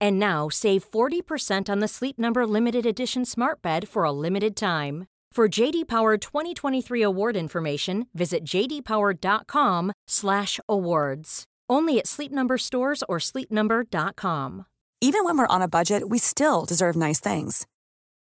And 0.00 0.18
now 0.18 0.48
save 0.48 0.90
40% 0.90 1.68
on 1.68 1.80
the 1.80 1.88
Sleep 1.88 2.18
Number 2.18 2.46
limited 2.46 2.86
edition 2.86 3.24
Smart 3.24 3.62
Bed 3.62 3.88
for 3.88 4.04
a 4.04 4.12
limited 4.12 4.56
time. 4.56 5.06
For 5.32 5.48
JD 5.48 5.86
Power 5.86 6.16
2023 6.16 7.02
award 7.02 7.36
information, 7.36 8.06
visit 8.14 8.42
jdpower.com/awards. 8.44 11.44
Only 11.68 11.98
at 11.98 12.06
Sleep 12.06 12.32
Number 12.32 12.56
stores 12.56 13.04
or 13.06 13.18
sleepnumber.com. 13.18 14.64
Even 15.02 15.24
when 15.24 15.36
we're 15.36 15.46
on 15.46 15.60
a 15.60 15.68
budget, 15.68 16.08
we 16.08 16.18
still 16.18 16.64
deserve 16.64 16.96
nice 16.96 17.20
things. 17.20 17.66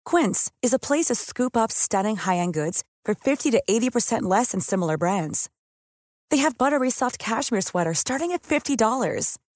Quince 0.06 0.50
is 0.62 0.72
a 0.72 0.78
place 0.78 1.08
to 1.08 1.14
scoop 1.14 1.54
up 1.54 1.70
stunning 1.70 2.16
high-end 2.16 2.54
goods 2.54 2.82
for 3.04 3.14
50 3.14 3.50
to 3.50 3.62
80% 3.68 4.22
less 4.22 4.52
than 4.52 4.60
similar 4.60 4.96
brands. 4.96 5.50
They 6.30 6.38
have 6.38 6.56
buttery 6.56 6.88
soft 6.88 7.18
cashmere 7.18 7.60
sweaters 7.60 7.98
starting 7.98 8.32
at 8.32 8.42
$50, 8.42 9.36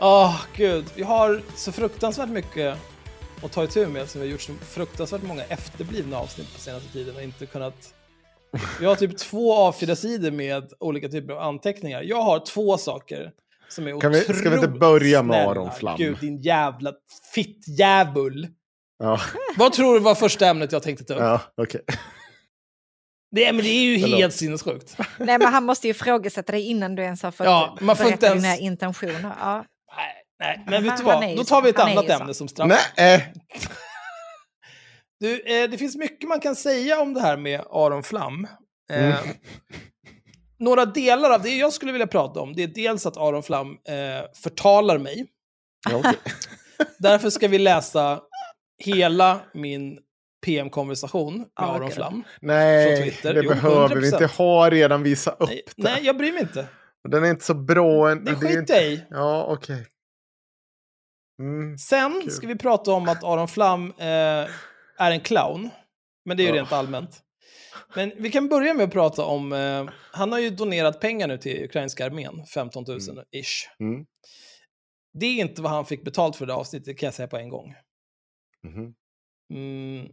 Åh, 0.00 0.40
gud. 0.56 0.84
Vi 0.94 1.02
har 1.02 1.42
så 1.56 1.72
fruktansvärt 1.72 2.28
mycket 2.28 2.76
att 3.42 3.52
ta 3.52 3.64
itu 3.64 3.86
med 3.86 4.08
som 4.08 4.20
vi 4.20 4.26
har 4.26 4.32
gjort 4.32 4.40
så 4.40 4.52
fruktansvärt 4.54 5.22
många 5.22 5.44
efterblivna 5.44 6.18
avsnitt 6.18 6.54
på 6.54 6.60
senaste 6.60 6.92
tiden 6.92 7.16
och 7.16 7.22
inte 7.22 7.46
kunnat... 7.46 7.94
Vi 8.80 8.86
har 8.86 8.94
typ 8.96 9.18
två 9.18 9.70
A4-sidor 9.70 10.30
med 10.30 10.72
olika 10.80 11.08
typer 11.08 11.32
av 11.32 11.38
anteckningar. 11.40 12.02
Jag 12.02 12.22
har 12.22 12.38
två 12.46 12.78
saker 12.78 13.32
som 13.68 13.86
är 13.86 14.00
Kan 14.00 14.12
vi- 14.12 14.20
otroligt 14.20 14.40
ska 14.40 14.50
vi 14.50 14.56
inte 14.56 14.68
börja 14.68 15.22
med 15.22 15.34
snälla. 15.34 15.50
Aron 15.50 15.70
Flam? 15.72 15.96
Gud, 15.98 16.18
din 16.20 16.36
jävla 16.42 16.92
fittjävul. 17.34 18.48
Ja, 18.98 19.20
Vad 19.56 19.72
tror 19.72 19.94
du 19.94 20.00
var 20.00 20.14
första 20.14 20.46
ämnet 20.46 20.72
jag 20.72 20.82
tänkte 20.82 21.04
ta 21.04 21.14
upp? 21.14 21.20
ja 21.20 21.40
okej. 21.56 21.80
Det, 23.36 23.52
men 23.52 23.64
det 23.64 23.68
är 23.70 23.82
ju 23.82 24.00
Förlåt. 24.00 24.18
helt 24.20 24.34
sinnessjukt. 24.34 24.96
Nej, 25.18 25.38
men 25.38 25.42
han 25.52 25.64
måste 25.64 25.86
ju 25.86 25.90
ifrågasätta 25.90 26.52
dig 26.52 26.62
innan 26.62 26.94
du 26.94 27.02
ens 27.02 27.22
har 27.22 27.30
fått 27.30 27.44
Ja, 27.46 27.78
man 27.80 27.96
får 27.96 28.04
berätta 28.04 28.14
inte 28.14 28.26
ens- 28.26 28.42
dina 28.42 28.56
intentioner. 28.56 29.32
Ja. 29.40 29.64
Nej, 30.40 30.64
men 30.66 30.84
vet 30.84 30.96
du 30.96 31.02
vad? 31.04 31.36
Då 31.36 31.44
tar 31.44 31.62
vi 31.62 31.70
ett 31.70 31.78
annat 31.78 32.08
ämne 32.08 32.34
som 32.34 32.48
straff. 32.48 32.72
Nej, 32.96 33.14
eh, 33.14 33.22
Du, 35.20 35.40
eh, 35.40 35.70
det 35.70 35.78
finns 35.78 35.96
mycket 35.96 36.28
man 36.28 36.40
kan 36.40 36.56
säga 36.56 37.00
om 37.00 37.14
det 37.14 37.20
här 37.20 37.36
med 37.36 37.60
Aron 37.70 38.02
Flam. 38.02 38.46
Eh, 38.92 39.04
Mm. 39.04 39.14
Några 40.58 40.84
delar 40.84 41.30
av 41.30 41.42
det 41.42 41.56
jag 41.56 41.72
skulle 41.72 41.92
vilja 41.92 42.06
prata 42.06 42.40
om, 42.40 42.52
det 42.52 42.62
är 42.62 42.66
dels 42.66 43.06
att 43.06 43.16
Aron 43.16 43.42
Flam 43.42 43.70
eh, 43.70 44.24
förtalar 44.42 44.98
mig. 44.98 45.26
ja, 45.90 45.96
okej. 45.96 46.14
Därför 46.98 47.30
ska 47.30 47.48
vi 47.48 47.58
läsa 47.58 48.20
hela 48.84 49.40
min 49.54 49.98
PM-konversation 50.46 51.38
med 51.38 51.46
Ja, 51.60 51.64
Aron. 51.74 51.90
Flam. 51.90 52.24
Nej, 52.40 53.18
det 53.22 53.32
Jo, 53.42 53.48
behöver 53.50 53.96
vi 53.96 54.10
100%. 54.10 54.12
inte 54.12 54.26
ha 54.26 54.70
redan. 54.70 55.02
Visa 55.02 55.30
upp 55.30 55.48
Nej, 55.48 55.62
det. 55.76 55.82
nej, 55.82 56.00
jag 56.02 56.16
bryr 56.18 56.32
mig 56.32 56.42
inte. 56.42 56.66
Den 57.08 57.24
är 57.24 57.30
inte 57.30 57.44
så 57.44 57.54
bra 57.54 58.10
än. 58.10 58.24
Det 58.24 58.30
är 58.30 58.34
skiter 58.34 58.58
inte... 58.58 58.72
jag 58.72 58.84
i. 58.84 59.02
Ja, 59.10 59.44
okej. 59.48 59.86
Mm. 61.40 61.78
Sen 61.78 62.20
Kul. 62.22 62.30
ska 62.30 62.46
vi 62.46 62.56
prata 62.56 62.92
om 62.92 63.08
att 63.08 63.24
Aron 63.24 63.48
Flam 63.48 63.92
eh, 63.98 64.06
är 64.98 65.10
en 65.10 65.20
clown. 65.20 65.70
Men 66.24 66.36
det 66.36 66.42
är 66.42 66.44
ju 66.44 66.50
Ja. 66.54 66.60
rent 66.60 66.72
allmänt. 66.72 67.20
Men 67.94 68.12
vi 68.16 68.30
kan 68.30 68.48
börja 68.48 68.74
med 68.74 68.84
att 68.84 68.92
prata 68.92 69.24
om, 69.24 69.52
eh, 69.52 69.88
han 70.12 70.32
har 70.32 70.38
ju 70.38 70.50
donerat 70.50 71.00
pengar 71.00 71.28
nu 71.28 71.38
till 71.38 71.64
ukrainska 71.64 72.06
armén, 72.06 72.46
15 72.54 72.84
000 72.88 72.98
ish. 73.32 73.68
Mm. 73.80 74.04
Det 75.20 75.26
är 75.26 75.40
inte 75.40 75.62
vad 75.62 75.72
han 75.72 75.84
fick 75.86 76.04
betalt 76.04 76.36
för 76.36 76.46
det 76.46 76.54
avsnittet 76.54 76.98
kan 76.98 77.06
jag 77.06 77.14
säga 77.14 77.28
på 77.28 77.36
en 77.36 77.48
gång. 77.48 77.74
Mhm. 78.64 78.94
Mm. 79.54 80.08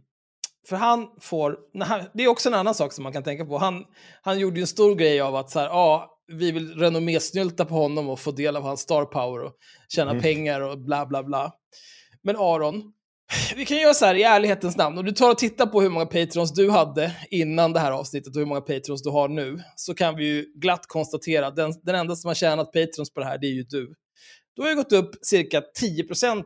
För 0.68 0.76
han 0.76 1.08
får, 1.20 1.58
han, 1.80 2.04
det 2.14 2.22
är 2.24 2.28
också 2.28 2.48
en 2.48 2.54
annan 2.54 2.74
sak 2.74 2.92
som 2.92 3.02
man 3.02 3.12
kan 3.12 3.22
tänka 3.22 3.44
på. 3.44 3.58
Han, 3.58 3.84
han 4.22 4.38
gjorde 4.38 4.56
ju 4.56 4.60
en 4.60 4.66
stor 4.66 4.94
grej 4.94 5.20
av 5.20 5.36
att 5.36 5.50
så 5.50 5.58
här, 5.60 5.66
ja, 5.66 6.17
vi 6.32 6.52
vill 6.52 6.74
renommésnylta 6.74 7.64
på 7.64 7.74
honom 7.74 8.08
och 8.08 8.20
få 8.20 8.30
del 8.30 8.56
av 8.56 8.62
hans 8.62 8.80
star 8.80 9.04
power 9.04 9.44
och 9.44 9.52
tjäna 9.88 10.10
Mm. 10.10 10.22
pengar 10.22 10.60
och 10.60 10.78
bla 10.78 11.06
bla 11.06 11.22
bla. 11.24 11.52
Men 12.22 12.36
Aron, 12.36 12.92
vi 13.56 13.66
kan 13.66 13.76
göra 13.76 13.94
så 13.94 14.04
här 14.06 14.14
i 14.14 14.22
ärlighetens 14.22 14.76
namn. 14.76 14.98
Om 14.98 15.04
du 15.04 15.12
tar 15.12 15.30
och 15.30 15.38
tittar 15.38 15.66
på 15.66 15.80
hur 15.82 15.90
många 15.90 16.06
patrons 16.06 16.52
du 16.54 16.70
hade 16.70 17.16
innan 17.30 17.72
det 17.72 17.80
här 17.80 17.92
avsnittet 17.92 18.36
och 18.36 18.40
hur 18.40 18.46
många 18.46 18.60
patrons 18.60 19.02
du 19.02 19.10
har 19.10 19.28
nu, 19.28 19.62
så 19.76 19.94
kan 19.94 20.16
vi 20.16 20.24
ju 20.26 20.52
glatt 20.54 20.86
konstatera 20.86 21.46
att 21.46 21.56
den, 21.56 21.74
den 21.82 21.94
enda 21.94 22.16
som 22.16 22.28
har 22.28 22.34
tjänat 22.34 22.72
patrons 22.72 23.14
på 23.14 23.20
det 23.20 23.26
här, 23.26 23.38
det 23.38 23.46
är 23.46 23.52
ju 23.52 23.62
du. 23.62 23.94
Du 24.56 24.62
har 24.62 24.68
ju 24.68 24.76
gått 24.76 24.92
upp 24.92 25.10
cirka 25.22 25.62
10% 25.80 26.44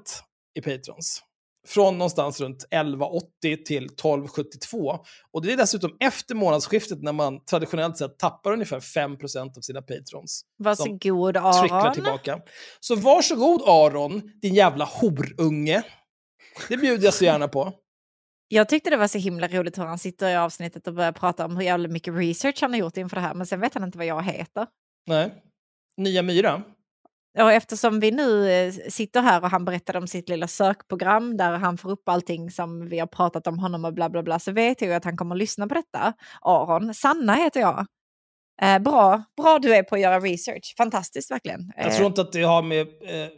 i 0.54 0.60
patrons. 0.60 1.22
Från 1.69 1.99
någonstans 1.99 2.41
runt 2.41 2.67
11,80 2.71 3.65
till 3.65 3.89
12,72. 3.89 4.99
Och 5.33 5.43
det 5.43 5.53
är 5.53 5.56
dessutom 5.56 5.97
efter 6.00 6.34
månadsskiftet 6.34 7.03
när 7.03 7.12
man 7.12 7.45
traditionellt 7.45 7.99
sett 7.99 8.19
tappar 8.19 8.53
ungefär 8.53 8.81
5% 8.81 9.56
av 9.56 9.61
sina 9.61 9.83
patrons. 9.83 10.43
Varsågod 10.59 11.34
Tricklar 11.34 11.81
Aron. 11.81 11.95
tillbaka. 11.95 12.41
Så 12.81 12.97
varsågod 12.97 13.62
Aron, 13.67 14.22
din 14.43 14.55
jävla 14.55 14.84
horunge. 14.84 15.83
Det 16.69 16.77
bjuder 16.77 17.05
jag 17.05 17.15
så 17.15 17.25
gärna 17.25 17.49
på. 17.49 17.72
Jag 18.49 18.69
tyckte 18.69 18.91
det 18.91 18.97
var 18.97 19.09
så 19.09 19.19
himla 19.19 19.49
roligt 19.49 19.78
hur 19.78 19.84
han 19.84 19.99
sitter 19.99 20.28
i 20.28 20.37
avsnittet 20.37 20.87
och 20.87 20.95
börjar 20.95 21.12
prata 21.12 21.45
om 21.45 21.56
hur 21.56 21.65
jävla 21.65 21.89
mycket 21.89 22.15
research 22.15 22.59
han 22.61 22.72
har 22.72 22.78
gjort 22.78 22.97
inför 22.97 23.17
det 23.17 23.22
här. 23.22 23.34
Men 23.34 23.47
sen 23.47 23.61
vet 23.61 23.75
han 23.75 23.84
inte 23.84 23.99
vad 23.99 24.06
jag 24.06 24.22
heter. 24.22 24.67
Nej. 25.06 25.34
Nya 25.97 26.22
Myra. 26.22 26.62
Och 27.38 27.53
eftersom 27.53 28.00
vi 28.00 28.10
nu 28.10 28.50
eh, 28.53 28.72
sitter 28.72 29.22
här 29.22 29.43
och 29.43 29.50
han 29.50 29.65
berättade 29.65 29.98
om 29.98 30.06
sitt 30.06 30.28
lilla 30.28 30.47
sökprogram 30.48 31.37
där 31.37 31.53
han 31.53 31.78
får 31.78 31.91
upp 31.91 32.09
allting 32.09 32.50
som 32.50 32.88
vi 32.88 32.98
har 32.98 33.06
pratat 33.06 33.47
om 33.47 33.59
honom 33.59 33.84
och 33.84 33.95
bla 33.95 34.10
bla 34.10 34.22
bla 34.22 34.39
så 34.39 34.53
vet 34.53 34.80
jag 34.80 34.89
ju 34.89 34.95
att 34.95 35.04
han 35.04 35.16
kommer 35.16 35.34
att 35.34 35.39
lyssna 35.39 35.66
på 35.66 35.74
detta. 35.74 36.12
Aron, 36.41 36.95
Sanna 36.95 37.34
heter 37.34 37.60
jag. 37.60 37.86
Eh, 38.62 38.78
bra, 38.78 39.22
bra 39.42 39.59
du 39.59 39.74
är 39.74 39.83
på 39.83 39.95
att 39.95 40.01
göra 40.01 40.21
research. 40.21 40.74
Fantastiskt 40.78 41.30
verkligen. 41.30 41.72
Jag 41.77 41.86
Eh, 41.86 41.92
tror 41.92 42.07
inte 42.07 42.21
att 42.21 42.33
det 42.33 42.42
har 42.42 42.62
med... 42.62 42.80
Eh, 42.80 43.28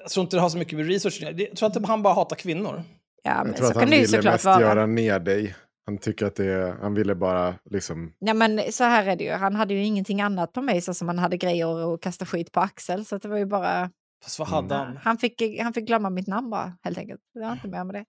jag 0.00 0.08
tror 0.10 0.22
inte 0.24 0.36
det 0.36 0.40
har 0.40 0.48
så 0.48 0.58
mycket 0.58 0.78
med 0.78 0.86
research 0.88 1.18
Jag 1.22 1.56
tror 1.56 1.68
att 1.68 1.86
han 1.86 2.02
bara 2.02 2.14
hatar 2.14 2.36
kvinnor. 2.36 2.82
ja, 3.22 3.34
men 3.38 3.46
Jag 3.46 3.56
tror 3.56 3.66
så 3.66 3.72
att 3.72 3.76
han 3.78 3.90
ville 3.90 4.06
såklart 4.06 4.34
mest 4.34 4.44
vara. 4.44 4.60
göra 4.60 4.86
ner 4.86 5.18
dig. 5.18 5.54
Han 5.84 5.98
tycker 5.98 6.26
att 6.26 6.36
det 6.36 6.44
är, 6.44 6.72
han 6.72 6.94
ville 6.94 7.14
bara 7.14 7.54
liksom... 7.70 8.12
Ja 8.18 8.34
men 8.34 8.72
så 8.72 8.84
här 8.84 9.06
är 9.06 9.16
det 9.16 9.24
ju, 9.24 9.30
han 9.30 9.54
hade 9.54 9.74
ju 9.74 9.84
ingenting 9.84 10.20
annat 10.20 10.52
på 10.52 10.62
mig 10.62 10.80
så 10.80 10.94
som 10.94 11.08
han 11.08 11.18
hade 11.18 11.36
grejer 11.36 11.94
att 11.94 12.00
kasta 12.00 12.26
skit 12.26 12.52
på 12.52 12.60
Axel. 12.60 13.04
Så 13.04 13.18
det 13.18 13.28
var 13.28 13.36
ju 13.38 13.46
bara, 13.46 13.90
Fast 14.22 14.38
vad 14.38 14.48
hade 14.48 14.74
han? 14.74 14.96
han 14.96 15.18
fick, 15.18 15.42
han 15.60 15.72
fick 15.72 15.86
glömma 15.86 16.10
mitt 16.10 16.26
namn 16.26 16.50
bara 16.50 16.76
helt 16.82 16.98
enkelt. 16.98 17.20
Det 17.34 17.40
var 17.40 17.52
inte 17.52 17.68
med 17.68 17.86
det. 17.86 18.04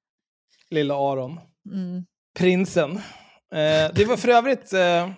Lilla 0.69 0.95
Aron. 0.95 1.39
Mm. 1.71 2.05
Prinsen. 2.39 2.91
Eh, 3.53 3.93
det 3.95 4.05
var 4.07 4.17
för 4.17 4.29
övrigt... 4.29 4.73
Eh, 4.73 5.09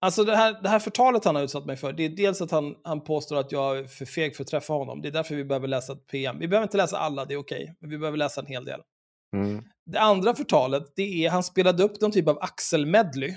alltså 0.00 0.24
det 0.24 0.36
här, 0.36 0.62
det 0.62 0.68
här 0.68 0.78
förtalet 0.78 1.24
han 1.24 1.34
har 1.34 1.42
utsatt 1.42 1.66
mig 1.66 1.76
för, 1.76 1.92
det 1.92 2.04
är 2.04 2.08
dels 2.08 2.40
att 2.40 2.50
han, 2.50 2.74
han 2.84 3.04
påstår 3.04 3.36
att 3.36 3.52
jag 3.52 3.78
är 3.78 3.84
för 3.84 4.04
feg 4.04 4.36
för 4.36 4.42
att 4.42 4.48
träffa 4.48 4.72
honom. 4.72 5.02
Det 5.02 5.08
är 5.08 5.12
därför 5.12 5.34
vi 5.34 5.44
behöver 5.44 5.68
läsa 5.68 5.92
ett 5.92 6.06
PM. 6.06 6.38
Vi 6.38 6.48
behöver 6.48 6.66
inte 6.66 6.76
läsa 6.76 6.98
alla, 6.98 7.24
det 7.24 7.34
är 7.34 7.38
okej. 7.38 7.76
Men 7.80 7.90
vi 7.90 7.98
behöver 7.98 8.18
läsa 8.18 8.40
en 8.40 8.46
hel 8.46 8.64
del. 8.64 8.80
Mm. 9.36 9.64
Det 9.86 10.00
andra 10.00 10.34
förtalet, 10.34 10.82
det 10.96 11.24
är 11.24 11.30
han 11.30 11.42
spelade 11.42 11.82
upp 11.82 12.00
någon 12.00 12.12
typ 12.12 12.28
av 12.28 12.38
Axel-medley. 12.40 13.36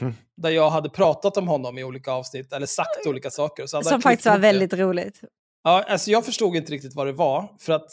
Mhm. 0.00 0.14
Där 0.36 0.50
jag 0.50 0.70
hade 0.70 0.90
pratat 0.90 1.36
om 1.36 1.48
honom 1.48 1.78
i 1.78 1.84
olika 1.84 2.12
avsnitt, 2.12 2.52
eller 2.52 2.66
sagt 2.66 3.06
olika 3.06 3.30
saker. 3.30 3.66
Så 3.66 3.82
Som 3.82 4.02
faktiskt 4.02 4.26
var 4.26 4.32
ihop 4.32 4.42
det. 4.42 4.48
väldigt 4.48 4.72
roligt. 4.72 5.20
Ja, 5.62 5.84
alltså 5.88 6.10
jag 6.10 6.24
förstod 6.24 6.56
inte 6.56 6.72
riktigt 6.72 6.94
vad 6.94 7.06
det 7.06 7.12
var, 7.12 7.48
för 7.58 7.72
att 7.72 7.88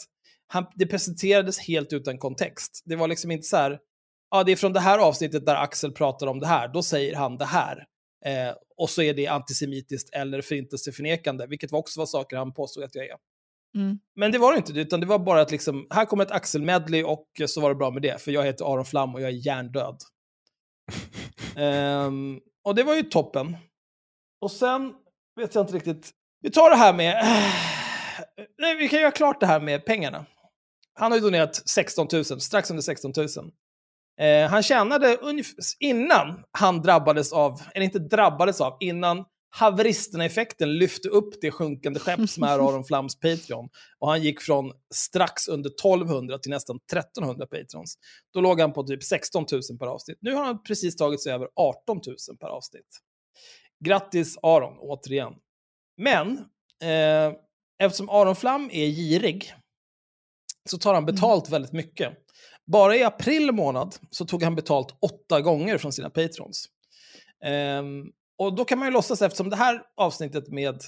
han, 0.46 0.66
det 0.74 0.86
presenterades 0.86 1.58
helt 1.58 1.92
utan 1.92 2.18
kontext. 2.18 2.82
Det 2.84 2.96
var 2.96 3.08
liksom 3.08 3.30
inte 3.30 3.46
så 3.46 3.56
här, 3.56 3.78
ja 4.30 4.44
det 4.44 4.52
är 4.52 4.56
från 4.56 4.72
det 4.72 4.80
här 4.80 4.98
avsnittet 4.98 5.46
där 5.46 5.54
Axel 5.54 5.92
pratar 5.92 6.26
om 6.26 6.40
det 6.40 6.46
här, 6.46 6.68
då 6.68 6.82
säger 6.82 7.14
han 7.16 7.36
det 7.38 7.44
här. 7.44 7.84
Eh, 8.24 8.54
och 8.76 8.90
så 8.90 9.02
är 9.02 9.14
det 9.14 9.26
antisemitiskt 9.26 10.14
eller 10.14 10.42
förintelseförnekande, 10.42 11.46
vilket 11.46 11.72
var 11.72 11.78
också 11.78 12.00
var 12.00 12.06
saker 12.06 12.36
han 12.36 12.52
påstod 12.54 12.84
att 12.84 12.94
jag 12.94 13.04
är. 13.06 13.16
Mm. 13.76 13.98
Men 14.16 14.32
det 14.32 14.38
var 14.38 14.52
det 14.52 14.58
inte, 14.58 14.72
utan 14.72 15.00
det 15.00 15.06
var 15.06 15.18
bara 15.18 15.40
att 15.40 15.50
liksom, 15.50 15.86
här 15.90 16.04
kommer 16.04 16.24
ett 16.24 16.30
Axel-medley 16.30 17.02
och 17.02 17.26
så 17.46 17.60
var 17.60 17.68
det 17.68 17.74
bra 17.74 17.90
med 17.90 18.02
det, 18.02 18.22
för 18.22 18.32
jag 18.32 18.44
heter 18.44 18.72
Aron 18.72 18.84
Flam 18.84 19.14
och 19.14 19.20
jag 19.20 19.28
är 19.28 19.46
hjärndöd. 19.46 19.96
Ehm, 21.56 22.40
och 22.64 22.74
det 22.74 22.82
var 22.82 22.94
ju 22.94 23.02
toppen. 23.02 23.56
Och 24.40 24.50
sen 24.50 24.94
vet 25.40 25.54
jag 25.54 25.62
inte 25.62 25.74
riktigt, 25.74 26.10
vi 26.42 26.50
tar 26.50 26.70
det 26.70 26.76
här 26.76 26.92
med, 26.92 27.14
nej 28.58 28.76
vi 28.76 28.88
kan 28.88 29.00
göra 29.00 29.10
klart 29.10 29.40
det 29.40 29.46
här 29.46 29.60
med 29.60 29.84
pengarna. 29.86 30.26
Han 30.94 31.12
har 31.12 31.18
ju 31.18 31.24
donerat 31.24 31.68
16 31.68 32.08
000, 32.12 32.24
strax 32.24 32.70
under 32.70 32.82
16 32.82 33.12
000. 33.16 33.26
Eh, 34.20 34.50
han 34.50 34.62
tjänade 34.62 35.16
ungef- 35.16 35.76
innan 35.80 36.44
han 36.50 36.82
drabbades 36.82 37.32
av, 37.32 37.60
eller 37.74 37.84
inte 37.84 37.98
drabbades 37.98 38.60
av, 38.60 38.76
innan 38.80 39.24
haveristerna-effekten 39.50 40.78
lyfte 40.78 41.08
upp 41.08 41.40
det 41.40 41.50
sjunkande 41.50 42.00
skepp 42.00 42.28
som 42.28 42.42
är 42.42 42.58
Aron 42.58 42.84
Flams 42.84 43.20
Patreon. 43.20 43.68
Och 43.98 44.08
han 44.08 44.22
gick 44.22 44.40
från 44.40 44.72
strax 44.94 45.48
under 45.48 45.70
1200 45.70 46.38
till 46.38 46.50
nästan 46.50 46.76
1300 46.92 47.46
Patrons. 47.46 47.98
Då 48.32 48.40
låg 48.40 48.60
han 48.60 48.72
på 48.72 48.82
typ 48.82 49.02
16 49.02 49.46
000 49.52 49.78
per 49.78 49.86
avsnitt. 49.86 50.18
Nu 50.20 50.34
har 50.34 50.44
han 50.44 50.62
precis 50.62 50.96
tagit 50.96 51.22
sig 51.22 51.32
över 51.32 51.48
18 51.56 52.00
000 52.06 52.36
per 52.40 52.48
avsnitt. 52.48 53.00
Grattis 53.84 54.38
Aron, 54.42 54.78
återigen. 54.78 55.32
Men, 55.96 56.38
eh, 56.82 57.32
eftersom 57.82 58.08
Aron 58.08 58.36
Flam 58.36 58.70
är 58.72 58.86
girig 58.86 59.54
så 60.70 60.78
tar 60.78 60.94
han 60.94 61.06
betalt 61.06 61.50
väldigt 61.50 61.72
mycket. 61.72 62.12
Bara 62.66 62.96
i 62.96 63.02
april 63.02 63.52
månad 63.52 63.94
så 64.10 64.26
tog 64.26 64.42
han 64.42 64.54
betalt 64.54 64.98
åtta 65.00 65.40
gånger 65.40 65.78
från 65.78 65.92
sina 65.92 66.10
patrons. 66.10 66.68
Ehm, 67.44 68.04
och 68.38 68.54
då 68.56 68.64
kan 68.64 68.78
man 68.78 68.88
ju 68.88 68.92
låtsas, 68.92 69.22
eftersom 69.22 69.50
det 69.50 69.56
här 69.56 69.82
avsnittet 69.96 70.48
med, 70.48 70.80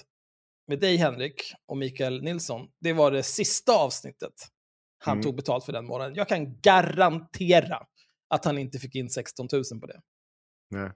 med 0.66 0.80
dig 0.80 0.96
Henrik 0.96 1.42
och 1.66 1.76
Mikael 1.76 2.22
Nilsson, 2.22 2.68
det 2.80 2.92
var 2.92 3.10
det 3.10 3.22
sista 3.22 3.72
avsnittet 3.72 4.32
han 4.98 5.12
Mm. 5.12 5.22
tog 5.22 5.36
betalt 5.36 5.64
för 5.64 5.72
den 5.72 5.86
månaden. 5.86 6.14
Jag 6.14 6.28
kan 6.28 6.60
garantera 6.60 7.86
att 8.28 8.44
han 8.44 8.58
inte 8.58 8.78
fick 8.78 8.94
in 8.94 9.10
16 9.10 9.48
000 9.52 9.80
på 9.80 9.86
det. 9.86 10.00
Nej. 10.70 10.90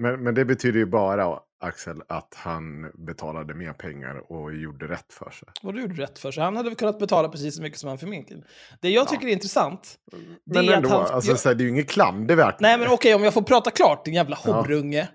Men, 0.00 0.22
men 0.22 0.34
det 0.34 0.44
betyder 0.44 0.78
ju 0.78 0.86
bara, 0.86 1.38
Axel, 1.62 2.02
att 2.08 2.34
han 2.36 2.90
betalade 3.06 3.54
mer 3.54 3.72
pengar 3.72 4.32
och 4.32 4.54
gjorde 4.54 4.88
rätt 4.88 5.12
för 5.12 5.30
sig. 5.30 5.48
Och 5.62 5.74
du 5.74 5.80
gjorde 5.80 6.02
rätt 6.02 6.18
för 6.18 6.30
sig. 6.32 6.42
Han 6.42 6.56
hade 6.56 6.68
väl 6.68 6.76
kunnat 6.76 6.98
betala 6.98 7.28
precis 7.28 7.56
så 7.56 7.62
mycket 7.62 7.78
som 7.78 7.88
han 7.88 7.98
förminkade. 7.98 8.42
Det 8.80 8.88
jag 8.90 9.08
tycker 9.08 9.26
är 9.26 9.32
intressant, 9.32 9.94
det 10.46 10.54
Men 10.62 10.68
är 10.68 10.72
ändå, 10.72 10.88
att 10.88 10.94
han... 11.08 11.14
alltså, 11.14 11.30
jag, 11.30 11.38
här, 11.44 11.54
det 11.54 11.62
är 11.62 11.64
ju 11.64 11.70
inget 11.70 11.90
klandervärt. 11.90 12.60
nej 12.60 12.78
men 12.78 12.88
okej, 12.90 13.14
om 13.14 13.24
jag 13.24 13.34
får 13.34 13.42
prata 13.42 13.70
klart, 13.70 14.04
din 14.04 14.14
jävla 14.14 14.38
Ja. 14.44 14.52
horunge. 14.52 15.08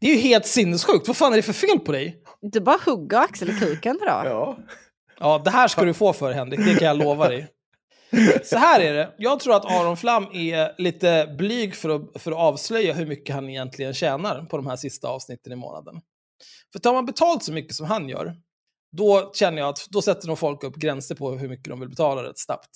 Det 0.00 0.06
är 0.06 0.14
ju 0.14 0.20
helt 0.20 0.46
sinnessjukt. 0.46 1.06
Vad 1.08 1.16
fan 1.16 1.32
är 1.32 1.36
det 1.36 1.42
för 1.42 1.52
fel 1.52 1.78
på 1.78 1.92
dig? 1.92 2.22
Du 2.40 2.60
bara 2.60 2.78
hugger 2.86 3.18
Axel 3.18 3.50
i 3.50 3.58
kuken 3.58 3.98
då. 4.00 4.06
Ja. 4.06 4.58
Ja, 5.20 5.40
det 5.44 5.50
här 5.50 5.68
ska 5.68 5.84
du 5.84 5.94
få 5.94 6.12
för 6.12 6.32
Henrik, 6.32 6.60
det 6.64 6.74
kan 6.74 6.88
jag 6.88 6.96
lova 6.98 7.28
dig. 7.28 7.48
Så 8.44 8.56
här 8.56 8.80
är 8.80 8.94
det, 8.94 9.14
jag 9.18 9.40
tror 9.40 9.54
att 9.56 9.64
Aron 9.64 9.96
Flam 9.96 10.26
är 10.32 10.80
lite 10.82 11.34
blyg 11.38 11.74
för 11.74 11.88
att, 11.88 12.22
för 12.22 12.32
att 12.32 12.38
avslöja 12.38 12.94
hur 12.94 13.06
mycket 13.06 13.34
han 13.34 13.48
egentligen 13.48 13.94
tjänar 13.94 14.44
på 14.44 14.56
de 14.56 14.66
här 14.66 14.76
sista 14.76 15.08
avsnitten 15.08 15.52
i 15.52 15.56
månaden. 15.56 16.00
För 16.72 16.78
tar 16.78 16.92
man 16.92 17.06
betalt 17.06 17.44
så 17.44 17.52
mycket 17.52 17.74
som 17.74 17.86
han 17.86 18.08
gör, 18.08 18.36
då 18.96 19.30
känner 19.34 19.58
jag 19.58 19.68
att 19.68 19.86
då 19.90 20.02
sätter 20.02 20.28
nog 20.28 20.38
folk 20.38 20.64
upp 20.64 20.76
gränser 20.76 21.14
på 21.14 21.30
hur 21.30 21.48
mycket 21.48 21.68
de 21.68 21.80
vill 21.80 21.88
betala 21.88 22.22
rätt 22.22 22.38
snabbt. 22.38 22.70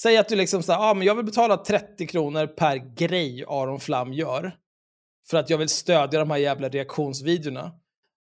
Säg 0.00 0.16
att 0.16 0.28
du 0.28 0.36
liksom 0.36 0.62
säger, 0.62 0.80
ah, 0.80 0.94
men 0.94 1.06
jag 1.06 1.14
vill 1.14 1.24
betala 1.24 1.56
30 1.56 2.06
kronor 2.06 2.46
per 2.46 2.76
grej 2.76 3.44
Aron 3.48 3.80
Flam 3.80 4.12
gör. 4.12 4.56
För 5.30 5.38
att 5.38 5.50
jag 5.50 5.58
vill 5.58 5.68
stödja 5.68 6.20
de 6.20 6.30
här 6.30 6.38
jävla 6.38 6.68
reaktionsvideorna. 6.68 7.72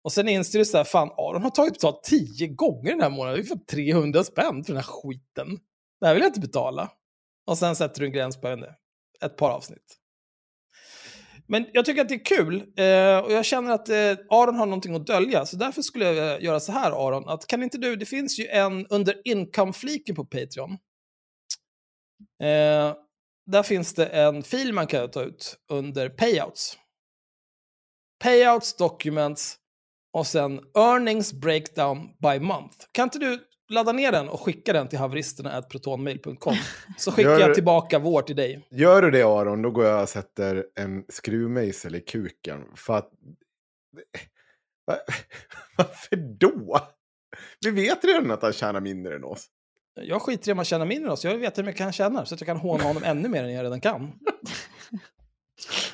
Och 0.03 0.11
sen 0.11 0.29
inser 0.29 0.59
du 0.59 0.65
så 0.65 0.77
här, 0.77 0.83
fan 0.83 1.09
Aron 1.17 1.43
har 1.43 1.49
tagit 1.49 1.73
betalt 1.73 2.03
tio 2.03 2.47
gånger 2.47 2.91
den 2.91 3.01
här 3.01 3.09
månaden. 3.09 3.41
Det 3.41 3.45
är 3.45 3.47
för 3.47 3.65
300 3.65 4.23
spänn 4.23 4.63
för 4.63 4.73
den 4.73 4.83
här 4.83 4.83
skiten. 4.83 5.59
Det 6.01 6.07
här 6.07 6.13
vill 6.13 6.23
jag 6.23 6.29
inte 6.29 6.39
betala. 6.39 6.91
Och 7.47 7.57
sen 7.57 7.75
sätter 7.75 7.99
du 7.99 8.05
en 8.05 8.11
gräns 8.11 8.41
på 8.41 8.47
henne. 8.47 8.75
ett 9.25 9.37
par 9.37 9.49
avsnitt. 9.49 9.95
Men 11.47 11.65
jag 11.73 11.85
tycker 11.85 12.01
att 12.01 12.09
det 12.09 12.15
är 12.15 12.25
kul 12.25 12.55
eh, 12.55 13.17
och 13.19 13.31
jag 13.31 13.45
känner 13.45 13.71
att 13.71 13.89
eh, 13.89 14.25
Aron 14.29 14.55
har 14.55 14.65
någonting 14.65 14.95
att 14.95 15.07
dölja. 15.07 15.45
Så 15.45 15.57
därför 15.57 15.81
skulle 15.81 16.05
jag 16.05 16.41
göra 16.43 16.59
så 16.59 16.71
här 16.71 17.07
Aron, 17.07 17.29
att 17.29 17.47
kan 17.47 17.63
inte 17.63 17.77
du, 17.77 17.95
det 17.95 18.05
finns 18.05 18.39
ju 18.39 18.47
en 18.47 18.87
under 18.87 19.21
income-fliken 19.25 20.15
på 20.15 20.25
Patreon. 20.25 20.71
Eh, 22.43 22.95
där 23.45 23.63
finns 23.63 23.93
det 23.93 24.05
en 24.05 24.43
fil 24.43 24.73
man 24.73 24.87
kan 24.87 25.11
ta 25.11 25.23
ut 25.23 25.57
under 25.71 26.09
payouts. 26.09 26.77
Payouts, 28.23 28.77
documents 28.77 29.57
och 30.11 30.27
sen 30.27 30.59
earnings 30.77 31.33
breakdown 31.33 32.09
by 32.21 32.39
month. 32.39 32.77
Kan 32.91 33.03
inte 33.03 33.19
du 33.19 33.39
ladda 33.69 33.91
ner 33.91 34.11
den 34.11 34.29
och 34.29 34.41
skicka 34.41 34.73
den 34.73 34.87
till 34.87 34.99
haveristerna.protonmail.com 34.99 36.55
så 36.97 37.11
skickar 37.11 37.29
Gör- 37.31 37.39
jag 37.39 37.53
tillbaka 37.55 37.99
vår 37.99 38.21
till 38.21 38.35
dig. 38.35 38.67
Gör 38.71 39.01
du 39.01 39.11
det 39.11 39.23
Aron, 39.23 39.61
då 39.61 39.71
går 39.71 39.85
jag 39.85 40.01
och 40.01 40.09
sätter 40.09 40.65
en 40.75 41.03
skruvmejsel 41.09 41.95
i 41.95 42.01
kuken. 42.01 42.63
För 42.75 42.97
att... 42.97 43.09
Va- 44.87 44.95
Varför 45.77 46.15
då? 46.15 46.79
Vi 47.65 47.71
vet 47.71 48.03
redan 48.05 48.31
att 48.31 48.41
han 48.41 48.53
tjänar 48.53 48.81
mindre 48.81 49.15
än 49.15 49.23
oss. 49.23 49.47
Jag 50.01 50.21
skiter 50.21 50.49
i 50.49 50.51
om 50.51 50.57
han 50.57 50.65
tjänar 50.65 50.85
mindre 50.85 51.05
än 51.07 51.13
oss, 51.13 51.23
jag 51.25 51.37
veta 51.37 51.61
hur 51.61 51.65
mycket 51.65 51.81
han 51.83 51.93
tjänar 51.93 52.25
så 52.25 52.33
att 52.35 52.41
jag 52.41 52.45
kan 52.47 52.57
håna 52.57 52.83
honom 52.83 53.03
ännu 53.03 53.29
mer 53.29 53.43
än 53.43 53.53
jag 53.53 53.63
redan 53.63 53.81
kan. 53.81 54.11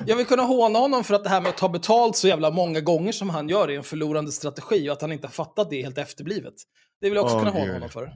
Jag 0.06 0.16
vill 0.16 0.26
kunna 0.26 0.42
håna 0.42 0.78
honom 0.78 1.04
för 1.04 1.14
att 1.14 1.24
det 1.24 1.30
här 1.30 1.40
med 1.40 1.50
att 1.50 1.56
ta 1.56 1.68
betalt 1.68 2.16
så 2.16 2.28
jävla 2.28 2.50
många 2.50 2.80
gånger 2.80 3.12
som 3.12 3.30
han 3.30 3.48
gör 3.48 3.70
är 3.70 3.76
en 3.76 3.82
förlorande 3.82 4.32
strategi 4.32 4.88
och 4.88 4.92
att 4.92 5.00
han 5.00 5.12
inte 5.12 5.26
har 5.26 5.32
fattat 5.32 5.70
det 5.70 5.82
helt 5.82 5.98
efterblivet. 5.98 6.54
Det 7.00 7.08
vill 7.08 7.16
jag 7.16 7.24
också 7.24 7.36
Åh, 7.36 7.44
kunna 7.44 7.58
håna 7.60 7.72
honom 7.72 7.88
för. 7.88 8.12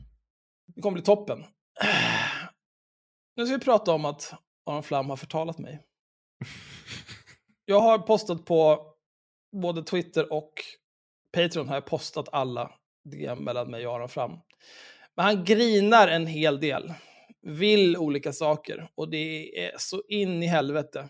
Det 0.75 0.81
kommer 0.81 0.94
bli 0.94 1.02
toppen. 1.02 1.44
Nu 3.37 3.47
ska 3.47 3.56
vi 3.56 3.64
prata 3.64 3.93
om 3.93 4.05
att 4.05 4.34
Aron 4.67 4.82
Flam 4.82 5.10
har 5.10 5.17
förtalat 5.17 5.58
mig. 5.58 5.82
Jag 7.65 7.81
har 7.81 7.98
postat 7.98 8.44
på 8.44 8.86
både 9.53 9.82
Twitter 9.82 10.32
och 10.32 10.53
Patreon 11.32 11.69
har 11.69 11.75
jag 11.75 11.86
postat 11.86 12.29
alla 12.32 12.70
DM 13.05 13.44
mellan 13.44 13.70
mig 13.70 13.86
och 13.86 13.94
Aron 13.94 14.08
Flam. 14.08 14.31
Men 15.17 15.25
han 15.25 15.44
grinar 15.44 16.08
en 16.08 16.27
hel 16.27 16.60
del. 16.60 16.94
Vill 17.43 17.96
olika 17.96 18.32
saker. 18.32 18.89
Och 18.94 19.10
det 19.10 19.58
är 19.65 19.75
så 19.79 20.03
in 20.08 20.43
i 20.43 20.46
helvete. 20.46 21.08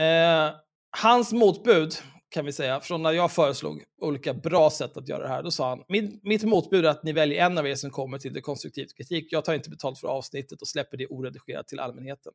Eh, 0.00 0.54
hans 0.98 1.32
motbud, 1.32 1.94
kan 2.30 2.44
vi 2.44 2.52
säga, 2.52 2.80
från 2.80 3.02
när 3.02 3.12
jag 3.12 3.32
föreslog 3.32 3.82
olika 4.00 4.34
bra 4.34 4.70
sätt 4.70 4.96
att 4.96 5.08
göra 5.08 5.22
det 5.22 5.28
här, 5.28 5.42
då 5.42 5.50
sa 5.50 5.68
han, 5.68 5.82
mitt, 5.88 6.24
mitt 6.24 6.42
motbud 6.44 6.84
är 6.84 6.90
att 6.90 7.04
ni 7.04 7.12
väljer 7.12 7.46
en 7.46 7.58
av 7.58 7.66
er 7.66 7.74
som 7.74 7.90
kommer 7.90 8.18
till 8.18 8.32
det 8.32 8.40
konstruktivt 8.40 8.96
kritik. 8.96 9.26
Jag 9.32 9.44
tar 9.44 9.54
inte 9.54 9.70
betalt 9.70 9.98
för 9.98 10.08
avsnittet 10.08 10.60
och 10.62 10.68
släpper 10.68 10.96
det 10.96 11.06
oredigerat 11.06 11.68
till 11.68 11.80
allmänheten. 11.80 12.32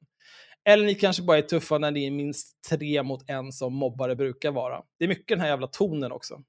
Eller 0.70 0.86
ni 0.86 0.96
kanske 0.96 1.24
bara 1.24 1.38
är 1.38 1.42
tuffa 1.42 1.78
när 1.78 1.92
ni 1.92 2.08
är 2.08 2.12
minst 2.12 2.48
tre 2.70 3.04
mot 3.04 3.30
en 3.30 3.52
som 3.52 3.74
mobbare 3.74 4.16
brukar 4.16 4.52
vara. 4.52 4.82
Det 5.00 5.06
är 5.06 5.10
mycket 5.10 5.28
den 5.28 5.40
här 5.40 5.48
jävla 5.48 5.68
tonen 5.68 6.12
också. 6.12 6.42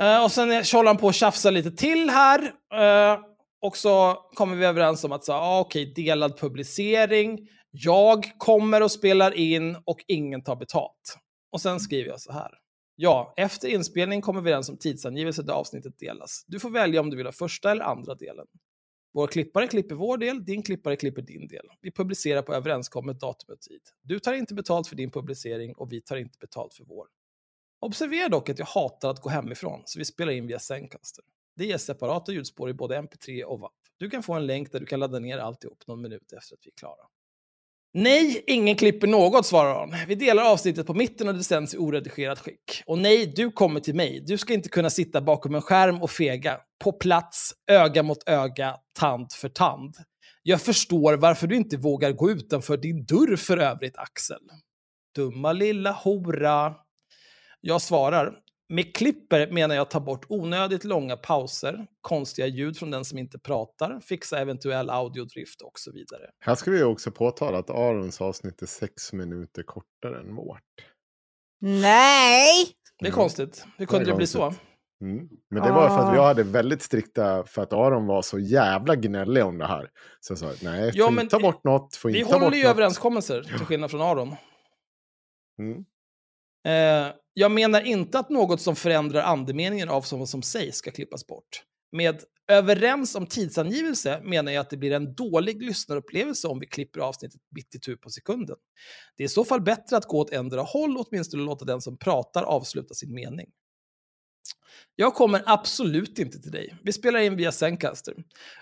Eh, 0.00 0.24
och 0.24 0.32
sen 0.32 0.50
eh, 0.50 0.56
är- 0.56 0.76
håller 0.76 0.88
han 0.88 0.96
på 0.96 1.08
att 1.08 1.14
tjafsa 1.14 1.50
lite 1.50 1.70
till 1.70 2.10
här. 2.10 2.42
eh, 2.74 3.20
och 3.62 3.76
så 3.76 4.14
kommer 4.34 4.56
vi 4.56 4.64
överens 4.64 5.04
om 5.04 5.12
att 5.12 5.24
så, 5.24 5.32
ah, 5.32 5.60
okej, 5.60 5.92
delad 5.96 6.38
publicering. 6.38 7.48
Jag 7.78 8.38
kommer 8.38 8.82
och 8.82 8.92
spelar 8.92 9.34
in 9.34 9.76
och 9.84 10.04
ingen 10.06 10.42
tar 10.42 10.56
betalt. 10.56 11.18
Och 11.50 11.60
sen 11.60 11.80
skriver 11.80 12.10
jag 12.10 12.20
så 12.20 12.32
här. 12.32 12.50
Ja, 12.94 13.34
efter 13.36 13.68
inspelning 13.68 14.20
kommer 14.20 14.40
vi 14.40 14.50
överens 14.50 14.68
om 14.68 14.76
tidsangivelse 14.76 15.42
där 15.42 15.52
avsnittet 15.52 15.98
delas. 15.98 16.44
Du 16.46 16.60
får 16.60 16.70
välja 16.70 17.00
om 17.00 17.10
du 17.10 17.16
vill 17.16 17.26
ha 17.26 17.32
första 17.32 17.70
eller 17.70 17.84
andra 17.84 18.14
delen. 18.14 18.46
Vår 19.14 19.26
klippare 19.26 19.66
klipper 19.66 19.94
vår 19.94 20.18
del, 20.18 20.44
din 20.44 20.62
klippare 20.62 20.96
klipper 20.96 21.22
din 21.22 21.48
del. 21.48 21.66
Vi 21.80 21.90
publicerar 21.90 22.42
på 22.42 22.54
överenskommet 22.54 23.20
datum 23.20 23.54
och 23.54 23.60
tid. 23.60 23.80
Du 24.02 24.18
tar 24.18 24.34
inte 24.34 24.54
betalt 24.54 24.88
för 24.88 24.96
din 24.96 25.10
publicering 25.10 25.74
och 25.74 25.92
vi 25.92 26.00
tar 26.00 26.16
inte 26.16 26.38
betalt 26.38 26.74
för 26.74 26.84
vår. 26.84 27.06
Observera 27.80 28.28
dock 28.28 28.48
att 28.48 28.58
jag 28.58 28.66
hatar 28.66 29.10
att 29.10 29.20
gå 29.20 29.28
hemifrån, 29.28 29.82
så 29.84 29.98
vi 29.98 30.04
spelar 30.04 30.32
in 30.32 30.46
via 30.46 30.58
Zencaster. 30.58 31.24
Det 31.56 31.66
ger 31.66 31.78
separata 31.78 32.32
ljudspår 32.32 32.70
i 32.70 32.74
både 32.74 32.96
MP3 32.96 33.42
och 33.42 33.60
WAP. 33.60 33.72
Du 33.96 34.10
kan 34.10 34.22
få 34.22 34.34
en 34.34 34.46
länk 34.46 34.72
där 34.72 34.80
du 34.80 34.86
kan 34.86 35.00
ladda 35.00 35.18
ner 35.18 35.38
alltihop 35.38 35.86
någon 35.86 36.00
minut 36.00 36.32
efter 36.32 36.54
att 36.54 36.66
vi 36.66 36.70
är 36.70 36.74
klara. 36.76 37.06
Nej, 37.98 38.44
ingen 38.46 38.76
klipper 38.76 39.06
något, 39.06 39.46
svarar 39.46 39.80
hon. 39.80 39.94
Vi 40.08 40.14
delar 40.14 40.42
avsnittet 40.42 40.86
på 40.86 40.94
mitten 40.94 41.28
och 41.28 41.34
det 41.34 41.44
sänds 41.44 41.74
i 41.74 41.78
oredigerat 41.78 42.38
skick. 42.38 42.82
Och 42.86 42.98
nej, 42.98 43.32
du 43.36 43.50
kommer 43.50 43.80
till 43.80 43.94
mig. 43.94 44.22
Du 44.26 44.38
ska 44.38 44.54
inte 44.54 44.68
kunna 44.68 44.90
sitta 44.90 45.20
bakom 45.20 45.54
en 45.54 45.62
skärm 45.62 46.02
och 46.02 46.10
fega. 46.10 46.58
På 46.84 46.92
plats, 46.92 47.52
öga 47.70 48.02
mot 48.02 48.28
öga, 48.28 48.76
tand 48.98 49.32
för 49.32 49.48
tand. 49.48 49.94
Jag 50.42 50.60
förstår 50.60 51.16
varför 51.16 51.46
du 51.46 51.56
inte 51.56 51.76
vågar 51.76 52.12
gå 52.12 52.30
utanför 52.30 52.76
din 52.76 53.04
dörr 53.04 53.36
för 53.36 53.56
övrigt, 53.58 53.96
Axel. 53.96 54.40
Dumma 55.14 55.52
lilla 55.52 55.92
hora. 55.92 56.74
Jag 57.60 57.82
svarar, 57.82 58.32
med 58.68 58.94
klipper 58.96 59.50
menar 59.50 59.74
jag 59.74 59.90
ta 59.90 60.00
bort 60.00 60.26
onödigt 60.28 60.84
långa 60.84 61.16
pauser, 61.16 61.86
konstiga 62.00 62.46
ljud 62.46 62.78
från 62.78 62.90
den 62.90 63.04
som 63.04 63.18
inte 63.18 63.38
pratar, 63.38 64.00
fixa 64.00 64.38
eventuell 64.40 64.90
audiodrift 64.90 65.60
och 65.62 65.78
så 65.78 65.92
vidare. 65.92 66.30
Här 66.40 66.54
ska 66.54 66.70
vi 66.70 66.82
också 66.82 67.10
påtala 67.10 67.58
att 67.58 67.70
Arons 67.70 68.20
avsnitt 68.20 68.62
är 68.62 68.66
sex 68.66 69.12
minuter 69.12 69.62
kortare 69.62 70.20
än 70.20 70.34
vårt. 70.34 70.60
Nej! 71.60 72.66
Det 72.98 73.06
är 73.06 73.08
Mm. 73.10 73.16
konstigt. 73.16 73.64
Hur 73.78 73.86
kunde 73.86 74.04
Det 74.04 74.10
det 74.10 74.16
bli 74.16 74.26
så? 74.26 74.54
Mm. 75.00 75.28
Men 75.50 75.62
det 75.62 75.72
var 75.72 75.88
för 75.88 75.98
att 75.98 76.14
vi 76.14 76.18
Ah. 76.18 76.26
hade 76.26 76.42
väldigt 76.42 76.82
strikta, 76.82 77.44
för 77.44 77.62
att 77.62 77.72
Aron 77.72 78.06
var 78.06 78.22
så 78.22 78.38
jävla 78.38 78.96
gnällig 78.96 79.44
om 79.44 79.58
det 79.58 79.66
här. 79.66 79.90
Så 80.20 80.32
jag 80.32 80.38
sa, 80.38 80.52
nej, 80.62 80.90
Ja, 80.94 81.04
får 81.06 81.12
men 81.12 81.28
ta 81.28 81.38
bort 81.40 81.64
något, 81.64 81.96
får 81.96 82.08
Vi 82.08 82.18
inte 82.18 82.30
ta 82.30 82.36
bort 82.38 82.44
håller 82.44 82.56
ju 82.56 82.62
något. 82.64 82.70
överenskommelser, 82.70 83.42
till 83.42 83.66
skillnad 83.66 83.90
från 83.90 84.00
Aron. 84.00 84.34
Mm. 85.58 85.78
Eh, 86.66 87.14
jag 87.38 87.50
menar 87.50 87.80
inte 87.80 88.18
att 88.18 88.30
något 88.30 88.60
som 88.60 88.76
förändrar 88.76 89.22
andemeningen 89.22 89.88
av 89.88 90.04
vad 90.12 90.28
som 90.28 90.42
sägs 90.42 90.76
ska 90.76 90.90
klippas 90.90 91.26
bort. 91.26 91.62
Med 91.92 92.22
överens 92.48 93.14
om 93.14 93.26
tidsangivelse 93.26 94.20
menar 94.24 94.52
jag 94.52 94.60
att 94.60 94.70
det 94.70 94.76
blir 94.76 94.92
en 94.92 95.14
dålig 95.14 95.62
lyssnarupplevelse 95.62 96.48
om 96.48 96.58
vi 96.58 96.66
klipper 96.66 97.00
avsnittet 97.00 97.40
mitt 97.50 97.74
i 97.74 97.80
tur 97.80 97.96
på 97.96 98.10
sekunden. 98.10 98.56
Det 99.16 99.22
är 99.22 99.24
i 99.24 99.28
så 99.28 99.44
fall 99.44 99.60
bättre 99.60 99.96
att 99.96 100.04
gå 100.04 100.18
åt 100.18 100.32
ändra 100.32 100.60
håll, 100.60 100.96
åtminstone 100.98 101.42
låta 101.42 101.64
den 101.64 101.80
som 101.80 101.98
pratar 101.98 102.42
avsluta 102.42 102.94
sin 102.94 103.14
mening. 103.14 103.46
Jag 104.94 105.14
kommer 105.14 105.42
absolut 105.46 106.18
inte 106.18 106.38
till 106.38 106.52
dig. 106.52 106.76
Vi 106.82 106.92
spelar 106.92 107.20
in 107.20 107.36
via 107.36 107.52
Zencaster. 107.52 108.14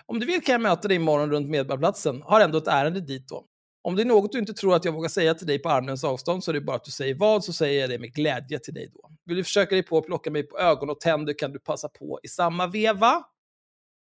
Om 0.05 0.19
du 0.19 0.25
vill 0.25 0.43
kan 0.43 0.53
jag 0.53 0.61
möta 0.61 0.87
dig 0.87 0.97
imorgon 0.97 1.31
runt 1.31 1.49
Medborgarplatsen. 1.49 2.21
Har 2.21 2.41
ändå 2.41 2.57
ett 2.57 2.67
ärende 2.67 3.01
dit 3.01 3.27
då. 3.27 3.45
Om 3.85 3.95
det 3.95 4.01
är 4.01 4.05
något 4.05 4.31
du 4.31 4.39
inte 4.39 4.53
tror 4.53 4.75
att 4.75 4.85
jag 4.85 4.91
vågar 4.91 5.09
säga 5.09 5.33
till 5.33 5.47
dig 5.47 5.59
på 5.59 5.69
armlängds 5.69 6.03
avstånd 6.03 6.43
så 6.43 6.51
är 6.51 6.53
det 6.53 6.61
bara 6.61 6.75
att 6.75 6.83
du 6.83 6.91
säger 6.91 7.15
vad, 7.15 7.43
så 7.43 7.53
säger 7.53 7.81
jag 7.81 7.89
det 7.89 7.99
med 7.99 8.13
glädje 8.13 8.59
till 8.59 8.73
dig 8.73 8.91
då. 8.93 9.09
Vill 9.25 9.37
du 9.37 9.43
försöka 9.43 9.75
dig 9.75 9.83
på 9.83 9.97
att 9.97 10.05
plocka 10.05 10.31
mig 10.31 10.43
på 10.43 10.59
ögon 10.59 10.89
och 10.89 10.99
tänder 10.99 11.33
kan 11.33 11.51
du 11.51 11.59
passa 11.59 11.89
på 11.89 12.19
i 12.23 12.27
samma 12.27 12.67
veva. 12.67 13.23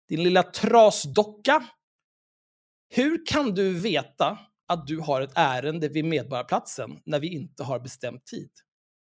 Din 0.09 0.23
lilla 0.23 0.43
trasdocka. 0.43 1.63
Hur 2.89 3.25
kan 3.25 3.53
du 3.53 3.73
veta 3.73 4.37
att 4.67 4.87
du 4.87 4.99
har 4.99 5.21
ett 5.21 5.31
ärende 5.35 5.89
vid 5.89 6.05
Medborgarplatsen 6.05 6.99
när 7.05 7.19
vi 7.19 7.27
inte 7.27 7.63
har 7.63 7.79
bestämt 7.79 8.25
tid? 8.25 8.49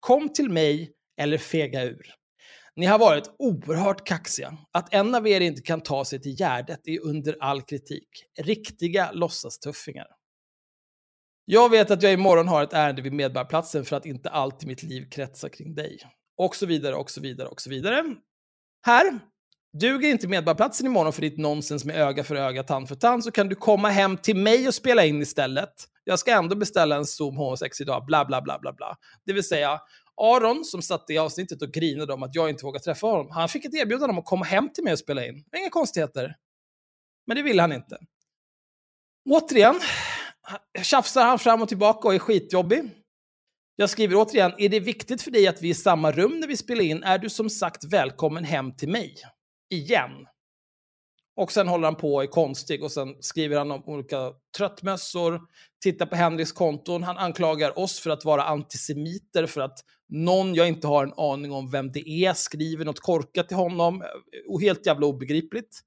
Kom 0.01 0.29
till 0.29 0.51
mig 0.51 0.93
eller 1.21 1.39
fega 1.39 1.85
ur. 1.85 2.15
Ni 2.77 2.87
har 2.87 2.99
varit 2.99 3.31
oerhört 3.39 4.07
kaxiga. 4.07 4.59
Att 4.73 4.95
en 4.95 5.15
av 5.15 5.29
er 5.29 5.41
inte 5.41 5.63
kan 5.63 5.81
ta 5.81 6.05
sig 6.05 6.23
till 6.23 6.37
Gärdet 6.39 6.89
är 6.89 7.01
under 7.01 7.37
all 7.41 7.63
kritik. 7.63 8.09
Riktiga 8.41 9.13
låtsastuffingar. 9.13 10.18
Jag 11.51 11.69
vet 11.69 11.91
att 11.91 12.03
jag 12.03 12.13
imorgon 12.13 12.49
har 12.49 12.63
ett 12.63 12.73
ärende 12.73 13.03
vid 13.03 13.13
Medborgarplatsen 13.13 13.85
för 13.85 13.97
att 13.97 14.07
inte 14.07 14.31
allt 14.31 14.65
i 14.65 14.67
mitt 14.67 14.83
liv 14.83 15.11
kretsar 15.11 15.49
kring 15.49 15.75
dig. 15.75 15.99
Och 16.37 16.57
så 16.57 16.67
vidare, 16.67 16.95
och 16.95 17.11
så 17.11 17.21
vidare, 17.21 17.49
och 17.49 17.61
så 17.61 17.71
vidare. 17.71 18.05
Här, 18.87 19.19
duger 19.81 20.09
inte 20.09 20.29
Medborgarplatsen 20.29 20.87
imorgon 20.87 21.13
för 21.13 21.23
ditt 21.23 21.39
nonsens 21.39 21.85
med 21.85 21.97
öga 21.97 22.25
för 22.25 22.37
öga, 22.37 22.63
tand 22.63 22.89
för 22.89 22.95
tand, 22.95 23.25
så 23.25 23.31
kan 23.31 23.49
du 23.49 23.55
komma 23.55 23.89
hem 23.89 24.17
till 24.17 24.37
mig 24.37 24.69
och 24.69 24.75
spela 24.75 25.05
in 25.05 25.23
istället. 25.23 25.75
Jag 26.05 26.19
ska 26.19 26.31
ändå 26.31 26.57
beställa 26.57 26.97
en 26.97 27.07
Zoom 27.07 27.39
H6 27.39 27.83
idag, 27.83 28.05
bla 28.07 28.25
bla 28.25 28.43
bla 28.43 28.59
bla 28.59 28.73
bla. 28.73 28.97
Det 29.27 29.33
vill 29.33 29.49
säga, 29.49 29.81
Aron 30.21 30.65
som 30.65 30.83
satt 30.83 31.11
i 31.11 31.19
avsnittet 31.19 31.63
och 31.63 31.71
grinade 31.71 32.13
om 32.13 32.23
att 32.23 32.35
jag 32.35 32.51
inte 32.51 32.65
vågar 32.65 32.81
träffa 32.81 33.07
honom, 33.07 33.31
han 33.31 33.49
fick 33.49 33.65
ett 33.65 33.75
erbjudande 33.75 34.13
om 34.13 34.19
att 34.19 34.25
komma 34.25 34.45
hem 34.45 34.73
till 34.73 34.85
mig 34.85 34.93
och 34.93 34.99
spela 34.99 35.27
in. 35.27 35.45
Inga 35.59 35.71
konstigheter. 35.71 36.37
Men 37.27 37.37
det 37.37 37.43
ville 37.43 37.63
han 37.63 37.73
inte. 37.73 37.99
Återigen, 39.31 39.81
tjafsar 40.83 41.25
han 41.25 41.39
fram 41.39 41.63
och 41.63 41.69
tillbaka 41.69 42.09
och 42.09 42.15
är 42.15 42.19
skitjobbig. 42.19 42.91
Jag 43.77 43.91
skriver 43.91 44.17
återigen, 44.17 44.53
är 44.59 44.69
det 44.69 44.81
viktigt 44.81 45.23
för 45.23 45.31
dig 45.31 45.49
att 45.49 45.63
vi 45.63 45.69
är 45.69 45.73
i 45.73 45.75
samma 45.75 46.13
rum 46.13 46.41
när 46.41 46.49
vi 46.49 46.57
spelar 46.57 46.85
in 46.85 47.03
är 47.03 47.19
du 47.19 47.31
som 47.31 47.51
sagt 47.51 47.85
välkommen 47.85 48.45
hem 48.45 48.77
till 48.77 48.89
mig. 48.89 49.15
Igen. 49.71 50.11
Och 51.37 51.53
sen 51.53 51.69
håller 51.69 51.85
han 51.85 51.97
på 51.97 52.15
och 52.15 52.23
är 52.23 52.27
konstig 52.27 52.83
och 52.83 52.93
sen 52.93 53.15
skriver 53.21 53.59
han 53.59 53.71
om 53.71 53.83
olika 53.87 54.33
tröttmössor, 54.57 55.41
tittar 55.83 56.07
på 56.07 56.17
Henriks 56.17 56.53
konton, 56.53 57.03
han 57.03 57.19
anklagar 57.19 57.79
oss 57.79 58.01
för 58.01 58.11
att 58.11 58.25
vara 58.25 58.43
antisemiter 58.43 59.47
för 59.47 59.61
att 59.61 59.79
någon 60.09 60.55
jag 60.55 60.69
inte 60.69 60.87
har 60.87 61.07
en 61.07 61.13
aning 61.17 61.53
om 61.53 61.71
vem 61.71 61.93
det 61.93 62.09
är 62.09 62.33
skriver 62.33 62.85
något 62.85 63.01
korkat 63.01 63.49
till 63.49 63.57
honom. 63.57 64.05
Och 64.49 64.61
helt 64.61 64.87
jävla 64.87 65.07
obegripligt. 65.07 65.81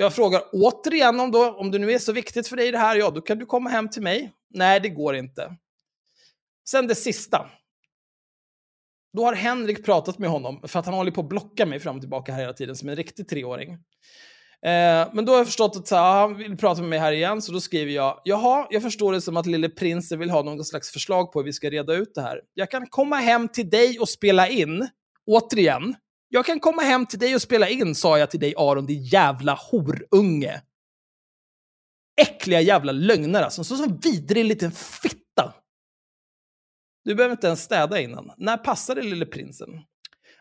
Jag 0.00 0.14
frågar 0.14 0.42
återigen 0.52 1.20
om, 1.20 1.30
då, 1.30 1.50
om 1.50 1.70
det 1.70 1.78
nu 1.78 1.92
är 1.92 1.98
så 1.98 2.12
viktigt 2.12 2.48
för 2.48 2.56
dig 2.56 2.70
det 2.72 2.78
här, 2.78 2.96
ja 2.96 3.10
då 3.10 3.20
kan 3.20 3.38
du 3.38 3.46
komma 3.46 3.70
hem 3.70 3.88
till 3.88 4.02
mig. 4.02 4.32
Nej, 4.50 4.80
det 4.80 4.88
går 4.88 5.16
inte. 5.16 5.56
Sen 6.68 6.86
det 6.86 6.94
sista. 6.94 7.50
Då 9.16 9.24
har 9.24 9.34
Henrik 9.34 9.84
pratat 9.84 10.18
med 10.18 10.30
honom, 10.30 10.60
för 10.68 10.78
att 10.78 10.86
han 10.86 10.94
håller 10.94 11.10
på 11.10 11.20
att 11.20 11.28
blocka 11.28 11.66
mig 11.66 11.80
fram 11.80 11.96
och 11.96 12.02
tillbaka 12.02 12.32
här 12.32 12.40
hela 12.40 12.52
tiden 12.52 12.76
som 12.76 12.88
en 12.88 12.96
riktig 12.96 13.28
treåring. 13.28 13.72
Eh, 13.72 15.08
men 15.12 15.24
då 15.24 15.32
har 15.32 15.38
jag 15.38 15.46
förstått 15.46 15.76
att 15.76 15.88
så 15.88 15.96
här, 15.96 16.20
han 16.20 16.36
vill 16.36 16.56
prata 16.56 16.80
med 16.80 16.90
mig 16.90 16.98
här 16.98 17.12
igen, 17.12 17.42
så 17.42 17.52
då 17.52 17.60
skriver 17.60 17.92
jag, 17.92 18.20
jaha, 18.24 18.66
jag 18.70 18.82
förstår 18.82 19.12
det 19.12 19.20
som 19.20 19.36
att 19.36 19.46
lille 19.46 19.68
prinsen 19.68 20.18
vill 20.18 20.30
ha 20.30 20.42
någon 20.42 20.64
slags 20.64 20.90
förslag 20.90 21.32
på 21.32 21.38
hur 21.38 21.44
vi 21.44 21.52
ska 21.52 21.70
reda 21.70 21.94
ut 21.94 22.14
det 22.14 22.22
här. 22.22 22.40
Jag 22.54 22.70
kan 22.70 22.86
komma 22.86 23.16
hem 23.16 23.48
till 23.48 23.70
dig 23.70 23.98
och 23.98 24.08
spela 24.08 24.48
in, 24.48 24.88
återigen. 25.26 25.94
Jag 26.32 26.46
kan 26.46 26.60
komma 26.60 26.82
hem 26.82 27.06
till 27.06 27.18
dig 27.18 27.34
och 27.34 27.42
spela 27.42 27.68
in, 27.68 27.94
sa 27.94 28.18
jag 28.18 28.30
till 28.30 28.40
dig 28.40 28.54
Aron, 28.56 28.86
din 28.86 29.02
jävla 29.02 29.54
horunge. 29.54 30.62
Äckliga 32.20 32.60
jävla 32.60 32.92
lögnare, 32.92 33.44
alltså. 33.44 33.64
Så 33.64 33.76
som 33.76 33.98
vidrig 33.98 34.44
liten 34.44 34.72
fitta. 34.72 35.54
Du 37.04 37.14
behöver 37.14 37.32
inte 37.32 37.46
ens 37.46 37.62
städa 37.62 38.00
innan. 38.00 38.32
När 38.36 38.56
passar 38.56 38.94
det, 38.94 39.02
lille 39.02 39.26
prinsen? 39.26 39.68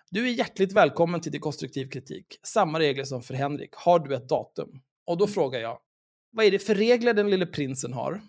Du 0.10 0.28
är 0.28 0.32
hjärtligt 0.32 0.74
välkommen 0.74 1.22
till 1.22 1.32
dekonstruktiv 1.32 1.90
kritik. 1.90 2.40
Samma 2.44 2.80
regler 2.80 3.04
som 3.04 3.22
för 3.22 3.34
Henrik. 3.34 3.74
Har 3.74 4.00
du 4.00 4.16
ett 4.16 4.30
datum? 4.30 4.82
Och 5.06 5.18
då 5.18 5.28
frågar 5.28 5.60
jag, 5.60 5.80
vad 6.32 6.46
är 6.46 6.52
det 6.52 6.60
för 6.60 6.76
regler 6.76 7.14
den 7.14 7.30
lille 7.30 7.46
prinsen 7.46 7.94
har? 7.94 8.22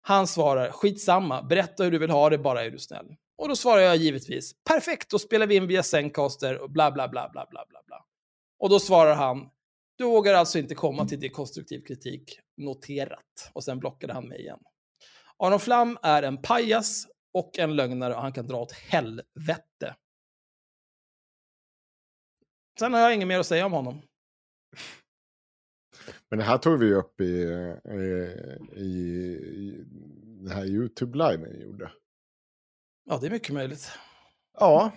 Han 0.00 0.26
svarar, 0.26 0.70
skitsamma, 0.70 1.42
berätta 1.42 1.84
hur 1.84 1.90
du 1.90 1.98
vill 1.98 2.10
ha 2.10 2.30
det, 2.30 2.38
bara 2.38 2.64
är 2.64 2.70
du 2.70 2.78
snäll. 2.78 3.16
Och 3.38 3.48
då 3.48 3.56
svarar 3.56 3.82
jag 3.82 3.96
givetvis, 3.96 4.54
perfekt, 4.64 5.10
då 5.10 5.18
spelar 5.18 5.46
vi 5.46 5.56
in 5.56 5.66
via 5.66 5.82
Zencaster 5.82 6.58
och 6.58 6.70
bla 6.70 6.90
bla 6.90 7.08
bla 7.08 7.30
bla 7.32 7.46
bla 7.50 7.66
bla 7.68 7.82
bla. 7.86 8.06
Och 8.58 8.70
då 8.70 8.80
svarar 8.80 9.14
han, 9.14 9.50
du 9.96 10.04
vågar 10.04 10.34
alltså 10.34 10.58
inte 10.58 10.74
komma 10.74 11.06
till 11.06 11.20
dekonstruktiv 11.20 11.80
kritik, 11.80 12.40
noterat. 12.56 13.50
Och 13.52 13.64
sen 13.64 13.78
blockade 13.78 14.12
han 14.12 14.28
mig 14.28 14.40
igen. 14.40 14.58
Aron 15.36 15.60
Flam 15.60 15.98
är 16.02 16.22
en 16.22 16.42
pajas 16.42 17.06
och 17.32 17.58
en 17.58 17.76
lögnare 17.76 18.14
och 18.14 18.22
han 18.22 18.32
kan 18.32 18.46
dra 18.46 18.56
åt 18.56 18.72
helvete. 18.72 19.96
Sen 22.78 22.92
har 22.92 23.00
jag 23.00 23.14
inget 23.14 23.28
mer 23.28 23.38
att 23.38 23.46
säga 23.46 23.66
om 23.66 23.72
honom. 23.72 24.02
Men 26.28 26.38
det 26.38 26.44
här 26.44 26.58
tog 26.58 26.78
vi 26.78 26.94
upp 26.94 27.20
i, 27.20 27.42
eh, 27.84 28.78
i, 28.82 28.88
i 29.56 29.84
den 30.24 30.50
här 30.50 30.64
YouTube-liven 30.64 31.52
vi 31.52 31.62
gjorde. 31.62 31.92
Ja, 33.06 33.18
det 33.20 33.26
är 33.26 33.30
mycket 33.30 33.54
möjligt. 33.54 33.90
Ja, 34.58 34.92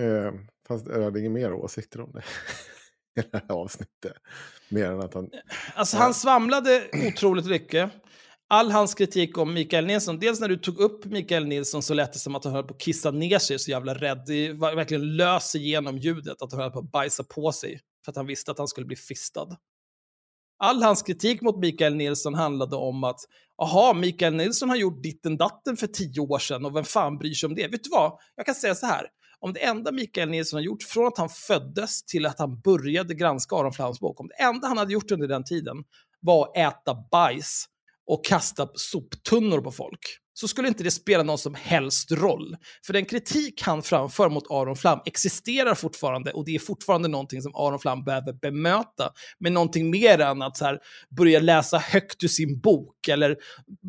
eh, 0.00 0.32
fast 0.68 0.86
jag 0.86 1.02
hade 1.02 1.20
inga 1.20 1.30
mer 1.30 1.52
åsikter 1.52 2.00
om 2.00 2.12
det. 2.12 2.22
I 3.20 3.24
det 3.32 3.38
här 3.48 3.52
avsnittet. 3.56 4.12
Mer 4.68 4.84
än 4.90 5.00
att 5.00 5.14
han... 5.14 5.30
Alltså 5.74 5.96
Ja. 5.96 6.02
han 6.02 6.14
svamlade 6.14 6.82
otroligt 7.08 7.46
mycket. 7.46 7.90
All 8.48 8.70
hans 8.70 8.94
kritik 8.94 9.38
om 9.38 9.54
Mikael 9.54 9.86
Nilsson, 9.86 10.18
dels 10.18 10.40
när 10.40 10.48
du 10.48 10.56
tog 10.56 10.78
upp 10.80 11.04
Mikael 11.04 11.46
Nilsson 11.46 11.82
så 11.82 11.94
lät 11.94 12.12
det 12.12 12.18
som 12.18 12.34
att 12.34 12.44
han 12.44 12.52
höll 12.52 12.64
på 12.64 12.74
att 12.74 12.80
kissa 12.80 13.10
ner 13.10 13.38
sig 13.38 13.58
så 13.58 13.70
jävla 13.70 13.94
rädd. 13.94 14.22
Det 14.26 14.52
var 14.52 14.74
verkligen 14.74 15.16
lös 15.16 15.54
igenom 15.54 15.98
ljudet 15.98 16.42
att 16.42 16.52
han 16.52 16.60
höll 16.60 16.70
på 16.70 16.78
att 16.78 16.90
bajsa 16.90 17.24
på 17.24 17.52
sig 17.52 17.80
för 18.04 18.12
att 18.12 18.16
han 18.16 18.26
visste 18.26 18.50
att 18.50 18.58
han 18.58 18.68
skulle 18.68 18.86
bli 18.86 18.96
fistad. 18.96 19.56
All 20.58 20.82
hans 20.82 21.02
kritik 21.02 21.40
mot 21.40 21.58
Mikael 21.58 21.94
Nilsson 21.94 22.34
handlade 22.34 22.76
om 22.76 23.04
att 23.04 23.20
aha, 23.62 23.94
Mikael 23.94 24.34
Nilsson 24.34 24.68
har 24.68 24.76
gjort 24.76 25.02
ditten 25.02 25.36
datten 25.36 25.76
för 25.76 25.86
tio 25.86 26.20
år 26.20 26.38
sedan 26.38 26.64
och 26.64 26.76
vem 26.76 26.84
fan 26.84 27.18
bryr 27.18 27.34
sig 27.34 27.46
om 27.46 27.54
det? 27.54 27.68
Vet 27.68 27.84
du 27.84 27.90
vad? 27.90 28.18
Jag 28.36 28.46
kan 28.46 28.54
säga 28.54 28.74
så 28.74 28.86
här. 28.86 29.06
Om 29.38 29.52
det 29.52 29.64
enda 29.64 29.92
Mikael 29.92 30.28
Nilsson 30.28 30.56
har 30.56 30.64
gjort 30.64 30.82
från 30.82 31.06
att 31.06 31.18
han 31.18 31.28
föddes 31.28 32.04
till 32.04 32.26
att 32.26 32.38
han 32.38 32.60
började 32.60 33.14
granska 33.14 33.56
Aron 33.56 33.72
Flams 33.72 34.00
bok, 34.00 34.20
om 34.20 34.28
det 34.28 34.42
enda 34.42 34.68
han 34.68 34.78
hade 34.78 34.92
gjort 34.92 35.10
under 35.10 35.28
den 35.28 35.44
tiden 35.44 35.76
var 36.20 36.48
att 36.48 36.56
äta 36.56 36.94
bajs 37.10 37.64
och 38.06 38.24
kasta 38.24 38.68
soptunnor 38.74 39.60
på 39.60 39.72
folk, 39.72 40.00
så 40.38 40.48
skulle 40.48 40.68
inte 40.68 40.84
det 40.84 40.90
spela 40.90 41.22
någon 41.22 41.38
som 41.38 41.54
helst 41.54 42.12
roll. 42.12 42.56
För 42.86 42.92
den 42.92 43.04
kritik 43.04 43.62
han 43.62 43.82
framför 43.82 44.28
mot 44.28 44.50
Aron 44.50 44.76
Flam 44.76 45.00
existerar 45.04 45.74
fortfarande 45.74 46.32
och 46.32 46.44
det 46.44 46.54
är 46.54 46.58
fortfarande 46.58 47.08
någonting 47.08 47.42
som 47.42 47.54
Aron 47.54 47.78
Flam 47.78 48.04
behöver 48.04 48.32
bemöta. 48.32 49.12
med 49.38 49.52
någonting 49.52 49.90
mer 49.90 50.20
än 50.20 50.42
att 50.42 50.56
så 50.56 50.64
här, 50.64 50.78
börja 51.16 51.40
läsa 51.40 51.78
högt 51.78 52.24
ur 52.24 52.28
sin 52.28 52.60
bok 52.60 53.08
eller 53.08 53.36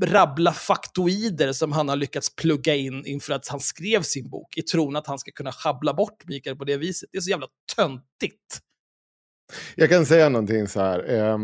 rabbla 0.05 0.53
faktoider 0.53 1.53
som 1.53 1.71
han 1.71 1.89
har 1.89 1.95
lyckats 1.95 2.35
plugga 2.35 2.75
in 2.75 3.05
inför 3.05 3.33
att 3.33 3.47
han 3.47 3.59
skrev 3.59 4.01
sin 4.01 4.29
bok 4.29 4.57
i 4.57 4.61
tron 4.61 4.95
att 4.95 5.07
han 5.07 5.19
ska 5.19 5.31
kunna 5.31 5.51
schabbla 5.51 5.93
bort 5.93 6.27
Mikael 6.27 6.55
på 6.55 6.65
det 6.65 6.77
viset. 6.77 7.09
Det 7.11 7.17
är 7.17 7.21
så 7.21 7.29
jävla 7.29 7.47
töntigt. 7.75 8.61
Jag 9.75 9.89
kan 9.89 10.05
säga 10.05 10.29
någonting 10.29 10.67
så 10.67 10.79
här, 10.79 11.13
eh, 11.13 11.37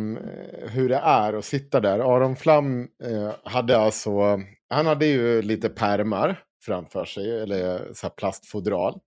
hur 0.69 0.89
det 0.89 0.97
är 0.97 1.33
att 1.33 1.45
sitta 1.45 1.79
där. 1.79 1.99
Aron 1.99 2.35
Flam 2.35 2.81
eh, 3.03 3.31
hade 3.43 3.77
alltså, 3.77 4.41
han 4.73 4.85
hade 4.85 5.05
ju 5.05 5.41
lite 5.41 5.69
pärmar 5.69 6.43
framför 6.65 7.05
sig, 7.05 7.41
eller 7.41 7.93
så 7.93 8.09
plastfodral 8.09 8.99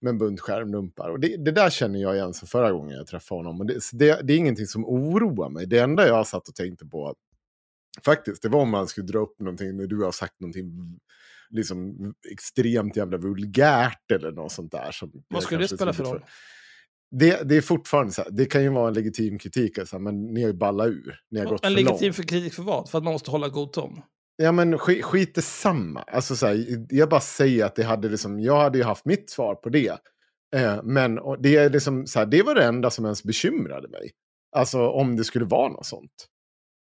med 0.00 0.10
en 0.10 0.18
bunt 0.18 0.40
skärmdumpar. 0.40 1.10
Och 1.10 1.20
det, 1.20 1.36
det, 1.36 1.50
där 1.50 1.70
känner 1.70 2.00
jag 2.00 2.16
igen 2.16 2.34
som 2.34 2.48
förra 2.48 2.72
gången 2.72 2.96
jag 2.96 3.06
träffade 3.06 3.38
honom. 3.38 3.60
Och 3.60 3.66
det, 3.66 3.80
det, 3.92 4.20
det 4.22 4.32
är 4.32 4.36
ingenting 4.36 4.66
som 4.66 4.84
oroar 4.84 5.48
mig. 5.48 5.66
Det 5.66 5.78
enda 5.78 6.06
jag 6.06 6.26
satt 6.26 6.48
och 6.48 6.54
tänkte 6.54 6.86
på, 6.86 7.14
faktiskt, 8.04 8.42
det 8.42 8.48
var 8.48 8.60
om 8.60 8.70
man 8.70 8.88
skulle 8.88 9.06
dra 9.06 9.18
upp 9.18 9.40
någonting 9.40 9.76
när 9.76 9.86
du 9.86 10.04
har 10.04 10.12
sagt 10.12 10.40
någonting 10.40 10.98
liksom 11.50 11.96
extremt 12.30 12.96
jävla 12.96 13.18
vulgärt 13.18 14.10
eller 14.12 14.32
något 14.32 14.52
sånt 14.52 14.72
där. 14.72 14.92
Som 14.92 15.12
Vad 15.28 15.42
skulle 15.42 15.60
det 15.60 15.68
spela 15.68 15.92
för 15.92 16.04
roll? 16.04 16.24
Det, 17.10 17.48
det 17.48 17.56
är 17.56 17.60
fortfarande 17.60 18.12
så 18.12 18.22
här, 18.22 18.30
det 18.30 18.46
kan 18.46 18.62
ju 18.62 18.68
vara 18.68 18.88
en 18.88 18.94
legitim 18.94 19.38
kritik, 19.38 19.78
alltså, 19.78 19.98
men 19.98 20.26
ni 20.26 20.42
har 20.42 20.48
ju 20.48 20.56
ballat 20.56 20.88
ur. 20.88 21.20
Ni 21.30 21.40
har 21.40 21.46
gått 21.46 21.64
en 21.64 21.70
för 21.70 21.76
legitim 21.76 22.06
långt. 22.06 22.30
kritik 22.30 22.54
för 22.54 22.62
vad? 22.62 22.90
För 22.90 22.98
att 22.98 23.04
man 23.04 23.12
måste 23.12 23.30
hålla 23.30 23.48
god 23.48 23.72
ton? 23.72 24.00
Ja 24.42 24.52
men 24.52 24.78
skit, 24.78 25.04
skit 25.04 25.34
detsamma. 25.34 26.02
Alltså, 26.02 26.36
så 26.36 26.46
här, 26.46 26.86
jag 26.88 27.08
bara 27.08 27.20
säger 27.20 27.64
att 27.64 27.74
det 27.76 27.82
hade 27.82 28.08
liksom, 28.08 28.40
jag 28.40 28.60
hade 28.60 28.78
ju 28.78 28.84
haft 28.84 29.04
mitt 29.04 29.30
svar 29.30 29.54
på 29.54 29.68
det. 29.68 29.98
Eh, 30.56 30.82
men 30.82 31.18
det, 31.38 31.56
är 31.56 31.70
liksom, 31.70 32.06
så 32.06 32.18
här, 32.18 32.26
det 32.26 32.42
var 32.42 32.54
det 32.54 32.64
enda 32.64 32.90
som 32.90 33.04
ens 33.04 33.22
bekymrade 33.24 33.88
mig. 33.88 34.10
Alltså 34.56 34.88
om 34.88 35.16
det 35.16 35.24
skulle 35.24 35.44
vara 35.44 35.68
något 35.68 35.86
sånt. 35.86 36.26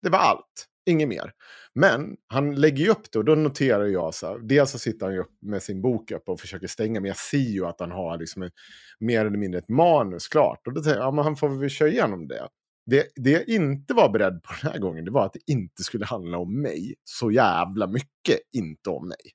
Det 0.02 0.10
var 0.10 0.18
allt, 0.18 0.66
inget 0.86 1.08
mer. 1.08 1.32
Men 1.74 2.16
han 2.28 2.54
lägger 2.54 2.84
ju 2.84 2.90
upp 2.90 3.12
det 3.12 3.18
och 3.18 3.24
då 3.24 3.34
noterar 3.34 3.86
jag 3.86 4.14
så 4.14 4.26
här, 4.26 4.38
dels 4.38 4.70
så 4.70 4.78
sitter 4.78 5.06
han 5.06 5.14
ju 5.14 5.20
upp 5.20 5.38
med 5.42 5.62
sin 5.62 5.82
bok 5.82 6.10
upp 6.10 6.28
och 6.28 6.40
försöker 6.40 6.66
stänga, 6.66 7.00
men 7.00 7.08
jag 7.08 7.16
ser 7.16 7.38
ju 7.38 7.66
att 7.66 7.80
han 7.80 7.90
har 7.90 8.18
liksom 8.18 8.42
ett, 8.42 8.52
mer 9.00 9.26
eller 9.26 9.38
mindre 9.38 9.58
ett 9.58 9.68
manus 9.68 10.28
klart. 10.28 10.66
Och 10.66 10.72
då 10.72 10.82
tänker 10.82 10.98
jag, 10.98 11.06
ja 11.06 11.10
men 11.10 11.24
han 11.24 11.36
får 11.36 11.48
väl 11.48 11.70
köra 11.70 11.88
igenom 11.88 12.28
det. 12.28 12.48
Det, 12.86 13.08
det 13.16 13.30
jag 13.30 13.48
inte 13.48 13.94
var 13.94 14.08
beredd 14.08 14.42
på 14.42 14.52
den 14.62 14.72
här 14.72 14.78
gången, 14.78 15.04
det 15.04 15.10
var 15.10 15.26
att 15.26 15.32
det 15.32 15.52
inte 15.52 15.82
skulle 15.82 16.06
handla 16.06 16.38
om 16.38 16.62
mig. 16.62 16.94
Så 17.04 17.30
jävla 17.30 17.86
mycket 17.86 18.38
inte 18.56 18.90
om 18.90 19.08
mig. 19.08 19.32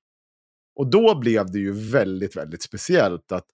Och 0.76 0.90
då 0.90 1.20
blev 1.20 1.52
det 1.52 1.60
ju 1.60 1.72
väldigt, 1.72 2.36
väldigt 2.38 2.64
speciellt 2.64 3.32
att 3.32 3.46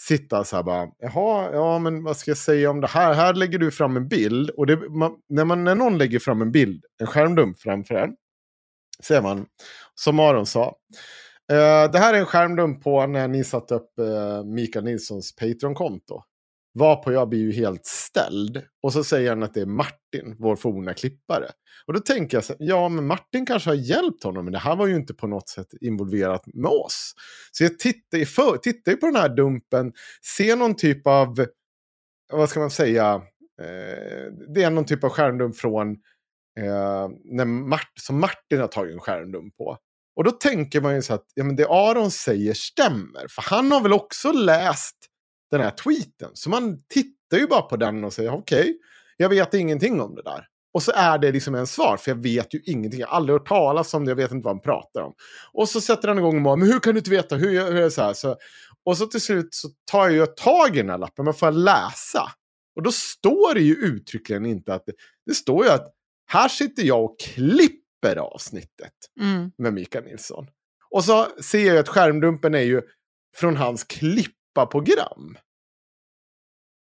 sitta 0.00 0.44
så 0.44 0.56
här 0.56 0.62
bara, 0.62 0.88
jaha, 0.98 1.50
ja 1.52 1.78
men 1.78 2.02
vad 2.04 2.16
ska 2.16 2.30
jag 2.30 2.38
säga 2.38 2.70
om 2.70 2.80
det 2.80 2.86
här? 2.86 3.14
Här 3.14 3.34
lägger 3.34 3.58
du 3.58 3.70
fram 3.70 3.96
en 3.96 4.08
bild. 4.08 4.50
Och 4.50 4.66
det, 4.66 4.76
man, 4.90 5.12
när, 5.28 5.44
man, 5.44 5.64
när 5.64 5.74
någon 5.74 5.98
lägger 5.98 6.18
fram 6.18 6.42
en 6.42 6.52
bild, 6.52 6.84
en 7.00 7.06
skärmdump 7.06 7.58
framför 7.60 7.94
en, 7.94 8.16
ser 9.02 9.22
man, 9.22 9.46
som 9.94 10.20
Aron 10.20 10.46
sa. 10.46 10.76
eh, 11.52 11.90
det 11.92 11.98
här 11.98 12.14
är 12.14 12.18
en 12.18 12.26
skärmdump 12.26 12.82
på 12.82 13.06
när 13.06 13.28
ni 13.28 13.44
satte 13.44 13.74
upp 13.74 13.98
eh, 13.98 14.44
Mikael 14.44 14.84
Nilssons 14.84 15.36
Patreon-konto. 15.36 16.22
Varpå 16.78 17.12
jag 17.12 17.28
blir 17.28 17.40
ju 17.40 17.52
helt 17.52 17.86
ställd. 17.86 18.62
Och 18.82 18.92
så 18.92 19.04
säger 19.04 19.28
han 19.28 19.42
att 19.42 19.54
det 19.54 19.60
är 19.60 19.66
Martin, 19.66 20.36
vår 20.38 20.56
forna 20.56 20.94
klippare. 20.94 21.50
Och 21.86 21.92
då 21.92 22.00
tänker 22.00 22.36
jag 22.36 22.44
så 22.44 22.54
ja 22.58 22.88
men 22.88 23.06
Martin 23.06 23.46
kanske 23.46 23.70
har 23.70 23.74
hjälpt 23.74 24.24
honom, 24.24 24.44
men 24.44 24.52
det 24.52 24.58
här 24.58 24.76
var 24.76 24.86
ju 24.86 24.96
inte 24.96 25.14
på 25.14 25.26
något 25.26 25.48
sätt 25.48 25.66
involverat 25.80 26.46
med 26.46 26.70
oss. 26.70 27.12
Så 27.52 27.64
jag 27.64 27.78
tittar 27.78 28.18
ju, 28.18 28.26
för, 28.26 28.56
tittar 28.56 28.92
ju 28.92 28.98
på 28.98 29.06
den 29.06 29.16
här 29.16 29.28
dumpen, 29.28 29.92
ser 30.36 30.56
någon 30.56 30.76
typ 30.76 31.06
av, 31.06 31.46
vad 32.32 32.48
ska 32.48 32.60
man 32.60 32.70
säga, 32.70 33.14
eh, 33.62 34.32
det 34.54 34.62
är 34.62 34.70
någon 34.70 34.84
typ 34.84 35.04
av 35.04 35.10
skärmdump 35.10 35.56
från 35.56 35.90
eh, 36.60 37.08
när 37.24 37.44
Mart, 37.44 37.92
som 38.00 38.20
Martin 38.20 38.60
har 38.60 38.68
tagit 38.68 38.94
en 38.94 39.00
skärmdump 39.00 39.56
på. 39.56 39.78
Och 40.16 40.24
då 40.24 40.30
tänker 40.30 40.80
man 40.80 40.94
ju 40.94 41.02
så 41.02 41.14
att 41.14 41.24
ja, 41.34 41.44
men 41.44 41.56
det 41.56 41.66
Aron 41.68 42.10
säger 42.10 42.54
stämmer. 42.54 43.26
För 43.28 43.42
han 43.42 43.72
har 43.72 43.80
väl 43.80 43.92
också 43.92 44.32
läst 44.32 44.96
den 45.50 45.60
här 45.60 45.70
tweeten. 45.70 46.30
Så 46.34 46.50
man 46.50 46.78
tittar 46.88 47.36
ju 47.38 47.46
bara 47.46 47.62
på 47.62 47.76
den 47.76 48.04
och 48.04 48.12
säger 48.12 48.30
okej, 48.30 48.60
okay, 48.60 48.74
jag 49.16 49.28
vet 49.28 49.54
ingenting 49.54 50.00
om 50.00 50.14
det 50.14 50.22
där. 50.22 50.46
Och 50.74 50.82
så 50.82 50.92
är 50.94 51.18
det 51.18 51.32
liksom 51.32 51.54
en 51.54 51.66
svar, 51.66 51.96
för 51.96 52.10
jag 52.10 52.22
vet 52.22 52.54
ju 52.54 52.60
ingenting. 52.64 53.00
Jag 53.00 53.06
har 53.06 53.16
aldrig 53.16 53.38
hört 53.38 53.48
talas 53.48 53.94
om 53.94 54.04
det, 54.04 54.10
jag 54.10 54.16
vet 54.16 54.30
inte 54.30 54.44
vad 54.44 54.54
han 54.54 54.62
pratar 54.62 55.02
om. 55.02 55.14
Och 55.52 55.68
så 55.68 55.80
sätter 55.80 56.08
han 56.08 56.18
igång 56.18 56.36
och 56.36 56.42
bara, 56.42 56.56
men 56.56 56.68
hur 56.72 56.80
kan 56.80 56.94
du 56.94 56.98
inte 56.98 57.10
veta? 57.10 57.36
Hur, 57.36 57.50
hur 57.50 57.76
är 57.76 57.82
det 57.82 57.90
så 57.90 58.02
här? 58.02 58.12
Så, 58.12 58.36
och 58.84 58.98
så 58.98 59.06
till 59.06 59.20
slut 59.20 59.48
så 59.50 59.68
tar 59.90 60.04
jag 60.08 60.12
ju 60.12 60.26
tag 60.26 60.76
i 60.76 60.78
den 60.78 60.90
här 60.90 60.98
lappen, 60.98 61.24
men 61.24 61.34
får 61.34 61.46
jag 61.46 61.54
läsa. 61.54 62.32
Och 62.76 62.82
då 62.82 62.92
står 62.92 63.54
det 63.54 63.60
ju 63.60 63.74
uttryckligen 63.74 64.46
inte 64.46 64.74
att 64.74 64.86
det, 64.86 64.92
det 65.26 65.34
står 65.34 65.64
ju 65.64 65.70
att 65.70 65.92
här 66.26 66.48
sitter 66.48 66.82
jag 66.82 67.04
och 67.04 67.20
klipper 67.20 68.16
avsnittet 68.16 68.92
Mm. 69.20 69.50
med 69.58 69.72
Mikael 69.72 70.04
Nilsson. 70.04 70.46
Och 70.90 71.04
så 71.04 71.26
ser 71.42 71.66
jag 71.66 71.78
att 71.78 71.88
skärmdumpen 71.88 72.54
är 72.54 72.60
ju 72.62 72.82
från 73.36 73.56
hans 73.56 73.84
program. 74.64 75.38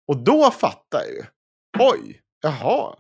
Och 0.08 0.24
då 0.24 0.52
fattar 0.52 1.00
jag 1.00 1.10
ju. 1.10 1.24
Oj, 1.80 2.22
jaha. 2.42 2.96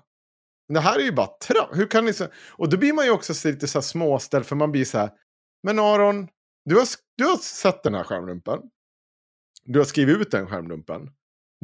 Det 0.67 0.79
här 0.79 0.99
är 0.99 1.03
ju 1.03 1.11
bara 1.11 1.27
trams. 1.27 1.77
Hur 1.77 1.87
kan 1.87 2.05
ni 2.05 2.13
så... 2.13 2.27
Och 2.49 2.69
då 2.69 2.77
blir 2.77 2.93
man 2.93 3.05
ju 3.05 3.11
också 3.11 3.47
lite 3.47 3.67
så 3.67 3.77
här 3.77 3.83
småställd 3.83 4.45
för 4.45 4.55
man 4.55 4.71
blir 4.71 4.85
så 4.85 4.97
här. 4.97 5.11
Men 5.63 5.79
Aron, 5.79 6.27
du 6.65 6.75
har, 6.75 6.87
du 7.17 7.25
har 7.25 7.37
sett 7.37 7.83
den 7.83 7.93
här 7.93 8.03
skärmdumpen. 8.03 8.59
Du 9.63 9.79
har 9.79 9.85
skrivit 9.85 10.17
ut 10.17 10.31
den 10.31 10.47
skärmdumpen. 10.47 11.09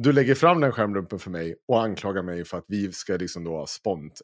Du 0.02 0.12
lägger 0.12 0.34
fram 0.34 0.60
den 0.60 0.72
skärmdumpen 0.72 1.18
för 1.18 1.30
mig 1.30 1.54
och 1.68 1.82
anklagar 1.82 2.22
mig 2.22 2.44
för 2.44 2.58
att 2.58 2.64
vi 2.68 2.92
ska 2.92 3.16
liksom 3.16 3.44
då 3.44 3.66
spont. 3.66 4.20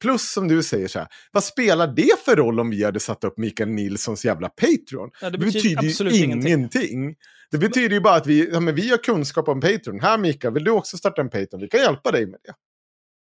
Plus 0.00 0.32
som 0.32 0.48
du 0.48 0.62
säger 0.62 0.88
så 0.88 0.98
här, 0.98 1.08
vad 1.32 1.44
spelar 1.44 1.86
det 1.86 2.24
för 2.24 2.36
roll 2.36 2.60
om 2.60 2.70
vi 2.70 2.84
hade 2.84 3.00
satt 3.00 3.24
upp 3.24 3.38
Mikael 3.38 3.68
Nilssons 3.68 4.24
jävla 4.24 4.48
Patreon? 4.48 5.10
Ja, 5.20 5.30
det 5.30 5.38
det 5.38 5.44
betyder 5.44 5.62
betyder 5.62 5.82
ju 5.82 5.88
absolut 5.88 6.14
ingenting. 6.14 6.52
ingenting. 6.52 7.14
Det 7.50 7.58
betyder 7.58 7.94
ju 7.94 8.00
bara 8.00 8.14
att 8.14 8.26
vi, 8.26 8.50
ja, 8.52 8.60
men 8.60 8.74
vi 8.74 8.90
har 8.90 8.96
kunskap 8.98 9.48
om 9.48 9.60
Patreon. 9.60 10.00
Här 10.00 10.18
Mikael, 10.18 10.54
vill 10.54 10.64
du 10.64 10.70
också 10.70 10.96
starta 10.96 11.20
en 11.20 11.30
Patreon? 11.30 11.60
Vi 11.60 11.68
kan 11.68 11.80
hjälpa 11.80 12.10
dig 12.10 12.26
med 12.26 12.40
det. 12.44 12.52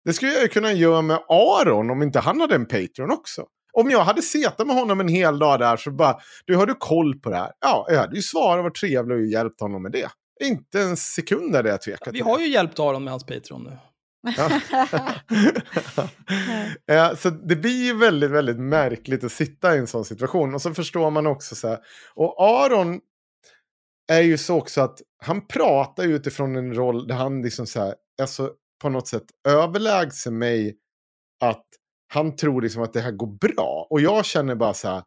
Det 0.06 0.14
skulle 0.14 0.32
jag 0.32 0.42
ju 0.42 0.48
kunna 0.48 0.74
göra 0.74 1.02
med 1.02 1.20
Aron 1.30 1.90
om 1.90 2.04
inte 2.04 2.20
han 2.20 2.42
hade 2.42 2.56
en 2.56 2.66
Patreon 2.66 3.12
också. 3.12 3.46
Om 3.74 3.92
jag 3.92 4.04
hade 4.04 4.22
setat 4.22 4.68
med 4.68 4.76
honom 4.76 5.00
en 5.00 5.08
hel 5.08 5.40
dag 5.40 5.60
där 5.60 5.78
så 5.78 5.92
bara, 5.92 6.18
du 6.46 6.56
har 6.56 6.66
du 6.66 6.76
koll 6.80 7.20
på 7.20 7.30
det 7.30 7.36
här? 7.36 7.52
Ja, 7.60 7.86
jag 7.90 7.98
hade 7.98 8.16
ju 8.16 8.22
svarat, 8.22 8.64
varit 8.64 8.76
trevlig 8.76 9.18
och 9.18 9.26
hjälpt 9.26 9.62
honom 9.62 9.84
med 9.84 9.92
det. 9.92 10.10
Inte 10.44 10.82
en 10.82 10.98
sekund 10.98 11.54
där 11.54 11.64
jag 11.64 11.82
tvekat. 11.82 12.14
Vi 12.14 12.22
har 12.22 12.40
ju 12.40 12.48
hjälpt 12.48 12.80
Aron 12.80 13.04
med 13.04 13.12
hans 13.12 13.26
Patreon 13.26 13.64
nu. 13.64 13.78
Ja. 14.38 14.62
ja, 16.86 17.16
så 17.18 17.30
det 17.30 17.56
blir 17.56 17.86
ju 17.86 17.98
väldigt, 17.98 18.32
väldigt 18.32 18.60
märkligt 18.60 19.24
att 19.24 19.32
sitta 19.32 19.76
i 19.76 19.80
en 19.80 19.88
sån 19.88 20.06
situation. 20.06 20.54
Och 20.54 20.62
så 20.62 20.74
förstår 20.74 21.12
man 21.12 21.28
också 21.28 21.56
så 21.56 21.68
här. 21.68 21.80
Och 22.16 22.36
Aron 22.44 23.00
är 24.12 24.22
ju 24.22 24.38
så 24.38 24.58
också 24.58 24.82
att 24.82 25.02
han 25.18 25.48
pratar 25.48 26.04
utifrån 26.04 26.56
en 26.56 26.74
roll 26.74 27.08
där 27.08 27.16
han 27.16 27.42
liksom 27.42 27.68
så 27.68 27.80
här, 27.80 27.96
alltså 28.22 28.52
på 28.82 28.90
något 28.90 29.08
sätt 29.08 29.26
överlägser 29.48 30.32
mig 30.32 30.78
att 31.40 31.66
han 32.08 32.36
tror 32.36 32.62
liksom 32.62 32.84
att 32.84 32.94
det 32.94 33.02
här 33.02 33.12
går 33.12 33.38
bra. 33.38 33.88
Och 33.90 34.02
jag 34.02 34.26
känner 34.26 34.56
bara 34.56 34.74
så 34.74 34.88
här, 34.88 35.04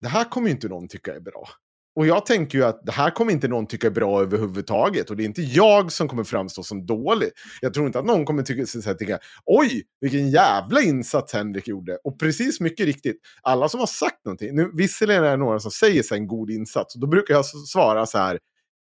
det 0.00 0.08
här 0.08 0.24
kommer 0.24 0.48
ju 0.48 0.54
inte 0.54 0.68
någon 0.68 0.88
tycka 0.88 1.14
är 1.14 1.20
bra. 1.20 1.48
Och 1.96 2.06
jag 2.06 2.26
tänker 2.26 2.58
ju 2.58 2.64
att 2.64 2.86
det 2.86 2.92
här 2.92 3.10
kommer 3.10 3.32
inte 3.32 3.48
någon 3.48 3.66
tycka 3.66 3.86
är 3.86 3.90
bra 3.90 4.22
överhuvudtaget. 4.22 5.10
Och 5.10 5.16
det 5.16 5.22
är 5.22 5.24
inte 5.24 5.42
jag 5.42 5.92
som 5.92 6.08
kommer 6.08 6.24
framstå 6.24 6.62
som 6.62 6.86
dålig. 6.86 7.28
Jag 7.60 7.74
tror 7.74 7.86
inte 7.86 7.98
att 7.98 8.04
någon 8.04 8.24
kommer 8.24 8.42
tycka, 8.42 8.66
så 8.66 8.80
här, 8.80 8.94
tycka 8.94 9.18
oj, 9.44 9.84
vilken 10.00 10.30
jävla 10.30 10.80
insats 10.80 11.32
Henrik 11.32 11.68
gjorde. 11.68 11.98
Och 12.04 12.18
precis 12.20 12.60
mycket 12.60 12.86
riktigt, 12.86 13.16
alla 13.42 13.68
som 13.68 13.80
har 13.80 13.86
sagt 13.86 14.24
någonting, 14.24 14.54
nu 14.54 14.70
visserligen 14.74 15.24
är 15.24 15.30
det 15.30 15.36
några 15.36 15.60
som 15.60 15.70
säger 15.70 16.02
så 16.02 16.14
här, 16.14 16.20
en 16.20 16.26
god 16.26 16.50
insats, 16.50 16.94
och 16.94 17.00
då 17.00 17.06
brukar 17.06 17.34
jag 17.34 17.46
svara 17.46 18.06
så 18.06 18.18
här, 18.18 18.38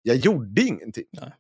jag 0.03 0.17
gjorde 0.17 0.63
ingenting. 0.63 1.05
Nej. 1.21 1.33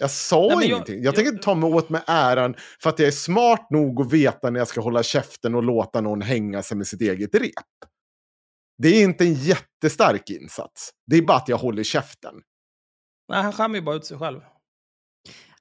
Jag 0.00 0.10
sa 0.10 0.52
Nej, 0.56 0.68
ingenting. 0.68 0.96
Jag, 0.96 1.04
jag- 1.04 1.14
tänker 1.14 1.32
inte 1.32 1.44
ta 1.44 1.54
mig 1.54 1.70
åt 1.72 1.90
med 1.90 2.02
äran 2.06 2.54
för 2.80 2.90
att 2.90 2.98
jag 2.98 3.08
är 3.08 3.12
smart 3.12 3.66
nog 3.70 4.00
att 4.00 4.12
veta 4.12 4.50
när 4.50 4.60
jag 4.60 4.68
ska 4.68 4.80
hålla 4.80 5.02
käften 5.02 5.54
och 5.54 5.62
låta 5.62 6.00
någon 6.00 6.22
hänga 6.22 6.62
sig 6.62 6.76
med 6.76 6.86
sitt 6.86 7.00
eget 7.00 7.34
rep. 7.34 7.52
Det 8.78 8.88
är 8.88 9.04
inte 9.04 9.24
en 9.24 9.34
jättestark 9.34 10.30
insats. 10.30 10.90
Det 11.06 11.16
är 11.16 11.22
bara 11.22 11.36
att 11.36 11.48
jag 11.48 11.58
håller 11.58 11.82
käften. 11.82 12.34
Nej, 13.28 13.42
han 13.42 13.52
skämmer 13.52 13.74
ju 13.74 13.82
bara 13.82 13.96
ut 13.96 14.04
sig 14.04 14.18
själv. 14.18 14.40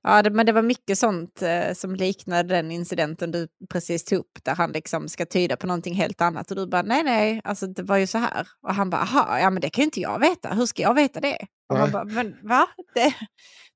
Ja, 0.04 0.22
det, 0.22 0.30
men 0.30 0.46
det 0.46 0.52
var 0.52 0.62
mycket 0.62 0.98
sånt 0.98 1.42
eh, 1.42 1.74
som 1.74 1.96
liknade 1.96 2.56
den 2.56 2.72
incidenten 2.72 3.32
du 3.32 3.48
precis 3.70 4.04
tog 4.04 4.20
upp, 4.20 4.40
där 4.44 4.56
han 4.56 4.72
liksom 4.72 5.10
ska 5.10 5.26
tyda 5.26 5.56
på 5.56 5.68
någonting 5.68 5.96
helt 5.96 6.22
annat. 6.22 6.52
Och 6.52 6.58
du 6.58 6.68
bara, 6.68 6.82
nej, 6.82 7.04
nej, 7.04 7.42
alltså 7.44 7.68
det 7.68 7.84
var 7.84 7.98
ju 7.98 8.08
så 8.08 8.18
här. 8.18 8.48
Och 8.68 8.74
han 8.74 8.90
bara, 8.90 9.02
aha, 9.02 9.40
ja 9.40 9.50
men 9.50 9.62
det 9.62 9.70
kan 9.70 9.82
ju 9.82 9.86
inte 9.86 10.02
jag 10.02 10.20
veta, 10.20 10.54
hur 10.54 10.66
ska 10.66 10.82
jag 10.82 10.94
veta 10.94 11.20
det? 11.20 11.38
Och 11.70 11.80
Nej. 11.80 11.92
bara, 11.92 12.04
men 12.04 12.36
va? 12.44 12.68
Det, 12.94 13.14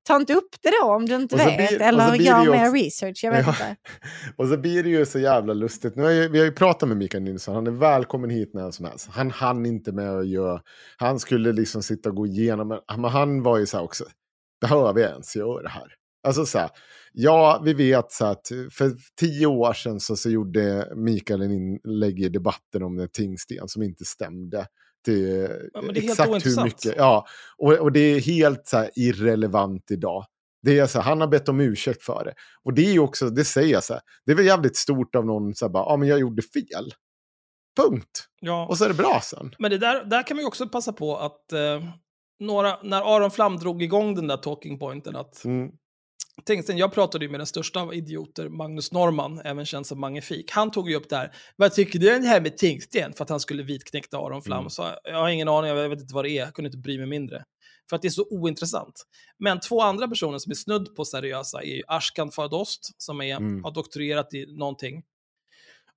ta 0.08 0.16
inte 0.16 0.34
upp 0.34 0.56
det 0.62 0.70
då 0.82 0.94
om 0.94 1.06
du 1.06 1.14
inte 1.14 1.36
vet, 1.36 1.56
blir- 1.56 1.82
eller 1.82 2.14
gör 2.14 2.38
mer 2.50 2.62
också- 2.68 2.74
research, 2.74 3.20
jag 3.24 3.32
vet 3.32 3.46
Ja. 3.46 3.50
inte. 3.52 3.76
Och 4.36 4.48
så 4.48 4.56
blir 4.56 4.82
det 4.82 4.88
ju 4.90 5.06
så 5.06 5.18
jävla 5.18 5.52
lustigt. 5.54 5.96
Nu 5.96 6.02
har 6.02 6.10
ju, 6.10 6.28
vi 6.28 6.38
har 6.38 6.44
ju 6.46 6.52
pratat 6.52 6.88
med 6.88 6.98
Mikael 6.98 7.22
Nilsson, 7.22 7.54
han 7.54 7.66
är 7.66 7.70
välkommen 7.70 8.30
hit 8.30 8.50
när 8.54 8.70
som 8.70 8.84
helst. 8.84 9.08
Han 9.10 9.30
hann 9.30 9.66
inte 9.66 9.92
med 9.92 10.10
att 10.10 10.28
göra, 10.28 10.60
han 10.96 11.18
skulle 11.18 11.52
liksom 11.52 11.82
sitta 11.82 12.08
och 12.08 12.14
gå 12.14 12.26
igenom, 12.26 12.80
men 12.96 13.04
han 13.10 13.42
var 13.42 13.58
ju 13.58 13.66
så 13.66 13.76
här 13.76 13.84
också, 13.84 14.04
behöver 14.60 15.00
jag 15.00 15.10
ens 15.10 15.36
göra 15.36 15.62
det 15.62 15.68
här? 15.68 15.94
Alltså 16.26 16.46
så 16.46 16.58
här, 16.58 16.70
ja, 17.12 17.62
vi 17.64 17.74
vet 17.74 18.12
så 18.12 18.24
att 18.24 18.48
för 18.72 18.92
tio 19.20 19.46
år 19.46 19.72
sedan 19.72 20.00
så, 20.00 20.16
så 20.16 20.30
gjorde 20.30 20.92
Mikael 20.96 21.42
en 21.42 21.50
inlägg 21.52 22.20
i 22.20 22.28
debatten 22.28 22.82
om 22.82 22.98
en 22.98 23.08
tingsten 23.08 23.68
som 23.68 23.82
inte 23.82 24.04
stämde. 24.04 24.66
Till 25.04 25.48
Ja, 25.74 25.82
exakt 25.94 26.46
hur 26.46 26.64
mycket, 26.64 26.94
ja, 26.96 27.26
och, 27.58 27.72
och 27.72 27.92
det 27.92 28.00
är 28.00 28.20
helt 28.20 28.66
så 28.66 28.76
här 28.76 28.90
irrelevant 28.96 29.90
idag. 29.90 30.24
Det 30.62 30.78
är 30.78 30.86
så 30.86 30.98
här, 30.98 31.04
han 31.04 31.20
har 31.20 31.28
bett 31.28 31.48
om 31.48 31.60
ursäkt 31.60 32.02
för 32.02 32.24
det. 32.24 32.34
Och 32.64 32.74
det 32.74 32.82
är 32.86 32.92
ju 32.92 32.98
också, 32.98 33.30
det 33.30 33.44
säger 33.44 33.72
jag 33.72 33.84
så 33.84 33.92
här, 33.92 34.02
det 34.26 34.32
är 34.32 34.36
väl 34.36 34.46
jävligt 34.46 34.76
stort 34.76 35.14
av 35.14 35.26
någon 35.26 35.54
så 35.54 35.64
här 35.64 35.70
bara, 35.70 35.84
ja 35.92 35.96
men 35.96 36.08
jag 36.08 36.20
gjorde 36.20 36.42
fel. 36.42 36.92
Punkt. 37.76 38.28
Ja. 38.40 38.66
Och 38.66 38.78
så 38.78 38.84
är 38.84 38.88
det 38.88 38.94
bra 38.94 39.20
sen. 39.24 39.54
Men 39.58 39.70
det 39.70 39.78
där, 39.78 40.04
där 40.04 40.26
kan 40.26 40.36
man 40.36 40.42
ju 40.42 40.46
också 40.46 40.68
passa 40.68 40.92
på 40.92 41.16
att 41.16 41.52
eh, 41.52 41.84
några, 42.40 42.78
när 42.82 43.16
Aron 43.16 43.30
Flam 43.30 43.56
drog 43.56 43.82
igång 43.82 44.14
den 44.14 44.26
där 44.26 44.36
talking 44.36 44.78
pointen 44.78 45.16
att 45.16 45.44
Mm. 45.44 45.70
Tingsten, 46.44 46.78
jag 46.78 46.92
pratade 46.92 47.24
ju 47.24 47.30
med 47.30 47.40
den 47.40 47.46
största 47.46 47.80
av 47.80 47.94
idioter, 47.94 48.48
Magnus 48.48 48.92
Norman, 48.92 49.40
även 49.44 49.66
känd 49.66 49.86
som 49.86 50.00
Magnifik. 50.00 50.50
Han 50.50 50.70
tog 50.70 50.90
ju 50.90 50.96
upp 50.96 51.08
det 51.08 51.16
här, 51.16 51.32
vad 51.56 51.72
tycker 51.72 51.98
du 51.98 52.16
om 52.16 52.22
det 52.22 52.28
här 52.28 52.40
med 52.40 52.56
Tingsten? 52.56 53.12
För 53.12 53.24
att 53.24 53.30
han 53.30 53.40
skulle 53.40 53.62
vitknäcka 53.62 54.16
Aron 54.16 54.42
Flam. 54.42 54.58
Mm. 54.58 54.70
Så 54.70 54.86
jag 55.04 55.16
har 55.18 55.28
ingen 55.28 55.48
aning, 55.48 55.70
jag 55.70 55.88
vet 55.88 56.00
inte 56.00 56.14
vad 56.14 56.24
det 56.24 56.30
är, 56.30 56.44
jag 56.44 56.54
kunde 56.54 56.66
inte 56.68 56.78
bry 56.78 56.98
mig 56.98 57.06
mindre. 57.06 57.44
För 57.88 57.96
att 57.96 58.02
det 58.02 58.08
är 58.08 58.10
så 58.10 58.26
ointressant. 58.30 59.04
Men 59.38 59.60
två 59.60 59.82
andra 59.82 60.08
personer 60.08 60.38
som 60.38 60.50
är 60.50 60.54
snudd 60.54 60.96
på 60.96 61.04
seriösa 61.04 61.62
är 61.62 61.76
ju 61.76 61.82
Ashkan 61.86 62.30
Fardost, 62.30 63.02
som 63.02 63.20
är, 63.20 63.36
Mm. 63.36 63.64
har 63.64 63.70
doktorerat 63.70 64.34
i 64.34 64.46
någonting. 64.58 65.02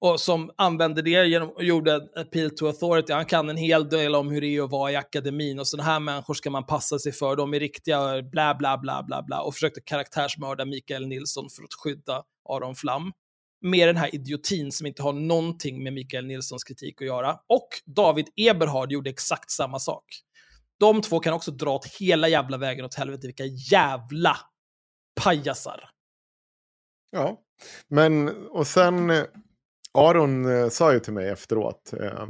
Och 0.02 0.20
som 0.20 0.52
använde 0.58 1.02
det 1.02 1.28
genom, 1.28 1.50
och 1.50 1.64
gjorde 1.64 1.94
en 1.94 2.10
appeal 2.16 2.50
to 2.50 2.66
authority. 2.66 3.14
Han 3.14 3.26
kan 3.26 3.50
en 3.50 3.58
hel 3.58 3.90
del 3.90 4.16
om 4.16 4.32
hur 4.32 4.42
det 4.42 4.48
är 4.48 4.64
att 4.64 4.72
vara 4.72 4.92
i 4.92 4.96
akademin 4.96 5.60
och 5.60 5.68
sådana 5.68 5.90
här 5.90 6.00
människor 6.00 6.34
ska 6.34 6.50
man 6.50 6.66
passa 6.66 7.00
sig 7.00 7.12
för. 7.12 7.36
De 7.36 7.54
är 7.54 7.60
riktiga 7.60 8.22
bla 8.22 8.56
bla 8.56 8.78
bla 8.78 9.04
bla 9.04 9.24
bla 9.24 9.42
och 9.42 9.54
försökte 9.54 9.82
karaktärsmörda 9.82 10.66
Mikael 10.66 11.08
Nilsson 11.08 11.50
för 11.50 11.64
att 11.64 11.74
skydda 11.84 12.24
Aron 12.50 12.76
Flam. 12.76 13.12
Med 13.62 13.88
den 13.88 13.98
här 13.98 14.16
idiotin 14.16 14.72
som 14.72 14.88
inte 14.88 15.04
har 15.04 15.14
någonting 15.14 15.84
med 15.84 15.94
Mikael 15.94 16.26
Nilssons 16.26 16.64
kritik 16.64 17.02
att 17.02 17.08
göra. 17.08 17.40
Och 17.48 17.68
David 17.86 18.28
Eberhard 18.36 18.92
gjorde 18.92 19.10
exakt 19.10 19.52
samma 19.52 19.80
sak. 19.80 20.06
De 20.80 21.02
två 21.02 21.20
kan 21.20 21.34
också 21.34 21.52
dra 21.52 21.76
åt 21.76 21.86
hela 21.86 22.28
jävla 22.28 22.58
vägen 22.58 22.86
åt 22.86 22.96
helvete. 22.96 23.28
Vilka 23.28 23.46
jävla 23.46 24.38
pajasar. 25.24 25.90
Ja, 27.12 27.42
men 27.88 28.30
och 28.48 28.68
sen 28.68 29.10
eh, 29.10 29.24
Aron 29.94 30.46
eh, 30.46 30.70
sa 30.70 30.94
ju 30.94 31.00
till 31.00 31.14
mig 31.14 31.30
efteråt, 31.30 31.94
eh, 32.00 32.28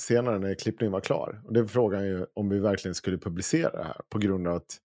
senare 0.00 0.38
när 0.38 0.54
klippningen 0.54 0.92
var 0.92 1.00
klar, 1.00 1.42
och 1.44 1.52
det 1.52 1.68
frågade 1.68 2.02
han 2.02 2.08
ju 2.08 2.26
om 2.34 2.48
vi 2.48 2.58
verkligen 2.58 2.94
skulle 2.94 3.18
publicera 3.18 3.70
det 3.70 3.84
här 3.84 4.00
på 4.08 4.18
grund 4.18 4.48
av 4.48 4.54
att 4.56 4.78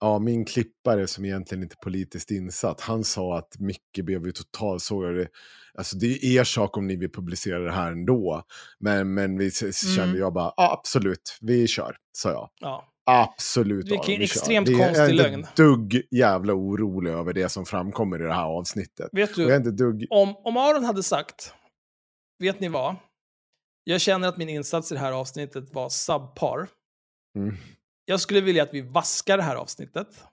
ja, 0.00 0.18
min 0.18 0.44
klippare 0.44 1.06
som 1.06 1.24
egentligen 1.24 1.62
inte 1.62 1.74
är 1.80 1.84
politiskt 1.84 2.30
insatt, 2.30 2.80
han 2.80 3.04
sa 3.04 3.38
att 3.38 3.58
Micke 3.58 4.04
blev 4.04 4.26
ju 4.26 4.32
totalsågade. 4.32 5.28
Alltså 5.74 5.96
det 5.96 6.06
är 6.06 6.40
er 6.40 6.44
sak 6.44 6.76
om 6.76 6.86
ni 6.86 6.96
vill 6.96 7.12
publicera 7.12 7.58
det 7.58 7.72
här 7.72 7.92
ändå. 7.92 8.42
Men, 8.78 9.14
men 9.14 9.38
vi 9.38 9.50
kände 9.50 10.02
Mm. 10.02 10.18
jag 10.18 10.32
bara, 10.32 10.52
ja, 10.56 10.72
absolut, 10.78 11.38
vi 11.40 11.66
kör, 11.66 11.96
sa 12.12 12.30
jag. 12.30 12.50
Ja. 12.60 12.92
Absolut. 13.06 13.90
Vilken 13.90 14.22
extremt 14.22 14.66
Det 14.66 14.72
är- 14.72 14.78
konstig 14.86 15.02
Jag 15.02 15.08
är 15.10 15.14
lögn. 15.14 15.34
inte 15.34 15.48
ett 15.50 15.56
dugg 15.56 16.02
jävla 16.10 16.54
orolig 16.54 17.10
över 17.10 17.32
det 17.32 17.48
som 17.48 17.66
framkommer 17.66 18.20
i 18.22 18.26
det 18.26 18.32
här 18.32 18.44
avsnittet. 18.44 19.08
Vet 19.12 19.34
du, 19.34 19.70
dugg... 19.72 20.06
om, 20.10 20.36
om 20.36 20.56
Aron 20.56 20.84
hade 20.84 21.02
sagt, 21.02 21.54
vet 22.38 22.60
ni 22.60 22.68
vad? 22.68 22.96
Jag 23.84 24.00
känner 24.00 24.28
att 24.28 24.36
min 24.36 24.48
insats 24.48 24.92
i 24.92 24.94
det 24.94 25.00
här 25.00 25.12
avsnittet 25.12 25.74
var 25.74 25.88
subpar. 25.88 26.68
Mm. 27.36 27.56
Jag 28.04 28.20
skulle 28.20 28.40
vilja 28.40 28.62
att 28.62 28.74
vi 28.74 28.80
vaskar 28.80 29.36
det 29.36 29.42
här 29.42 29.56
avsnittet. 29.56 30.24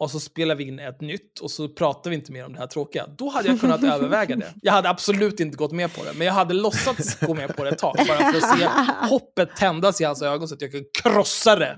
Och 0.00 0.10
så 0.10 0.20
spelar 0.20 0.54
vi 0.54 0.64
in 0.64 0.78
ett 0.78 1.00
nytt 1.00 1.38
och 1.38 1.50
så 1.50 1.68
pratar 1.68 2.10
vi 2.10 2.16
inte 2.16 2.32
mer 2.32 2.46
om 2.46 2.52
det 2.52 2.58
här 2.58 2.66
tråkiga. 2.66 3.06
Då 3.06 3.28
hade 3.28 3.48
jag 3.48 3.60
kunnat 3.60 3.84
överväga 3.84 4.36
det. 4.36 4.54
Jag 4.62 4.72
hade 4.72 4.88
absolut 4.88 5.40
inte 5.40 5.56
gått 5.56 5.72
med 5.72 5.94
på 5.94 6.04
det, 6.04 6.12
men 6.16 6.26
jag 6.26 6.34
hade 6.34 6.54
låtsats 6.54 7.20
gå 7.20 7.34
med 7.34 7.56
på 7.56 7.64
det 7.64 7.70
ett 7.70 7.78
tag. 7.78 7.94
Bara 8.08 8.32
för 8.32 8.38
att 8.38 8.58
se 8.58 8.66
hoppet 9.08 9.56
tändas 9.56 10.00
i 10.00 10.04
hans 10.04 10.22
ögon 10.22 10.48
så 10.48 10.54
att 10.54 10.62
jag 10.62 10.72
kan 10.72 10.84
krossa 11.02 11.56
det. 11.56 11.76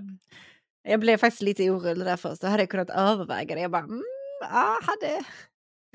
Jag 0.88 1.00
blev 1.00 1.16
faktiskt 1.16 1.42
lite 1.42 1.70
orolig 1.70 2.06
där 2.06 2.16
först. 2.16 2.40
Då 2.40 2.46
hade 2.46 2.62
jag 2.62 2.70
kunnat 2.70 2.90
överväga 2.90 3.54
det. 3.54 3.60
Jag 3.60 3.70
bara, 3.70 3.82
mm, 3.82 4.02
ja, 4.40 4.80
hade... 4.82 5.24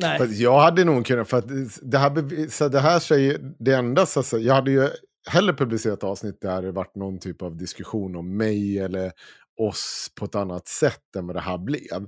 Nej. 0.01 0.41
Jag 0.43 0.59
hade 0.59 0.83
nog 0.83 1.05
kunnat, 1.05 1.29
för 1.29 1.37
att 1.37 1.47
det 1.81 1.97
här, 1.97 2.49
så 2.49 2.67
det 2.67 2.79
här 2.79 2.99
säger, 2.99 3.39
det 3.59 3.73
enda, 3.73 4.05
så, 4.05 4.23
så, 4.23 4.39
jag 4.39 4.53
hade 4.53 4.71
ju 4.71 4.89
hellre 5.29 5.53
publicerat 5.53 6.03
avsnitt 6.03 6.41
där 6.41 6.61
det 6.61 6.71
varit 6.71 6.95
någon 6.95 7.19
typ 7.19 7.41
av 7.41 7.57
diskussion 7.57 8.15
om 8.15 8.37
mig 8.37 8.79
eller 8.79 9.11
oss 9.57 10.11
på 10.19 10.25
ett 10.25 10.35
annat 10.35 10.67
sätt 10.67 11.15
än 11.17 11.27
vad 11.27 11.35
det 11.35 11.41
här 11.41 11.57
blev. 11.57 12.07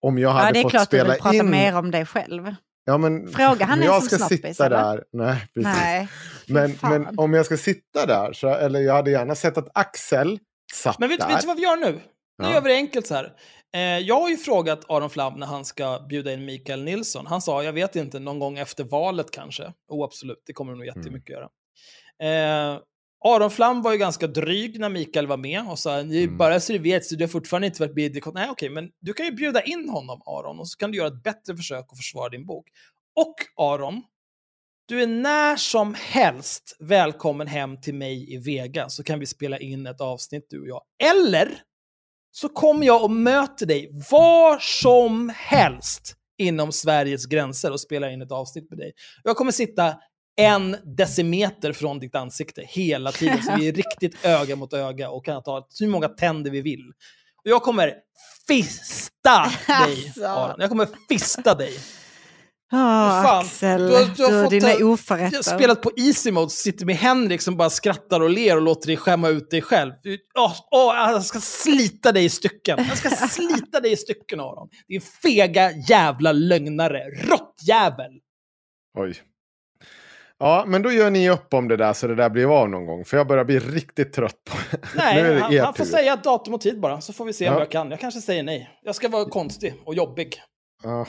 Om 0.00 0.18
jag 0.18 0.30
hade 0.30 0.46
Ja, 0.46 0.52
det 0.52 0.58
är 0.58 0.62
fått 0.62 0.70
klart 0.72 0.90
du 0.90 0.96
spela 0.98 1.12
vill 1.12 1.22
prata 1.22 1.36
in... 1.36 1.50
mer 1.50 1.76
om 1.76 1.90
dig 1.90 2.06
själv. 2.06 2.54
Ja, 2.84 2.98
men, 2.98 3.28
Fråga 3.28 3.64
han 3.66 3.82
jag 3.82 4.02
som 4.02 4.08
ska 4.08 4.16
snabbis, 4.16 4.56
sitta 4.56 4.66
eller? 4.66 4.76
där, 4.76 5.04
nej, 5.12 5.46
precis. 5.54 5.72
Nej, 5.74 6.08
Men, 6.46 6.78
men 6.82 7.18
om 7.18 7.34
jag 7.34 7.46
ska 7.46 7.56
sitta 7.56 8.06
där, 8.06 8.32
så, 8.32 8.48
eller 8.48 8.80
jag 8.80 8.94
hade 8.94 9.10
gärna 9.10 9.34
sett 9.34 9.58
att 9.58 9.68
Axel 9.74 10.38
satt 10.74 10.98
Men 10.98 11.08
vet, 11.08 11.20
där. 11.20 11.28
vet 11.28 11.40
du 11.40 11.46
vad 11.46 11.56
vi 11.56 11.62
gör 11.62 11.76
nu? 11.76 11.92
Nu 11.92 12.00
Ja. 12.42 12.52
gör 12.52 12.60
vi 12.60 12.68
det 12.68 12.74
enkelt 12.74 13.06
så 13.06 13.14
här. 13.14 13.32
Eh, 13.74 13.80
jag 13.80 14.20
har 14.20 14.28
ju 14.28 14.36
frågat 14.36 14.84
Aron 14.90 15.10
Flam 15.10 15.34
när 15.34 15.46
han 15.46 15.64
ska 15.64 16.06
bjuda 16.08 16.32
in 16.32 16.44
Mikael 16.44 16.84
Nilsson. 16.84 17.26
Han 17.26 17.40
sa, 17.42 17.62
jag 17.62 17.72
vet 17.72 17.96
inte, 17.96 18.18
någon 18.18 18.38
gång 18.38 18.58
efter 18.58 18.84
valet 18.84 19.30
kanske. 19.30 19.72
Oh, 19.88 20.04
absolut, 20.04 20.42
det 20.46 20.52
kommer 20.52 20.72
det 20.72 20.78
nog 20.78 20.86
jättemycket 20.86 21.30
göra. 21.30 21.48
Eh, 22.22 22.78
Aron 23.24 23.50
Flam 23.50 23.82
var 23.82 23.92
ju 23.92 23.98
ganska 23.98 24.26
dryg 24.26 24.80
när 24.80 24.88
Mikael 24.88 25.26
var 25.26 25.36
med 25.36 25.68
och 25.70 25.78
sa, 25.78 26.02
"Ni- 26.02 26.22
Mm. 26.24 26.36
bara 26.38 26.60
så 26.60 26.72
du 26.72 26.78
vet 26.78 27.04
så 27.06 27.14
du 27.16 27.24
har 27.24 27.28
fortfarande 27.28 27.66
inte 27.66 27.82
varit 27.82 27.94
med 27.94 28.04
i 28.04 28.08
det." 28.20 28.32
Nej, 28.34 28.48
okej, 28.50 28.70
men 28.70 28.90
du 29.00 29.12
kan 29.12 29.26
ju 29.26 29.32
bjuda 29.32 29.62
in 29.62 29.88
honom, 29.88 30.22
Aron, 30.26 30.58
och 30.60 30.68
så 30.68 30.76
kan 30.78 30.90
du 30.90 30.98
göra 30.98 31.08
ett 31.08 31.22
bättre 31.22 31.56
försök 31.56 31.84
att 31.92 31.96
försvara 31.98 32.28
din 32.28 32.46
bok. 32.46 32.66
Och 33.16 33.34
Aron, 33.64 34.02
du 34.88 35.02
är 35.02 35.06
när 35.06 35.56
som 35.56 35.94
helst 35.98 36.76
välkommen 36.80 37.46
hem 37.46 37.80
till 37.80 37.94
mig 37.94 38.34
i 38.34 38.36
Vega 38.36 38.88
så 38.88 39.02
kan 39.02 39.18
vi 39.18 39.26
spela 39.26 39.58
in 39.58 39.86
ett 39.86 40.00
avsnitt 40.00 40.46
du 40.50 40.60
och 40.60 40.68
jag. 40.68 40.82
Eller 41.04 41.62
så 42.30 42.48
kommer 42.48 42.86
jag 42.86 43.04
och 43.04 43.10
möter 43.10 43.66
dig 43.66 43.90
var 44.10 44.58
som 44.58 45.32
helst 45.36 46.14
inom 46.38 46.72
Sveriges 46.72 47.26
gränser 47.26 47.72
och 47.72 47.80
spelar 47.80 48.08
in 48.10 48.22
ett 48.22 48.32
avsnitt 48.32 48.70
med 48.70 48.78
dig. 48.78 48.92
Jag 49.24 49.36
kommer 49.36 49.52
sitta 49.52 49.96
en 50.38 50.76
decimeter 50.96 51.72
från 51.72 51.98
ditt 51.98 52.14
ansikte 52.14 52.62
hela 52.68 53.12
tiden, 53.12 53.42
så 53.42 53.56
vi 53.58 53.68
är 53.68 53.72
riktigt 53.82 54.24
öga 54.24 54.56
mot 54.56 54.72
öga 54.72 55.10
och 55.10 55.24
kan 55.24 55.42
ta 55.42 55.66
hur 55.80 55.88
många 55.88 56.08
tänder 56.08 56.50
vi 56.50 56.60
vill. 56.60 56.92
Och 57.44 57.50
jag 57.50 57.62
kommer 57.62 57.94
fista 58.48 59.42
dig, 59.42 59.52
Alltså. 60.06 60.24
Aron. 60.26 60.56
Jag 60.58 60.68
kommer 60.68 60.88
fista 61.08 61.54
dig. 61.54 61.78
Åh, 62.72 63.22
fan, 63.22 63.38
Axel, 63.44 63.80
du 63.88 63.94
har- 63.96 64.16
du 64.16 64.22
har 64.24 64.42
fått 64.42 64.50
dina 64.50 64.74
oförrätter. 64.86 65.36
Jag 65.36 65.42
har 65.52 65.58
spelat 65.58 65.82
på 65.82 65.90
easy 65.96 66.32
mode, 66.32 66.50
sitter 66.50 66.86
med 66.86 66.96
Henrik 66.96 67.40
som 67.42 67.56
bara 67.56 67.70
skrattar 67.70 68.20
och 68.20 68.30
ler 68.30 68.56
och 68.56 68.62
låter 68.62 68.86
dig 68.86 68.96
skämma 68.96 69.28
ut 69.28 69.50
dig 69.50 69.62
själv. 69.62 69.92
Du- 70.02 70.18
Åh, 70.38 70.54
åh, 70.70 70.94
jag 71.10 71.24
ska 71.24 71.40
slita 71.40 72.12
dig 72.12 72.24
i 72.24 72.28
stycken. 72.28 72.78
Jag 72.88 72.98
ska 72.98 73.10
slita 73.28 73.80
dig 73.80 73.92
i 73.92 73.96
stycken, 73.96 74.40
Aron. 74.40 74.68
Din 74.88 75.00
fega 75.00 75.72
jävla 75.72 76.32
lögnare. 76.32 77.00
Råttjävel! 77.10 78.10
Oj. 78.98 79.14
Ja, 80.38 80.64
men 80.66 80.82
då 80.82 80.92
gör 80.92 81.10
ni 81.10 81.30
upp 81.30 81.54
om 81.54 81.68
det 81.68 81.76
där 81.76 81.92
så 81.92 82.06
det 82.06 82.14
där 82.14 82.30
blir 82.30 82.60
av 82.60 82.68
någon 82.70 82.86
gång. 82.86 83.04
För 83.04 83.16
jag 83.16 83.26
börjar 83.26 83.44
bli 83.44 83.58
riktigt 83.58 84.12
trött 84.12 84.44
på 84.44 84.56
nu 84.94 85.00
är 85.02 85.22
Nej, 85.22 85.34
det 85.34 85.40
han, 85.40 85.58
han 85.58 85.74
får 85.74 85.84
säga 85.84 86.16
datum 86.16 86.54
och 86.54 86.60
tid 86.60 86.80
bara, 86.80 87.00
så 87.00 87.12
får 87.12 87.24
vi 87.24 87.32
se 87.32 87.48
om 87.48 87.54
Ja. 87.54 87.60
jag 87.60 87.70
kan. 87.70 87.90
Jag 87.90 88.00
kanske 88.00 88.20
säger 88.20 88.42
nej. 88.42 88.78
Jag 88.82 88.94
ska 88.94 89.08
vara 89.08 89.24
konstig 89.24 89.74
och 89.84 89.94
jobbig. 89.94 90.42
Ja, 90.82 91.06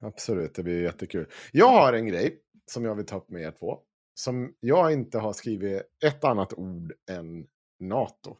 absolut, 0.00 0.54
det 0.54 0.62
blir 0.62 0.82
jättekul. 0.82 1.26
Jag 1.52 1.68
har 1.68 1.92
en 1.92 2.06
grej 2.06 2.38
som 2.70 2.84
jag 2.84 2.94
vill 2.94 3.06
ta 3.06 3.16
upp 3.16 3.30
med 3.30 3.42
er 3.42 3.50
två. 3.50 3.78
Som 4.14 4.54
jag 4.60 4.92
inte 4.92 5.18
har 5.18 5.32
skrivit 5.32 5.82
ett 6.04 6.24
annat 6.24 6.52
ord 6.52 6.92
än 7.10 7.46
NATO. 7.80 8.36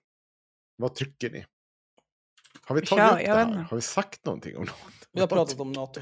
Vad 0.76 0.94
tycker 0.94 1.30
ni? 1.30 1.44
Har 2.64 2.74
vi 2.74 2.86
tagit 2.86 3.12
upp 3.12 3.18
det 3.26 3.34
här? 3.34 3.46
Har 3.70 3.76
vi 3.76 3.80
sagt 3.80 4.24
någonting 4.24 4.56
om 4.56 4.62
NATO? 4.62 4.74
Vi 5.12 5.20
har 5.20 5.26
pratat 5.26 5.60
om 5.60 5.72
NATO. 5.72 6.00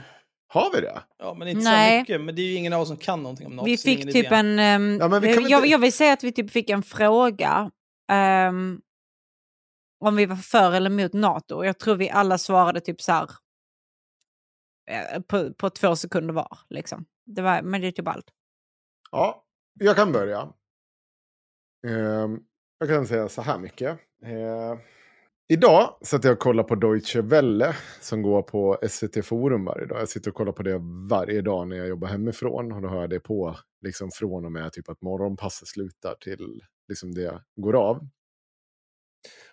Har 0.52 0.72
vi 0.72 0.80
det? 0.80 1.02
Ja, 1.18 1.34
men 1.34 1.48
inte 1.48 1.64
Nej. 1.64 1.98
så 1.98 2.00
mycket. 2.02 2.20
Men 2.20 2.34
det 2.34 2.42
är 2.42 2.46
ju 2.46 2.54
ingen 2.54 2.72
av 2.72 2.80
oss 2.80 2.88
som 2.88 2.96
kan 2.96 3.22
någonting 3.22 3.46
om 3.46 3.56
NATO. 3.56 3.66
Vi 3.66 3.76
fick 3.76 4.02
typ 4.04 4.14
idé. 4.14 4.28
en... 4.34 4.58
ehm, 4.58 4.98
Ja, 5.00 5.08
men 5.08 5.22
vi 5.22 5.34
kan 5.34 5.48
jag, 5.48 5.58
inte- 5.58 5.68
jag 5.68 5.78
vill 5.78 5.92
säga 5.92 6.12
att 6.12 6.24
vi 6.24 6.32
typ 6.32 6.50
fick 6.50 6.70
en 6.70 6.82
fråga 6.82 7.70
ehm, 8.12 8.80
om 10.04 10.16
vi 10.16 10.26
var 10.26 10.36
för 10.36 10.72
eller 10.72 10.90
emot 10.90 11.12
NATO. 11.12 11.64
Jag 11.64 11.78
tror 11.78 11.96
vi 11.96 12.10
alla 12.10 12.38
svarade 12.38 12.80
typ 12.80 13.00
så 13.00 13.12
här 13.12 13.30
eh, 14.90 15.20
på, 15.20 15.54
på 15.54 15.70
två 15.70 15.96
sekunder 15.96 16.34
var. 16.34 16.58
Liksom. 16.68 17.04
Det 17.26 17.42
var, 17.42 17.62
men 17.62 17.80
det 17.80 17.86
är 17.86 17.92
typ 17.92 18.08
allt. 18.08 18.30
Ja, 19.10 19.44
jag 19.80 19.96
kan 19.96 20.12
börja. 20.12 20.52
Ehm, 21.86 22.40
jag 22.78 22.88
kan 22.88 23.06
säga 23.06 23.28
så 23.28 23.42
här 23.42 23.58
mycket. 23.58 23.98
Eh, 24.24 24.78
idag 25.52 25.96
satt 26.02 26.24
jag 26.24 26.32
och 26.32 26.38
kollade 26.38 26.68
på 26.68 26.74
Deutsche 26.74 27.22
Welle 27.22 27.76
som 28.00 28.22
går 28.22 28.42
på 28.42 28.78
SVT 28.88 29.26
Forum 29.26 29.64
varje 29.64 29.86
dag. 29.86 30.00
Jag 30.00 30.08
sitter 30.08 30.30
och 30.30 30.36
kollar 30.36 30.52
på 30.52 30.62
det 30.62 30.80
varje 31.10 31.42
dag 31.42 31.68
när 31.68 31.76
jag 31.76 31.88
jobbar 31.88 32.08
hemifrån. 32.08 32.72
Och 32.72 32.82
då 32.82 32.88
har 32.88 33.00
jag 33.00 33.10
det 33.10 33.20
på 33.20 33.56
liksom 33.82 34.10
från 34.10 34.44
och 34.44 34.52
med 34.52 34.72
typ 34.72 34.88
att 34.88 35.02
morgonpasset 35.02 35.68
slutar 35.68 36.14
till 36.14 36.62
liksom 36.88 37.14
det 37.14 37.42
går 37.56 37.76
av. 37.76 37.96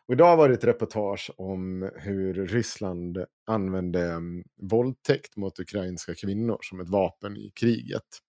Och 0.08 0.14
idag 0.14 0.38
var 0.38 0.50
det 0.50 0.56
ett 0.56 0.64
reportage 0.64 1.32
om 1.38 1.92
hur 1.96 2.34
Ryssland 2.34 3.26
använde 3.48 4.12
mm, 4.12 4.44
våldtäkt 4.62 5.38
mot 5.38 5.60
ukrainska 5.60 6.16
kvinnor 6.16 6.58
som 6.62 6.80
ett 6.80 6.90
vapen 6.90 7.38
i 7.38 7.52
kriget. 7.56 8.22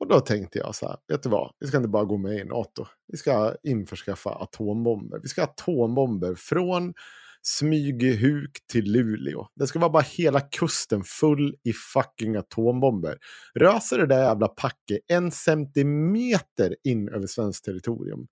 Och 0.00 0.08
då 0.08 0.20
tänkte 0.20 0.58
jag 0.58 0.74
så 0.74 0.88
här, 0.88 0.96
vet 1.08 1.22
du 1.22 1.28
vad, 1.28 1.52
vi 1.60 1.66
ska 1.66 1.76
inte 1.76 1.88
bara 1.88 2.04
gå 2.04 2.16
med 2.16 2.36
i 2.38 2.44
NATO. 2.44 2.86
Vi 3.06 3.18
ska 3.18 3.54
införskaffa 3.62 4.30
atombomber. 4.30 5.18
Vi 5.22 5.28
ska 5.28 5.40
ha 5.40 5.48
atombomber 5.48 6.34
från 6.34 6.94
Smygehuk 7.42 8.50
till 8.72 8.92
Luleå. 8.92 9.48
Det 9.54 9.66
ska 9.66 9.78
vara 9.78 9.90
bara 9.90 10.02
hela 10.02 10.40
kusten 10.40 11.04
full 11.04 11.56
i 11.64 11.72
fucking 11.72 12.36
atombomber. 12.36 13.18
Röser 13.54 13.98
det 13.98 14.06
där 14.06 14.22
jävla 14.22 14.48
packet 14.48 14.98
en 15.08 15.30
centimeter 15.30 16.76
in 16.84 17.08
över 17.08 17.26
svenskt 17.26 17.64
territorium. 17.64 18.26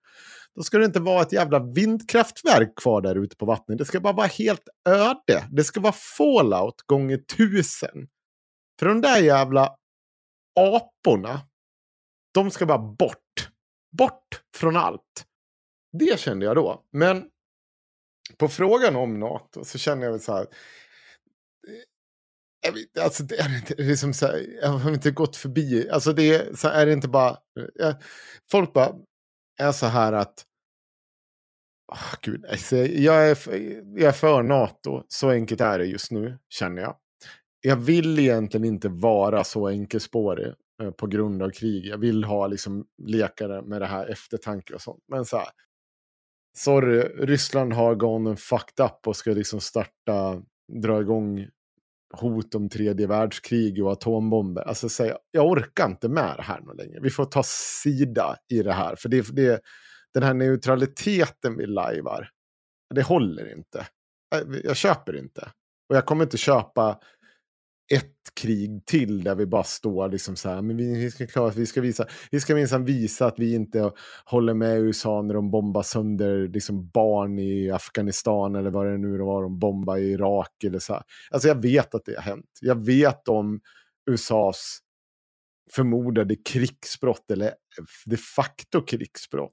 Då 0.55 0.63
ska 0.63 0.79
det 0.79 0.85
inte 0.85 1.01
vara 1.01 1.23
ett 1.23 1.33
jävla 1.33 1.59
vindkraftverk 1.59 2.73
kvar 2.77 3.01
där 3.01 3.15
ute 3.15 3.37
på 3.37 3.47
vattnet. 3.47 3.79
Det 3.79 3.85
ska 3.85 4.01
bara 4.01 4.13
vara 4.13 4.27
helt 4.27 4.69
öde. 4.89 5.45
Det 5.51 5.65
ska 5.65 5.81
vara 5.81 5.95
fallout 6.19 6.83
gånger 6.87 7.17
tusen. 7.17 8.09
För 8.79 8.87
de 8.87 9.01
där 9.01 9.19
jävla 9.19 9.77
aporna, 10.61 11.41
de 12.37 12.51
ska 12.51 12.67
bara 12.67 12.79
bort. 12.79 13.51
Bort 13.99 14.43
från 14.57 14.77
allt. 14.77 15.27
Det 15.93 16.21
kände 16.21 16.47
jag 16.47 16.57
då. 16.57 16.85
Men 16.93 17.31
på 18.39 18.49
frågan 18.49 18.97
om 18.97 19.21
NATO 19.21 19.65
så 19.65 19.79
känner 19.79 20.05
jag 20.05 20.11
väl 20.11 20.21
så 20.21 20.33
här. 20.33 20.47
Eh, 22.67 23.05
alltså, 23.05 23.23
det 23.23 23.41
är 23.41 23.57
inte, 23.57 23.75
det 23.75 23.91
är 23.91 23.97
som 23.97 24.15
så 24.15 24.27
här, 24.27 24.47
jag 24.63 24.69
har 24.69 24.95
inte 24.95 25.11
gått 25.11 25.37
förbi. 25.37 25.91
Alltså 25.91 26.13
det 26.13 26.35
är, 26.35 26.55
så 26.55 26.69
är 26.69 26.87
det 26.87 26.93
inte 26.93 27.09
bara. 27.09 27.39
Jag, 27.75 27.95
folk 28.51 28.73
bara 28.73 28.95
är 29.59 29.73
så 29.73 29.87
här 29.87 30.13
att. 30.13 30.45
Oh, 31.93 32.15
Gud, 32.23 32.47
alltså, 32.47 32.77
jag, 32.77 33.31
är, 33.31 33.39
jag 33.99 34.09
är 34.09 34.13
för 34.13 34.43
NATO. 34.43 35.03
Så 35.09 35.31
enkelt 35.31 35.61
är 35.61 35.79
det 35.79 35.85
just 35.85 36.11
nu, 36.11 36.39
känner 36.49 36.83
jag. 36.83 36.97
Jag 37.61 37.77
vill 37.77 38.19
egentligen 38.19 38.65
inte 38.65 38.89
vara 38.89 39.45
så 39.45 39.69
enkelspårig 39.69 40.55
Eh, 40.83 40.91
på 40.91 41.07
grund 41.07 41.43
av 41.43 41.51
krig. 41.51 41.87
Jag 41.87 41.99
vill 41.99 42.25
ha 42.25 42.47
liksom 42.47 42.87
lekare 43.03 43.63
med 43.63 43.81
det 43.83 43.87
här 43.87 44.07
eftertanke 44.07 44.75
och 44.75 44.81
sånt. 44.81 45.05
Men 45.09 45.25
så 45.25 45.37
här, 45.37 45.49
sorry, 46.57 47.01
Ryssland 47.01 47.73
har 47.73 47.95
gone 47.95 48.31
and 48.31 48.41
fucked 48.41 48.87
up 48.87 49.07
och 49.07 49.17
ska 49.17 49.31
liksom 49.31 49.61
starta, 49.61 50.43
dra 50.83 51.01
igång 51.01 51.49
hot 52.15 52.55
om 52.55 52.69
tredje 52.69 53.07
världskrig 53.07 53.85
och 53.85 53.93
atombomber. 53.93 54.63
Alltså 54.63 54.89
säga, 54.89 55.19
jag 55.31 55.47
orkar 55.47 55.87
inte 55.87 56.09
med 56.09 56.35
det 56.37 56.43
här 56.43 56.75
längre. 56.79 57.01
Vi 57.03 57.11
får 57.11 57.25
ta 57.25 57.43
sida 57.83 58.37
i 58.49 58.63
det 58.63 58.73
här. 58.73 58.97
För 58.97 59.09
det, 59.09 59.37
det, 59.37 59.61
den 60.15 60.23
här 60.23 60.35
neutraliteten 60.35 61.57
vi 61.57 61.67
lajvar, 61.67 62.31
det 62.95 63.03
håller 63.03 63.53
inte. 63.57 63.79
Eh, 64.35 64.39
jag, 64.39 64.65
jag 64.65 64.77
köper 64.77 65.17
inte. 65.17 65.51
Och 65.89 65.97
jag 65.97 66.07
kommer 66.07 66.25
inte 66.25 66.37
köpa 66.37 67.01
ett 67.95 68.35
krig 68.41 68.87
till 68.87 69.25
där 69.25 69.35
vi 69.35 69.47
bara 69.47 69.65
står 69.65 70.09
liksom 70.09 70.37
så 70.37 70.49
här, 70.49 70.63
men 70.63 70.77
vi 70.77 71.11
ska 71.11 71.27
klara 71.27 71.51
vi 71.51 71.67
ska 71.67 71.81
visa, 71.81 72.07
vi 72.31 72.41
ska 72.41 72.55
minsann 72.55 72.85
visa 72.85 73.27
att 73.27 73.39
vi 73.39 73.55
inte 73.55 73.93
håller 74.25 74.55
med 74.55 74.81
USA 74.81 75.23
när 75.23 75.35
de 75.35 75.51
bombar 75.51 75.83
sönder 75.83 76.49
liksom 76.49 76.89
barn 76.89 77.39
i 77.39 77.71
Afghanistan 77.71 78.55
eller 78.55 78.71
vad 78.71 78.87
det 78.87 78.99
nu 78.99 79.19
var 79.19 79.43
de 79.43 79.59
bombar 79.59 79.97
i 79.97 80.11
Irak 80.11 80.65
eller 80.65 80.79
så 80.79 80.93
här. 80.93 81.03
Alltså 81.31 81.49
jag 81.49 81.63
vet 81.63 81.95
att 81.95 82.05
det 82.05 82.15
har 82.15 82.23
hänt. 82.23 82.59
Jag 82.61 82.87
vet 82.87 83.29
om 83.29 83.61
USAs 84.11 84.79
förmodade 85.73 86.37
krigsbrott 86.37 87.31
eller 87.31 87.55
de 88.05 88.17
facto 88.17 88.81
krigsbrott. 88.81 89.53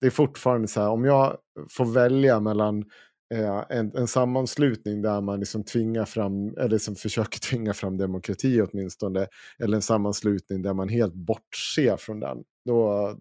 Det 0.00 0.06
är 0.06 0.10
fortfarande 0.10 0.68
så 0.68 0.80
här, 0.80 0.88
om 0.88 1.04
jag 1.04 1.36
får 1.70 1.84
välja 1.84 2.40
mellan 2.40 2.84
en, 3.30 3.96
en 3.96 4.08
sammanslutning 4.08 5.02
där 5.02 5.20
man 5.20 5.40
liksom 5.40 5.64
tvingar 5.64 6.04
fram, 6.04 6.56
eller 6.56 6.78
som 6.78 6.94
försöker 6.94 7.40
tvinga 7.50 7.74
fram 7.74 7.98
demokrati 7.98 8.62
åtminstone, 8.62 9.26
eller 9.58 9.76
en 9.76 9.82
sammanslutning 9.82 10.62
där 10.62 10.74
man 10.74 10.88
helt 10.88 11.14
bortser 11.14 11.96
från 11.96 12.20
den, 12.20 12.38
då, 12.64 13.16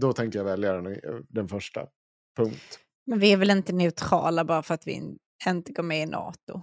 då 0.00 0.12
tänker 0.12 0.38
jag 0.38 0.44
välja 0.44 0.72
den, 0.72 0.96
den 1.28 1.48
första. 1.48 1.86
Punkt. 2.36 2.78
Men 3.06 3.18
vi 3.18 3.32
är 3.32 3.36
väl 3.36 3.50
inte 3.50 3.72
neutrala 3.72 4.44
bara 4.44 4.62
för 4.62 4.74
att 4.74 4.86
vi 4.86 5.18
inte 5.48 5.72
går 5.72 5.82
med 5.82 6.02
i 6.02 6.06
NATO? 6.06 6.62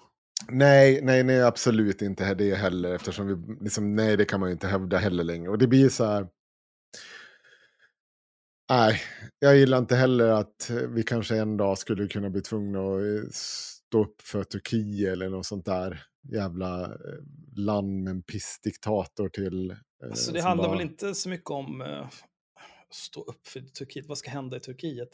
Nej, 0.50 1.00
nej, 1.04 1.24
nej, 1.24 1.44
absolut 1.44 2.02
inte 2.02 2.34
det 2.34 2.56
heller, 2.56 2.96
eftersom 2.96 3.28
vi, 3.28 3.64
liksom, 3.64 3.96
nej, 3.96 4.18
det 4.18 4.26
kan 4.26 4.40
man 4.40 4.50
ju 4.50 4.54
inte 4.54 4.68
hävda 4.68 4.98
heller 4.98 5.24
längre. 5.24 5.50
Och 5.50 5.58
det 5.58 5.68
blir 5.68 5.90
så 5.90 6.06
här, 6.06 6.28
Nej, 8.74 9.02
jag 9.40 9.58
gillar 9.58 9.78
inte 9.78 9.96
heller 9.96 10.28
att 10.28 10.72
vi 10.90 11.04
kanske 11.04 11.38
en 11.38 11.58
dag 11.58 11.78
skulle 11.78 12.08
kunna 12.08 12.30
bli 12.30 12.42
tvungna 12.42 12.80
att 12.80 13.02
eh, 13.02 13.30
stå 13.32 14.04
upp 14.04 14.22
för 14.22 14.44
Turkiet 14.44 15.14
eller 15.14 15.30
något 15.30 15.46
sånt 15.46 15.66
där 15.66 16.04
jävla 16.32 16.84
eh, 16.84 16.90
land 17.56 18.04
med 18.04 18.12
en 18.12 18.24
pissdiktator 18.24 19.30
till. 19.30 19.72
Eh, 19.72 19.78
alltså 20.04 20.32
det 20.32 20.42
handlar 20.42 20.68
bara... 20.68 20.78
väl 20.78 20.88
inte 20.88 21.16
så 21.16 21.30
mycket 21.30 21.50
om 21.50 21.82
uh, 21.82 22.08
stå 22.90 23.22
upp 23.22 23.48
för 23.48 23.60
Turkiet, 23.60 24.06
vad 24.06 24.18
ska 24.18 24.32
hända 24.32 24.58
i 24.58 24.60
Turkiet? 24.60 25.10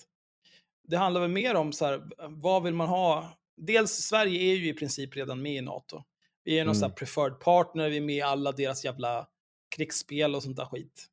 Det 0.88 0.98
handlar 0.98 1.22
väl 1.22 1.32
mer 1.32 1.56
om 1.56 1.74
så 1.74 1.86
här, 1.86 2.02
vad 2.30 2.64
vill 2.64 2.74
man 2.74 2.88
ha? 2.88 3.38
Dels 3.58 3.92
Sverige 3.92 4.54
är 4.54 4.56
ju 4.56 4.70
i 4.70 4.74
princip 4.74 5.16
redan 5.16 5.42
med 5.42 5.56
i 5.56 5.62
NATO. 5.62 6.04
Vi 6.44 6.60
är 6.60 6.66
någon 6.66 6.76
mm. 6.76 6.92
preferred 6.92 7.40
partner, 7.40 7.90
vi 7.90 7.98
är 7.98 8.02
med 8.02 8.16
i 8.16 8.22
alla 8.22 8.52
deras 8.52 8.86
jävla 8.86 9.28
krigsspel 9.76 10.36
och 10.36 10.44
sånt 10.44 10.58
där 10.58 10.66
skit 10.66 11.10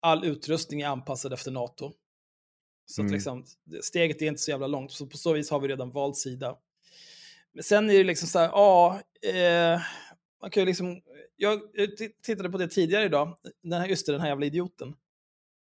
all 0.00 0.24
utrustning 0.24 0.80
är 0.80 0.88
anpassad 0.88 1.32
efter 1.32 1.50
NATO. 1.50 1.92
Så 2.86 3.02
mm. 3.02 3.06
att 3.06 3.12
liksom, 3.12 3.44
steget 3.82 4.22
är 4.22 4.26
inte 4.26 4.40
så 4.40 4.50
jävla 4.50 4.66
långt, 4.66 4.92
så 4.92 5.06
på 5.06 5.16
så 5.16 5.32
vis 5.32 5.50
har 5.50 5.60
vi 5.60 5.68
redan 5.68 5.90
valt 5.90 6.16
sida. 6.16 6.56
Men 7.52 7.64
sen 7.64 7.90
är 7.90 7.98
det 7.98 8.04
liksom 8.04 8.28
så 8.28 8.38
här, 8.38 8.48
ja, 8.48 9.00
eh, 9.22 9.80
man 10.40 10.50
kan 10.50 10.60
ju 10.60 10.66
liksom, 10.66 11.00
jag 11.36 11.60
tittade 12.22 12.50
på 12.50 12.58
det 12.58 12.68
tidigare 12.68 13.04
idag, 13.04 13.36
den 13.62 13.80
här, 13.80 13.88
just 13.88 14.06
det, 14.06 14.12
den 14.12 14.20
här 14.20 14.28
jävla 14.28 14.46
idioten. 14.46 14.88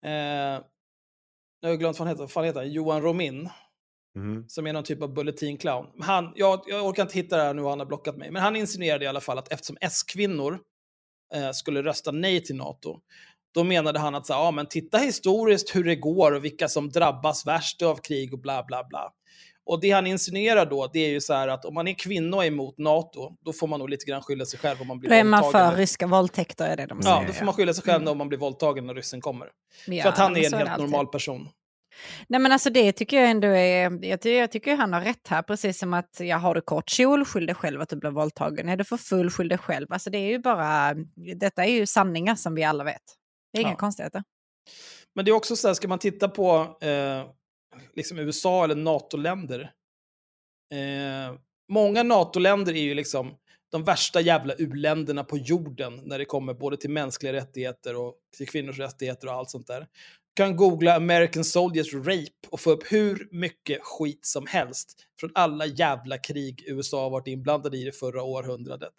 Eh, 0.06 0.62
jag 1.60 1.70
har 1.70 1.76
glömt 1.76 2.00
vad 2.00 2.08
han 2.08 2.18
heter, 2.18 2.36
vad 2.36 2.46
heter 2.46 2.60
han? 2.60 2.72
Johan 2.72 3.02
Romin. 3.02 3.50
Mm. 4.16 4.50
Som 4.50 4.68
är 4.68 4.74
någon 4.74 4.84
typ 4.84 5.02
av 5.02 5.14
bulletin-clown. 5.14 5.88
Han, 6.00 6.34
jag, 6.36 6.64
jag 6.68 6.86
orkar 6.86 7.04
inte 7.04 7.16
hitta 7.16 7.38
det 7.38 7.44
här 7.44 7.54
nu, 7.54 7.64
han 7.64 7.80
har 7.80 7.86
blockat 7.86 8.18
mig. 8.18 8.32
Men 8.32 8.42
han 8.42 8.56
insinuerade 8.56 9.06
i 9.06 9.08
alla 9.08 9.22
fall 9.22 9.38
att 9.38 9.52
eftersom 9.52 9.78
S-kvinnor 9.82 10.60
eh, 11.34 11.52
skulle 11.52 11.84
rösta 11.84 12.12
nej 12.12 12.44
till 12.44 12.56
NATO, 12.56 13.02
då 13.54 13.64
menade 13.64 14.00
han 14.00 14.16
att 14.16 14.26
så, 14.26 14.34
ja, 14.34 14.52
men 14.52 14.66
titta 14.66 14.98
historiskt 14.98 15.76
hur 15.76 15.84
det 15.84 15.96
går 15.96 16.32
och 16.32 16.46
vilka 16.46 16.68
som 16.68 16.90
drabbas 16.90 17.48
värst 17.48 17.82
av 17.82 17.96
krig 17.96 18.34
och 18.34 18.40
bla 18.40 18.64
bla 18.64 18.84
bla. 18.90 19.14
Och 19.66 19.82
det 19.82 19.92
han 19.92 20.08
insinuerar 20.08 20.66
då, 20.66 20.90
det 20.94 21.00
är 21.00 21.10
ju 21.10 21.22
så 21.22 21.34
här 21.34 21.48
att 21.48 21.66
om 21.66 21.74
man 21.74 21.88
är 21.88 21.94
kvinna 21.94 22.38
och 22.38 22.44
är 22.44 22.48
emot 22.48 22.78
NATO, 22.78 23.38
då 23.46 23.54
får 23.54 23.68
man 23.68 23.80
nog 23.80 23.90
lite 23.90 24.06
grann 24.06 24.22
skylla 24.22 24.46
sig 24.46 24.60
själv 24.60 24.82
om 24.82 24.88
man 24.88 25.00
blir 25.00 25.10
våldtagen. 25.10 25.32
Då 25.32 25.38
är 25.38 25.42
man 25.42 25.72
för 25.72 25.78
ryska 25.78 26.08
våldtäkter, 26.08 26.68
är 26.68 26.78
det 26.78 26.86
de 26.86 27.02
säger. 27.02 27.16
Ja, 27.16 27.24
då 27.28 27.34
får 27.34 27.46
man 27.46 27.54
skylla 27.54 27.74
sig 27.74 27.84
själv 27.84 28.02
mm. 28.02 28.12
om 28.12 28.18
man 28.18 28.30
blir 28.30 28.40
våldtagen 28.40 28.86
när 28.86 28.94
ryssen 28.94 29.22
kommer. 29.22 29.48
Ja, 29.88 30.04
för 30.04 30.10
att 30.10 30.18
han 30.18 30.38
är 30.38 30.54
en 30.54 30.68
helt 30.68 30.80
normal 30.80 31.08
person. 31.08 31.50
Nej 32.28 32.40
men 32.40 32.52
alltså 32.52 32.70
det 32.70 32.92
tycker 32.92 33.22
jag 33.22 33.30
ändå 33.30 33.48
är, 33.48 34.06
jag 34.06 34.22
tycker, 34.22 34.40
jag 34.40 34.52
tycker 34.52 34.76
han 34.76 34.94
har 34.94 35.02
rätt 35.02 35.28
här, 35.28 35.42
precis 35.42 35.80
som 35.80 35.94
att 35.94 36.20
jag 36.20 36.38
har 36.38 36.56
du 36.56 36.62
kort 36.62 36.90
kjol, 36.90 37.26
skyll 37.26 37.46
dig 37.46 37.56
själv 37.56 37.82
att 37.82 37.90
du 37.90 37.96
blir 37.96 38.10
våldtagen. 38.10 38.70
Är 38.70 38.78
du 38.78 38.84
för 38.84 38.98
full, 38.98 39.30
skyll 39.30 39.48
dig 39.48 39.58
själv. 39.58 39.88
Alltså 39.90 40.10
det 40.10 40.18
är 40.18 40.30
ju 40.30 40.40
bara, 40.40 40.94
detta 41.36 41.66
är 41.66 41.72
ju 41.72 41.86
sanningar 41.86 42.36
som 42.36 42.56
vi 42.56 42.64
alla 42.64 42.84
vet. 42.84 43.02
Det 43.54 43.60
är 43.60 43.62
inga 43.62 43.72
ja. 43.72 43.78
konstigheter. 43.78 44.24
Men 45.16 45.26
det 45.26 45.32
är 45.32 45.36
också 45.36 45.56
så 45.56 45.68
här, 45.68 45.76
ska 45.76 45.88
man 45.88 46.00
titta 46.00 46.30
på 46.30 46.78
eh, 46.82 47.28
liksom 47.96 48.20
USA 48.20 48.64
eller 48.64 48.76
NATO-länder. 48.76 49.72
Eh, 50.74 51.38
många 51.70 52.04
NATO-länder 52.04 52.74
är 52.74 52.82
ju 52.82 52.94
liksom 52.94 53.36
de 53.72 53.84
värsta 53.84 54.22
jävla 54.22 54.54
uländerna 54.58 55.24
på 55.24 55.38
jorden 55.38 56.02
när 56.04 56.20
det 56.20 56.26
kommer 56.26 56.54
både 56.54 56.78
till 56.78 56.90
mänskliga 56.90 57.34
rättigheter 57.34 57.96
och 57.96 58.16
till 58.38 58.48
kvinnors 58.48 58.80
rättigheter 58.80 59.28
och 59.28 59.34
allt 59.34 59.50
sånt 59.50 59.68
där. 59.68 59.80
Du 59.80 60.44
kan 60.44 60.56
googla 60.56 60.96
American 60.96 61.44
Soldiers 61.44 61.94
Rape 61.94 62.48
och 62.50 62.60
få 62.60 62.72
upp 62.72 62.92
hur 62.92 63.28
mycket 63.32 63.80
skit 63.82 64.26
som 64.26 64.48
helst 64.48 65.06
från 65.20 65.32
alla 65.36 65.66
jävla 65.66 66.18
krig 66.18 66.64
USA 66.68 67.04
har 67.04 67.10
varit 67.10 67.28
inblandade 67.28 67.78
i 67.78 67.84
det 67.84 67.92
förra 67.92 68.24
århundradet. 68.24 68.94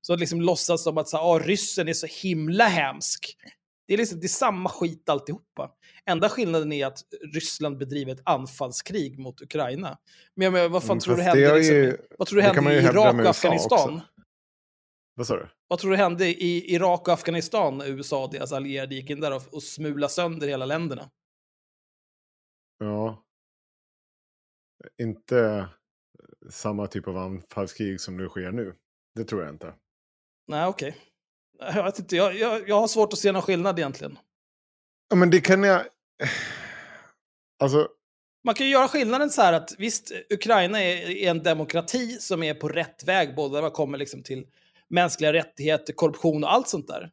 Så 0.00 0.12
att 0.12 0.20
liksom 0.20 0.40
låtsas 0.40 0.82
som 0.82 0.98
att 0.98 1.08
så, 1.08 1.16
ah, 1.16 1.38
ryssen 1.38 1.88
är 1.88 1.92
så 1.92 2.06
himla 2.06 2.64
hemsk 2.64 3.36
Det 3.90 3.94
är, 3.94 3.98
liksom, 3.98 4.20
det 4.20 4.26
är 4.26 4.28
samma 4.28 4.68
skit 4.70 5.08
alltihopa. 5.08 5.70
Enda 6.06 6.28
skillnaden 6.28 6.72
är 6.72 6.86
att 6.86 6.98
Ryssland 7.34 7.78
bedriver 7.78 8.12
ett 8.12 8.20
anfallskrig 8.24 9.18
mot 9.18 9.40
Ukraina. 9.42 9.98
Men 10.34 10.44
jag 10.44 10.52
menar, 10.52 10.68
vad 10.68 10.82
fan 10.82 10.90
Mm, 10.90 11.00
tror 11.00 11.16
du 11.16 11.22
hände, 11.22 11.54
liksom, 11.56 11.76
ju- 11.76 11.96
vad 12.18 12.28
tror 12.28 12.36
du 12.36 12.42
det 12.42 12.46
kan 12.46 12.54
hände 12.64 12.70
man 12.70 12.72
i 12.72 12.86
Irak 12.86 13.14
och 13.14 13.26
Afghanistan? 13.30 13.94
också. 13.94 14.06
Vad 15.14 15.26
sa 15.26 15.36
du? 15.36 15.48
Vad 15.68 15.78
tror 15.78 15.90
du 15.90 15.96
hände 15.96 16.26
i 16.26 16.74
Irak 16.74 17.00
och 17.00 17.14
Afghanistan 17.14 17.78
när 17.78 17.86
USA 17.86 18.24
och 18.24 18.30
deras 18.32 18.52
allierade 18.52 18.94
gick 18.94 19.10
in 19.10 19.20
där 19.20 19.32
och, 19.36 19.54
och 19.54 19.62
smulade 19.62 20.12
sönder 20.12 20.48
hela 20.48 20.66
länderna? 20.66 21.10
Ja. 22.78 23.24
Inte 25.02 25.68
samma 26.50 26.86
typ 26.86 27.08
av 27.08 27.16
anfallskrig 27.16 28.00
som 28.00 28.16
nu 28.16 28.28
sker 28.28 28.52
nu. 28.52 28.74
Det 29.14 29.24
tror 29.24 29.42
jag 29.42 29.50
inte. 29.54 29.74
Nej, 30.48 30.66
okej. 30.66 30.96
Jag, 31.60 31.84
vet 31.84 31.98
inte, 31.98 32.16
jag, 32.16 32.38
jag, 32.38 32.68
jag 32.68 32.80
har 32.80 32.88
svårt 32.88 33.12
att 33.12 33.18
se 33.18 33.32
någon 33.32 33.42
skillnad 33.42 33.78
egentligen. 33.78 34.18
Ja, 35.10 35.16
men 35.16 35.30
det 35.30 35.40
kan 35.40 35.62
jag... 35.62 35.82
Alltså, 37.62 37.88
Man 38.44 38.54
kan 38.54 38.66
ju 38.66 38.72
göra 38.72 38.88
skillnaden 38.88 39.30
så 39.30 39.42
här 39.42 39.52
att 39.52 39.74
visst, 39.78 40.12
Ukraina 40.34 40.82
är, 40.82 41.10
är 41.10 41.30
en 41.30 41.42
demokrati 41.42 42.18
som 42.20 42.42
är 42.42 42.54
på 42.54 42.68
rätt 42.68 43.04
väg, 43.04 43.34
både 43.34 43.54
när 43.54 43.62
man 43.62 43.70
kommer 43.70 43.98
liksom 43.98 44.22
till 44.22 44.46
mänskliga 44.88 45.32
rättigheter, 45.32 45.92
korruption 45.92 46.44
och 46.44 46.52
allt 46.52 46.68
sånt 46.68 46.88
där. 46.88 47.10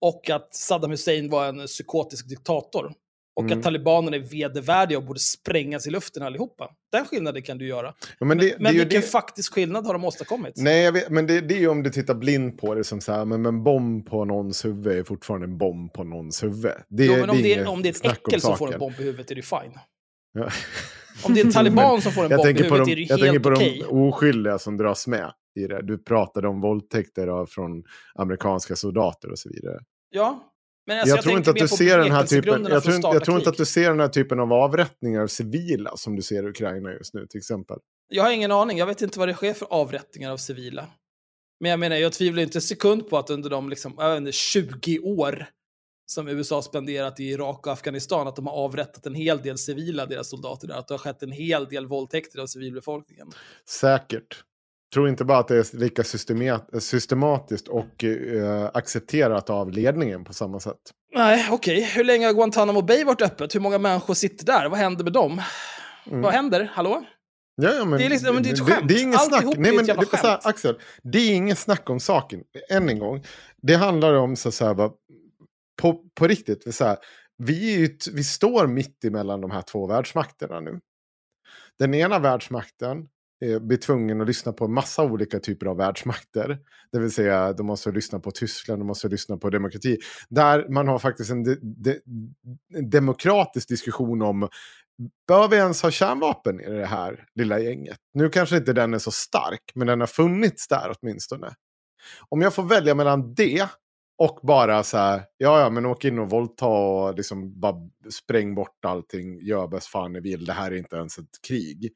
Och 0.00 0.30
att 0.30 0.54
Saddam 0.54 0.90
Hussein 0.90 1.30
var 1.30 1.48
en 1.48 1.66
psykotisk 1.66 2.28
diktator. 2.28 2.94
Och 3.36 3.44
Mm. 3.44 3.58
att 3.58 3.64
talibanerna 3.64 4.16
är 4.16 4.20
vedervärdiga 4.20 4.98
och 4.98 5.04
borde 5.04 5.20
sprängas 5.20 5.86
i 5.86 5.90
luften 5.90 6.22
allihopa. 6.22 6.70
Den 6.92 7.04
skillnaden 7.04 7.42
kan 7.42 7.58
du 7.58 7.66
göra. 7.66 7.94
ja, 8.18 8.26
men 8.26 8.38
det, 8.38 8.54
Men 8.58 8.62
det 8.64 8.68
är 8.68 8.72
ju 8.72 8.78
vilken 8.78 9.00
det... 9.00 9.06
faktisk 9.06 9.52
skillnad 9.54 9.86
har 9.86 9.92
de 9.92 10.04
åstadkommit? 10.04 10.52
Nej, 10.56 10.90
vet, 10.92 11.10
men 11.10 11.26
det, 11.26 11.40
det 11.40 11.54
är 11.54 11.58
ju 11.58 11.68
om 11.68 11.82
du 11.82 11.90
tittar 11.90 12.14
blind 12.14 12.58
på 12.58 12.74
det 12.74 12.84
som 12.84 13.00
så 13.00 13.12
här, 13.12 13.24
men 13.24 13.46
en 13.46 13.62
bomb 13.64 14.06
på 14.08 14.24
någons 14.24 14.64
huvud 14.64 14.98
är 14.98 15.04
fortfarande 15.04 15.46
en 15.46 15.58
bomb 15.58 15.92
på 15.92 16.04
någons 16.04 16.42
huvud. 16.42 16.72
Det, 16.88 17.04
jo, 17.06 17.12
men 17.12 17.30
om, 17.30 17.42
det, 17.42 17.66
om 17.66 17.82
det 17.82 17.88
är 17.88 17.90
ett 17.90 18.18
äckel 18.18 18.40
som 18.40 18.56
får 18.58 18.72
en 18.72 18.78
bomb 18.78 18.94
i 19.00 19.02
huvudet 19.02 19.30
är 19.30 19.34
det 19.34 19.42
fine. 19.42 19.78
Ja. 20.32 20.48
Om 21.24 21.34
det 21.34 21.40
är 21.40 21.44
en 21.44 21.52
taliban 21.52 22.00
som 22.02 22.12
får 22.12 22.22
en 22.24 22.28
bomb 22.36 22.40
i 22.46 22.52
huvudet 22.62 22.84
de, 22.86 22.92
är 22.92 22.96
det 22.96 23.02
ju 23.02 23.06
Jag 23.08 23.18
tänker 23.18 23.32
helt 23.32 23.42
på 23.42 23.50
okej. 23.50 23.82
de 23.88 24.08
oskyldiga 24.08 24.58
som 24.58 24.76
dras 24.76 25.06
med 25.06 25.32
i 25.60 25.66
det. 25.66 25.82
Du 25.82 25.98
pratade 25.98 26.48
om 26.48 26.60
våldtäkter 26.60 27.26
av, 27.28 27.46
från 27.46 27.84
amerikanska 28.14 28.76
soldater 28.76 29.30
och 29.30 29.38
så 29.38 29.48
vidare. 29.48 29.78
Ja, 30.10 30.52
men 30.86 30.98
alltså, 30.98 31.08
jag, 31.08 31.16
jag, 31.16 31.24
tror 31.24 31.36
inte 31.36 31.50
att 31.50 31.56
du 31.56 31.68
ser 31.68 31.98
den 31.98 32.12
här 32.12 32.26
typen, 32.26 32.66
jag 32.70 32.82
tror, 32.82 33.00
jag 33.02 33.24
tror 33.24 33.38
inte 33.38 33.50
att 33.50 33.56
du 33.56 33.64
ser 33.64 33.90
den 33.90 34.00
här 34.00 34.08
typen 34.08 34.40
av 34.40 34.52
avrättningar 34.52 35.22
av 35.22 35.26
civila 35.26 35.96
som 35.96 36.16
du 36.16 36.22
ser 36.22 36.42
i 36.42 36.48
Ukraina 36.48 36.92
just 36.92 37.14
nu 37.14 37.26
till 37.26 37.38
exempel. 37.38 37.78
Jag 38.08 38.24
har 38.24 38.30
ingen 38.30 38.52
aning, 38.52 38.78
jag 38.78 38.86
vet 38.86 39.02
inte 39.02 39.18
vad 39.18 39.28
det 39.28 39.34
sker 39.34 39.54
för 39.54 39.66
avrättningar 39.70 40.32
av 40.32 40.36
civila. 40.36 40.86
Men 41.60 41.70
jag 41.70 41.80
menar, 41.80 41.96
jag 41.96 42.12
tvivlar 42.12 42.42
inte 42.42 42.58
en 42.58 42.62
sekund 42.62 43.10
på 43.10 43.18
att 43.18 43.30
under 43.30 43.50
de 43.50 43.70
liksom, 43.70 44.16
inte, 44.18 44.32
20 44.32 44.98
år 44.98 45.46
som 46.06 46.28
USA 46.28 46.62
spenderat 46.62 47.20
i 47.20 47.24
Irak 47.24 47.66
och 47.66 47.72
Afghanistan, 47.72 48.28
att 48.28 48.36
de 48.36 48.46
har 48.46 48.54
avrättat 48.54 49.06
en 49.06 49.14
hel 49.14 49.42
del 49.42 49.58
civila, 49.58 50.06
deras 50.06 50.30
soldater 50.30 50.68
där. 50.68 50.74
Att 50.74 50.88
det 50.88 50.94
har 50.94 50.98
skett 50.98 51.22
en 51.22 51.32
hel 51.32 51.64
del 51.64 51.86
våldtäkter 51.86 52.40
av 52.40 52.46
civilbefolkningen. 52.46 53.30
Säkert. 53.68 54.44
Tror 54.96 55.08
inte 55.08 55.24
bara 55.24 55.38
att 55.38 55.48
det 55.48 55.56
är 55.56 55.76
lika 55.76 56.02
systemat- 56.02 56.80
systematiskt 56.80 57.68
och 57.68 58.04
eh, 58.04 58.70
accepterat 58.74 59.50
av 59.50 59.70
ledningen 59.70 60.24
på 60.24 60.32
samma 60.32 60.60
sätt. 60.60 60.78
Nej, 61.14 61.48
okej. 61.50 61.82
Hur 61.94 62.04
länge 62.04 62.26
har 62.26 62.32
Guantanamo 62.34 62.82
Bay 62.82 63.04
varit 63.04 63.22
öppet? 63.22 63.54
Hur 63.54 63.60
många 63.60 63.78
människor 63.78 64.14
sitter 64.14 64.46
där? 64.46 64.68
Vad 64.68 64.78
händer 64.78 65.04
med 65.04 65.12
dem? 65.12 65.42
Mm. 66.06 66.22
Vad 66.22 66.32
händer? 66.32 66.70
Hallå? 66.74 67.04
Ja, 67.56 67.72
ja, 67.74 67.84
men 67.84 67.98
Det 67.98 68.04
är 68.06 68.10
liksom- 68.10 68.42
det 68.42 68.48
är 68.48 68.52
ett 68.52 68.66
det, 68.66 68.72
skämt. 68.72 68.88
det 68.88 68.94
är 68.94 69.02
inget 69.02 69.24
snack. 69.24 69.44
Nej, 69.44 69.76
men 69.76 69.84
jävla 69.86 70.02
det, 70.02 70.16
så 70.18 70.26
här. 70.26 70.40
Axel, 70.42 70.78
det 71.02 71.18
är 71.18 71.34
inget 71.34 71.58
snack 71.58 71.90
om 71.90 72.00
saken. 72.00 72.40
Än 72.70 72.88
en 72.88 72.98
gång. 72.98 73.24
Det 73.62 73.74
handlar 73.74 74.14
om 74.14 74.36
så, 74.36 74.52
så 74.52 74.64
här, 74.66 74.74
bara, 74.74 74.90
på, 75.82 76.02
på 76.14 76.26
riktigt. 76.26 76.74
Så 76.74 76.84
här, 76.84 76.96
vi, 77.38 77.72
ju, 77.76 77.96
vi 78.12 78.24
står 78.24 78.66
mitt 78.66 79.04
emellan 79.04 79.40
de 79.40 79.50
här 79.50 79.62
två 79.62 79.86
världsmakterna 79.86 80.60
nu. 80.60 80.80
Den 81.78 81.94
ena 81.94 82.18
världsmakten 82.18 83.08
Eh, 83.44 83.58
blir 83.58 83.76
tvungen 83.76 84.20
att 84.20 84.26
lyssna 84.26 84.52
på 84.52 84.64
en 84.64 84.72
massa 84.72 85.04
olika 85.04 85.40
typer 85.40 85.66
av 85.66 85.76
världsmakter. 85.76 86.58
Det 86.92 86.98
vill 86.98 87.12
säga, 87.12 87.52
de 87.52 87.66
måste 87.66 87.90
lyssna 87.90 88.20
på 88.20 88.30
Tyskland, 88.30 88.80
de 88.80 88.86
måste 88.86 89.08
lyssna 89.08 89.36
på 89.36 89.50
demokrati. 89.50 89.98
Där 90.28 90.68
man 90.68 90.88
har 90.88 90.98
faktiskt 90.98 91.30
en, 91.30 91.44
de, 91.44 91.58
de, 91.62 92.00
en 92.74 92.90
demokratisk 92.90 93.68
diskussion 93.68 94.22
om 94.22 94.48
Bör 95.28 95.48
vi 95.48 95.56
ens 95.56 95.82
ha 95.82 95.90
kärnvapen 95.90 96.60
i 96.60 96.70
det 96.70 96.86
här 96.86 97.24
lilla 97.34 97.58
gänget? 97.58 97.98
Nu 98.14 98.28
kanske 98.28 98.56
inte 98.56 98.72
den 98.72 98.94
är 98.94 98.98
så 98.98 99.10
stark, 99.10 99.72
men 99.74 99.86
den 99.86 100.00
har 100.00 100.06
funnits 100.06 100.68
där 100.68 100.92
åtminstone. 101.00 101.54
Om 102.28 102.40
jag 102.40 102.54
får 102.54 102.62
välja 102.62 102.94
mellan 102.94 103.34
det 103.34 103.68
och 104.18 104.38
bara 104.42 104.82
så 104.82 104.96
här, 104.96 105.22
ja 105.36 105.60
ja, 105.60 105.70
men 105.70 105.86
åk 105.86 106.04
in 106.04 106.18
och 106.18 106.30
våldta 106.30 106.66
och 106.66 107.14
liksom 107.14 107.60
bara 107.60 107.76
spräng 108.10 108.54
bort 108.54 108.84
allting, 108.84 109.40
gör 109.40 109.68
bäst 109.68 109.86
fan 109.86 110.12
ni 110.12 110.20
vill, 110.20 110.44
det 110.44 110.52
här 110.52 110.70
är 110.70 110.76
inte 110.76 110.96
ens 110.96 111.18
ett 111.18 111.42
krig. 111.48 111.92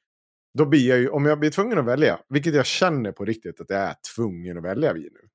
Då 0.58 0.66
blir 0.66 0.88
jag 0.88 0.98
ju, 0.98 1.08
om 1.08 1.26
jag 1.26 1.38
blir 1.38 1.50
tvungen 1.50 1.78
att 1.78 1.84
välja, 1.84 2.20
vilket 2.28 2.54
jag 2.54 2.66
känner 2.66 3.12
på 3.12 3.24
riktigt 3.24 3.60
att 3.60 3.70
jag 3.70 3.80
är 3.80 3.94
tvungen 4.14 4.58
att 4.58 4.64
välja 4.64 4.92
vid 4.92 5.12
nu. 5.12 5.28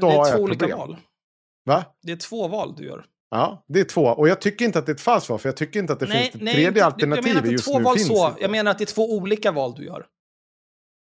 Det 0.00 0.06
har 0.06 0.12
är 0.12 0.16
jag 0.16 0.36
två 0.36 0.42
olika 0.42 0.58
problem. 0.58 0.78
val. 0.78 0.96
Va? 1.64 1.84
Det 2.02 2.12
är 2.12 2.16
två 2.16 2.48
val 2.48 2.74
du 2.76 2.84
gör. 2.84 3.06
Ja, 3.30 3.64
det 3.68 3.80
är 3.80 3.84
två. 3.84 4.02
Och 4.02 4.28
jag 4.28 4.40
tycker 4.40 4.64
inte 4.64 4.78
att 4.78 4.86
det 4.86 4.92
är 4.92 4.94
ett 4.94 5.00
falskt 5.00 5.26
svar, 5.26 5.38
för 5.38 5.48
jag 5.48 5.56
tycker 5.56 5.80
inte 5.80 5.92
att 5.92 6.00
det 6.00 6.06
finns 6.06 6.34
ett 6.34 6.40
tredje 6.40 6.84
alternativ 6.84 7.46
just 7.46 7.68
nu 7.68 7.82
val 7.82 7.96
finns 7.96 8.08
så. 8.08 8.28
inte. 8.28 8.42
Jag 8.42 8.50
menar 8.50 8.70
att 8.70 8.78
det 8.78 8.84
är 8.84 8.94
två 8.94 9.16
olika 9.16 9.52
val 9.52 9.74
du 9.76 9.84
gör. 9.84 10.06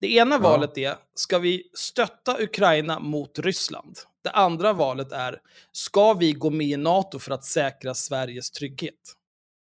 Det 0.00 0.12
ena 0.12 0.38
valet 0.38 0.78
är, 0.78 0.96
ska 1.14 1.38
vi 1.38 1.70
stötta 1.74 2.42
Ukraina 2.42 3.00
mot 3.00 3.38
Ryssland? 3.38 3.98
Det 4.24 4.30
andra 4.30 4.72
valet 4.72 5.12
är, 5.12 5.40
ska 5.72 6.14
vi 6.14 6.32
gå 6.32 6.50
med 6.50 6.66
i 6.66 6.76
NATO 6.76 7.18
för 7.18 7.30
att 7.30 7.44
säkra 7.44 7.94
Sveriges 7.94 8.50
trygghet? 8.50 8.94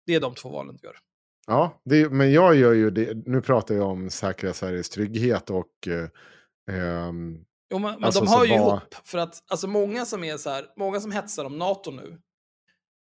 Det 0.07 0.15
är 0.15 0.21
de 0.21 0.35
två 0.35 0.49
valen 0.49 0.77
du 0.77 0.87
gör. 0.87 0.97
Ja, 1.47 1.81
det, 1.85 2.11
men 2.11 2.33
jag 2.33 2.55
gör 2.57 2.73
ju 2.73 2.91
det. 2.91 3.15
Nu 3.27 3.41
pratar 3.41 3.75
jag 3.75 3.89
om 3.89 4.11
säkra 4.11 4.53
Sveriges 4.53 4.91
trygghet 4.91 5.51
och... 5.51 5.89
Eh, 5.89 6.77
ehm, 6.77 7.45
Jo, 7.71 7.79
men, 7.79 7.95
men 7.95 8.05
Alltså, 8.05 8.21
de 8.21 8.27
så 8.27 8.39
hör 8.39 8.45
ju 8.45 8.51
vad- 8.59 8.69
ihop. 8.69 8.95
För 9.05 9.19
att 9.19 9.43
alltså, 9.51 9.67
många 9.69 10.05
som 10.05 10.25
är 10.25 10.37
så 10.37 10.51
här, 10.51 10.67
många 10.77 11.01
som 11.01 11.13
hetsar 11.13 11.45
om 11.45 11.59
NATO 11.59 11.91
nu, 11.91 12.19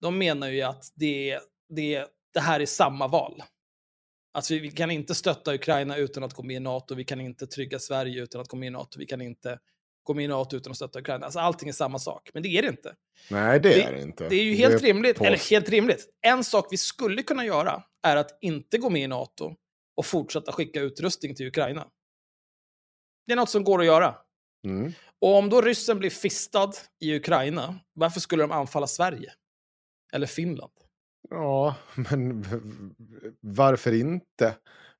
de 0.01 0.17
menar 0.17 0.47
ju 0.49 0.61
att 0.61 0.83
det, 0.95 1.39
det, 1.69 2.05
det 2.33 2.39
här 2.39 2.59
är 2.59 2.65
samma 2.65 3.07
val. 3.07 3.43
Alltså 4.33 4.53
vi, 4.53 4.59
vi 4.59 4.71
kan 4.71 4.91
inte 4.91 5.15
stötta 5.15 5.53
Ukraina 5.55 5.97
utan 5.97 6.23
att 6.23 6.33
gå 6.33 6.43
med 6.43 6.55
i 6.55 6.59
NATO, 6.59 6.95
vi 6.95 7.03
kan 7.03 7.21
inte 7.21 7.47
trygga 7.47 7.79
Sverige 7.79 8.21
utan 8.23 8.41
att 8.41 8.47
gå 8.47 8.57
med 8.57 8.67
i 8.67 8.69
NATO, 8.69 8.99
vi 8.99 9.05
kan 9.05 9.21
inte 9.21 9.59
gå 10.03 10.13
med 10.13 10.25
i 10.25 10.27
NATO 10.27 10.55
utan 10.57 10.71
att 10.71 10.77
stötta 10.77 10.99
Ukraina. 10.99 11.25
Alltså 11.25 11.39
allting 11.39 11.69
är 11.69 11.73
samma 11.73 11.99
sak, 11.99 12.29
men 12.33 12.43
det 12.43 12.49
är 12.49 12.61
det 12.61 12.67
inte. 12.67 12.95
nej, 13.31 13.59
det, 13.59 13.69
Det- 13.69 13.83
är 13.83 13.91
det 13.93 14.01
inte. 14.01 14.29
Det 14.29 14.35
är 14.35 14.43
ju 14.43 14.53
helt 14.53 14.73
är 14.73 14.79
rimligt, 14.79 15.17
på- 15.17 15.25
eller 15.25 15.49
helt 15.49 15.69
rimligt. 15.69 16.09
En 16.21 16.43
sak 16.43 16.67
vi 16.71 16.77
skulle 16.77 17.23
kunna 17.23 17.45
göra 17.45 17.83
är 18.07 18.15
att 18.15 18.37
inte 18.41 18.77
gå 18.77 18.89
med 18.89 19.01
i 19.01 19.07
NATO 19.07 19.55
och 19.97 20.05
fortsätta 20.05 20.51
skicka 20.51 20.79
utrustning 20.81 21.35
till 21.35 21.47
Ukraina. 21.47 21.87
Det 23.27 23.33
är 23.33 23.37
något 23.37 23.49
som 23.49 23.63
går 23.63 23.79
att 23.79 23.85
göra. 23.85 24.15
Mm. 24.65 24.93
Och 25.21 25.35
om 25.35 25.49
då 25.49 25.61
ryssen 25.61 25.99
blir 25.99 26.09
fistad 26.09 26.71
i 26.99 27.15
Ukraina, 27.15 27.79
varför 27.93 28.19
skulle 28.19 28.43
de 28.43 28.51
anfalla 28.51 28.87
Sverige? 28.87 29.33
Eller 30.13 30.27
Finland? 30.27 30.71
Ja, 31.29 31.75
men 31.95 32.45
varför 33.39 33.93
inte? 33.93 34.55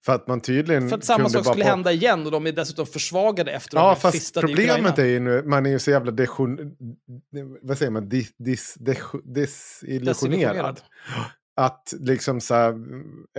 För 0.06 0.14
att 0.14 0.28
man 0.28 0.42
tydligen 0.42 0.90
För 0.90 0.98
att 0.98 1.06
samma 1.06 1.30
sak 1.30 1.46
skulle 1.46 1.64
på- 1.64 1.70
hända 1.70 1.92
igen 1.92 2.26
och 2.26 2.32
de 2.32 2.48
är 2.48 2.52
dessutom 2.52 2.86
försvagade 2.86 3.52
efter 3.52 3.78
Ja, 3.78 3.98
de 4.04 4.10
blivit 4.10 4.24
fast 4.24 4.40
problemet 4.42 5.00
är 5.00 5.06
ju 5.06 5.20
nu, 5.20 5.44
man 5.46 5.66
är 5.66 5.70
ju 5.70 5.80
så 5.80 5.92
jävla 5.92 6.12
desion, 6.12 6.76
vad 7.62 7.78
säger 7.78 7.92
man, 7.92 8.10
dis, 8.10 8.34
dis, 8.38 8.76
desillusionerad. 9.24 10.82
Att 11.56 11.94
liksom 12.00 12.42
så 12.42 12.56
här, 12.56 12.74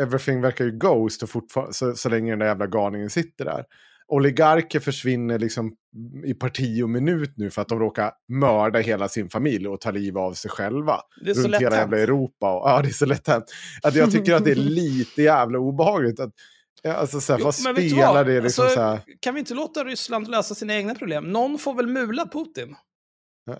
everything 0.00 0.40
verkar 0.40 0.64
ju 0.64 0.70
ghost 0.70 1.22
och 1.22 1.30
fortfarande, 1.30 1.74
så, 1.74 1.94
så 1.94 2.08
länge 2.08 2.32
den 2.32 2.38
där 2.38 2.46
jävla 2.46 2.66
galningen 2.66 3.10
sitter 3.10 3.44
där. 3.44 3.64
Oligarker 4.06 4.80
försvinner 4.80 5.38
liksom 5.38 5.74
i 6.24 6.34
parti 6.34 6.82
och 6.82 6.90
minut 6.90 7.32
nu 7.36 7.50
för 7.50 7.62
att 7.62 7.68
de 7.68 7.78
råkar 7.78 8.12
mörda 8.28 8.78
hela 8.78 9.08
sin 9.08 9.30
familj 9.30 9.68
och 9.68 9.80
ta 9.80 9.90
liv 9.90 10.18
av 10.18 10.32
sig 10.32 10.50
själva. 10.50 11.00
Det 11.24 11.30
är 11.30 11.34
så 11.34 11.40
runt 11.40 11.50
lätt 11.50 11.60
hela 11.60 11.76
jävla 11.76 11.98
Europa. 11.98 12.52
Och, 12.52 12.68
ja, 12.68 12.82
det 12.82 12.88
är 12.88 12.92
så 12.92 13.06
lätt 13.06 13.28
hänt. 13.28 13.44
Att 13.82 13.94
jag 13.94 14.10
tycker 14.12 14.34
att 14.34 14.44
det 14.44 14.50
är 14.50 14.54
lite 14.80 15.22
jävla 15.22 15.58
obehagligt. 15.58 16.20
Att, 16.20 16.30
ja, 16.84 16.92
alltså, 16.94 17.20
så 17.20 17.32
här, 17.32 17.40
Jo, 17.40 17.44
vad 17.44 17.54
spelar 17.54 18.24
det 18.24 18.40
liksom 18.40 18.64
Alltså, 18.64 18.76
så 18.76 18.82
här? 18.82 19.00
Kan 19.20 19.34
vi 19.34 19.40
inte 19.40 19.54
låta 19.54 19.84
Ryssland 19.84 20.28
lösa 20.28 20.54
sina 20.54 20.74
egna 20.74 20.94
problem? 20.94 21.24
Någon 21.24 21.58
får 21.58 21.74
väl 21.74 21.86
mula 21.86 22.26
Putin? 22.26 22.76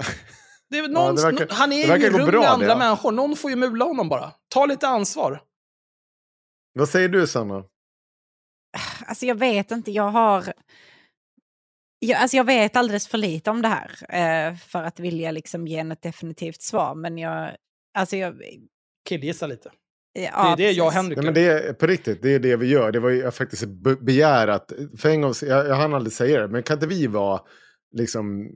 Det 0.71 0.79
är 0.79 0.83
väl 0.83 0.93
Ja, 0.93 1.01
någon, 1.01 1.17
det 1.17 1.23
verkar- 1.23 1.55
han 1.55 1.73
är 1.73 1.89
det 1.89 1.99
ju 1.99 2.07
i 2.07 2.11
rum 2.11 2.25
med 2.25 2.35
det, 2.35 2.49
andra 2.49 2.67
ja. 2.67 2.79
människor. 2.79 3.13
Någon 3.13 3.37
får 3.37 3.51
ju 3.51 3.57
mula 3.57 3.85
honom 3.85 4.09
bara. 4.09 4.33
Ta 4.49 4.67
lite 4.67 4.89
ansvar. 4.89 5.43
Vad 6.73 6.89
säger 6.89 7.09
du, 7.09 7.27
Sanna? 7.27 7.65
Alltså 9.07 9.27
jag 9.27 9.35
vet 9.35 9.71
inte, 9.71 9.91
jag 9.91 10.11
har... 10.11 10.53
Jag, 11.99 12.21
alltså 12.21 12.37
jag 12.37 12.45
vet 12.45 12.77
alldeles 12.77 13.09
för 13.09 13.19
lite 13.19 13.51
om 13.51 13.63
det 13.63 13.69
här 13.69 13.91
eh, 14.09 14.57
för 14.57 14.83
att 14.83 15.01
vilja 15.01 15.31
liksom 15.31 15.67
ge 15.67 15.79
ett 15.79 16.03
definitivt 16.03 16.63
svar. 16.63 16.95
Men 16.95 17.19
jag... 17.19 17.57
Alltså 17.99 18.17
jag 18.17 18.43
Killgissa 19.09 19.47
lite. 19.47 19.71
Ja, 20.15 20.55
det 20.57 20.63
är 20.63 20.67
det 20.67 20.73
jag 20.73 20.87
och. 20.87 20.93
Henrik 20.93 21.17
Nej, 21.17 21.25
men 21.25 21.35
det 21.35 21.47
är 21.47 21.73
på 21.73 21.87
riktigt, 21.87 22.23
det 22.23 22.35
är 22.35 22.39
det 22.39 22.57
vi 22.57 22.67
gör. 22.67 22.93
Det 22.93 23.01
var 23.01 23.11
ju 23.11 23.19
jag 23.19 23.35
faktiskt 23.35 23.65
be- 23.65 23.97
begär 23.97 24.49
att, 24.49 24.73
för 24.99 25.09
en 25.09 25.21
gång, 25.21 25.35
jag, 25.43 25.67
jag 25.67 25.75
hann 25.75 25.95
aldrig 25.95 26.13
säga 26.13 26.41
det, 26.41 26.49
men 26.49 26.63
kan 26.63 26.77
inte 26.77 26.87
vi 26.87 27.07
vara 27.07 27.41
liksom 27.93 28.51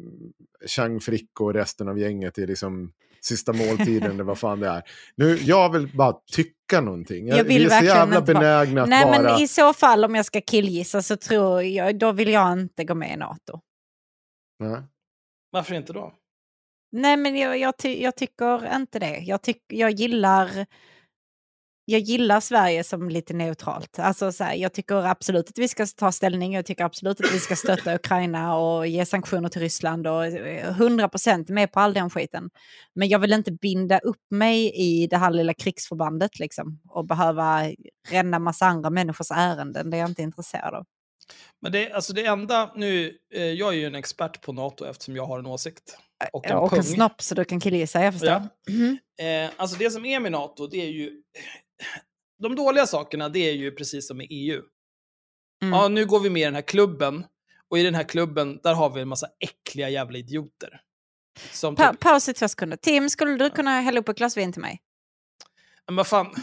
Chang 0.66 1.00
Frick 1.00 1.40
och 1.40 1.54
resten 1.54 1.88
av 1.88 1.98
gänget 1.98 2.38
i 2.38 2.46
liksom 2.46 2.92
sista 3.20 3.52
måltiden 3.52 4.10
eller 4.10 4.24
vad 4.24 4.38
fan 4.38 4.60
det 4.60 4.68
är. 4.68 4.82
Nu, 5.16 5.36
jag 5.36 5.72
vill 5.72 5.96
bara 5.96 6.12
tycka 6.32 6.80
någonting. 6.80 7.28
Jag 7.28 7.44
vill 7.44 7.68
vi 7.68 7.74
är 7.74 7.80
så 7.80 7.84
jävla 7.84 8.20
benägna 8.20 8.82
att 8.82 8.88
Nej, 8.88 9.04
bara... 9.04 9.22
men 9.22 9.42
i 9.42 9.48
så 9.48 9.72
fall 9.72 10.04
om 10.04 10.14
jag 10.14 10.24
ska 10.24 10.40
killgissa 10.40 11.02
så 11.02 11.16
tror 11.16 11.62
jag, 11.62 11.98
då 11.98 12.12
vill 12.12 12.28
jag 12.28 12.52
inte 12.52 12.84
gå 12.84 12.94
med 12.94 13.12
i 13.12 13.16
NATO. 13.16 13.60
Nej. 14.58 14.82
Varför 15.50 15.74
inte 15.74 15.92
då? 15.92 16.14
Nej, 16.92 17.16
men 17.16 17.36
jag, 17.36 17.58
jag, 17.58 17.76
ty, 17.76 18.02
jag 18.02 18.16
tycker 18.16 18.76
inte 18.76 18.98
det. 18.98 19.18
Jag, 19.18 19.42
tyck, 19.42 19.62
jag, 19.66 19.90
gillar, 19.90 20.66
jag 21.90 22.00
gillar 22.00 22.40
Sverige 22.40 22.84
som 22.84 23.08
lite 23.08 23.34
neutralt. 23.34 23.98
Alltså, 23.98 24.32
så 24.32 24.44
här, 24.44 24.54
jag 24.54 24.72
tycker 24.72 24.94
absolut 24.94 25.48
att 25.48 25.58
vi 25.58 25.68
ska 25.68 25.86
ta 25.86 26.12
ställning. 26.12 26.54
Jag 26.54 26.66
tycker 26.66 26.84
absolut 26.84 27.20
att 27.20 27.32
vi 27.32 27.38
ska 27.38 27.56
stötta 27.56 27.94
Ukraina 27.94 28.56
och 28.56 28.86
ge 28.86 29.06
sanktioner 29.06 29.48
till 29.48 29.60
Ryssland 29.60 30.06
och 30.06 30.26
eh, 30.26 30.76
100% 30.76 31.52
med 31.52 31.72
på 31.72 31.80
all 31.80 31.94
den 31.94 32.10
skiten. 32.10 32.50
Men 32.94 33.08
jag 33.08 33.18
vill 33.18 33.32
inte 33.32 33.52
binda 33.52 33.98
upp 33.98 34.20
mig 34.30 34.72
i 34.74 35.06
det 35.06 35.16
här 35.16 35.30
lilla 35.30 35.54
krigsförbandet 35.54 36.38
liksom, 36.38 36.80
och 36.88 37.06
behöva 37.06 37.72
ränna 38.10 38.38
massa 38.38 38.66
andra 38.66 38.90
människors 38.90 39.30
ärenden. 39.30 39.90
Det 39.90 39.96
är 39.96 40.00
jag 40.00 40.10
inte 40.10 40.22
intresserad 40.22 40.74
av. 40.74 40.84
Men 41.62 41.72
det, 41.72 41.92
alltså 41.92 42.12
det 42.12 42.24
enda, 42.24 42.72
nu, 42.76 43.18
eh, 43.34 43.42
jag 43.42 43.68
är 43.68 43.76
ju 43.76 43.86
en 43.86 43.94
expert 43.94 44.40
på 44.40 44.52
NATO 44.52 44.84
eftersom 44.84 45.16
jag 45.16 45.26
har 45.26 45.38
en 45.38 45.46
åsikt. 45.46 45.98
Och 46.32 46.46
en 46.46 46.56
och 46.56 46.76
en 46.76 46.84
snopp 46.84 47.22
så 47.22 47.34
du 47.34 47.44
kan 47.44 47.60
killgissa, 47.60 48.02
jag 48.02 48.12
förstår. 48.12 48.30
Ja. 48.30 48.48
Mhm. 48.68 48.98
Eh, 49.20 49.50
alltså 49.56 49.76
det 49.78 49.90
som 49.90 50.04
är 50.04 50.20
med 50.20 50.32
NATO, 50.32 50.66
det 50.66 50.82
är 50.82 50.90
ju... 50.90 51.22
De 52.42 52.54
dåliga 52.56 52.86
sakerna, 52.86 53.28
det 53.28 53.38
är 53.38 53.52
ju 53.52 53.70
precis 53.70 54.08
som 54.08 54.16
med 54.16 54.26
EU. 54.30 54.62
Mm. 55.62 55.74
Ja, 55.74 55.88
nu 55.88 56.06
går 56.06 56.20
vi 56.20 56.30
med 56.30 56.42
i 56.42 56.44
den 56.44 56.54
här 56.54 56.62
klubben. 56.62 57.24
Och 57.70 57.78
i 57.78 57.82
den 57.82 57.94
här 57.94 58.04
klubben, 58.04 58.60
där 58.62 58.74
har 58.74 58.90
vi 58.90 59.00
en 59.00 59.08
massa 59.08 59.26
äckliga 59.40 59.88
jävla 59.88 60.18
idioter. 60.18 60.80
Som 61.52 61.76
Pa 61.76 61.90
typ, 61.90 62.00
paus 62.00 62.28
i 62.28 62.34
två 62.34 62.48
sekunder. 62.48 62.76
Tim, 62.76 63.10
skulle 63.10 63.36
du 63.36 63.50
kunna 63.50 63.80
hälla 63.80 64.00
upp 64.00 64.08
ett 64.08 64.16
glas 64.16 64.36
vin 64.36 64.52
till 64.52 64.62
mig? 64.62 64.80
men 65.86 65.96
vad 65.96 66.06
fan, 66.06 66.34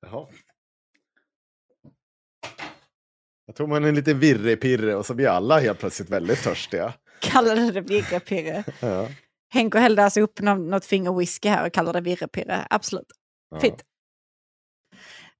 Jaha. 0.00 0.28
Jag 3.46 3.56
tror 3.56 3.66
man 3.66 3.84
är 3.84 3.92
lite 3.92 4.14
virrepirre 4.14 4.94
och 4.94 5.06
så 5.06 5.14
blir 5.14 5.28
alla 5.28 5.58
helt 5.58 5.78
plötsligt 5.78 6.10
väldigt 6.10 6.42
törstiga. 6.42 6.92
Kallade 7.20 7.70
det 7.70 7.80
virrepirre. 7.80 8.64
Ja. 8.80 9.08
Henko 9.52 9.78
hällde 9.78 10.04
alltså 10.04 10.20
upp 10.20 10.40
nå- 10.40 10.54
något 10.54 10.84
finger 10.84 11.12
whisky 11.18 11.48
här 11.48 11.66
och 11.66 11.72
kallade 11.72 12.00
det 12.00 12.04
virrepirre. 12.04 12.66
Absolut. 12.70 13.06
Ja. 13.50 13.60
Fint. 13.60 13.84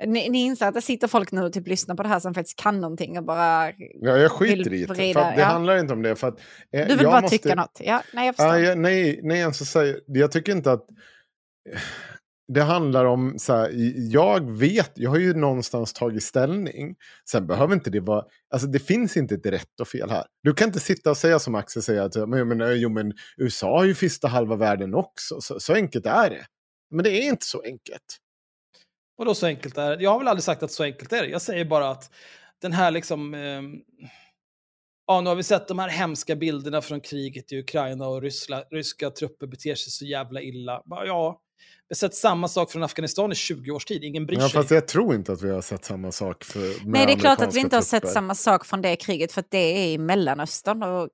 Ni, 0.06 0.28
ni 0.28 0.42
inser 0.44 0.66
att 0.68 0.74
det 0.74 0.82
sitter 0.82 1.08
folk 1.08 1.32
nu 1.32 1.42
och 1.42 1.52
typ 1.52 1.66
lyssnar 1.68 1.94
på 1.94 2.02
det 2.02 2.08
här 2.08 2.20
som 2.20 2.34
faktiskt 2.34 2.58
kan 2.60 2.80
någonting 2.80 3.18
och 3.18 3.24
bara... 3.24 3.72
Ja, 4.00 4.16
jag 4.16 4.32
skiter 4.32 4.72
i 4.72 4.80
det. 4.80 4.86
För 4.86 4.94
det 4.94 5.06
ja. 5.40 5.44
handlar 5.44 5.76
inte 5.78 5.92
om 5.92 6.02
det. 6.02 6.16
För 6.16 6.28
att, 6.28 6.40
eh, 6.72 6.86
Du 6.88 6.96
vill 6.96 7.06
bara 7.06 7.20
måste- 7.20 7.38
tycka 7.38 7.54
något. 7.54 7.80
Ja, 7.84 8.02
nej, 8.12 8.26
jag 8.26 8.36
förstår. 8.36 8.54
Ja, 8.56 8.58
jag, 8.60 8.78
nej, 8.78 9.20
nej 9.22 9.42
alltså, 9.42 9.94
jag 10.06 10.32
tycker 10.32 10.52
inte 10.52 10.72
att... 10.72 10.86
Det 12.48 12.62
handlar 12.62 13.04
om, 13.04 13.34
så 13.38 13.52
här, 13.52 13.70
jag 14.12 14.50
vet, 14.50 14.92
jag 14.94 15.10
har 15.10 15.18
ju 15.18 15.34
någonstans 15.34 15.92
tagit 15.92 16.22
ställning. 16.22 16.96
Sen 17.30 17.46
behöver 17.46 17.74
inte 17.74 17.90
det 17.90 18.00
vara, 18.00 18.24
alltså 18.50 18.68
det 18.68 18.78
finns 18.78 19.16
inte 19.16 19.34
ett 19.34 19.46
rätt 19.46 19.80
och 19.80 19.88
fel 19.88 20.10
här. 20.10 20.24
Du 20.42 20.54
kan 20.54 20.68
inte 20.68 20.80
sitta 20.80 21.10
och 21.10 21.16
säga 21.16 21.38
som 21.38 21.54
Axel 21.54 21.82
säger 21.82 22.02
att 22.02 22.28
men, 22.28 22.48
men, 22.48 22.80
jo, 22.80 22.88
men 22.88 23.12
USA 23.36 23.78
har 23.78 23.84
ju 23.84 23.94
fista 23.94 24.28
halva 24.28 24.56
världen 24.56 24.94
också. 24.94 25.40
Så, 25.40 25.60
så 25.60 25.74
enkelt 25.74 26.06
är 26.06 26.30
det. 26.30 26.46
Men 26.90 27.04
det 27.04 27.10
är 27.10 27.28
inte 27.28 27.46
så 27.46 27.62
enkelt. 27.62 28.18
vadå 29.16 29.34
så 29.34 29.46
enkelt 29.46 29.78
är 29.78 29.96
det? 29.96 30.02
Jag 30.02 30.10
har 30.10 30.18
väl 30.18 30.28
aldrig 30.28 30.44
sagt 30.44 30.62
att 30.62 30.72
så 30.72 30.82
enkelt 30.82 31.12
är 31.12 31.22
det. 31.22 31.28
Jag 31.28 31.42
säger 31.42 31.64
bara 31.64 31.90
att 31.90 32.10
den 32.62 32.72
här 32.72 32.90
liksom... 32.90 33.34
Eh, 33.34 33.62
ja, 35.06 35.20
nu 35.20 35.28
har 35.28 35.36
vi 35.36 35.42
sett 35.42 35.68
de 35.68 35.78
här 35.78 35.88
hemska 35.88 36.36
bilderna 36.36 36.82
från 36.82 37.00
kriget 37.00 37.52
i 37.52 37.58
Ukraina 37.58 38.06
och 38.06 38.22
ryska, 38.22 38.64
ryska 38.70 39.10
trupper 39.10 39.46
beter 39.46 39.74
sig 39.74 39.90
så 39.92 40.04
jävla 40.04 40.40
illa. 40.40 40.82
Ja, 40.86 41.40
vi 41.88 41.94
har 41.94 41.96
sett 41.96 42.14
samma 42.14 42.48
sak 42.48 42.70
från 42.70 42.82
Afghanistan 42.82 43.32
i 43.32 43.34
20 43.34 43.70
års 43.70 43.84
tid. 43.84 44.04
Ingen 44.04 44.26
bryr 44.26 44.36
Ja, 44.38 44.42
sig. 44.42 44.50
fast 44.50 44.70
jag 44.70 44.88
tror 44.88 45.14
inte 45.14 45.32
att 45.32 45.42
vi 45.42 45.50
har 45.50 45.60
sett 45.62 45.84
samma 45.84 46.12
sak 46.12 46.44
för 46.44 46.60
Nej, 46.90 47.06
det 47.06 47.12
är 47.12 47.18
klart 47.18 47.40
att 47.40 47.54
vi 47.54 47.60
inte 47.60 47.76
har 47.76 47.82
sett 47.82 48.02
trupper. 48.02 48.14
samma 48.14 48.34
sak 48.34 48.66
från 48.66 48.82
det 48.82 48.96
kriget 48.96 49.32
för 49.32 49.40
att 49.40 49.50
det 49.50 49.58
är 49.58 49.92
i 49.92 49.98
Mellanöstern 49.98 50.82
och 50.82 51.08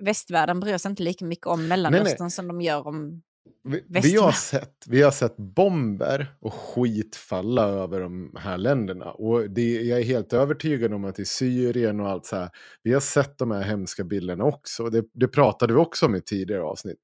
västvärlden 0.00 0.60
bryr 0.60 0.78
sig 0.78 0.90
inte 0.90 1.02
lika 1.02 1.24
mycket 1.24 1.46
om 1.46 1.68
Mellanöstern 1.68 2.30
som 2.30 2.48
de 2.48 2.60
gör 2.60 2.86
om... 2.86 3.22
Vi, 3.64 3.84
vi, 3.88 4.16
har 4.16 4.32
sett, 4.32 4.74
vi 4.86 5.02
har 5.02 5.10
sett 5.10 5.36
bomber 5.36 6.34
och 6.40 6.54
skit 6.54 7.16
falla 7.16 7.62
över 7.68 8.00
de 8.00 8.34
här 8.38 8.58
länderna. 8.58 9.12
Och 9.12 9.50
det, 9.50 9.72
jag 9.82 9.98
är 10.00 10.04
helt 10.04 10.32
övertygad 10.32 10.92
om 10.94 11.04
att 11.04 11.18
i 11.18 11.24
Syrien 11.24 12.00
och 12.00 12.08
allt 12.08 12.26
så 12.26 12.36
här, 12.36 12.50
vi 12.82 12.92
har 12.92 13.00
sett 13.00 13.38
de 13.38 13.50
här 13.50 13.62
hemska 13.62 14.04
bilderna 14.04 14.44
också. 14.44 14.90
Det, 14.90 15.04
det 15.14 15.28
pratade 15.28 15.74
vi 15.74 15.80
också 15.80 16.06
om 16.06 16.14
i 16.14 16.20
tidigare 16.20 16.62
avsnitt. 16.62 16.98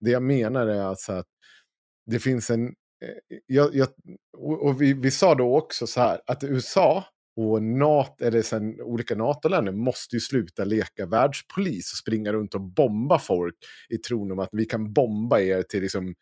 Det 0.00 0.10
jag 0.10 0.22
menar 0.22 0.66
är 0.66 0.82
alltså 0.82 1.12
att 1.12 1.26
det 2.10 2.18
finns 2.18 2.50
en... 2.50 2.66
Eh, 2.66 3.38
jag, 3.46 3.74
jag, 3.74 3.88
och 4.38 4.82
vi, 4.82 4.92
vi 4.92 5.10
sa 5.10 5.34
då 5.34 5.56
också 5.56 5.86
så 5.86 6.00
här, 6.00 6.20
att 6.26 6.44
USA 6.44 7.04
och 7.36 7.62
NATO, 7.62 8.24
eller 8.24 8.42
sen 8.42 8.80
olika 8.80 9.14
NATO-länder 9.14 9.72
måste 9.72 10.16
ju 10.16 10.20
sluta 10.20 10.64
leka 10.64 11.06
världspolis 11.06 11.92
och 11.92 11.98
springa 11.98 12.32
runt 12.32 12.54
och 12.54 12.60
bomba 12.60 13.18
folk 13.18 13.54
i 13.88 13.98
tron 13.98 14.32
om 14.32 14.38
att 14.38 14.48
vi 14.52 14.64
kan 14.64 14.92
bomba 14.92 15.40
er 15.40 15.62
till, 15.62 15.82
liksom, 15.82 16.14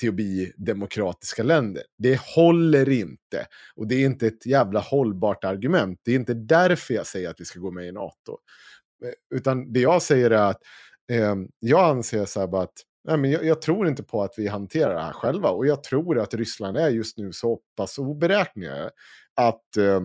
till 0.00 0.08
att 0.08 0.14
bli 0.14 0.52
demokratiska 0.56 1.42
länder. 1.42 1.82
Det 1.98 2.20
håller 2.20 2.88
inte. 2.88 3.46
Och 3.76 3.88
det 3.88 3.94
är 3.94 4.06
inte 4.06 4.26
ett 4.26 4.46
jävla 4.46 4.80
hållbart 4.80 5.44
argument. 5.44 6.00
Det 6.04 6.10
är 6.10 6.16
inte 6.16 6.34
därför 6.34 6.94
jag 6.94 7.06
säger 7.06 7.30
att 7.30 7.40
vi 7.40 7.44
ska 7.44 7.60
gå 7.60 7.70
med 7.70 7.86
i 7.86 7.92
NATO. 7.92 8.38
Eh, 9.04 9.36
utan 9.36 9.72
det 9.72 9.80
jag 9.80 10.02
säger 10.02 10.30
är 10.30 10.50
att 10.50 10.62
eh, 11.10 11.36
jag 11.58 11.90
anser 11.90 12.24
så 12.24 12.40
här 12.40 12.46
bara 12.46 12.62
att 12.62 12.82
nej, 13.04 13.16
men 13.16 13.30
jag, 13.30 13.44
jag 13.44 13.62
tror 13.62 13.88
inte 13.88 14.02
på 14.02 14.22
att 14.22 14.34
vi 14.36 14.48
hanterar 14.48 14.94
det 14.94 15.00
här 15.00 15.12
själva. 15.12 15.50
Och 15.50 15.66
jag 15.66 15.82
tror 15.82 16.18
att 16.18 16.34
Ryssland 16.34 16.76
är 16.76 16.88
just 16.88 17.18
nu 17.18 17.32
så 17.32 17.60
pass 17.76 17.98
oberäkneliga 17.98 18.90
att 19.34 19.76
eh, 19.76 20.00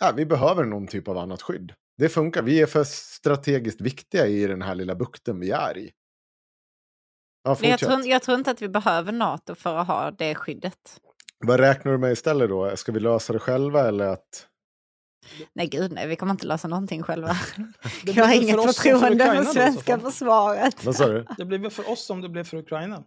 ja, 0.00 0.12
vi 0.16 0.26
behöver 0.26 0.64
någon 0.64 0.86
typ 0.86 1.08
av 1.08 1.18
annat 1.18 1.42
skydd. 1.42 1.72
Det 1.98 2.08
funkar. 2.08 2.42
Vi 2.42 2.62
är 2.62 2.66
för 2.66 2.84
strategiskt 2.84 3.80
viktiga 3.80 4.26
i 4.26 4.46
den 4.46 4.62
här 4.62 4.74
lilla 4.74 4.94
bukten 4.94 5.40
vi 5.40 5.50
är 5.50 5.78
i. 5.78 5.90
Ja, 7.44 7.56
jag, 7.60 7.78
tror, 7.78 8.06
jag 8.06 8.22
tror 8.22 8.38
inte 8.38 8.50
att 8.50 8.62
vi 8.62 8.68
behöver 8.68 9.12
NATO 9.12 9.54
för 9.54 9.76
att 9.76 9.86
ha 9.86 10.10
det 10.10 10.34
skyddet. 10.34 11.00
Vad 11.38 11.60
räknar 11.60 11.92
du 11.92 11.98
med 11.98 12.12
istället 12.12 12.48
då? 12.48 12.76
Ska 12.76 12.92
vi 12.92 13.00
lösa 13.00 13.32
det 13.32 13.38
själva 13.38 13.88
eller 13.88 14.06
att... 14.06 14.48
Nej, 15.52 15.66
gud 15.66 15.92
nej, 15.92 16.08
vi 16.08 16.16
kommer 16.16 16.32
inte 16.32 16.46
lösa 16.46 16.68
någonting 16.68 17.02
själva. 17.02 17.36
Det 18.04 18.12
Jag 18.12 18.24
har 18.24 18.34
inget 18.34 18.56
för 18.56 18.62
för 18.62 18.72
förtroende 18.72 19.24
Ukraina 19.24 19.36
för 19.36 19.44
så 19.44 19.52
svenska 19.52 19.98
försvaret. 19.98 20.84
Vad 20.84 20.96
sa 20.96 21.08
du? 21.08 21.26
Det 21.38 21.44
blir 21.44 21.58
väl 21.58 21.70
för 21.70 21.90
oss 21.90 22.06
som 22.06 22.20
det 22.20 22.28
blev 22.28 22.44
för 22.44 22.56
Ukraina. 22.56 23.04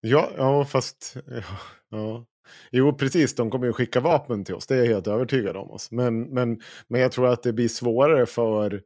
Ja, 0.00 0.30
ja 0.36 0.64
fast... 0.64 1.16
Ja, 1.26 1.42
ja. 1.90 2.26
Jo, 2.70 2.92
precis. 2.92 3.34
De 3.34 3.50
kommer 3.50 3.66
ju 3.66 3.72
skicka 3.72 4.00
vapen 4.00 4.44
till 4.44 4.54
oss. 4.54 4.66
Det 4.66 4.74
är 4.74 4.78
jag 4.78 4.86
helt 4.86 5.06
övertygad 5.06 5.56
om. 5.56 5.70
Oss. 5.70 5.90
Men, 5.90 6.22
men, 6.22 6.60
men 6.88 7.00
jag 7.00 7.12
tror 7.12 7.28
att 7.28 7.42
det 7.42 7.52
blir 7.52 7.68
svårare 7.68 8.26
för 8.26 8.82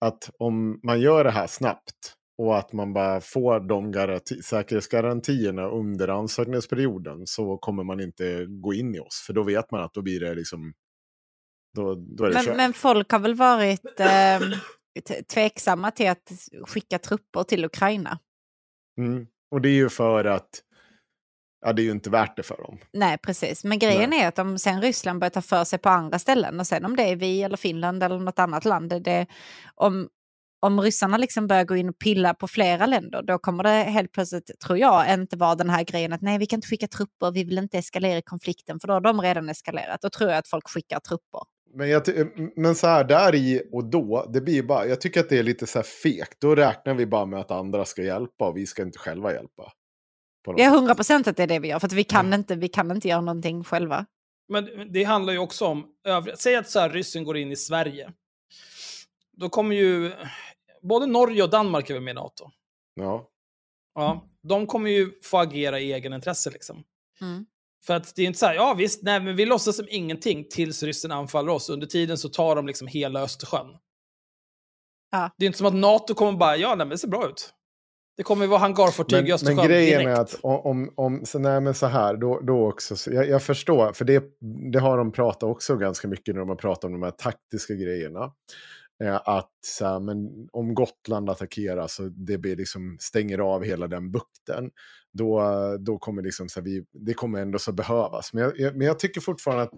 att 0.00 0.30
om 0.38 0.80
man 0.82 1.00
gör 1.00 1.24
det 1.24 1.30
här 1.30 1.46
snabbt 1.46 2.14
och 2.38 2.58
att 2.58 2.72
man 2.72 2.92
bara 2.92 3.20
får 3.20 3.60
de 3.60 3.94
garanti- 3.94 4.42
säkerhetsgarantierna 4.42 5.68
under 5.68 6.08
ansökningsperioden 6.08 7.26
så 7.26 7.56
kommer 7.56 7.84
man 7.84 8.00
inte 8.00 8.46
gå 8.48 8.74
in 8.74 8.94
i 8.94 8.98
oss. 8.98 9.24
För 9.26 9.32
då 9.32 9.42
vet 9.42 9.70
man 9.70 9.82
att 9.82 9.94
då 9.94 10.02
blir 10.02 10.20
det 10.20 10.34
liksom... 10.34 10.72
Då, 11.74 11.94
då 11.94 12.30
Men, 12.30 12.56
men 12.56 12.72
folk 12.72 13.10
har 13.10 13.18
väl 13.18 13.34
varit 13.34 14.00
eh, 14.00 14.40
tveksamma 15.34 15.90
till 15.90 16.08
att 16.08 16.32
skicka 16.66 16.98
trupper 16.98 17.42
till 17.42 17.64
Ukraina. 17.64 18.18
Mm. 18.98 19.26
Och 19.50 19.60
det 19.60 19.68
är 19.68 19.74
ju 19.74 19.88
för 19.88 20.24
att... 20.24 20.62
Ja, 21.64 21.72
det 21.72 21.82
är 21.82 21.84
ju 21.84 21.90
inte 21.90 22.10
värt 22.10 22.36
det 22.36 22.42
för 22.42 22.56
dem. 22.56 22.78
Nej, 22.92 23.18
precis. 23.18 23.64
Men 23.64 23.78
grejen 23.78 24.12
är 24.12 24.28
att 24.28 24.38
om 24.38 24.58
sen 24.58 24.82
Ryssland 24.82 25.20
börjar 25.20 25.30
ta 25.30 25.42
för 25.42 25.64
sig 25.64 25.78
på 25.78 25.88
andra 25.88 26.18
ställen 26.18 26.60
och 26.60 26.66
sen 26.66 26.84
om 26.84 26.96
det 26.96 27.02
är 27.02 27.16
vi 27.16 27.42
eller 27.42 27.56
Finland 27.56 28.02
eller 28.02 28.18
något 28.18 28.38
annat 28.38 28.64
land, 28.64 29.02
det, 29.02 29.26
om, 29.74 30.08
om 30.60 30.80
ryssarna 30.80 31.16
liksom 31.16 31.46
börjar 31.46 31.64
gå 31.64 31.76
in 31.76 31.88
och 31.88 31.98
pilla 31.98 32.34
på 32.34 32.48
flera 32.48 32.86
länder, 32.86 33.22
då 33.22 33.38
kommer 33.38 33.62
det 33.62 33.70
helt 33.70 34.12
plötsligt, 34.12 34.60
tror 34.64 34.78
jag, 34.78 35.14
inte 35.14 35.36
vara 35.36 35.54
den 35.54 35.70
här 35.70 35.84
grejen 35.84 36.12
att 36.12 36.22
nej, 36.22 36.38
vi 36.38 36.46
kan 36.46 36.56
inte 36.56 36.68
skicka 36.68 36.88
trupper, 36.88 37.30
vi 37.30 37.44
vill 37.44 37.58
inte 37.58 37.78
eskalera 37.78 38.22
konflikten, 38.22 38.80
för 38.80 38.88
då 38.88 38.94
har 38.94 39.00
de 39.00 39.20
redan 39.20 39.48
eskalerat. 39.48 40.00
Då 40.02 40.10
tror 40.10 40.30
jag 40.30 40.38
att 40.38 40.48
folk 40.48 40.68
skickar 40.68 41.00
trupper. 41.00 41.40
Men, 41.74 41.88
jag 41.88 42.02
men 42.56 42.74
så 42.74 42.86
här, 42.86 43.04
där 43.04 43.34
i 43.34 43.62
och 43.72 43.84
då, 43.84 44.30
det 44.32 44.40
blir 44.40 44.62
bara, 44.62 44.86
jag 44.86 45.00
tycker 45.00 45.20
att 45.20 45.28
det 45.28 45.38
är 45.38 45.42
lite 45.42 45.66
så 45.66 45.78
här 45.78 45.84
fegt. 45.84 46.40
Då 46.40 46.54
räknar 46.54 46.94
vi 46.94 47.06
bara 47.06 47.26
med 47.26 47.40
att 47.40 47.50
andra 47.50 47.84
ska 47.84 48.02
hjälpa 48.02 48.48
och 48.48 48.56
vi 48.56 48.66
ska 48.66 48.82
inte 48.82 48.98
själva 48.98 49.32
hjälpa. 49.32 49.72
Det 50.56 50.62
är 50.62 50.70
hundra 50.70 50.94
procent 50.94 51.26
att 51.26 51.36
det 51.36 51.42
är 51.42 51.46
det 51.46 51.58
vi 51.58 51.68
gör, 51.68 51.78
för 51.78 51.86
att 51.86 51.92
vi 51.92 52.04
kan, 52.04 52.34
inte, 52.34 52.56
vi 52.56 52.68
kan 52.68 52.90
inte 52.90 53.08
göra 53.08 53.20
någonting 53.20 53.64
själva. 53.64 54.06
Men 54.48 54.92
det 54.92 55.04
handlar 55.04 55.32
ju 55.32 55.38
också 55.38 55.66
om. 55.66 55.86
Säg 56.38 56.56
att 56.56 56.70
så 56.70 56.80
här, 56.80 56.90
ryssen 56.90 57.24
går 57.24 57.36
in 57.36 57.52
i 57.52 57.56
Sverige. 57.56 58.12
Då 59.32 59.48
kommer 59.48 59.76
ju 59.76 60.12
både 60.82 61.06
Norge 61.06 61.42
och 61.42 61.50
Danmark 61.50 61.90
är 61.90 61.94
väl 61.94 62.02
med 62.02 62.12
i 62.12 62.14
NATO. 62.14 62.50
Ja. 62.94 63.28
Ja, 63.94 64.28
de 64.42 64.66
kommer 64.66 64.90
ju 64.90 65.12
få 65.22 65.38
agera 65.38 65.80
i 65.80 65.92
egen 65.92 66.12
intresse 66.12 66.50
liksom. 66.50 66.84
Mm. 67.20 67.46
För 67.86 67.94
att 67.94 68.14
det 68.16 68.22
är 68.22 68.26
inte 68.26 68.38
så 68.38 68.46
här, 68.46 68.54
ja 68.54 68.74
visst, 68.74 69.02
nej, 69.02 69.20
men 69.20 69.36
vi 69.36 69.46
låtsas 69.46 69.76
som 69.76 69.86
ingenting 69.88 70.46
tills 70.50 70.82
ryssen 70.82 71.12
anfaller 71.12 71.52
oss. 71.52 71.70
Under 71.70 71.86
tiden 71.86 72.18
så 72.18 72.28
tar 72.28 72.56
de 72.56 72.66
liksom 72.66 72.86
hela 72.86 73.22
Östersjön. 73.22 73.66
Ja. 75.10 75.30
Det 75.38 75.44
är 75.44 75.46
inte 75.46 75.58
som 75.58 75.66
att 75.66 75.74
NATO 75.74 76.14
kommer 76.14 76.32
bara, 76.32 76.56
ja 76.56 76.68
nej, 76.68 76.76
men 76.76 76.88
det 76.88 76.98
ser 76.98 77.08
bra 77.08 77.28
ut. 77.28 77.54
Det 78.16 78.22
kommer 78.22 78.44
ju 78.44 78.48
vara 78.48 78.60
hangarfartyg 78.60 79.18
i 79.18 79.22
Men, 79.22 79.32
Östersjön 79.32 79.56
men 79.56 79.66
grejen 79.66 80.00
direkt. 80.00 80.18
är 80.18 80.22
att 80.22 80.38
om, 80.42 80.92
om 80.96 81.26
så, 81.26 81.38
nej, 81.38 81.60
men 81.60 81.74
så 81.74 81.86
här, 81.86 82.16
då, 82.16 82.40
då 82.40 82.68
också, 82.68 82.96
så 82.96 83.12
jag, 83.12 83.28
jag 83.28 83.42
förstår, 83.42 83.92
för 83.92 84.04
det, 84.04 84.24
det 84.72 84.78
har 84.78 84.98
de 84.98 85.12
pratat 85.12 85.42
också 85.42 85.76
ganska 85.76 86.08
mycket 86.08 86.34
när 86.34 86.40
de 86.40 86.48
har 86.48 86.56
pratat 86.56 86.84
om 86.84 86.92
de 86.92 87.02
här 87.02 87.10
taktiska 87.10 87.74
grejerna. 87.74 88.32
Eh, 89.02 89.20
att 89.24 89.50
så 89.66 89.86
här, 89.86 90.00
men 90.00 90.48
om 90.52 90.74
Gotland 90.74 91.30
attackeras 91.30 91.98
och 91.98 92.12
det 92.12 92.38
blir 92.38 92.56
liksom, 92.56 92.96
stänger 93.00 93.38
av 93.38 93.64
hela 93.64 93.86
den 93.88 94.12
bukten, 94.12 94.70
då, 95.12 95.42
då 95.80 95.98
kommer 95.98 96.22
liksom, 96.22 96.48
så 96.48 96.60
här, 96.60 96.64
vi, 96.64 96.84
det 96.92 97.14
kommer 97.14 97.40
ändå 97.40 97.58
så 97.58 97.72
behövas. 97.72 98.32
Men 98.32 98.42
jag, 98.42 98.60
jag, 98.60 98.76
men 98.76 98.86
jag 98.86 98.98
tycker 98.98 99.20
fortfarande 99.20 99.62
att 99.62 99.72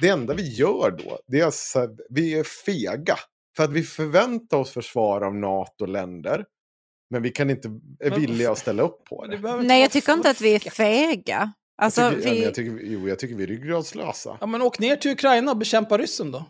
det 0.00 0.08
enda 0.08 0.34
vi 0.34 0.54
gör 0.54 0.90
då, 0.90 1.18
det 1.26 1.40
är 1.40 1.50
så 1.50 1.78
här, 1.78 1.90
vi 2.10 2.38
är 2.38 2.44
fega. 2.44 3.16
För 3.56 3.64
att 3.64 3.72
vi 3.72 3.82
förväntar 3.82 4.56
oss 4.56 4.70
försvar 4.70 5.20
av 5.20 5.34
NATO-länder. 5.34 6.44
Men 7.10 7.22
vi 7.22 7.30
kan 7.30 7.50
inte, 7.50 7.68
är 8.00 8.10
villiga 8.10 8.50
att 8.50 8.58
ställa 8.58 8.82
upp 8.82 9.04
på 9.04 9.26
det. 9.26 9.62
Nej, 9.62 9.82
jag 9.82 9.90
tycker 9.90 10.12
inte 10.12 10.30
att 10.30 10.40
vi 10.40 10.54
är 10.54 10.58
fega. 10.58 11.52
Alltså, 11.82 12.00
jag 12.00 12.14
tycker, 12.14 12.30
vi, 12.30 12.44
jag 12.44 12.54
tycker, 12.54 12.78
jo, 12.82 13.08
jag 13.08 13.18
tycker 13.18 13.34
vi 13.34 13.42
är 13.42 13.46
ryggradslösa. 13.46 14.36
Ja, 14.40 14.46
men 14.46 14.62
åk 14.62 14.78
ner 14.78 14.96
till 14.96 15.10
Ukraina 15.10 15.50
och 15.50 15.56
bekämpa 15.56 15.98
ryssen 15.98 16.30
då. 16.30 16.44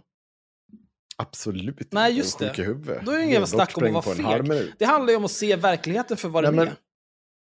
Absolut 1.17 1.81
inte. 1.81 1.97
Nej, 1.97 2.13
just 2.13 2.41
Jag 2.41 2.57
det. 2.57 2.63
i 2.63 2.65
huvudet. 2.65 3.03
Då 3.07 3.13
är 3.13 3.17
det 3.19 3.25
ingen 3.25 3.47
snack 3.47 3.79
om 3.79 3.97
att 3.97 4.07
vara 4.07 4.45
feg. 4.45 4.73
Det 4.79 4.85
handlar 4.85 5.11
ju 5.11 5.17
om 5.17 5.25
att 5.25 5.31
se 5.31 5.57
verkligheten 5.57 6.17
för 6.17 6.29
vad 6.29 6.45
den 6.45 6.57
Nej, 6.57 6.65
men- 6.65 6.73
är. 6.73 6.79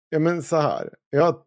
Ja, 0.10 0.20
men 0.20 0.44
så 0.44 0.56
här. 0.56 0.90
Jag, 1.10 1.46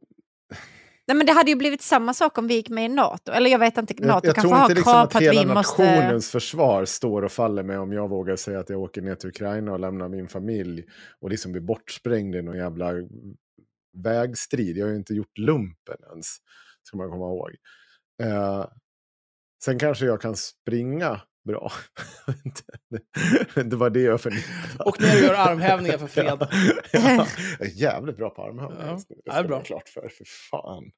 nej, 1.07 1.17
men 1.17 1.27
det 1.27 1.33
hade 1.33 1.51
ju 1.51 1.57
blivit 1.57 1.83
samma 1.83 2.15
sak 2.15 2.39
om 2.39 2.47
vi 2.47 2.55
gick 2.55 2.69
med 2.69 2.85
i 2.85 2.89
NATO. 2.89 3.33
Eller 3.33 3.51
jag 3.51 3.59
vet 3.59 3.79
inte, 3.79 3.95
jag, 3.99 4.07
NATO 4.07 4.27
jag 4.27 4.35
kanske 4.35 4.49
tror 4.49 4.57
har 4.59 4.65
inte 4.65 4.75
liksom 4.75 4.93
krav 4.93 5.03
att 5.03 5.13
på 5.13 5.19
att 5.19 5.25
hela 5.25 5.41
vi 5.41 5.55
måste... 5.55 5.83
nationens 5.83 6.31
försvar 6.31 6.85
står 6.85 7.23
och 7.23 7.33
faller 7.33 7.63
med 7.63 7.79
om 7.81 7.93
jag 7.93 8.09
vågar 8.09 8.37
säga 8.37 8.61
att 8.61 8.71
jag 8.71 8.81
åker 8.81 9.03
ner 9.03 9.15
till 9.15 9.29
Ukraina 9.29 9.73
och 9.73 9.81
lämnar 9.81 10.09
min 10.09 10.29
familj 10.29 10.85
och 11.21 11.31
liksom 11.31 11.53
blir 11.53 11.63
bortsprängd 11.63 12.35
i 12.37 12.43
någon 12.43 12.57
jävla 12.57 12.93
vägstrid. 13.97 14.77
Jag 14.77 14.87
har 14.87 14.91
ju 14.91 14.97
inte 14.97 15.15
gjort 15.15 15.39
lumpen 15.39 15.97
ens, 16.11 16.27
ska 16.83 16.97
man 16.97 17.11
komma 17.11 17.25
ihåg. 17.25 17.51
Eh, 18.23 18.67
sen 19.65 19.79
kanske 19.79 20.07
jag 20.07 20.21
kan 20.21 20.37
springa 20.37 21.21
bra. 21.49 21.73
det 23.55 23.77
var 23.77 23.91
det 23.91 24.01
jag 24.01 24.21
förnekade. 24.21 24.85
Och 24.85 25.01
ner 25.01 25.15
och 25.17 25.23
gör 25.23 25.35
armhävningar 25.35 25.99
för 25.99 26.07
fred. 26.07 26.39
ja, 26.93 27.27
jag 27.59 27.69
är 27.69 27.73
jävligt 27.83 28.17
bra 28.17 28.31
på 28.31 28.43
armhävningar 28.43 28.87
Ja, 29.09 29.17
det 29.25 29.31
är 29.31 29.45
bra. 29.45 29.63
klart 29.63 29.89
för. 29.89 30.01
för 30.09 30.25
fan. 30.51 30.91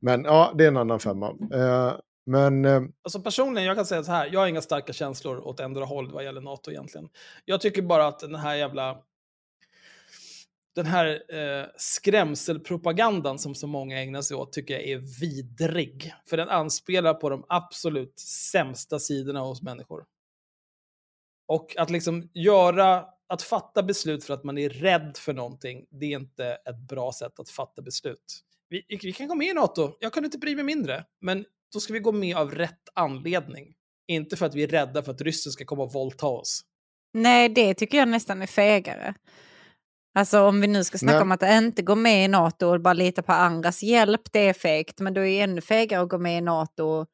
Men 0.00 0.24
ja, 0.24 0.52
det 0.58 0.64
är 0.64 0.68
en 0.68 0.76
annan 0.76 1.00
femma. 1.00 1.28
Eh, 1.54 1.94
men 2.26 2.64
eh, 2.64 2.82
Alltså 3.04 3.20
personligen, 3.20 3.66
jag 3.66 3.76
kan 3.76 3.86
säga 3.86 4.02
så 4.02 4.12
här, 4.12 4.28
jag 4.32 4.40
har 4.40 4.46
inga 4.46 4.60
starka 4.62 4.92
känslor 4.92 5.38
åt 5.46 5.60
ändra 5.60 5.84
håll 5.84 6.12
vad 6.12 6.24
gäller 6.24 6.40
NATO 6.40 6.70
egentligen. 6.70 7.08
Jag 7.44 7.60
tycker 7.60 7.82
bara 7.82 8.06
att 8.06 8.18
den 8.18 8.34
här 8.34 8.54
jävla... 8.54 8.96
Den 10.80 10.86
här 10.86 11.22
eh, 11.28 11.66
skrämselpropagandan 11.76 13.38
som 13.38 13.54
så 13.54 13.66
många 13.66 14.02
ägnar 14.02 14.22
sig 14.22 14.36
åt 14.36 14.52
tycker 14.52 14.74
jag 14.74 14.82
är 14.82 15.20
vidrig. 15.20 16.14
För 16.26 16.36
den 16.36 16.48
anspelar 16.48 17.14
på 17.14 17.30
de 17.30 17.44
absolut 17.48 18.20
sämsta 18.20 18.98
sidorna 18.98 19.40
hos 19.40 19.62
människor. 19.62 20.04
Och 21.48 21.76
att 21.76 21.90
liksom 21.90 22.30
göra, 22.34 23.04
att 23.28 23.42
fatta 23.42 23.82
beslut 23.82 24.24
för 24.24 24.34
att 24.34 24.44
man 24.44 24.58
är 24.58 24.68
rädd 24.68 25.16
för 25.16 25.32
någonting, 25.32 25.86
det 25.90 26.06
är 26.06 26.18
inte 26.18 26.46
ett 26.46 26.88
bra 26.88 27.12
sätt 27.12 27.40
att 27.40 27.50
fatta 27.50 27.82
beslut. 27.82 28.40
Vi, 28.68 28.84
vi 29.02 29.12
kan 29.12 29.28
gå 29.28 29.34
med 29.34 29.48
i 29.48 29.52
NATO, 29.52 29.96
jag 30.00 30.12
kunde 30.12 30.26
inte 30.26 30.38
bry 30.38 30.56
mig 30.56 30.64
mindre. 30.64 31.04
Men 31.20 31.44
då 31.72 31.80
ska 31.80 31.92
vi 31.92 32.00
gå 32.00 32.12
med 32.12 32.36
av 32.36 32.54
rätt 32.54 32.88
anledning. 32.94 33.74
Inte 34.08 34.36
för 34.36 34.46
att 34.46 34.54
vi 34.54 34.62
är 34.62 34.68
rädda 34.68 35.02
för 35.02 35.12
att 35.12 35.20
ryssen 35.20 35.52
ska 35.52 35.64
komma 35.64 35.82
och 35.82 35.92
våldta 35.92 36.26
oss. 36.26 36.64
Nej, 37.12 37.48
det 37.48 37.74
tycker 37.74 37.98
jag 37.98 38.08
nästan 38.08 38.42
är 38.42 38.46
fegare. 38.46 39.14
Alltså 40.14 40.40
om 40.40 40.60
vi 40.60 40.66
nu 40.66 40.84
ska 40.84 40.98
snacka 40.98 41.14
Nej. 41.14 41.22
om 41.22 41.32
att 41.32 41.42
inte 41.42 41.82
gå 41.82 41.94
med 41.94 42.24
i 42.24 42.28
NATO 42.28 42.66
och 42.66 42.80
bara 42.80 42.94
lita 42.94 43.22
på 43.22 43.32
andras 43.32 43.82
hjälp, 43.82 44.20
det 44.32 44.48
är 44.48 44.52
fegt. 44.52 45.00
Men 45.00 45.14
då 45.14 45.20
är 45.20 45.24
det 45.24 45.40
ännu 45.40 45.60
fegare 45.60 46.02
att 46.02 46.08
gå 46.08 46.18
med 46.18 46.38
i 46.38 46.40
NATO 46.40 47.06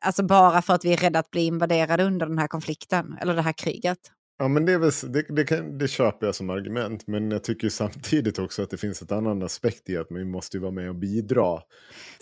Alltså 0.00 0.22
bara 0.22 0.62
för 0.62 0.74
att 0.74 0.84
vi 0.84 0.92
är 0.92 0.96
rädda 0.96 1.18
att 1.18 1.30
bli 1.30 1.46
invaderade 1.46 2.04
under 2.04 2.26
den 2.26 2.38
här 2.38 2.48
konflikten, 2.48 3.16
eller 3.20 3.34
det 3.34 3.42
här 3.42 3.52
kriget. 3.52 3.98
Ja, 4.38 4.48
men 4.48 4.66
det, 4.66 4.72
är 4.72 4.78
väl, 4.78 4.90
det, 5.12 5.22
det, 5.28 5.44
kan, 5.44 5.78
det 5.78 5.88
köper 5.88 6.26
jag 6.26 6.34
som 6.34 6.50
argument. 6.50 7.06
Men 7.06 7.30
jag 7.30 7.44
tycker 7.44 7.68
samtidigt 7.68 8.38
också 8.38 8.62
att 8.62 8.70
det 8.70 8.76
finns 8.76 9.02
ett 9.02 9.12
annan 9.12 9.42
aspekt 9.42 9.90
i 9.90 9.96
att 9.96 10.10
man 10.10 10.30
måste 10.30 10.58
vara 10.58 10.70
med 10.70 10.88
och 10.88 10.94
bidra. 10.94 11.60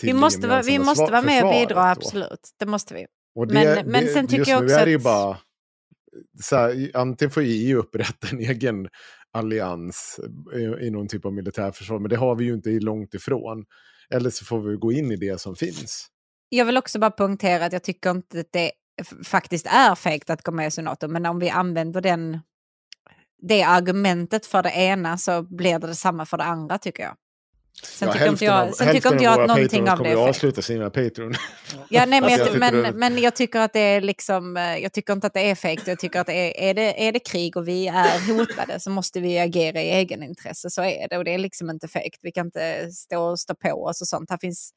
Vi 0.02 0.12
måste, 0.12 0.48
vara, 0.48 0.62
vi 0.62 0.78
måste 0.78 1.02
vara 1.02 1.22
med 1.22 1.44
och 1.44 1.52
bidra, 1.52 1.74
då. 1.74 1.80
absolut. 1.80 2.50
Det 2.58 2.66
måste 2.66 2.94
vi. 2.94 3.06
Det, 3.48 3.54
Men- 3.54 3.90
men 3.90 4.08
sen 4.08 4.26
tycker 4.26 4.50
jag 4.50 4.64
också 4.64 4.76
att-. 4.76 5.38
Så 6.42 6.56
här, 6.56 6.90
antingen 6.94 7.30
får 7.30 7.42
EU 7.46 7.78
upprätta 7.78 8.28
en 8.32 8.38
egen 8.50 8.88
allians 9.32 10.20
eh, 10.52 10.60
i, 10.60 10.86
i 10.86 10.90
någon 10.90 11.08
typ 11.08 11.24
av 11.24 11.32
militärförsvar, 11.32 11.98
men 11.98 12.08
det 12.08 12.16
har 12.16 12.36
vi 12.36 12.44
ju 12.44 12.54
inte 12.54 12.70
långt 12.70 13.14
ifrån. 13.14 13.64
Eller 14.10 14.30
så 14.30 14.44
får 14.44 14.60
vi 14.60 14.76
gå 14.76 14.92
in 14.92 15.12
i 15.12 15.16
det 15.16 15.40
som 15.40 15.56
finns. 15.56 16.08
Jag 16.48 16.64
vill 16.64 16.76
också 16.76 16.98
bara 16.98 17.10
punktera 17.10 17.64
att 17.64 17.72
jag 17.72 17.82
tycker 17.82 18.10
inte 18.10 18.40
att 18.40 18.52
det 18.52 18.72
faktiskt 19.24 19.66
är 19.66 19.94
fegt 19.94 20.30
att 20.30 20.42
gå 20.42 20.52
med 20.52 20.78
i 20.78 20.82
NATO, 20.82 21.08
men 21.08 21.26
om 21.26 21.38
vi 21.38 21.50
använder 21.50 22.00
den, 22.00 22.40
det 23.42 23.62
argumentet 23.62 24.46
för 24.46 24.62
det 24.62 24.70
ena 24.70 25.18
så 25.18 25.42
blir 25.42 25.78
det 25.78 25.86
detsamma 25.86 26.26
för 26.26 26.36
det 26.36 26.44
andra 26.44 26.78
tycker 26.78 27.02
jag. 27.02 27.16
Sen 27.82 28.08
Ja, 28.08 28.12
tycker 28.12 28.28
inte 28.28 28.44
jag, 28.44 28.74
sen 28.74 28.94
tycker 28.94 29.12
inte 29.12 29.24
jag 29.24 29.40
att 29.40 29.48
någonting 29.48 29.90
av 29.90 29.98
det 29.98 30.08
är 30.08 30.14
fegt. 30.14 30.28
avsluta 30.28 30.62
sina 30.62 30.90
Patreon. 30.90 31.34
Ja, 31.88 32.06
nej, 32.06 32.06
men, 32.20 32.24
Alltså, 32.24 32.38
jag, 32.38 32.38
jag 32.38 32.46
sitter 32.46 32.58
men, 32.72 32.86
och- 32.86 32.94
men 32.94 33.18
jag 33.18 33.36
tycker 33.36 33.60
att 33.60 33.72
det 33.72 33.80
är 33.80 34.00
liksom, 34.00 34.56
eh, 34.56 34.76
jag 34.76 34.92
tycker 34.92 35.12
inte 35.12 35.26
att 35.26 35.34
det 35.34 35.50
är 35.50 35.54
fegt. 35.54 35.86
Jag 35.86 35.98
tycker 35.98 36.20
att 36.20 36.26
det 36.26 36.32
är, 36.62 36.70
är, 36.70 36.74
det, 36.74 37.08
är 37.08 37.12
det 37.12 37.18
krig 37.18 37.56
och 37.56 37.68
vi 37.68 37.86
är 37.88 38.36
hotade 38.38 38.80
så 38.80 38.90
måste 38.90 39.20
vi 39.20 39.38
agera 39.38 39.82
i 39.82 39.90
egenintresse. 39.90 40.70
Så 40.70 40.82
är 40.82 41.08
det 41.08 41.18
och 41.18 41.24
det 41.24 41.34
är 41.34 41.38
liksom 41.38 41.70
inte 41.70 41.88
fegt. 41.88 42.18
Vi 42.22 42.32
kan 42.32 42.46
inte 42.46 42.90
stå 42.92 43.22
och 43.22 43.40
stå 43.40 43.54
på 43.54 43.84
oss 43.84 44.00
och 44.00 44.08
sånt. 44.08 44.30
Här 44.30 44.38
finns 44.38 44.70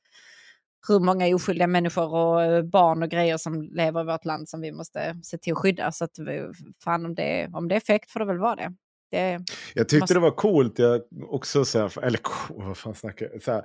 hur 0.88 1.00
många 1.00 1.36
oskyldiga 1.36 1.68
människor 1.68 2.14
och 2.14 2.44
eh, 2.44 2.64
barn 2.64 3.04
och 3.04 3.10
grejer 3.10 3.38
som 3.38 3.62
lever 3.62 4.02
i 4.02 4.06
vårt 4.06 4.26
land 4.26 4.50
som 4.50 4.62
vi 4.62 4.72
måste 4.72 5.16
se 5.24 5.38
till 5.38 5.54
att 5.54 5.60
skydda. 5.60 5.92
Så 5.92 6.04
att 6.04 6.20
vi, 6.20 6.46
fan 6.84 7.06
om 7.06 7.16
det, 7.16 7.50
om 7.54 7.68
det 7.68 7.76
är 7.76 7.80
fegt 7.80 8.12
får 8.12 8.20
det 8.20 8.26
väl 8.26 8.38
vara 8.38 8.56
det. 8.56 8.74
Det 9.12 9.40
Jag 9.76 9.90
tyckte 9.90 10.00
Måste- 10.04 10.14
det 10.14 10.20
var 10.20 10.32
coolt, 10.32 10.80
jag 10.80 11.02
också 11.30 11.66
så 11.66 11.80
här, 11.80 12.04
eller 12.04 12.20
vad 12.50 12.78
fan 12.78 12.96
snackar 12.96 13.30
jag? 13.34 13.44
Så 13.44 13.52
här, 13.52 13.64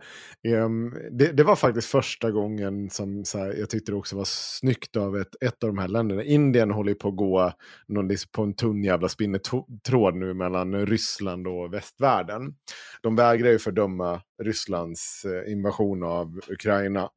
ehm, 0.49 0.95
det, 1.11 1.32
det 1.32 1.45
var 1.45 1.57
faktiskt 1.57 1.88
första 1.88 2.30
gången 2.30 2.90
som 2.90 3.24
så 3.24 3.38
här, 3.38 3.55
jag 3.59 3.70
tyckte 3.70 3.93
det 3.93 3.97
också 3.97 4.16
var 4.16 4.24
snyggt 4.26 4.97
av 4.97 5.16
ett, 5.16 5.34
ett 5.40 5.62
av 5.64 5.68
de 5.68 5.78
här 5.78 5.88
länderna. 5.88 6.22
Indien 6.24 6.70
håller 6.70 6.88
ju 6.90 6.95
på 6.95 7.09
att 7.09 7.16
gå 7.16 7.53
någon, 7.88 8.09
liksom 8.09 8.30
på 8.32 8.43
en 8.43 8.55
tunn 8.55 8.84
jävla 8.84 9.09
spinnetråd 9.09 10.14
nu 10.14 10.34
mellan 10.34 10.86
Ryssland 10.86 11.47
och 11.47 11.74
västvärlden. 11.74 12.55
De 13.03 13.16
vägrar 13.16 13.51
ju 13.51 13.59
fördöma 13.59 14.20
Rysslands 14.43 15.24
eh, 15.24 15.53
invasion 15.53 16.03
av 16.03 16.40
Ukraina. 16.49 17.09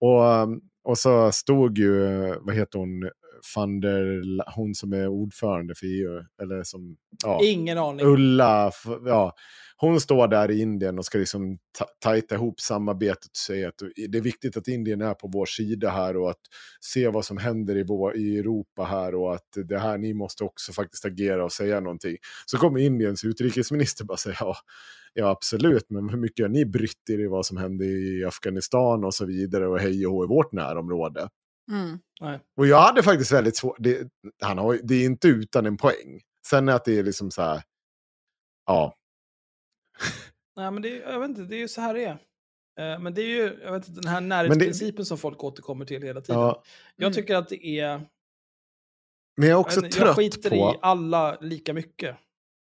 Och, 0.00 0.26
ehm, 0.26 0.60
och 0.84 0.98
så 0.98 1.32
stod 1.32 1.78
ju, 1.78 1.98
vad 2.40 2.54
heter 2.54 2.78
hon, 2.78 3.10
van 3.56 3.80
der, 3.80 4.22
hon 4.56 4.74
som 4.74 4.92
är 4.92 5.08
ordförande 5.08 5.74
för 5.74 5.86
EU, 5.86 6.24
eller 6.42 6.62
som, 6.62 6.96
ja. 7.24 7.40
Ingen 7.44 7.78
aning. 7.78 8.06
Ulla, 8.06 8.72
ja, 9.04 9.34
hon 9.76 10.00
står 10.00 10.28
där 10.28 10.50
i 10.50 10.60
Indien 10.60 10.98
och 10.98 11.04
ska 11.04 11.18
liksom 11.18 11.58
ta- 11.78 11.88
tajta 12.00 12.34
ihop 12.34 12.60
samarbetet 12.60 13.24
och 13.24 13.36
säga 13.36 13.68
att 13.68 13.82
det 14.10 14.18
är 14.18 14.22
viktigt 14.22 14.56
att 14.56 14.68
Indien 14.68 15.00
är 15.00 15.14
på 15.14 15.28
vår 15.32 15.46
sida 15.46 15.90
här 15.90 16.16
och 16.16 16.30
att 16.30 16.40
se 16.80 17.08
vad 17.08 17.24
som 17.24 17.36
händer 17.36 17.76
i, 17.76 17.82
vår, 17.82 18.16
i 18.16 18.38
Europa 18.38 18.84
här 18.84 19.14
och 19.14 19.34
att 19.34 19.48
det 19.68 19.78
här, 19.78 19.98
ni 19.98 20.14
måste 20.14 20.44
också 20.44 20.72
faktiskt 20.72 21.04
agera 21.04 21.44
och 21.44 21.52
säga 21.52 21.80
någonting. 21.80 22.16
Så 22.46 22.58
kommer 22.58 22.80
Indiens 22.80 23.24
utrikesminister 23.24 24.04
bara 24.04 24.16
säga 24.16 24.36
ja, 24.40 24.56
ja 25.14 25.28
absolut, 25.28 25.86
men 25.88 26.08
hur 26.08 26.18
mycket 26.18 26.44
har 26.44 26.50
ni 26.50 26.66
brytt 26.66 27.10
er 27.10 27.18
i 27.18 27.26
vad 27.26 27.46
som 27.46 27.56
hände 27.56 27.84
i 27.84 28.24
Afghanistan 28.24 29.04
och 29.04 29.14
så 29.14 29.26
vidare 29.26 29.68
och 29.68 29.78
hej 29.78 30.06
och 30.06 30.12
hå 30.12 30.24
i 30.24 30.28
vårt 30.28 30.52
närområde? 30.52 31.28
mm. 31.72 31.98
Nej. 32.20 32.40
Och 32.56 32.66
jag 32.66 32.80
hade 32.80 33.02
faktiskt 33.02 33.32
väldigt 33.32 33.56
svårt, 33.56 33.76
det, 33.78 34.08
han 34.42 34.58
har, 34.58 34.78
det 34.82 34.94
är 34.94 35.04
inte 35.04 35.28
utan 35.28 35.66
en 35.66 35.76
poäng. 35.76 36.20
Sen 36.46 36.68
att 36.68 36.84
det 36.84 36.98
är 36.98 37.02
liksom 37.02 37.30
så 37.30 37.42
här, 37.42 37.62
ja, 38.66 38.94
Nej, 40.56 40.70
men 40.70 40.82
det, 40.82 40.88
är- 41.02 41.10
jag 41.12 41.20
vet 41.20 41.28
inte, 41.28 41.42
det 41.42 41.56
är 41.56 41.60
ju 41.60 41.68
så 41.68 41.80
här 41.80 41.94
det 41.94 42.04
är. 42.04 42.18
Eh, 42.94 43.00
Men 43.00 43.14
det 43.14 43.22
är 43.22 43.26
ju 43.26 43.58
jag 43.62 43.72
vet, 43.72 43.88
inte, 43.88 44.00
den 44.00 44.10
här 44.10 44.20
det- 44.20 44.26
närhetsprincipen 44.26 45.04
som 45.04 45.18
folk 45.18 45.44
återkommer 45.44 45.84
till 45.84 46.02
hela 46.02 46.20
tiden. 46.20 46.40
ja. 46.40 46.62
Jag 46.96 47.06
Mm. 47.06 47.14
tycker 47.14 47.36
att 47.36 47.48
det 47.48 47.66
är... 47.66 47.98
Men 47.98 48.08
jag 49.36 49.46
är 49.46 49.50
Jag, 49.50 49.60
också 49.60 49.80
jag 49.82 49.92
trött 49.92 50.16
skiter 50.16 50.50
på... 50.50 50.56
i 50.56 50.78
alla 50.82 51.36
lika 51.40 51.72
mycket. 51.72 52.16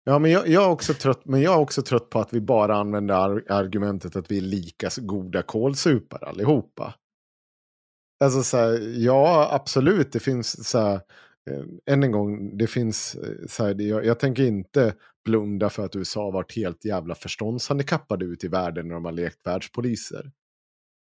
Ja, 0.04 0.18
men 0.18 0.30
jag, 0.30 0.48
jag, 0.48 0.64
är 0.64 0.68
också 0.68 0.94
trött, 0.94 1.24
men 1.24 1.42
jag 1.42 1.54
är 1.54 1.58
också 1.58 1.82
trött 1.82 2.10
på 2.10 2.18
att 2.20 2.32
vi 2.32 2.40
bara 2.40 2.76
använder 2.76 3.14
ar 3.14 3.44
argumentet 3.48 4.16
att 4.16 4.30
vi 4.30 4.36
är 4.38 4.42
lika 4.42 4.88
goda 4.98 5.42
kålsupare 5.42 6.26
allihopa. 6.26 6.94
Alltså 8.24 8.42
så 8.42 8.56
här, 8.56 8.94
ja 9.04 9.48
absolut, 9.52 10.12
det 10.12 10.20
finns 10.20 10.68
så 10.68 10.78
här, 10.78 11.00
än 11.86 12.02
en 12.02 12.12
gång, 12.12 12.58
det 12.58 12.66
finns, 12.66 13.14
eh, 13.14 13.46
så 13.48 13.64
här, 13.64 13.74
det- 13.74 13.84
jag, 13.84 14.04
jag 14.06 14.20
tänker 14.20 14.42
inte 14.42 14.94
blunda 15.24 15.70
för 15.70 15.84
att 15.84 15.96
USA 15.96 16.22
har 16.24 16.32
varit 16.32 16.56
helt 16.56 16.84
jävla 16.84 17.14
förståndshandikappade 17.14 18.24
ute 18.24 18.46
i 18.46 18.48
världen 18.48 18.88
när 18.88 18.94
de 18.94 19.04
har 19.04 19.12
lekt 19.12 19.46
världspoliser. 19.46 20.32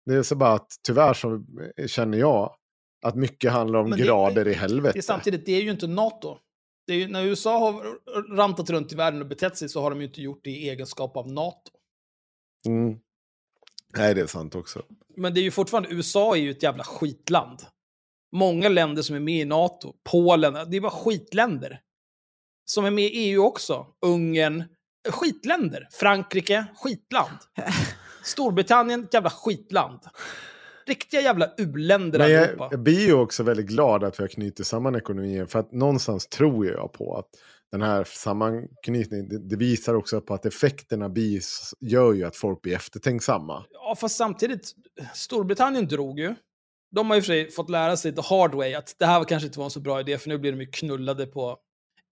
Det 0.06 0.14
är 0.14 0.22
så 0.22 0.36
bara 0.36 0.52
att 0.52 0.70
tyvärr 0.86 1.14
så 1.14 1.44
eh, 1.76 1.86
känner 1.86 2.18
jag 2.18 2.54
att 3.06 3.14
mycket 3.16 3.52
handlar 3.52 3.78
om 3.78 3.90
det- 3.90 3.96
grader 3.96 4.46
i 4.48 4.50
Det 4.50 4.56
helvete. 4.58 4.98
är 4.98 5.02
samtidigt, 5.02 5.46
det 5.46 5.52
är 5.52 5.62
ju 5.62 5.70
inte 5.70 5.86
NATO. 5.86 6.38
Det 6.86 6.94
ju, 6.94 7.08
när 7.08 7.24
USA 7.24 7.58
har 7.58 7.84
rantat 8.36 8.70
runt 8.70 8.92
i 8.92 8.96
världen 8.96 9.20
och 9.20 9.26
betett 9.28 9.56
sig 9.56 9.68
så 9.68 9.80
har 9.82 9.90
de 9.90 10.00
ju 10.00 10.06
inte 10.06 10.22
gjort 10.22 10.40
det 10.44 10.50
i 10.50 10.68
egenskap 10.70 11.16
av 11.16 11.32
NATO. 11.32 11.70
Mm. 12.66 12.98
Nej, 13.96 14.14
det 14.14 14.20
är 14.20 14.26
sant 14.26 14.54
också. 14.54 14.82
Men 15.16 15.34
det 15.34 15.40
är 15.40 15.42
ju 15.42 15.50
fortfarande, 15.50 15.88
USA 15.92 16.36
är 16.36 16.40
ju 16.40 16.50
ett 16.50 16.62
jävla 16.62 16.84
skitland. 16.84 17.58
Många 18.32 18.68
länder 18.68 19.02
som 19.02 19.16
är 19.16 19.20
med 19.20 19.40
i 19.40 19.44
NATO, 19.44 19.94
Polen, 20.10 20.70
det 20.70 20.76
är 20.76 20.80
bara 20.80 20.90
skitländer. 20.90 21.80
Som 22.64 22.84
är 22.84 22.90
med 22.90 23.04
i 23.04 23.08
EU 23.08 23.42
också. 23.42 23.86
Ungern, 24.06 24.64
skitländer. 25.08 25.88
Frankrike, 25.92 26.64
skitland. 26.76 27.38
Storbritannien, 28.24 29.08
jävla 29.12 29.30
skitland. 29.30 30.00
Riktiga 30.86 31.20
jävla 31.20 31.50
u-länder 31.58 32.18
Men 32.18 32.30
jag, 32.30 32.42
allihopa. 32.42 32.68
jag 32.70 32.80
blir 32.80 33.06
ju 33.06 33.14
också 33.14 33.42
väldigt 33.42 33.66
glad 33.66 34.04
att 34.04 34.20
vi 34.20 34.22
har 34.22 34.28
knutit 34.28 34.66
samman 34.66 34.94
ekonomin. 34.96 35.46
För 35.46 35.58
att 35.58 35.72
någonstans 35.72 36.26
tror 36.26 36.66
jag 36.66 36.92
på 36.92 37.16
att 37.16 37.28
den 37.72 37.82
här 37.82 38.04
sammanknytningen, 38.04 39.28
det, 39.28 39.38
det 39.48 39.56
visar 39.56 39.94
också 39.94 40.20
på 40.20 40.34
att 40.34 40.46
effekterna 40.46 41.08
blir, 41.08 41.40
gör 41.80 42.12
ju 42.12 42.24
att 42.24 42.36
folk 42.36 42.62
blir 42.62 42.74
eftertänksamma. 42.74 43.64
Ja, 43.70 43.96
fast 44.00 44.16
samtidigt, 44.16 44.72
Storbritannien 45.14 45.88
drog 45.88 46.18
ju. 46.18 46.34
De 46.90 47.10
har 47.10 47.16
ju 47.16 47.22
för 47.22 47.26
sig 47.26 47.50
fått 47.50 47.70
lära 47.70 47.96
sig 47.96 48.14
the 48.14 48.22
hard 48.22 48.54
way 48.54 48.74
att 48.74 48.96
det 48.98 49.06
här 49.06 49.18
var 49.18 49.24
kanske 49.24 49.46
inte 49.46 49.58
var 49.58 49.64
en 49.64 49.70
så 49.70 49.80
bra 49.80 50.00
idé, 50.00 50.18
för 50.18 50.28
nu 50.28 50.38
blir 50.38 50.52
de 50.52 50.60
ju 50.60 50.66
knullade 50.66 51.26
på 51.26 51.58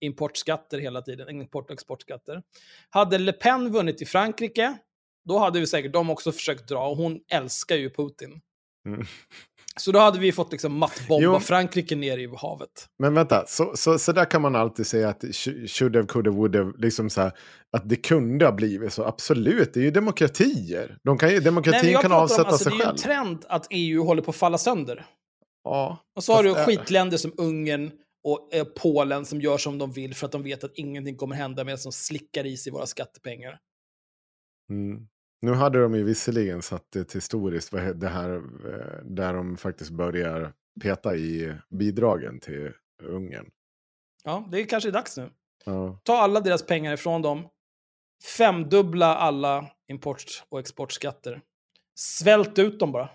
importskatter 0.01 0.79
hela 0.79 1.01
tiden, 1.01 1.29
import 1.29 1.65
och 1.65 1.73
exportskatter. 1.73 2.43
Hade 2.89 3.17
Le 3.17 3.33
Pen 3.33 3.71
vunnit 3.71 4.01
i 4.01 4.05
Frankrike, 4.05 4.77
då 5.25 5.37
hade 5.37 5.59
vi 5.59 5.67
säkert 5.67 5.93
de 5.93 6.09
också 6.09 6.31
försökt 6.31 6.67
dra, 6.67 6.87
och 6.87 6.97
hon 6.97 7.19
älskar 7.31 7.75
ju 7.75 7.89
Putin. 7.89 8.41
Mm. 8.87 9.05
Så 9.79 9.91
då 9.91 9.99
hade 9.99 10.19
vi 10.19 10.31
fått 10.31 10.51
liksom 10.51 10.77
mattbomba 10.77 11.23
Jo. 11.23 11.39
Frankrike 11.39 11.95
ner 11.95 12.17
i 12.17 12.29
havet. 12.37 12.87
Men 12.99 13.13
vänta, 13.13 13.45
så, 13.47 13.71
så, 13.75 13.99
så 13.99 14.11
där 14.11 14.25
kan 14.25 14.41
man 14.41 14.55
alltid 14.55 14.87
säga 14.87 15.09
att 15.09 15.23
sh- 15.23 15.67
should 15.67 15.95
have, 15.95 16.07
could 16.07 16.27
have, 16.27 16.37
would 16.37 16.55
have, 16.55 16.73
liksom 16.77 17.09
så 17.09 17.21
här, 17.21 17.31
att 17.77 17.89
det 17.89 17.95
kunde 17.95 18.45
ha 18.45 18.51
blivit 18.51 18.93
så. 18.93 19.03
Absolut, 19.03 19.73
det 19.73 19.79
är 19.79 19.83
ju 19.83 19.91
demokratier. 19.91 20.97
De 21.03 21.17
kan 21.17 21.29
Nej, 21.29 21.39
demokratin 21.39 21.91
jag 21.91 22.01
kan 22.01 22.11
pratar 22.11 22.17
om, 22.17 22.23
avsätta 22.23 22.47
alltså, 22.49 22.63
sig 22.63 22.71
Det 22.71 22.75
är 22.75 22.77
ju 22.77 22.83
en 22.83 22.87
själv. 22.89 22.97
trend 22.97 23.45
att 23.49 23.67
EU 23.69 24.03
håller 24.03 24.21
på 24.21 24.29
att 24.31 24.35
falla 24.37 24.57
sönder. 24.57 25.05
Ja, 25.63 25.97
Och 26.15 26.23
så 26.23 26.33
har 26.33 26.43
du 26.43 26.53
skitländer 26.55 27.17
som 27.17 27.33
Ungern 27.37 27.91
och 28.23 28.53
eh, 28.53 28.63
Polen 28.63 29.25
som 29.25 29.41
gör 29.41 29.57
som 29.57 29.77
de 29.77 29.91
vill 29.91 30.15
för 30.15 30.25
att 30.25 30.31
de 30.31 30.43
vet 30.43 30.63
att 30.63 30.71
ingenting 30.75 31.15
kommer 31.17 31.35
hända 31.35 31.63
medan 31.63 31.79
de 31.83 31.91
slickar 31.91 32.45
i 32.45 32.57
sig 32.57 32.71
våra 32.71 32.85
skattepengar. 32.85 33.59
Mm. 34.71 35.07
Nu 35.41 35.53
hade 35.53 35.81
de 35.81 35.95
ju 35.95 36.03
visserligen 36.03 36.61
satt 36.61 36.83
det 36.93 37.13
historiskt, 37.13 37.71
det 37.95 38.07
här 38.09 38.35
eh, 38.35 39.03
där 39.03 39.33
de 39.33 39.57
faktiskt 39.57 39.91
börjar 39.91 40.53
peta 40.81 41.15
i 41.15 41.53
bidragen 41.69 42.39
till 42.39 42.71
Ungern. 43.03 43.49
Ja, 44.23 44.45
det 44.51 44.61
är 44.61 44.65
kanske 44.65 44.91
dags 44.91 45.17
nu. 45.17 45.29
Ja. 45.65 45.99
Ta 46.03 46.17
alla 46.17 46.39
deras 46.39 46.65
pengar 46.65 46.93
ifrån 46.93 47.21
dem. 47.21 47.47
Femdubbla 48.37 49.15
alla 49.15 49.65
import 49.91 50.23
och 50.49 50.59
exportskatter. 50.59 51.41
Svält 51.99 52.59
ut 52.59 52.79
dem 52.79 52.91
bara. 52.91 53.09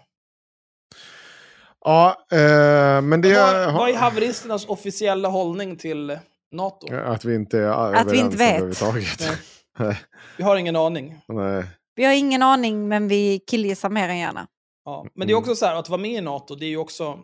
Ja, 1.85 2.27
eh, 2.33 3.01
men 3.03 3.21
det... 3.21 3.35
vad, 3.35 3.75
vad 3.75 3.89
är 3.91 3.95
haveristernas 3.95 4.67
officiella 4.67 5.29
hållning 5.29 5.77
till 5.77 6.19
NATO? 6.53 6.95
Att 6.95 7.25
vi 7.25 7.35
inte 7.35 7.59
är 7.59 7.95
Att 7.95 7.95
vi 7.95 7.99
överens 8.01 8.21
inte 8.21 8.37
vet. 8.37 8.55
överhuvudtaget. 8.55 9.39
Nej. 9.79 10.01
Vi 10.37 10.45
har 10.45 10.57
ingen 10.57 10.77
aning. 10.77 11.21
Nej. 11.29 11.65
Vi 11.95 12.05
har 12.05 12.13
ingen 12.13 12.43
aning, 12.43 12.89
men 12.89 13.09
vi 13.09 13.39
killgissar 13.39 13.91
mer 13.91 14.09
än 14.09 14.19
gärna. 14.19 14.47
Ja. 14.85 15.07
Men 15.15 15.27
det 15.27 15.33
är 15.33 15.35
Mm. 15.35 15.43
också 15.43 15.55
så 15.55 15.67
här, 15.67 15.77
att 15.77 15.89
vara 15.89 16.01
med 16.01 16.11
i 16.11 16.21
NATO, 16.21 16.55
det 16.55 16.67
är 16.67 16.69
ju 16.69 16.77
också, 16.77 17.19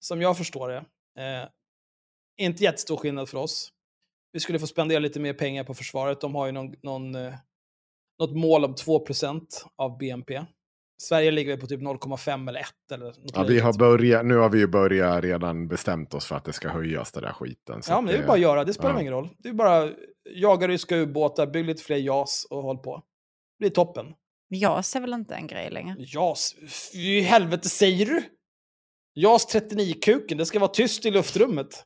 som 0.00 0.22
jag 0.22 0.36
förstår 0.38 0.68
det, 0.68 0.76
eh, 1.18 1.48
inte 2.46 2.64
jättestor 2.64 2.96
skillnad 2.96 3.28
för 3.28 3.38
oss. 3.38 3.68
Vi 4.32 4.40
skulle 4.40 4.58
få 4.58 4.66
spendera 4.66 4.98
lite 4.98 5.20
mer 5.20 5.32
pengar 5.34 5.64
på 5.64 5.74
försvaret. 5.74 6.20
De 6.20 6.34
har 6.34 6.46
ju 6.46 6.52
någon, 6.52 6.74
någon, 6.82 7.14
eh, 7.14 7.34
något 8.20 8.36
mål 8.36 8.64
om 8.64 8.74
2% 8.74 9.66
av 9.76 9.98
BNP. 9.98 10.44
Sverige 11.02 11.30
ligger 11.30 11.56
på 11.56 11.66
typ 11.66 11.80
0,5 11.80 12.48
eller 12.48 12.60
1 12.60 12.66
eller 12.92 13.06
något 13.06 13.16
Ja, 13.34 13.42
vi 13.42 13.60
har 13.60 13.78
börjat, 13.78 14.26
nu 14.26 14.36
har 14.36 14.48
vi 14.48 14.58
ju 14.58 14.66
börjat 14.66 15.24
redan 15.24 15.68
bestämt 15.68 16.14
oss 16.14 16.26
för 16.26 16.36
att 16.36 16.44
det 16.44 16.52
ska 16.52 16.68
höjas, 16.68 17.12
det 17.12 17.20
där 17.20 17.32
skiten. 17.32 17.82
Så 17.82 17.92
Ja, 17.92 18.00
men 18.00 18.14
det 18.14 18.20
är 18.20 18.26
bara 18.26 18.32
att 18.32 18.40
göra. 18.40 18.64
Det 18.64 18.72
spelar 18.74 18.94
ja. 18.94 19.00
ingen 19.00 19.12
roll. 19.12 19.28
Det 19.38 19.48
är 19.48 19.52
bara 19.52 19.90
jaga 20.34 20.68
ryska 20.68 20.96
ubåtar, 20.96 21.46
bygg 21.46 21.64
lite 21.66 21.82
fler 21.82 21.96
JAS 21.96 22.46
och 22.50 22.62
håll 22.62 22.78
på. 22.78 23.02
Det 23.60 23.62
blir 23.62 23.70
toppen. 23.70 24.14
JAS 24.48 24.96
är 24.96 25.00
väl 25.00 25.12
inte 25.12 25.34
en 25.34 25.46
grej 25.46 25.70
längre? 25.70 25.96
JAS? 25.98 26.54
F- 26.64 26.90
I 26.94 27.20
helvete 27.20 27.68
säger 27.68 28.06
du? 28.06 28.22
JAS 29.14 29.54
39-kuken, 29.54 30.38
det 30.38 30.46
ska 30.46 30.58
vara 30.58 30.70
tyst 30.70 31.06
i 31.06 31.10
luftrummet. 31.10 31.84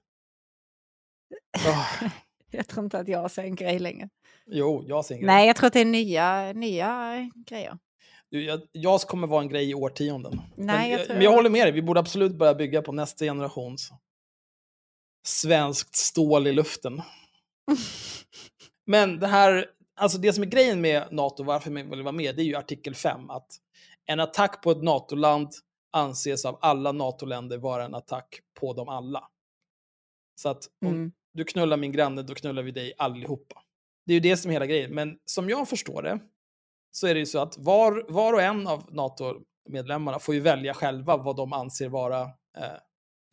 Ah, 1.66 2.10
Jag 2.50 2.68
tror 2.68 2.84
inte 2.84 2.98
att 2.98 3.08
JAS 3.08 3.38
är 3.38 3.42
en 3.42 3.54
grej 3.54 3.78
längre. 3.78 4.08
jo, 4.46 4.84
JAS 4.88 5.10
är 5.10 5.14
en 5.14 5.20
grej. 5.20 5.26
Nej, 5.26 5.46
jag 5.46 5.56
tror 5.56 5.66
att 5.66 5.72
det 5.72 5.80
är 5.80 5.84
nya, 5.84 6.52
nya 6.52 7.16
grejer. 7.46 7.78
Jag- 8.28 8.60
JAS 8.72 9.04
kommer 9.04 9.26
vara 9.26 9.42
en 9.42 9.48
grej 9.48 9.70
i 9.70 9.74
årtionden. 9.74 10.40
Nej, 10.56 10.66
men, 10.66 10.90
jag 10.90 11.00
jag, 11.00 11.06
tror- 11.06 11.14
men 11.14 11.24
jag 11.24 11.32
håller 11.32 11.50
med 11.50 11.66
dig, 11.66 11.72
vi 11.72 11.82
borde 11.82 12.00
absolut 12.00 12.34
börja 12.38 12.54
bygga 12.54 12.82
på 12.82 12.92
nästa 12.92 13.24
generations 13.24 13.90
svenskt 15.26 15.96
stål 15.96 16.46
i 16.46 16.52
luften. 16.52 17.02
Men 18.86 19.18
det 19.18 19.26
här, 19.26 19.66
alltså 19.94 20.18
det 20.18 20.32
som 20.32 20.42
är 20.42 20.48
grejen 20.48 20.80
med 20.80 21.08
NATO, 21.10 21.42
varför 21.44 21.70
man 21.70 21.90
vill 21.90 22.02
vara 22.02 22.12
med, 22.12 22.36
det 22.36 22.42
är 22.42 22.44
ju 22.44 22.56
artikel 22.56 22.94
5. 22.94 23.30
Att 23.30 23.46
en 24.06 24.20
attack 24.20 24.62
på 24.62 24.70
ett 24.70 24.82
NATO-land 24.82 25.48
anses 25.92 26.44
av 26.44 26.58
alla 26.60 26.92
NATO-länder 26.92 27.58
vara 27.58 27.84
en 27.84 27.94
attack 27.94 28.40
på 28.60 28.72
dem 28.72 28.88
alla. 28.88 29.28
Så 30.40 30.48
att 30.48 30.64
om 30.86 30.88
Mm. 30.88 31.12
du 31.34 31.44
knullar 31.44 31.76
min 31.76 31.92
granne, 31.92 32.22
då 32.22 32.34
knullar 32.34 32.62
vi 32.62 32.70
dig 32.70 32.92
allihopa. 32.98 33.62
Det 34.06 34.12
är 34.12 34.14
ju 34.14 34.20
det 34.20 34.36
som 34.36 34.50
är 34.50 34.52
hela 34.52 34.66
grejen. 34.66 34.94
Men 34.94 35.18
som 35.24 35.48
jag 35.48 35.68
förstår 35.68 36.02
det, 36.02 36.18
så 36.90 37.06
är 37.06 37.14
det 37.14 37.20
ju 37.20 37.26
så 37.26 37.38
att 37.38 37.58
var, 37.58 38.06
var 38.08 38.32
och 38.32 38.42
en 38.42 38.66
av 38.66 38.88
NATO-medlemmarna 38.94 40.18
får 40.18 40.34
ju 40.34 40.40
välja 40.40 40.74
själva 40.74 41.16
vad 41.16 41.36
de 41.36 41.52
anser 41.52 41.88
vara 41.88 42.22
eh, 42.22 42.78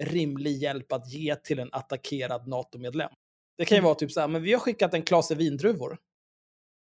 rimlig 0.04 0.58
hjälp 0.58 0.92
att 0.92 1.12
ge 1.14 1.36
till 1.36 1.60
en 1.60 1.70
attackerad 1.72 2.48
NATO-medlem. 2.48 3.12
Det 3.58 3.66
kan 3.66 3.78
ju 3.78 3.82
vara 3.84 3.96
typ 3.96 4.12
så 4.12 4.20
här, 4.20 4.28
men 4.28 4.42
vi 4.44 4.54
har 4.54 4.60
skickat 4.60 4.94
en 4.94 5.02
klase 5.04 5.36
vindruvor. 5.36 5.98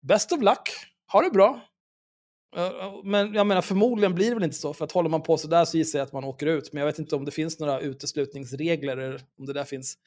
Best 0.00 0.32
of 0.32 0.42
luck, 0.42 0.70
ha 1.12 1.22
det 1.22 1.30
bra. 1.30 1.60
Men 3.04 3.34
jag 3.34 3.46
menar, 3.46 3.62
förmodligen 3.62 4.14
blir 4.14 4.28
det 4.28 4.34
väl 4.34 4.44
inte 4.44 4.56
så, 4.56 4.74
för 4.74 4.84
att 4.84 4.92
håller 4.92 5.10
man 5.10 5.22
på 5.22 5.38
så 5.38 5.48
där 5.48 5.64
så 5.64 5.76
gissar 5.76 5.98
jag 5.98 6.06
att 6.06 6.12
man 6.12 6.24
åker 6.24 6.46
ut. 6.46 6.72
Men 6.72 6.80
jag 6.80 6.86
vet 6.86 6.98
inte 6.98 7.16
om 7.16 7.24
det 7.24 7.30
finns 7.30 7.58
några 7.58 7.80
uteslutningsregler, 7.80 8.96
eller 8.96 9.20
om 9.38 9.46
det 9.46 9.52
där 9.52 9.64
finns 9.64 9.98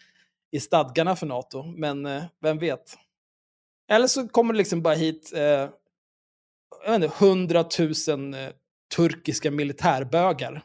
i 0.52 0.60
stadgarna 0.60 1.16
för 1.16 1.26
NATO. 1.26 1.64
Men 1.64 2.06
eh, 2.06 2.24
vem 2.42 2.58
vet? 2.58 2.98
Eller 3.92 4.08
så 4.08 4.28
kommer 4.28 4.54
det 4.54 4.58
liksom 4.58 4.82
bara 4.82 4.94
hit 4.94 5.34
eh, 5.36 5.70
jag 6.86 7.00
vet 7.00 7.04
inte, 7.04 7.26
100 7.26 7.66
000 8.08 8.34
eh, 8.34 8.50
turkiska 8.96 9.52
militärbögar 9.52 10.62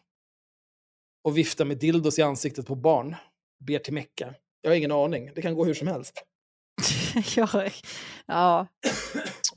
och 1.25 1.39
viftar 1.39 1.65
med 1.65 1.79
dildos 1.79 2.19
i 2.19 2.23
ansiktet 2.23 2.67
på 2.67 2.75
barn. 2.75 3.17
Ber 3.67 3.79
till 3.79 3.95
Mecka. 3.95 4.35
Jag 4.63 4.71
har 4.71 4.77
ingen 4.77 4.93
aning. 4.93 5.31
Det 5.35 5.43
kan 5.43 5.55
gå 5.55 5.65
hur 5.65 5.75
som 5.75 5.89
helst. 5.89 6.25
Ja, 8.27 8.67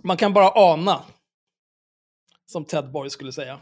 Man 0.04 0.18
kan 0.18 0.34
bara 0.34 0.52
ana. 0.56 1.04
Som 2.46 2.66
Ted 2.66 2.92
Borg 2.92 3.10
skulle 3.10 3.32
säga. 3.32 3.60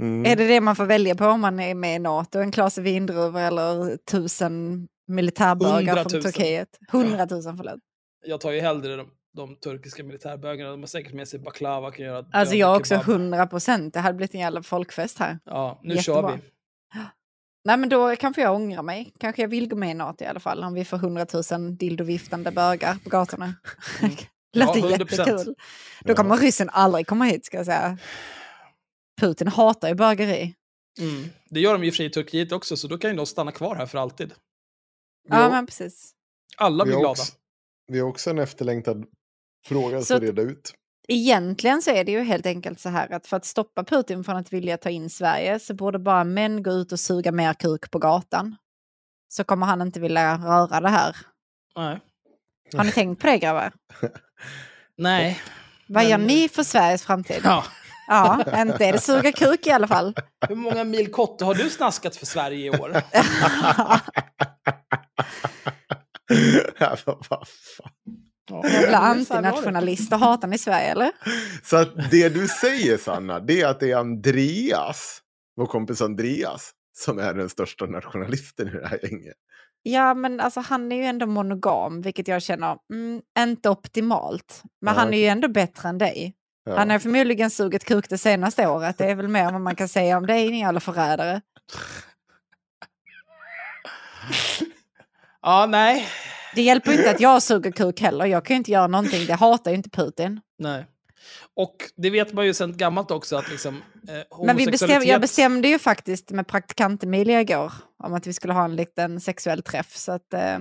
Mm. 0.00 0.26
Är 0.32 0.36
det 0.36 0.46
det 0.46 0.60
man 0.60 0.76
får 0.76 0.84
välja 0.86 1.14
på 1.14 1.26
om 1.26 1.40
man 1.40 1.60
är 1.60 1.74
med 1.74 1.96
i 1.96 1.98
NATO? 1.98 2.38
En 2.38 2.52
klase 2.52 2.80
vindruvor 2.82 3.40
eller 3.40 3.96
tusen 3.96 4.88
militärbögar 5.06 5.96
100 5.96 6.02
000. 6.02 6.10
från 6.10 6.22
Turkiet? 6.22 6.68
Hundratusen, 6.92 7.56
förlåt. 7.56 7.80
Jag 8.26 8.40
tar 8.40 8.52
ju 8.52 8.60
hellre 8.60 8.96
de, 8.96 9.10
de 9.36 9.56
turkiska 9.56 10.04
militärbögarna. 10.04 10.70
De 10.70 10.80
har 10.80 10.86
säkert 10.86 11.12
med 11.12 11.28
sig 11.28 11.40
baklava. 11.40 11.90
Kan 11.90 12.06
göra 12.06 12.26
Alltså 12.32 12.54
jag 12.54 12.76
också 12.76 12.96
hundra 12.96 13.46
procent. 13.46 13.94
Det 13.94 14.00
hade 14.00 14.14
blivit 14.16 14.34
en 14.34 14.40
jävla 14.40 14.62
folkfest 14.62 15.18
här. 15.18 15.38
Ja, 15.44 15.80
nu 15.82 15.94
Jättebra. 15.94 16.22
kör 16.22 16.36
vi. 16.36 16.42
Nej 17.64 17.76
men 17.76 17.88
då 17.88 18.16
kanske 18.16 18.42
jag 18.42 18.54
ångrar 18.54 18.82
mig. 18.82 19.12
Kanske 19.20 19.42
jag 19.42 19.48
vill 19.48 19.68
gå 19.68 19.76
med 19.76 19.90
i 19.90 19.94
NATO 19.94 20.24
i 20.24 20.26
alla 20.26 20.40
fall. 20.40 20.64
Om 20.64 20.74
vi 20.74 20.84
får 20.84 20.96
hundratusen 20.98 21.76
dildoviftande 21.76 22.50
bögar 22.50 22.96
på 23.04 23.10
gatorna. 23.10 23.54
Mm. 24.02 24.14
Låter 24.56 24.80
Ja, 24.80 24.86
100%. 24.96 25.10
jättekul. 25.10 25.54
Då 26.00 26.14
kommer 26.14 26.36
ryssen 26.36 26.70
aldrig 26.70 27.06
komma 27.06 27.24
hit 27.24 27.44
ska 27.46 27.56
jag 27.56 27.66
säga. 27.66 27.98
Putin 29.20 29.48
hatar 29.48 29.88
ju 29.88 29.94
bögeri. 29.94 30.54
Mm. 31.00 31.24
Det 31.50 31.60
gör 31.60 31.72
de 31.78 31.84
ju 31.84 32.04
i 32.04 32.10
Turkiet 32.10 32.52
också, 32.52 32.76
så 32.76 32.88
då 32.88 32.98
kan 32.98 33.10
ju 33.10 33.16
de 33.16 33.26
stanna 33.26 33.52
kvar 33.52 33.74
här 33.76 33.86
för 33.86 33.98
alltid. 33.98 34.28
Vi 34.28 34.34
Ja 35.28 35.36
har- 35.36 35.50
men 35.50 35.66
precis. 35.66 36.12
Alla 36.56 36.84
vi 36.84 36.88
blir 36.88 36.94
har 36.94 37.00
glada. 37.00 37.10
också- 37.10 37.32
Vi 37.86 37.98
har 38.00 38.08
också 38.08 38.30
en 38.30 38.38
efterlängtad 38.38 39.04
fråga 39.66 40.02
Så 40.02 40.14
att- 40.14 40.22
reda 40.22 40.42
ut. 40.42 40.74
Egentligen 41.08 41.82
så 41.82 41.90
är 41.90 42.04
det 42.04 42.12
ju 42.12 42.22
helt 42.22 42.46
enkelt 42.46 42.80
så 42.80 42.88
här 42.88 43.12
att 43.12 43.26
för 43.26 43.36
att 43.36 43.44
stoppa 43.44 43.84
Putin 43.84 44.24
från 44.24 44.36
att 44.36 44.52
vilja 44.52 44.76
ta 44.76 44.90
in 44.90 45.10
Sverige 45.10 45.58
så 45.58 45.74
borde 45.74 45.98
bara 45.98 46.24
män 46.24 46.62
gå 46.62 46.70
ut 46.70 46.92
och 46.92 47.00
suga 47.00 47.32
mer 47.32 47.54
kuk 47.54 47.90
på 47.90 47.98
gatan. 47.98 48.56
så 49.28 49.44
kommer 49.44 49.66
han 49.66 49.82
inte 49.82 50.00
vilja 50.00 50.34
röra 50.36 50.80
det 50.80 50.88
här. 50.88 51.16
Nej. 51.76 52.00
Har 52.76 52.84
ni 52.84 52.92
tänkt 52.92 53.20
på 53.20 53.26
det 53.26 53.38
grabbar? 53.38 53.72
Nej. 54.96 55.40
Vad 55.86 56.04
gör 56.04 56.18
Men- 56.18 56.26
ni 56.26 56.48
för 56.48 56.62
Sveriges 56.62 57.02
framtid? 57.04 57.40
Ja. 57.44 57.64
Ja, 58.08 58.44
inte 58.62 58.84
är 58.84 58.92
det 58.92 58.98
suga 58.98 59.32
kuk 59.32 59.66
i 59.66 59.70
alla 59.70 59.88
fall. 59.88 60.14
Hur 60.48 60.54
många 60.56 60.84
mil 60.84 61.10
kotte 61.12 61.44
har 61.44 61.54
du 61.54 61.70
snaskat 61.70 62.16
för 62.16 62.26
Sverige 62.26 62.66
i 62.66 62.70
år? 62.70 62.96
Ja, 66.78 66.96
vad 67.06 67.26
fan. 67.26 67.46
Ja. 68.50 68.68
Jävla 68.68 68.98
antinationalister. 68.98 70.16
Hatar 70.16 70.48
ni 70.48 70.58
Sverige 70.58 70.86
eller? 70.86 71.10
Så 71.62 71.76
att 71.76 72.10
det 72.10 72.28
du 72.28 72.48
säger 72.48 72.98
Sanna, 72.98 73.40
det 73.40 73.60
är 73.60 73.66
att 73.66 73.80
det 73.80 73.90
är 73.90 73.96
Andreas, 73.96 75.22
vår 75.56 75.66
kompis 75.66 76.02
Andreas, 76.02 76.70
som 76.96 77.18
är 77.18 77.34
den 77.34 77.48
största 77.48 77.86
nationalisten 77.86 78.68
i 78.68 78.70
det 78.70 78.88
här 78.88 78.98
gänget. 79.02 79.36
Ja, 79.82 80.14
men 80.14 80.40
alltså 80.40 80.60
han 80.60 80.92
är 80.92 80.96
ju 80.96 81.02
ändå 81.02 81.26
monogam, 81.26 82.02
vilket 82.02 82.28
jag 82.28 82.42
känner, 82.42 82.78
mm, 82.92 83.22
inte 83.38 83.70
optimalt. 83.70 84.62
Men 84.80 84.94
Ja, 84.94 85.00
han 85.00 85.14
är 85.14 85.18
ju 85.18 85.26
ändå 85.26 85.48
bättre 85.48 85.88
än 85.88 85.98
dig. 85.98 86.34
Ja. 86.64 86.76
Han 86.76 86.90
har 86.90 86.98
förmodligen 86.98 87.50
sugit 87.50 87.84
kuk 87.84 88.08
det 88.08 88.18
senaste 88.18 88.66
året. 88.66 88.98
Det 88.98 89.04
är 89.04 89.14
väl 89.14 89.28
mer 89.28 89.52
vad 89.52 89.60
man 89.60 89.76
kan 89.76 89.88
säga 89.88 90.16
om 90.16 90.26
dig, 90.26 90.50
ni 90.50 90.64
alla 90.64 90.80
förrädare. 90.80 91.40
ja, 95.42 95.66
nej. 95.66 96.08
Det 96.54 96.62
hjälper 96.62 96.92
inte 96.92 97.10
att 97.10 97.20
jag 97.20 97.42
suger 97.42 97.70
kuk 97.70 98.00
heller. 98.00 98.26
Jag 98.26 98.44
kan 98.44 98.54
ju 98.54 98.58
inte 98.58 98.70
göra 98.70 98.86
någonting. 98.86 99.26
Det 99.26 99.34
hatar 99.34 99.70
ju 99.70 99.76
inte 99.76 99.90
Putin. 99.90 100.40
nej. 100.58 100.86
Och 101.54 101.76
det 101.96 102.10
vet 102.10 102.32
man 102.32 102.46
ju 102.46 102.54
sedan 102.54 102.76
gammalt 102.76 103.10
också 103.10 103.36
att 103.36 103.50
liksom, 103.50 103.82
eh, 104.08 104.14
Men 104.46 104.56
vi 104.56 104.66
bestäm, 104.66 105.02
jag 105.02 105.20
bestämde 105.20 105.68
ju 105.68 105.78
faktiskt 105.78 106.30
med 106.30 106.46
praktikant 106.46 107.02
Emilia 107.04 107.40
igår 107.40 107.72
om 108.04 108.14
att 108.14 108.26
vi 108.26 108.32
skulle 108.32 108.52
ha 108.52 108.64
en 108.64 108.76
liten 108.76 109.20
sexuell 109.20 109.62
träff. 109.62 109.96
Så 109.96 110.12
att 110.12 110.34
eh, 110.34 110.58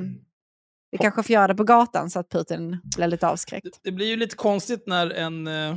vi 0.91 0.97
kanske 0.97 1.23
får 1.23 1.33
göra 1.33 1.47
det 1.47 1.55
på 1.55 1.63
gatan 1.63 2.09
så 2.09 2.19
att 2.19 2.29
Putin 2.29 2.77
blir 2.97 3.07
lite 3.07 3.27
avskräckt. 3.27 3.63
Det- 3.63 3.79
Det 3.83 3.91
blir 3.91 4.07
ju 4.07 4.15
lite 4.15 4.35
konstigt 4.35 4.83
när 4.87 5.09
en... 5.09 5.47
Eh, 5.47 5.69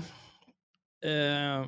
eh, 1.07 1.67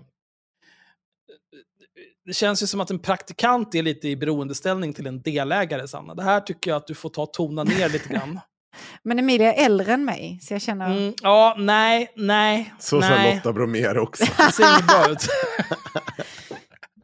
det 2.26 2.32
känns 2.32 2.62
ju 2.62 2.66
som 2.66 2.80
att 2.80 2.90
en 2.90 2.98
praktikant 2.98 3.74
är 3.74 3.82
lite 3.82 4.08
i 4.08 4.16
beroendeställning 4.16 4.92
till 4.92 5.06
en 5.06 5.22
delägare, 5.22 5.88
Sanna. 5.88 6.14
Det 6.14 6.22
här 6.22 6.40
tycker 6.40 6.70
jag 6.70 6.76
att 6.76 6.86
du 6.86 6.94
får 6.94 7.10
ta 7.10 7.26
tona 7.26 7.64
ner 7.64 7.88
lite 7.88 8.08
grann. 8.08 8.40
Men 9.02 9.18
Emilia 9.18 9.54
är 9.54 9.64
äldre 9.64 9.92
än 9.92 10.04
mig, 10.04 10.38
så 10.42 10.54
jag 10.54 10.62
känner... 10.62 10.96
Mm, 10.96 11.14
ja, 11.22 11.56
nej, 11.58 12.12
nej, 12.16 12.74
Så 12.78 13.02
sa. 13.02 13.32
Lotta 13.34 13.52
Bromé 13.52 13.88
också. 13.88 14.24
Det 14.36 14.52
ser 14.52 14.72
inget 14.72 14.86
bra 14.86 15.10
ut. 15.10 15.18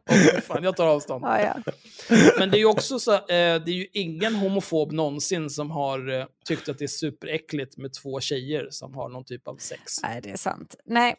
Åh, 0.09 0.39
fan, 0.41 0.63
jag 0.63 0.75
tar 0.75 0.87
avstånd. 0.87 1.25
Ja, 1.25 1.41
ja. 1.41 1.73
Men 2.39 2.51
det 2.51 2.57
är 2.57 2.59
ju 2.59 2.65
också 2.65 2.99
så, 2.99 3.13
eh, 3.13 3.19
det 3.27 3.71
är 3.71 3.75
ju 3.75 3.87
ingen 3.93 4.35
homofob 4.35 4.91
någonsin 4.91 5.49
som 5.49 5.71
har 5.71 6.19
eh, 6.19 6.25
tyckt 6.45 6.69
att 6.69 6.77
det 6.77 6.85
är 6.85 6.87
superäckligt 6.87 7.77
med 7.77 7.93
två 7.93 8.19
tjejer 8.19 8.67
som 8.69 8.93
har 8.93 9.09
någon 9.09 9.25
typ 9.25 9.47
av 9.47 9.57
sex. 9.57 10.03
Nej, 10.03 10.21
det 10.23 10.29
är 10.29 10.37
sant. 10.37 10.75
Nej, 10.85 11.15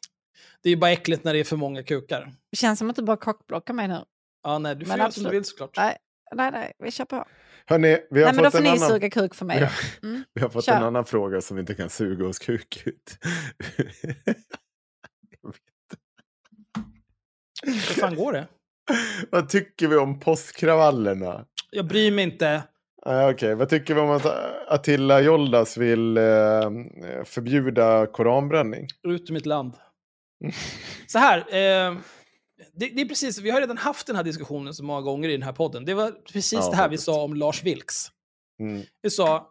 Det 0.62 0.68
är 0.68 0.70
ju 0.70 0.76
bara 0.76 0.91
äckligt 0.91 1.24
när 1.24 1.32
det 1.35 1.41
är 1.41 1.45
för 1.45 1.57
många 1.57 1.82
kukar. 1.82 2.32
det 2.51 2.57
känns 2.57 2.78
som 2.78 2.91
att 2.91 2.97
du 2.97 3.03
bara 3.03 3.16
kockblockar 3.16 3.74
mig 3.74 3.89
nu. 3.89 4.05
Ja, 4.43 4.59
nej, 4.59 4.76
du 4.76 4.87
får 4.87 4.99
göra 4.99 5.11
som 5.11 5.22
du 5.24 5.30
vill 5.30 5.45
såklart. 5.45 5.76
Nej, 5.76 5.97
nej, 6.35 6.51
nej 6.51 6.72
vi 6.78 6.91
kör 6.91 7.05
på. 7.05 7.24
Hörni, 7.66 7.99
vi 8.11 8.22
har 8.22 8.26
Nej, 8.26 8.35
men 8.35 8.37
då 8.37 8.43
fått 8.45 8.53
får 8.53 8.59
en 8.59 8.64
ni 8.64 8.70
annan... 8.70 8.89
suga 8.89 9.11
kuk 9.11 9.35
för 9.35 9.45
mig. 9.45 9.61
Ja. 9.61 9.68
Då. 10.03 10.09
Mm. 10.09 10.24
Vi 10.35 10.41
har 10.43 10.49
fått 10.49 10.64
Kör. 10.64 10.76
en 10.76 10.82
annan 10.82 11.05
fråga 11.05 11.41
som 11.41 11.57
vi 11.57 11.61
inte 11.61 11.74
kan 11.74 11.91
suga 11.91 12.26
oss 12.26 12.39
kuk 12.39 12.82
ut. 12.87 13.18
Hur 17.62 17.72
fan 18.01 18.14
går 18.14 18.32
det? 18.32 18.47
Vad 19.30 19.49
tycker 19.49 19.89
vi 19.89 19.97
om 19.97 20.20
påskkravallerna? 20.20 21.45
Jag 21.70 21.87
bryr 21.87 22.11
mig 22.12 22.24
inte. 22.24 22.62
Ah, 23.03 23.30
Okej, 23.30 23.55
vad 23.55 23.68
tycker 23.68 23.95
vi 23.95 24.01
om 24.01 24.11
att 24.11 24.26
Attila 24.68 25.20
Joldas 25.20 25.76
vill 25.76 26.16
eh, 26.16 26.22
förbjuda 27.24 28.07
koranbränning? 28.07 28.87
Ut 29.09 29.30
ur 29.30 29.35
mitt 29.35 29.47
land. 29.47 29.74
Så 31.07 31.18
här. 31.18 31.38
Eh, 31.38 31.97
det, 32.74 32.88
det 32.88 33.01
är 33.01 33.09
precis, 33.09 33.38
vi 33.38 33.51
har 33.51 33.61
redan 33.61 33.78
haft 33.78 34.07
den 34.07 34.16
här 34.16 34.24
diskussionen 34.24 34.74
så 34.74 34.84
många 34.84 35.01
gånger 35.01 35.28
i 35.28 35.32
den 35.32 35.42
här 35.42 35.53
podden. 35.53 35.84
Det 35.84 35.95
var 35.95 36.11
precis 36.32 36.53
Ja, 36.53 36.70
det 36.70 36.76
här 36.76 36.88
vi 36.88 36.99
sa 36.99 37.22
om 37.22 37.34
Lars 37.34 37.62
Vilks. 37.62 38.07
Mm. 38.61 38.82
Vi 39.03 39.11
sa, 39.11 39.49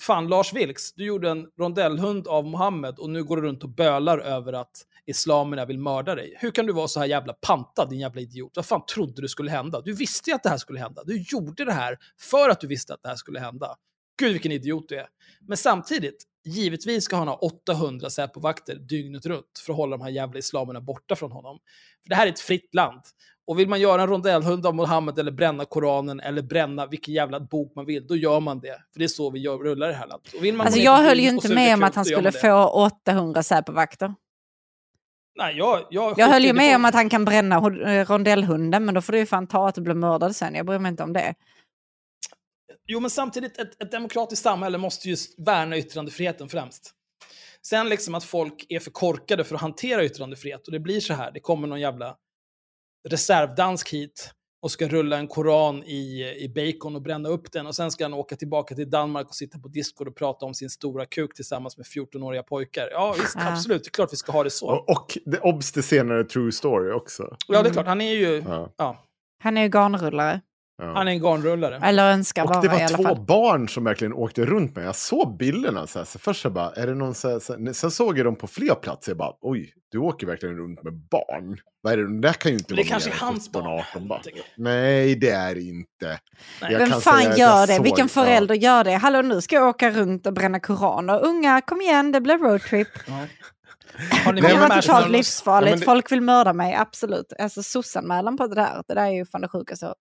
fan 0.00 0.28
Lars 0.28 0.52
Vilks, 0.52 0.92
du 0.92 1.04
gjorde 1.04 1.30
en 1.30 1.46
rondellhund 1.58 2.28
av 2.28 2.44
Mohammed 2.44 2.98
och 2.98 3.10
nu 3.10 3.24
går 3.24 3.36
du 3.36 3.42
runt 3.42 3.62
och 3.64 3.68
bölar 3.68 4.18
över 4.18 4.52
att 4.52 4.84
islamerna 5.06 5.64
vill 5.64 5.78
mörda 5.78 6.14
dig. 6.14 6.36
Hur 6.40 6.50
kan 6.50 6.66
du 6.66 6.72
vara 6.72 6.88
så 6.88 7.00
här 7.00 7.06
jävla 7.06 7.32
pantad, 7.32 7.90
din 7.90 7.98
jävla 7.98 8.20
idiot? 8.20 8.52
Vad 8.56 8.66
fan 8.66 8.86
trodde 8.94 9.22
du 9.22 9.28
skulle 9.28 9.50
hända? 9.50 9.80
Du 9.80 9.92
visste 9.92 10.30
ju 10.30 10.36
att 10.36 10.42
det 10.42 10.48
här 10.48 10.58
skulle 10.58 10.80
hända. 10.80 11.04
Du 11.04 11.22
gjorde 11.22 11.64
det 11.64 11.72
här 11.72 11.98
för 12.20 12.48
att 12.48 12.60
du 12.60 12.66
visste 12.66 12.94
att 12.94 13.02
det 13.02 13.08
här 13.08 13.16
skulle 13.16 13.40
hända. 13.40 13.76
Gud 14.18 14.32
vilken 14.32 14.52
idiot 14.52 14.88
du 14.88 14.96
är. 14.96 15.06
Men 15.40 15.56
samtidigt, 15.56 16.24
givetvis 16.44 17.04
ska 17.04 17.16
han 17.16 17.28
ha 17.28 17.34
800 17.34 18.10
Säpo-vakter 18.10 18.74
dygnet 18.74 19.26
runt 19.26 19.62
för 19.66 19.72
att 19.72 19.76
hålla 19.76 19.96
de 19.96 20.02
här 20.02 20.10
jävla 20.10 20.38
islamerna 20.38 20.80
borta 20.80 21.16
från 21.16 21.32
honom. 21.32 21.58
För 22.02 22.08
det 22.08 22.14
här 22.14 22.26
är 22.26 22.30
ett 22.30 22.40
fritt 22.40 22.74
land. 22.74 23.02
Och 23.46 23.58
vill 23.58 23.68
man 23.68 23.80
göra 23.80 24.02
en 24.02 24.08
rondellhund 24.08 24.66
av 24.66 24.74
Mohammed 24.74 25.18
eller 25.18 25.32
bränna 25.32 25.64
Koranen 25.64 26.20
eller 26.20 26.42
bränna 26.42 26.86
vilken 26.86 27.14
jävla 27.14 27.40
bok 27.40 27.72
man 27.76 27.86
vill, 27.86 28.06
då 28.06 28.16
gör 28.16 28.40
man 28.40 28.60
det. 28.60 28.82
För 28.92 28.98
det 28.98 29.04
är 29.04 29.08
så 29.08 29.30
vi 29.30 29.38
gör, 29.38 29.58
rullar 29.58 29.88
det 29.88 29.94
här 29.94 30.06
landet. 30.06 30.34
Och 30.34 30.44
vill 30.44 30.54
man 30.54 30.66
Alltså 30.66 30.80
jag 30.80 30.96
höll 30.96 31.20
ju 31.20 31.28
inte 31.28 31.54
med 31.54 31.74
om 31.74 31.82
att 31.82 31.94
han 31.94 32.04
skulle 32.04 32.32
få 32.32 32.64
800 32.64 33.42
Säpovakter. 33.42 34.14
Nej, 35.38 35.56
jag, 35.56 35.86
jag, 35.90 36.18
Jag 36.18 36.26
höll 36.26 36.44
ju 36.44 36.52
med 36.52 36.76
om 36.76 36.84
att 36.84 36.94
han 36.94 37.08
kan 37.08 37.24
bränna 37.24 37.56
eh, 37.56 38.06
rondellhunden, 38.06 38.84
men 38.84 38.94
då 38.94 39.00
får 39.00 39.12
du 39.12 39.18
ju 39.18 39.26
fan 39.26 39.46
ta 39.46 39.68
att 39.68 39.74
du 39.74 39.80
blir 39.80 39.94
mördad 39.94 40.36
sen. 40.36 40.54
Jag 40.54 40.66
bryr 40.66 40.78
mig 40.78 40.90
inte 40.90 41.02
om 41.02 41.12
det. 41.12 41.34
Jo, 42.90 43.00
men 43.00 43.10
samtidigt, 43.10 43.58
ett, 43.58 43.82
ett 43.82 43.90
demokratiskt 43.90 44.42
samhälle 44.42 44.78
måste 44.78 45.08
ju 45.08 45.16
värna 45.38 45.76
yttrandefriheten 45.78 46.48
främst. 46.48 46.94
Sen 47.62 47.88
liksom 47.88 48.14
att 48.14 48.24
folk 48.24 48.66
är 48.68 48.80
för 48.80 48.90
korkade 48.90 49.44
för 49.44 49.54
att 49.54 49.60
hantera 49.60 50.04
yttrandefrihet 50.04 50.66
och 50.66 50.72
det 50.72 50.80
blir 50.80 51.00
så 51.00 51.14
här. 51.14 51.30
Det 51.32 51.40
kommer 51.40 51.68
någon 51.68 51.80
jävla 51.80 52.16
reservdansk 53.08 53.92
hit 53.92 54.30
och 54.62 54.70
ska 54.70 54.88
rulla 54.88 55.18
en 55.18 55.28
koran 55.28 55.84
i, 55.84 56.34
i 56.38 56.48
bacon 56.48 56.96
och 56.96 57.02
bränna 57.02 57.28
upp 57.28 57.52
den 57.52 57.66
och 57.66 57.74
sen 57.76 57.90
ska 57.90 58.04
han 58.04 58.14
åka 58.14 58.36
tillbaka 58.36 58.74
till 58.74 58.90
Danmark 58.90 59.28
och 59.28 59.34
sitta 59.34 59.58
på 59.58 59.68
Discord 59.68 60.08
och 60.08 60.16
prata 60.16 60.46
om 60.46 60.54
sin 60.54 60.70
stora 60.70 61.06
kuk 61.06 61.34
tillsammans 61.34 61.76
med 61.76 61.86
14-åriga 61.86 62.42
pojkar. 62.42 62.88
Ja, 62.92 63.14
visst, 63.20 63.34
Ja. 63.38 63.52
absolut. 63.52 63.84
Det 63.84 63.88
är 63.88 63.90
klart 63.90 64.12
vi 64.12 64.16
ska 64.16 64.32
ha 64.32 64.44
det 64.44 64.50
så. 64.50 64.66
Och, 64.68 64.88
och 64.90 65.18
det, 65.24 65.40
obs, 65.40 65.72
det 65.72 65.82
senare 65.82 66.24
true 66.24 66.52
story 66.52 66.92
också. 66.92 67.36
Ja, 67.48 67.62
det 67.62 67.68
är 67.68 67.72
klart. 67.72 67.86
Han 67.86 68.00
är 68.00 68.12
ju... 68.14 68.42
Ja, 68.46 68.72
Ja, 68.76 69.04
Han 69.42 69.56
är 69.56 69.62
ju 69.62 69.68
garnrullare. 69.68 70.40
Ja. 70.78 70.92
han 70.94 71.08
är 71.08 71.12
en 71.12 71.18
garnrullare. 71.22 71.80
Eller 71.82 72.12
önskar 72.12 72.42
Och 72.44 72.48
vara 72.50 72.60
det 72.60 72.66
i 72.66 72.68
var 72.68 72.76
alla 72.76 72.88
två 72.88 73.02
fall. 73.02 73.24
barn 73.26 73.68
som 73.68 73.84
verkligen 73.84 74.12
åkte 74.12 74.44
runt 74.46 74.76
med. 74.76 74.84
Jag 74.86 74.96
såg 74.96 75.36
bilderna. 75.36 75.86
Så 75.86 75.98
här, 75.98 76.06
så 76.06 76.18
först 76.18 76.42
så 76.42 76.50
bara, 76.50 76.70
är 76.72 76.86
det 76.86 76.94
någon 76.94 77.14
så 77.14 77.28
här, 77.30 77.38
så 77.38 77.74
sen 77.74 77.90
såg 77.90 78.18
jag 78.18 78.26
dem 78.26 78.36
på 78.36 78.46
fler 78.46 78.74
platser. 78.74 79.10
Jag 79.12 79.16
bara, 79.18 79.32
oj, 79.40 79.72
du 79.90 79.98
åker 79.98 80.26
verkligen 80.26 80.56
runt 80.56 80.82
med 80.82 80.92
barn. 80.94 81.58
Vad 81.82 81.92
är 81.92 81.96
det? 81.96 82.14
Det 82.14 82.20
där 82.20 82.32
kan 82.32 82.52
ju 82.52 82.58
inte 82.58 82.74
det 82.74 82.82
vara 82.82 82.88
kanske 82.88 83.10
är 83.10 83.14
hans 83.14 83.46
17, 83.48 83.62
barn. 83.64 83.78
18 83.92 84.08
bara. 84.08 84.20
Nej, 84.56 85.14
det 85.14 85.30
är 85.30 85.54
det 85.54 85.60
inte. 85.62 85.88
Nej. 86.62 86.72
Jag 86.72 86.78
Vem 86.78 86.90
kan 86.90 87.00
fan 87.00 87.22
gör 87.22 87.36
jag 87.38 87.68
det? 87.68 87.74
såg- 87.76 87.84
Vilken 87.84 88.04
ja. 88.04 88.08
förälder 88.08 88.54
gör 88.54 88.84
det? 88.84 88.94
Hallå 88.94 89.22
nu 89.22 89.40
ska 89.40 89.56
jag 89.56 89.68
åka 89.68 89.90
runt 89.90 90.26
och 90.26 90.32
bränna 90.32 90.60
koraner. 90.60 91.24
Unga, 91.24 91.60
kom 91.60 91.80
igen, 91.80 92.12
det 92.12 92.20
blir 92.20 92.38
roadtrip. 92.38 92.88
Ja. 93.06 93.12
Har 94.24 94.32
ni 94.32 94.40
Det 94.40 94.48
Nej, 94.48 94.58
var 94.68 94.80
totalt 94.80 95.10
livsfarligt. 95.10 95.66
Ja, 95.68 95.72
men 95.72 95.80
det- 95.80 95.84
Folk 95.84 96.12
vill 96.12 96.20
mörda 96.20 96.52
mig, 96.52 96.74
absolut. 96.74 97.32
Alltså 97.38 97.62
sossanmälan 97.62 98.36
på 98.36 98.46
det 98.46 98.54
där, 98.54 98.82
det 98.88 98.94
där 98.94 99.02
är 99.06 99.10
ju 99.10 99.26
fan 99.26 99.40
det 99.40 99.48
sjukaste. 99.48 99.92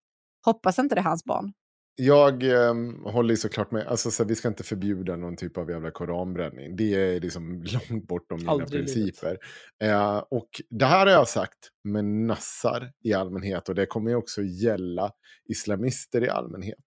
Hoppas 0.48 0.80
inte 0.80 0.96
det 0.96 1.02
är 1.02 1.04
hans 1.04 1.26
barn. 1.26 1.54
Jag 1.96 2.44
ehm, 2.44 3.04
håller 3.04 3.30
ju 3.30 3.38
såklart 3.38 3.72
med. 3.72 3.88
Alltså, 3.88 4.12
så 4.12 4.24
här, 4.24 4.28
vi 4.28 4.36
ska 4.36 4.48
inte 4.48 4.64
förbjuda 4.64 5.16
någon 5.16 5.36
typ 5.36 5.58
av 5.58 5.70
jävla 5.70 5.92
koranbränning. 5.92 6.76
Det 6.76 6.96
är 6.96 7.20
liksom 7.20 7.64
långt 7.90 8.08
bortom 8.08 8.38
mina 8.38 8.52
Aldrig 8.52 8.70
principer. 8.70 9.38
Eh, 9.84 10.18
och 10.18 10.50
det 10.70 10.86
här 10.86 11.06
har 11.06 11.14
jag 11.14 11.28
sagt 11.28 11.58
med 11.84 12.06
nassar 12.06 12.92
i 13.04 13.14
allmänhet. 13.14 13.70
Och 13.70 13.76
det 13.76 13.86
kommer 13.86 14.10
ju 14.10 14.16
också 14.16 14.42
gälla 14.42 15.12
islamister 15.50 16.24
i 16.24 16.30
allmänhet. 16.30 16.80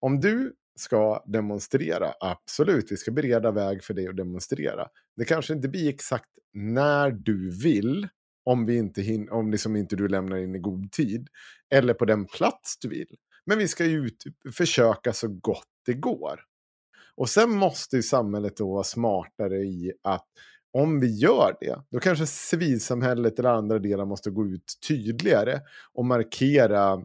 Om 0.00 0.20
du 0.20 0.52
ska 0.78 1.24
demonstrera, 1.26 2.12
absolut, 2.20 2.92
vi 2.92 2.96
ska 2.96 3.10
bereda 3.10 3.50
väg 3.50 3.84
för 3.84 3.94
dig 3.94 4.08
att 4.08 4.16
demonstrera. 4.16 4.88
Det 5.16 5.24
kanske 5.24 5.52
inte 5.52 5.68
blir 5.68 5.88
exakt 5.88 6.30
när 6.52 7.10
du 7.10 7.50
vill, 7.62 8.08
om, 8.48 8.66
vi 8.66 8.76
inte 8.76 9.00
hin- 9.02 9.28
om 9.30 9.50
liksom 9.50 9.76
inte 9.76 9.96
du 9.96 10.08
lämnar 10.08 10.36
in 10.36 10.54
i 10.54 10.58
god 10.58 10.92
tid, 10.92 11.28
eller 11.74 11.94
på 11.94 12.04
den 12.04 12.26
plats 12.26 12.78
du 12.80 12.88
vill. 12.88 13.16
Men 13.46 13.58
vi 13.58 13.68
ska 13.68 13.84
ju 13.84 14.06
ut, 14.06 14.24
försöka 14.54 15.12
så 15.12 15.28
gott 15.28 15.66
det 15.86 15.94
går. 15.94 16.40
Och 17.14 17.28
sen 17.28 17.50
måste 17.50 17.96
ju 17.96 18.02
samhället 18.02 18.56
då 18.56 18.72
vara 18.72 18.84
smartare 18.84 19.56
i 19.58 19.92
att 20.02 20.26
om 20.72 21.00
vi 21.00 21.06
gör 21.18 21.56
det, 21.60 21.82
då 21.90 21.98
kanske 22.00 22.26
civilsamhället 22.26 23.38
eller 23.38 23.48
andra 23.50 23.78
delar 23.78 24.04
måste 24.04 24.30
gå 24.30 24.46
ut 24.46 24.74
tydligare 24.88 25.60
och 25.92 26.04
markera 26.04 27.04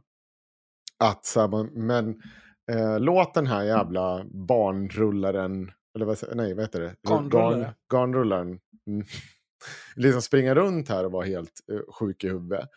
att 0.99 1.25
så 1.25 1.39
här, 1.41 1.63
men, 1.77 2.21
eh, 2.71 2.99
låt 2.99 3.33
den 3.33 3.47
här 3.47 3.63
jävla 3.63 4.25
barnrullaren, 4.83 5.71
eller 5.95 6.05
vad, 6.05 6.17
säger- 6.17 6.35
nej, 6.35 6.53
vad 6.53 6.63
heter 6.63 6.81
det? 6.81 6.95
Garnrullare. 7.09 7.59
Garn, 7.59 7.73
garnrullaren. 7.93 8.59
Mm. 8.87 9.05
Liksom 9.95 10.21
springa 10.21 10.55
runt 10.55 10.89
här 10.89 11.05
och 11.05 11.11
vara 11.11 11.25
helt 11.25 11.51
eh, 11.71 11.93
sjuk 11.93 12.23
i 12.23 12.27
huvudet. 12.27 12.69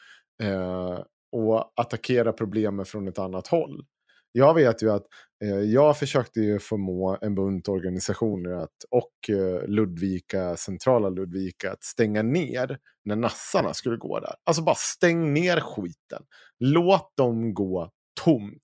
Eh, 0.42 1.00
och 1.32 1.72
attackera 1.80 2.32
problemen 2.32 2.84
från 2.86 3.08
ett 3.08 3.18
annat 3.18 3.46
håll. 3.46 3.84
jag 4.32 4.54
vet 4.54 4.82
ju 4.82 4.90
att 4.90 5.06
eh, 5.44 5.48
jag 5.60 5.98
försökte 5.98 6.40
ju 6.40 6.58
förmå 6.58 7.18
en 7.20 7.34
bunt 7.34 7.68
organisationer 7.68 8.50
att, 8.52 8.74
och 8.90 9.30
eh, 9.30 9.68
Ludvika, 9.68 10.56
centrala 10.56 11.08
Ludvika 11.08 11.72
att 11.72 11.84
stänga 11.84 12.22
ner 12.22 12.78
när 13.04 13.16
nassarna 13.16 13.74
skulle 13.74 13.96
gå 13.96 14.20
där. 14.20 14.34
Alltså 14.44 14.62
bara 14.62 14.74
stäng 14.78 15.32
ner 15.34 15.60
skiten. 15.60 16.22
Låt 16.58 17.16
dem 17.16 17.54
gå 17.54 17.90
tomt. 18.24 18.62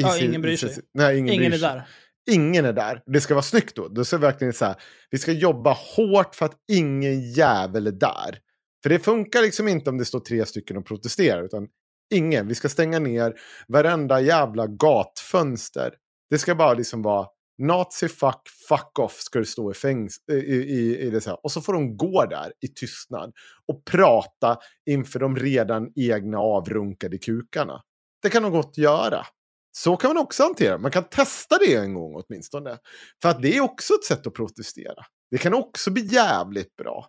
I 0.00 0.02
Ja, 0.02 0.08
sin- 0.12 0.28
ingen 0.28 0.42
bryr 0.42 0.56
sin- 0.56 0.68
sig. 0.68 0.82
Nej, 0.94 1.18
ingen, 1.18 1.34
Ingen 1.34 1.50
bryr 1.50 1.54
är 1.54 1.58
sig. 1.58 1.68
där. 1.68 1.88
Ingen 2.30 2.64
är 2.64 2.72
där. 2.72 3.02
Det 3.06 3.20
ska 3.20 3.34
vara 3.34 3.42
snyggt 3.42 3.76
då. 3.76 3.88
Då 3.88 4.04
ska 4.04 4.16
vi 4.16 4.22
verkligen 4.22 4.52
så 4.52 4.64
här, 4.64 4.74
vi 5.10 5.18
ska 5.18 5.32
jobba 5.32 5.76
hårt 5.96 6.34
för 6.34 6.46
att 6.46 6.56
ingen 6.72 7.32
jävel 7.32 7.86
är 7.86 7.92
där. 7.92 8.38
För 8.82 8.90
det 8.90 8.98
funkar 8.98 9.42
liksom 9.42 9.68
inte 9.68 9.90
om 9.90 9.98
det 9.98 10.04
står 10.04 10.20
tre 10.20 10.46
stycken 10.46 10.76
och 10.76 10.86
protesterar, 10.86 11.42
utan 11.44 11.68
ingen. 12.14 12.48
Vi 12.48 12.54
ska 12.54 12.68
stänga 12.68 12.98
ner 12.98 13.34
varenda 13.68 14.20
jävla 14.20 14.66
gatfönster. 14.66 15.94
Det 16.30 16.38
ska 16.38 16.54
bara 16.54 16.74
liksom 16.74 17.02
vara 17.02 17.26
nazi 17.58 18.08
fuck, 18.08 18.48
fuck 18.68 18.98
off 18.98 19.20
ska 19.20 19.38
det 19.38 19.44
stå 19.44 19.70
i 19.70 19.74
fängs 19.74 20.16
i, 20.32 20.34
i, 20.34 20.98
i 20.98 21.10
det 21.10 21.20
så 21.20 21.30
här. 21.30 21.38
Och 21.44 21.52
så 21.52 21.60
får 21.60 21.72
de 21.72 21.96
gå 21.96 22.26
där 22.26 22.52
i 22.60 22.68
tystnad 22.68 23.32
och 23.66 23.84
prata 23.84 24.58
inför 24.90 25.18
de 25.18 25.36
redan 25.36 25.92
egna 25.96 26.38
avrunkade 26.38 27.18
kukarna. 27.18 27.82
Det 28.22 28.30
kan 28.30 28.42
de 28.42 28.52
gott 28.52 28.78
göra. 28.78 29.26
Så 29.72 29.96
kan 29.96 30.14
man 30.14 30.22
också 30.24 30.42
hantera 30.42 30.72
det. 30.72 30.82
Man 30.82 30.90
kan 30.90 31.04
testa 31.04 31.58
det 31.58 31.74
en 31.74 31.94
gång 31.94 32.14
åtminstone. 32.14 32.78
För 33.22 33.28
att 33.28 33.42
det 33.42 33.56
är 33.56 33.60
också 33.60 33.94
ett 33.94 34.04
sätt 34.04 34.26
att 34.26 34.34
protestera. 34.34 35.04
Det 35.30 35.38
kan 35.38 35.54
också 35.54 35.90
bli 35.90 36.02
jävligt 36.02 36.76
bra. 36.76 37.08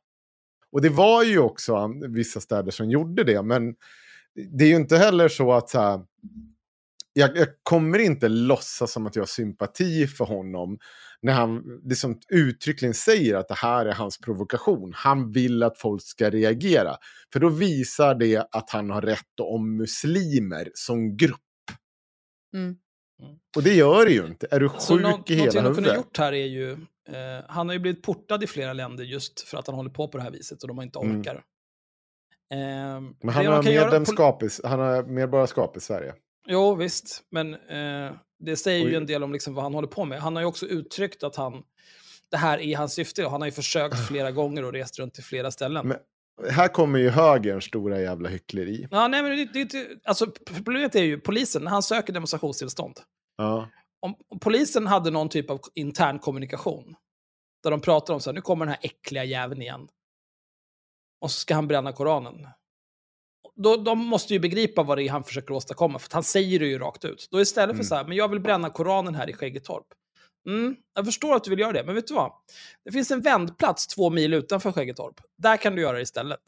Och 0.71 0.81
det 0.81 0.89
var 0.89 1.23
ju 1.23 1.39
också 1.39 1.89
vissa 2.09 2.41
städer 2.41 2.71
som 2.71 2.89
gjorde 2.89 3.23
det. 3.23 3.41
Men 3.43 3.75
det 4.57 4.63
är 4.63 4.69
ju 4.69 4.75
inte 4.75 4.97
heller 4.97 5.27
så 5.27 5.53
att 5.53 5.69
så 5.69 5.79
här, 5.79 6.01
jag, 7.13 7.37
jag 7.37 7.47
kommer 7.63 7.99
inte 7.99 8.29
låtsas 8.29 8.91
som 8.91 9.07
att 9.07 9.15
jag 9.15 9.21
har 9.21 9.27
sympati 9.27 10.07
för 10.07 10.25
honom 10.25 10.77
när 11.21 11.33
han 11.33 11.61
liksom 11.83 12.19
uttryckligen 12.29 12.93
säger 12.93 13.35
att 13.35 13.47
det 13.47 13.55
här 13.55 13.85
är 13.85 13.93
hans 13.93 14.17
provokation. 14.17 14.93
Han 14.95 15.31
vill 15.31 15.63
att 15.63 15.77
folk 15.77 16.01
ska 16.03 16.29
reagera. 16.29 16.95
För 17.33 17.39
då 17.39 17.49
visar 17.49 18.15
det 18.15 18.47
att 18.51 18.69
han 18.69 18.89
har 18.89 19.01
rätt 19.01 19.39
om 19.41 19.77
muslimer 19.77 20.71
som 20.73 21.17
grupp. 21.17 21.39
Mm. 22.53 22.75
Och 23.55 23.63
det 23.63 23.73
gör 23.73 24.05
det 24.05 24.11
ju 24.11 24.25
inte. 24.25 24.47
Är 24.51 24.59
du 24.59 24.69
sjuk 24.69 24.81
Så 24.81 24.93
nå- 24.93 24.99
i 24.99 25.03
någonting 25.03 25.37
hela 25.39 25.51
de 25.51 25.53
kunde 25.61 25.67
ha 25.67 25.73
huvudet? 25.77 25.95
gjort 25.97 26.17
här 26.17 26.33
är 26.33 26.45
ju, 26.45 26.71
eh, 26.71 27.43
han 27.47 27.67
har 27.69 27.73
ju 27.73 27.79
blivit 27.79 28.03
portad 28.03 28.43
i 28.43 28.47
flera 28.47 28.73
länder 28.73 29.03
just 29.03 29.41
för 29.41 29.57
att 29.57 29.67
han 29.67 29.75
håller 29.75 29.89
på 29.89 30.07
på 30.07 30.17
det 30.17 30.23
här 30.23 30.31
viset 30.31 30.61
och 30.61 30.67
de 30.67 30.81
inte 30.81 30.99
Mm. 30.99 31.19
orkar. 31.19 31.43
Ehm, 32.53 32.59
Men 32.59 33.15
det 33.21 33.31
han 33.31 33.45
har, 33.45 33.63
medlemskap 33.63 34.43
i, 34.43 34.49
han 34.63 34.79
har 34.79 35.03
medborgarskap 35.03 35.77
i 35.77 35.79
Sverige. 35.79 36.13
Jo, 36.47 36.75
visst. 36.75 37.23
Men 37.31 37.53
eh, 37.53 38.11
det 38.39 38.55
säger 38.55 38.85
Oj. 38.85 38.91
ju 38.91 38.97
en 38.97 39.05
del 39.05 39.23
om 39.23 39.33
liksom 39.33 39.53
vad 39.53 39.63
han 39.63 39.73
håller 39.73 39.87
på 39.87 40.05
med. 40.05 40.19
Han 40.21 40.35
har 40.35 40.41
ju 40.43 40.47
också 40.47 40.65
uttryckt 40.65 41.23
att 41.23 41.35
han, 41.35 41.63
det 42.31 42.37
här 42.37 42.59
är 42.59 42.77
hans 42.77 42.93
syfte. 42.93 43.25
Och 43.25 43.31
han 43.31 43.41
har 43.41 43.47
ju 43.47 43.51
försökt 43.51 44.07
flera 44.07 44.31
gånger 44.31 44.65
och 44.65 44.73
rest 44.73 44.99
runt 44.99 45.13
till 45.13 45.23
flera 45.23 45.51
ställen. 45.51 45.87
Men 45.87 45.97
här 46.49 46.67
kommer 46.67 46.99
ju 46.99 47.09
högerns 47.09 47.63
stora 47.63 48.01
jävla 48.01 48.29
hyckleri. 48.29 48.87
Ja, 48.91 49.07
nej, 49.07 49.23
men 49.23 49.49
det, 49.53 49.63
det, 49.63 49.87
alltså, 50.03 50.31
problemet 50.45 50.95
är 50.95 51.03
ju 51.03 51.19
polisen, 51.19 51.63
när 51.63 51.71
han 51.71 51.83
söker 51.83 52.13
demonstrationstillstånd. 52.13 52.99
Ja. 53.37 53.69
Om, 53.99 54.15
om 54.29 54.39
polisen 54.39 54.87
hade 54.87 55.11
någon 55.11 55.29
typ 55.29 55.49
av 55.49 55.59
intern 55.75 56.19
kommunikation, 56.19 56.95
där 57.63 57.71
de 57.71 57.81
pratar 57.81 58.13
om 58.13 58.19
så 58.19 58.29
här, 58.29 58.35
nu 58.35 58.41
kommer 58.41 58.65
den 58.65 58.73
här 58.73 58.85
äckliga 58.85 59.23
jäveln 59.23 59.61
igen. 59.61 59.87
Och 61.21 61.31
så 61.31 61.39
ska 61.39 61.55
han 61.55 61.67
bränna 61.67 61.91
Koranen. 61.91 62.47
Då, 63.55 63.77
de 63.77 63.99
måste 63.99 64.33
ju 64.33 64.39
begripa 64.39 64.83
vad 64.83 64.97
det 64.97 65.03
är 65.03 65.09
han 65.09 65.23
försöker 65.23 65.53
åstadkomma, 65.53 65.99
för 65.99 66.13
han 66.13 66.23
säger 66.23 66.59
det 66.59 66.65
ju 66.65 66.79
rakt 66.79 67.05
ut. 67.05 67.27
Då 67.31 67.41
istället 67.41 67.69
för 67.69 67.73
Mm. 67.73 67.83
så 67.83 67.95
här, 67.95 68.03
men 68.07 68.17
jag 68.17 68.27
vill 68.27 68.39
bränna 68.39 68.69
Koranen 68.69 69.15
här 69.15 69.29
i 69.29 69.33
Skäggetorp. 69.33 69.85
Mm, 70.47 70.75
jag 70.95 71.05
förstår 71.05 71.35
att 71.35 71.43
du 71.43 71.49
vill 71.49 71.59
göra 71.59 71.71
det, 71.71 71.83
men 71.83 71.95
vet 71.95 72.07
du 72.07 72.13
vad? 72.13 72.31
Det 72.85 72.91
finns 72.91 73.11
en 73.11 73.21
vändplats 73.21 73.87
två 73.87 74.09
mil 74.09 74.33
utanför 74.33 74.71
Skäggetorp. 74.71 75.15
Där 75.37 75.57
kan 75.57 75.75
du 75.75 75.81
göra 75.81 75.95
det 75.97 76.01
istället. 76.01 76.39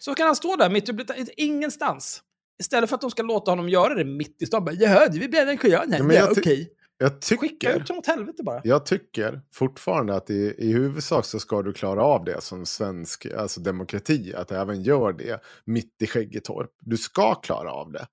Så 0.00 0.14
kan 0.14 0.26
han 0.26 0.36
stå 0.36 0.56
där 0.56 0.70
mitt 0.70 0.88
i 0.88 0.94
ingenstans. 1.36 2.22
Istället 2.60 2.90
för 2.90 2.94
att 2.94 3.00
de 3.00 3.10
ska 3.10 3.22
låta 3.22 3.50
honom 3.50 3.68
göra 3.68 3.94
det 3.94 4.04
mitt 4.04 4.42
i 4.42 4.46
stan. 4.46 4.64
Bara, 4.64 4.74
Jaha, 4.74 5.08
du 5.08 5.18
vill 5.18 5.30
bränna 5.30 5.50
en 5.50 5.58
koran 5.58 5.92
här? 5.92 5.98
Ja, 5.98 6.12
Ja, 6.12 6.14
jag 6.14 6.30
okej. 6.30 6.72
Jag 6.98 7.12
Skicka 7.22 7.38
tycker, 7.38 7.80
ut 7.80 7.88
honom 7.88 7.98
åt 7.98 8.06
helvete 8.06 8.42
bara. 8.42 8.60
jag 8.64 8.86
tycker 8.86 9.40
fortfarande 9.52 10.14
att 10.14 10.30
i, 10.30 10.54
i 10.58 10.72
huvudsak 10.72 11.24
så 11.24 11.40
ska 11.40 11.62
du 11.62 11.72
klara 11.72 12.04
av 12.04 12.24
det 12.24 12.40
som 12.40 12.66
svensk 12.66 13.26
alltså 13.26 13.60
demokrati. 13.60 14.34
Att 14.34 14.52
även 14.52 14.82
gör 14.82 15.12
det 15.12 15.40
mitt 15.64 16.02
i 16.02 16.06
Skäggetorp. 16.06 16.70
Du 16.80 16.96
ska 16.96 17.34
klara 17.34 17.72
av 17.72 17.92
det. 17.92 18.06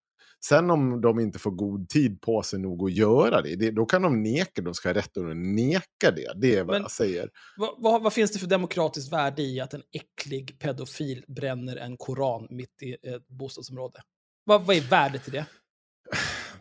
Sen 0.46 0.70
om 0.70 1.02
de 1.02 1.20
inte 1.20 1.40
får 1.40 1.52
god 1.52 1.90
tid 1.90 2.22
på 2.22 2.44
sig 2.44 2.60
nog 2.60 2.84
att 2.90 2.94
göra 2.94 3.42
det, 3.42 3.56
det 3.56 3.72
då 3.72 3.86
kan 3.86 4.02
de 4.02 4.24
neka. 4.24 4.62
De 4.62 4.74
ska 4.74 4.90
ha 4.90 4.94
rätt 4.94 5.18
att 5.18 5.38
neka 5.38 6.12
det. 6.16 6.34
Det 6.36 6.56
är 6.56 6.64
vad 6.64 6.74
Men- 6.76 6.82
jag 6.82 6.92
säger. 6.92 7.30
Vad, 7.58 7.76
vad, 7.78 8.04
vad 8.04 8.14
finns 8.14 8.32
det 8.32 8.40
för 8.40 8.48
demokratiskt 8.48 9.14
värde 9.14 9.42
i 9.42 9.60
att 9.60 9.74
en 9.74 9.84
äcklig 9.92 10.60
pedofil 10.60 11.24
bränner 11.28 11.76
en 11.78 11.98
koran 11.98 12.48
mitt 12.50 12.82
i 12.82 12.94
ett 12.94 13.28
bostadsområde? 13.28 14.02
Vad, 14.44 14.66
vad 14.66 14.76
är 14.76 14.82
värdet 14.82 15.28
i 15.28 15.32
det? 15.32 15.46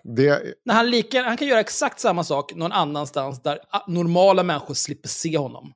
Det, 0.03 0.55
När 0.65 0.75
han, 0.75 0.91
lika, 0.91 1.23
han 1.23 1.37
kan 1.37 1.49
göra 1.49 1.61
exakt 1.61 2.01
samma 2.01 2.25
sak 2.25 2.55
någon 2.55 2.73
annanstans 2.73 3.43
där 3.43 3.59
normala 3.87 4.43
människor 4.43 4.75
slipper 4.75 5.09
se 5.09 5.39
honom. 5.39 5.73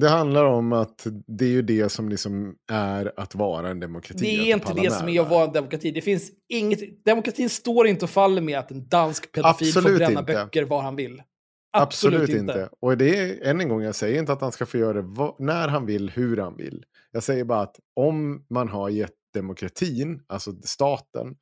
Det 0.00 0.08
handlar 0.08 0.44
om 0.44 0.72
att 0.72 1.06
det 1.26 1.44
är 1.44 1.48
ju 1.48 1.62
det 1.62 1.88
som 1.88 2.08
liksom 2.08 2.56
är 2.70 3.12
att 3.16 3.34
vara 3.34 3.68
en 3.68 3.80
demokrati. 3.80 4.18
Det 4.20 4.50
är 4.50 4.54
inte 4.54 4.72
det 4.74 4.92
som 4.92 5.08
är 5.08 5.20
att 5.20 5.30
vara 5.30 5.44
en 5.44 5.52
demokrati. 5.52 5.90
Det 5.90 6.00
finns 6.00 6.30
inget, 6.48 7.04
demokratin 7.04 7.50
står 7.50 7.86
inte 7.86 8.04
och 8.04 8.10
faller 8.10 8.42
med 8.42 8.58
att 8.58 8.70
en 8.70 8.88
dansk 8.88 9.32
pedofil 9.32 9.72
får 9.72 9.80
Absolut 9.80 9.98
bränna 9.98 10.20
inte. 10.20 10.32
böcker 10.32 10.62
var 10.62 10.82
han 10.82 10.96
vill. 10.96 11.22
Absolut, 11.70 12.28
inte. 12.28 12.68
Och 12.80 12.96
det 12.96 13.16
är, 13.18 13.50
än 13.50 13.60
en 13.60 13.68
gång, 13.68 13.82
jag 13.82 13.94
säger 13.94 14.18
inte 14.18 14.32
att 14.32 14.40
han 14.40 14.52
ska 14.52 14.66
få 14.66 14.78
göra 14.78 15.02
det 15.02 15.34
när 15.38 15.68
han 15.68 15.86
vill, 15.86 16.10
hur 16.10 16.36
han 16.36 16.56
vill. 16.56 16.84
Jag 17.10 17.22
säger 17.22 17.44
bara 17.44 17.60
att 17.60 17.76
om 17.96 18.46
man 18.50 18.68
har 18.68 18.88
gett 18.88 19.14
demokratin, 19.34 20.22
alltså 20.26 20.52
staten, 20.62 21.36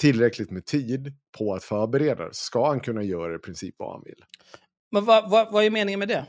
tillräckligt 0.00 0.50
med 0.50 0.66
tid 0.66 1.14
på 1.38 1.54
att 1.54 1.64
förbereda 1.64 2.28
det, 2.28 2.34
ska 2.34 2.68
han 2.68 2.80
kunna 2.80 3.02
göra 3.02 3.34
i 3.34 3.38
princip 3.38 3.74
vad 3.78 3.92
han 3.92 4.02
vill. 4.04 4.24
Men 4.92 5.04
vad, 5.04 5.30
vad, 5.30 5.52
vad 5.52 5.64
är 5.64 5.70
meningen 5.70 5.98
med 5.98 6.08
det? 6.08 6.26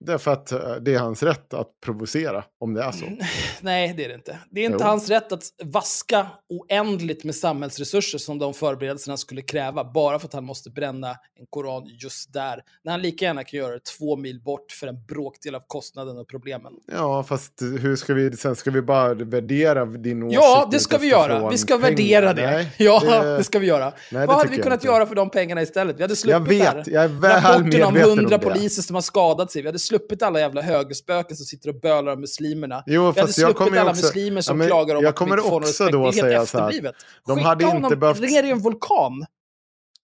Därför 0.00 0.30
att 0.30 0.52
eh, 0.52 0.58
det 0.80 0.94
är 0.94 0.98
hans 0.98 1.22
rätt 1.22 1.54
att 1.54 1.68
provocera, 1.84 2.44
om 2.60 2.74
det 2.74 2.82
är 2.82 2.92
så. 2.92 3.04
Nej, 3.60 3.94
det 3.96 4.04
är 4.04 4.08
det 4.08 4.14
inte. 4.14 4.38
Det 4.50 4.60
är 4.60 4.64
inte 4.64 4.78
Jo. 4.80 4.86
hans 4.86 5.08
rätt 5.08 5.32
att 5.32 5.42
vaska 5.64 6.26
oändligt 6.48 7.24
med 7.24 7.34
samhällsresurser 7.34 8.18
som 8.18 8.38
de 8.38 8.54
förberedelserna 8.54 9.16
skulle 9.16 9.42
kräva, 9.42 9.84
bara 9.84 10.18
för 10.18 10.26
att 10.26 10.32
han 10.32 10.44
måste 10.44 10.70
bränna 10.70 11.08
en 11.10 11.46
koran 11.50 11.82
just 12.02 12.32
där. 12.32 12.62
När 12.84 12.92
han 12.92 13.02
lika 13.02 13.24
gärna 13.24 13.44
kan 13.44 13.58
göra 13.58 13.72
det 13.74 13.84
två 13.98 14.16
mil 14.16 14.40
bort 14.42 14.72
för 14.72 14.86
en 14.86 15.04
bråkdel 15.04 15.54
av 15.54 15.62
kostnaden 15.66 16.18
och 16.18 16.28
problemen. 16.28 16.72
Ja, 16.92 17.22
fast 17.22 17.52
hur 17.80 17.96
ska 17.96 18.14
vi, 18.14 18.36
sen 18.36 18.56
ska 18.56 18.70
vi 18.70 18.82
bara 18.82 19.14
värdera 19.14 19.84
din 19.84 20.22
åsikt 20.22 20.40
Ja, 20.42 20.68
det 20.72 20.78
ska 20.80 20.98
vi 20.98 21.06
göra. 21.08 21.50
Vi 21.50 21.58
ska 21.58 21.74
pengar? 21.74 21.90
värdera 21.90 22.32
det. 22.34 22.50
Nej, 22.50 22.72
ja, 22.78 23.00
det- 23.04 23.36
det... 23.36 23.44
ska 23.44 23.58
vi 23.58 23.66
göra. 23.66 23.84
Nej, 23.84 24.20
det 24.20 24.26
Vad 24.26 24.36
hade 24.36 24.50
vi 24.50 24.58
kunnat 24.62 24.84
göra 24.84 25.06
för 25.06 25.14
de 25.14 25.30
pengarna 25.30 25.62
istället? 25.62 25.96
Vi 25.98 26.02
hade 26.02 26.16
sluppit 26.16 26.32
Jag 26.32 26.74
vet, 26.74 26.84
det 26.84 26.90
jag 26.90 27.04
är 27.04 27.08
här. 27.08 27.14
väl 27.20 27.30
Rapporten 27.42 27.82
om 27.84 27.94
medveten 27.94 28.12
om 28.12 28.18
hundra 28.18 28.38
det. 28.38 28.44
poliser 28.44 28.82
som 28.82 28.94
har 28.94 29.02
skadat 29.02 29.50
sig. 29.52 29.62
Vi 29.62 29.68
hade 29.68 29.78
sluppit 29.88 30.22
alla 30.22 30.40
jävla 30.40 30.62
högerspöken 30.62 31.36
som 31.36 31.46
sitter 31.46 31.68
och 31.68 31.80
bölar 31.80 32.12
om 32.12 32.20
muslimerna. 32.20 32.82
Jo, 32.86 33.12
Vi 33.12 33.20
hade 33.20 33.32
sluppit 33.32 33.60
alla 33.60 33.90
också... 33.90 34.02
muslimer 34.06 34.40
som 34.40 34.54
Ja, 34.56 34.58
men 34.58 34.66
klagar 34.68 34.96
om 34.96 35.02
jag 35.02 35.10
att 35.10 35.16
de 35.16 35.28
inte 35.28 35.42
får 35.42 35.50
någon 35.50 35.62
respekt. 35.62 35.92
då 35.92 36.10
det 36.10 36.18
är 36.18 36.30
helt 36.32 36.42
efterblivet. 36.44 36.94
de 37.26 37.36
Skicka 37.36 37.48
hade 37.48 37.64
inte 37.64 37.76
honom 37.76 37.98
behövt- 38.00 38.20
ner 38.20 38.42
i 38.44 38.50
en 38.50 38.58
vulkan. 38.60 39.26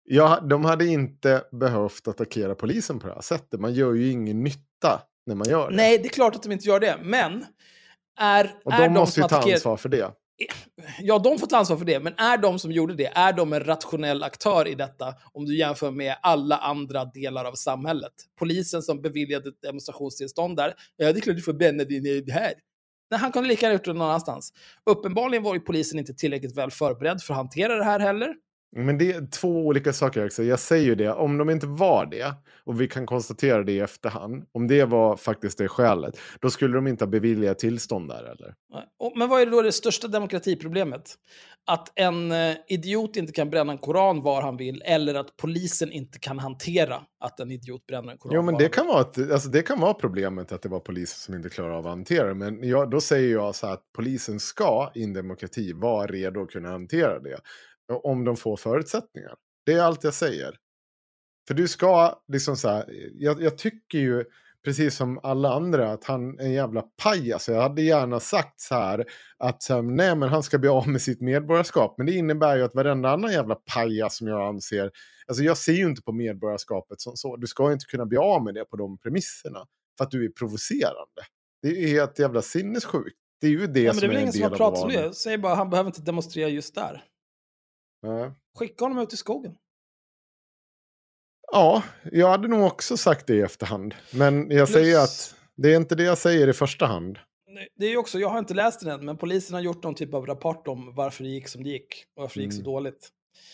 Ja, 0.07 0.41
de 0.41 0.65
hade 0.65 0.87
inte 0.87 1.43
behövt 1.53 2.09
attackera 2.09 2.55
polisen 2.55 2.99
på 2.99 3.07
det 3.09 3.15
här 3.15 3.21
sättet. 3.21 3.61
Man 3.61 3.75
gör 3.75 3.93
ju 3.93 4.11
ingen 4.11 4.45
nytta 4.45 5.01
när 5.27 5.35
man 5.35 5.49
gör 5.49 5.71
det. 5.71 5.77
Nej, 5.77 5.99
det 5.99 6.05
är 6.05 6.11
klart 6.11 6.37
att 6.37 6.43
de 6.43 6.53
inte 6.53 6.69
gör 6.69 6.81
det. 6.81 6.97
Men 7.03 7.45
är, 8.21 8.55
och 8.65 8.73
är 8.73 8.79
de 8.79 8.85
de 8.85 8.93
måste 9.01 9.21
ju 9.21 9.29
ta 9.29 9.53
ansvar 9.53 9.77
för 9.77 9.89
det. 9.89 10.11
Ja, 11.01 11.19
de 11.19 11.39
får 11.39 11.47
ta 11.47 11.57
ansvar 11.57 11.77
för 11.77 11.85
det. 11.85 12.01
Men 12.01 12.15
är 12.17 12.39
de 12.39 12.59
som 12.59 12.73
gjorde 12.73 12.95
det, 12.95 13.07
är 13.07 13.33
de 13.33 13.53
en 13.53 13.65
rationell 13.65 14.23
aktör 14.23 14.69
i 14.69 14.75
detta? 14.75 15.15
Om 15.33 15.45
du 15.45 15.57
jämför 15.59 15.91
med 15.91 16.17
alla 16.23 16.57
andra 16.57 17.05
delar 17.05 17.45
av 17.45 17.53
samhället. 17.53 18.13
Polisen 18.39 18.83
som 18.83 19.03
beviljade 19.03 19.51
demonstrationstillstånd 19.63 20.57
där. 20.57 20.75
Ja, 20.97 21.13
det 21.13 21.19
är 21.19 21.21
klart 21.21 21.37
du 21.37 21.43
får 21.43 21.53
bränna 21.53 21.85
din 21.85 22.31
här. 22.31 22.53
Nej, 23.11 23.21
han 23.21 23.33
kunde 23.33 23.49
lika 23.49 23.67
gärna 23.67 23.75
gjort 23.75 23.85
det 23.85 23.93
någon 23.93 24.03
annanstans. 24.09 24.53
Uppenbarligen 24.91 25.43
var 25.43 25.55
ju 25.55 25.61
polisen 25.61 25.99
inte 25.99 26.15
tillräckligt 26.15 26.57
väl 26.57 26.71
förberedd 26.71 27.23
för 27.23 27.35
att 27.35 27.39
hantera 27.39 27.77
det 27.77 27.85
här 27.85 28.01
heller. 28.01 28.35
Men 28.77 28.99
det 28.99 29.13
är 29.13 29.27
två 29.27 29.67
olika 29.67 29.93
saker 29.93 30.27
också. 30.27 30.43
Jag 30.43 30.59
säger 30.59 30.85
ju 30.85 30.95
det, 30.95 31.13
om 31.13 31.39
de 31.39 31.51
inte 31.51 31.67
var 31.67 32.07
det, 32.07 32.35
och 32.65 32.81
vi 32.81 32.89
kan 32.89 33.07
konstatera 33.07 33.63
det 33.63 33.73
i 33.73 33.81
efterhand, 33.81 34.45
om 34.53 34.67
det 34.67 34.85
var 34.85 35.17
faktiskt 35.17 35.59
det 35.59 35.69
skälet, 35.69 36.19
då 36.41 36.51
skulle 36.51 36.75
de 36.75 36.87
inte 36.87 37.05
ha 37.05 37.11
beviljat 37.11 37.59
tillstånd 37.59 38.09
där 38.09 38.23
eller? 38.23 38.55
Men 39.17 39.29
vad 39.29 39.43
är 39.43 39.47
då 39.47 39.63
det 39.63 39.73
största 39.73 40.09
demokratiproblemet? 40.09 41.15
Att 41.67 41.93
en 41.95 42.33
eh, 42.33 42.57
idiot 42.69 43.17
inte 43.17 43.33
kan 43.33 43.51
bränna 43.51 43.73
en 43.73 43.79
koran 43.79 44.23
var 44.23 44.43
han 44.43 44.57
vill, 44.57 44.83
eller 44.85 45.15
att 45.15 45.37
polisen 45.37 45.93
inte 45.93 46.19
kan 46.19 46.39
hantera 46.39 47.03
att 47.21 47.41
en 47.41 47.51
idiot 47.51 47.87
bränner 47.87 48.13
en 48.13 48.19
koran 48.19 48.35
Jo, 48.35 48.43
men 48.43 48.55
det 48.55 48.69
kan, 48.69 48.87
vara 48.87 49.01
ett, 49.01 49.31
alltså 49.31 49.49
det 49.49 49.63
kan 49.63 49.81
vara 49.81 49.95
problemet 49.95 50.53
att 50.53 50.63
det 50.63 50.69
var 50.69 50.81
polisen 50.81 51.19
som 51.19 51.35
inte 51.35 51.49
klarar 51.49 51.71
av 51.71 51.87
att 51.87 51.93
hantera 51.93 52.29
det. 52.29 52.35
Men 52.35 52.69
jag, 52.69 52.91
då 52.91 53.01
säger 53.01 53.33
jag 53.33 53.55
så 53.55 53.67
här 53.67 53.75
att 53.75 53.93
polisen 53.97 54.41
ska 54.41 54.91
i 54.95 55.05
en 55.05 55.13
demokrati 55.13 55.73
vara 55.73 56.07
redo 56.07 56.43
att 56.43 56.51
kunna 56.51 56.71
hantera 56.71 57.19
det. 57.19 57.39
Om 57.93 58.25
de 58.25 58.37
får 58.37 58.57
förutsättningar. 58.57 59.35
Det 59.67 59.73
är 59.73 59.83
allt 59.83 60.05
jag 60.05 60.15
säger. 60.15 60.57
För 61.49 61.55
du 61.55 61.69
ska 61.69 62.23
liksom 62.29 62.57
så 62.57 62.69
här, 62.69 62.85
jag, 63.15 63.43
jag 63.43 63.59
tycker 63.59 63.99
ju 63.99 64.25
precis 64.65 64.97
som 64.97 65.21
alla 65.23 65.55
andra, 65.55 65.93
att 65.93 66.05
han 66.05 66.39
är 66.39 66.45
en 66.45 66.53
jävla 66.53 66.83
pajas. 66.83 67.49
Jag 67.49 67.63
hade 67.63 67.83
gärna 67.83 68.21
sagt 68.21 68.61
så 68.61 68.75
här 68.75 69.05
att 69.39 69.69
nej, 69.83 70.17
men 70.17 70.23
han 70.23 70.43
ska 70.43 70.59
bli 70.59 70.69
av 70.69 70.89
med 70.89 71.03
sitt 71.03 71.21
medborgarskap. 71.21 71.95
Men 71.99 72.07
det 72.07 72.13
innebär 72.13 72.57
ju 72.57 72.63
att 72.63 72.75
varenda 72.75 73.11
annan 73.11 73.33
jävla 73.33 73.55
pajas 73.55 74.17
som 74.17 74.27
jag 74.27 74.49
anser, 74.49 74.91
alltså 75.27 75.45
jag 75.45 75.57
ser 75.57 75.73
ju 75.73 75.85
inte 75.85 76.03
på 76.03 76.13
medborgarskapet 76.13 77.01
som 77.01 77.17
så. 77.17 77.37
Du 77.37 77.47
ska 77.47 77.67
ju 77.67 77.73
inte 77.73 77.87
kunna 77.87 78.07
bli 78.07 78.19
av 78.19 78.45
med 78.45 78.55
det 78.55 78.65
på 78.65 78.77
de 78.77 78.99
premisserna 78.99 79.67
för 79.99 80.05
att 80.05 80.11
du 80.11 80.25
är 80.25 80.29
provocerande. 80.29 81.23
Det 81.63 81.69
är 81.69 81.73
ju 81.73 81.87
helt 81.87 82.19
jävla 82.19 82.43
sinnessjukt. 82.43 83.17
Det 83.41 83.47
är 83.47 83.51
ju 83.51 83.67
det 83.67 83.81
Ja, 83.81 83.93
men 83.93 83.95
det 83.95 84.01
som 84.01 84.05
är 84.05 84.09
väl 84.09 84.17
är 84.17 84.17
en 84.17 84.23
ingen 84.23 84.33
som 84.33 84.41
del 84.41 84.51
har 84.51 84.55
av 84.55 84.71
pratat 84.71 84.85
om 84.85 84.93
det. 84.93 85.15
Säg 85.15 85.39
bara, 85.39 85.55
han 85.55 85.71
behöver 85.71 85.91
inte 85.91 86.03
demonstrera 86.03 86.49
just 86.49 86.75
där. 86.75 87.05
Skicka 88.59 88.85
honom 88.85 88.99
ut 88.99 89.13
i 89.13 89.17
skogen. 89.17 89.55
Ja, 91.53 91.83
jag 92.13 92.29
hade 92.29 92.49
nog 92.49 92.67
också 92.67 92.97
sagt 92.97 93.27
det 93.27 93.35
i 93.35 93.41
efterhand. 93.41 93.95
Men 94.13 94.51
jag 94.51 94.67
Plus- 94.69 94.71
säger 94.73 94.99
att 95.05 95.35
det 95.57 95.73
är 95.73 95.77
inte 95.77 95.95
det 95.95 96.03
jag 96.05 96.19
säger 96.19 96.49
i 96.49 96.53
första 96.53 96.87
hand. 96.87 97.19
Det 97.79 97.87
är 97.87 97.97
också, 97.97 98.19
jag 98.19 98.29
har 98.29 98.39
inte 98.39 98.55
läst 98.55 98.81
den 98.81 98.91
än, 98.91 99.05
men 99.05 99.17
polisen 99.17 99.55
har 99.55 99.61
gjort 99.61 99.83
någon 99.83 99.95
typ 99.95 100.15
av 100.15 100.27
rapport 100.27 100.69
om 100.69 100.95
varför 100.95 101.25
det 101.25 101.31
gick 101.31 101.49
som 101.49 101.63
det 101.65 101.71
gick. 101.71 102.05
Och 102.17 102.23
varför 102.23 102.39
det 102.39 102.45
gick 102.45 102.53
så 102.53 102.61
Mm. 102.61 102.73
dåligt. 102.73 103.09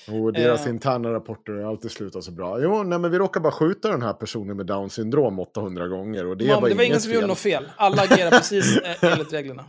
Och 0.08 0.32
deras 0.32 0.66
Eh. 0.66 0.72
interna 0.72 1.12
rapporter 1.12 1.52
har 1.52 1.70
alltid 1.70 1.90
slutat 1.90 2.24
så 2.24 2.32
bra. 2.32 2.60
Jo, 2.62 2.82
nej, 2.82 2.98
men 2.98 3.10
vi 3.10 3.18
råkar 3.18 3.40
bara 3.40 3.52
skjuta 3.52 3.88
den 3.90 4.02
här 4.02 4.12
personen 4.12 4.56
med 4.56 4.66
down 4.66 4.90
syndrom 4.90 5.38
800 5.38 5.88
gånger. 5.88 6.26
Och 6.26 6.36
det, 6.36 6.44
Det, 6.44 6.54
var, 6.54 6.68
det 6.68 6.74
var 6.74 6.82
ingen 6.84 7.00
som 7.00 7.12
gjorde 7.12 7.20
fel. 7.22 7.28
något 7.28 7.38
fel. 7.38 7.70
Alla 7.76 8.02
agerar 8.02 8.30
precis 8.30 8.76
eh, 8.76 8.96
enligt 9.12 9.32
reglerna. 9.32 9.64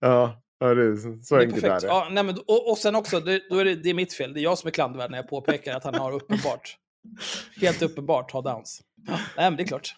Ja, 0.00 0.42
ja 0.58 0.74
det 0.74 0.82
är 0.82 0.96
så, 0.96 1.18
så 1.22 1.34
Det 1.34 1.40
är 1.42 1.46
enkelt 1.46 1.64
är 1.64 1.68
perfekt. 1.68 1.82
det. 1.82 1.88
Ja, 1.88 2.08
nej, 2.10 2.24
men, 2.24 2.38
och, 2.38 2.70
och 2.70 2.78
sen 2.78 2.94
också, 2.94 3.20
det, 3.20 3.42
då 3.50 3.58
är 3.58 3.64
det, 3.64 3.74
det 3.74 3.90
är 3.90 3.94
mitt 3.94 4.12
fel. 4.12 4.34
Det 4.34 4.40
är 4.40 4.42
jag 4.42 4.58
som 4.58 4.68
är 4.68 4.72
klandervärd 4.72 5.10
när 5.10 5.18
jag 5.18 5.28
påpekar 5.28 5.76
att 5.76 5.84
han 5.84 5.94
har 5.94 6.12
uppenbart, 6.12 6.76
helt 7.60 7.82
uppenbart 7.82 8.30
har 8.32 8.42
downs. 8.42 8.82
Ja, 9.06 9.12
nej, 9.12 9.50
men 9.50 9.56
det 9.56 9.62
är 9.62 9.66
klart. 9.66 9.94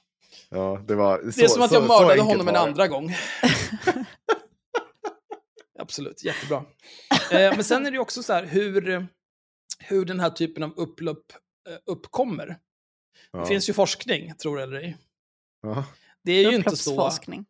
Ja, 0.48 0.84
det, 0.88 0.94
var 0.94 1.18
Det 1.18 1.42
är 1.44 1.48
som 1.48 1.62
att 1.62 1.72
jag 1.72 1.88
mördade 1.88 2.20
honom 2.20 2.48
en 2.48 2.56
andra 2.56 2.88
gång. 2.88 3.14
Absolut, 5.78 6.24
jättebra. 6.24 6.64
Eh, 7.32 7.54
men 7.54 7.64
sen 7.64 7.86
är 7.86 7.90
det 7.90 7.98
också 7.98 8.22
så 8.22 8.32
här 8.32 8.44
hur, 8.46 9.06
hur 9.78 10.04
den 10.04 10.20
här 10.20 10.30
typen 10.30 10.62
av 10.62 10.72
upplopp 10.76 11.32
eh, 11.68 11.76
uppkommer. 11.86 12.58
Ja. 13.32 13.38
Det 13.38 13.46
finns 13.46 13.68
ju 13.68 13.72
forskning, 13.72 14.34
tror 14.34 14.56
det 14.56 14.62
eller 14.62 14.76
ej. 14.76 14.96
Ja. 15.62 15.84
Det 16.24 16.32
är 16.32 16.50
ju 16.50 16.56
inte 16.56 16.70
så 16.76 16.90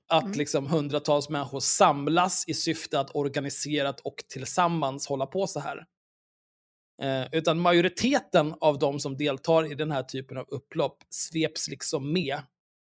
att 0.09 0.23
Mm. 0.25 0.39
liksom 0.39 0.67
hundratals 0.67 1.29
människor 1.29 1.61
samlas 1.61 2.45
i 2.49 2.55
syfte 2.55 3.01
att 3.01 3.15
organiserat 3.15 4.01
och 4.01 4.15
tillsammans 4.29 5.07
hålla 5.07 5.27
på 5.27 5.47
så 5.47 5.61
här. 5.61 5.87
Eh, 7.03 7.27
utan 7.33 7.61
majoriteten 7.61 8.55
av 8.61 8.79
de 8.79 9.01
som 9.01 9.17
deltar 9.17 9.73
i 9.73 9.75
den 9.75 9.91
här 9.91 10.03
typen 10.03 10.37
av 10.37 10.47
upplopp 10.49 11.03
sveps 11.11 11.69
liksom 11.69 12.13
med 12.13 12.43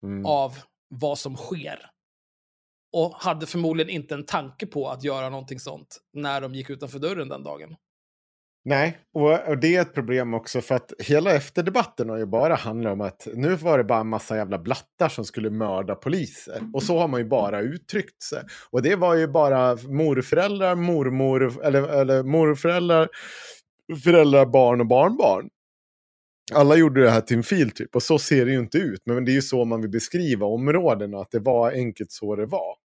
Mm. 0.03 0.25
av 0.25 0.57
vad 0.89 1.19
som 1.19 1.35
sker. 1.35 1.91
Och 2.93 3.13
hade 3.15 3.45
förmodligen 3.47 3.89
inte 3.89 4.13
en 4.13 4.25
tanke 4.25 4.65
på 4.65 4.89
att 4.89 5.03
göra 5.03 5.29
någonting 5.29 5.59
sånt 5.59 5.97
när 6.13 6.41
de 6.41 6.55
gick 6.55 6.69
utanför 6.69 6.99
dörren 6.99 7.29
den 7.29 7.43
dagen. 7.43 7.75
Nej, 8.69 8.97
och, 9.13 9.57
det 9.57 9.75
är 9.75 9.81
ett 9.81 9.93
problem 9.93 10.33
också 10.33 10.61
för 10.61 10.75
att 10.75 10.93
hela 10.99 11.33
efterdebatten 11.33 12.09
har 12.09 12.17
ju 12.17 12.25
bara 12.25 12.55
handlat 12.55 12.93
om 12.93 13.01
att 13.01 13.27
nu 13.33 13.55
var 13.55 13.77
det 13.77 13.83
bara 13.83 13.99
en 13.99 14.07
massa 14.07 14.37
jävla 14.37 14.59
blattar 14.59 15.09
som 15.09 15.25
skulle 15.25 15.49
mörda 15.49 15.95
poliser. 15.95 16.61
Och 16.73 16.83
så 16.83 16.99
har 16.99 17.07
man 17.07 17.19
ju 17.19 17.25
bara 17.25 17.61
uttryckt 17.61 18.23
sig. 18.23 18.43
Och 18.69 18.81
det 18.81 18.95
var 18.95 19.15
ju 19.15 19.27
bara 19.27 19.75
morföräldrar, 19.75 20.75
mormor, 20.75 21.63
eller, 21.63 21.83
eller 21.83 22.23
morföräldrar, 22.23 23.09
föräldrar, 24.03 24.45
barn 24.45 24.81
och 24.81 24.87
barnbarn. 24.87 25.49
Alla 26.53 26.75
gjorde 26.75 27.03
det 27.03 27.09
här 27.09 27.21
till 27.21 27.37
en 27.37 27.43
fil 27.43 27.71
typ 27.71 27.95
och 27.95 28.03
så 28.03 28.19
ser 28.19 28.45
det 28.45 28.51
ju 28.51 28.59
inte 28.59 28.77
ut. 28.77 29.01
Men 29.05 29.25
det 29.25 29.31
är 29.31 29.33
ju 29.33 29.41
så 29.41 29.65
man 29.65 29.81
vill 29.81 29.91
beskriva 29.91 30.45
områdena, 30.45 31.19
att 31.19 31.31
det 31.31 31.39
var 31.39 31.71
enkelt 31.71 32.11
så 32.11 32.35
det 32.35 32.45
var. 32.45 32.86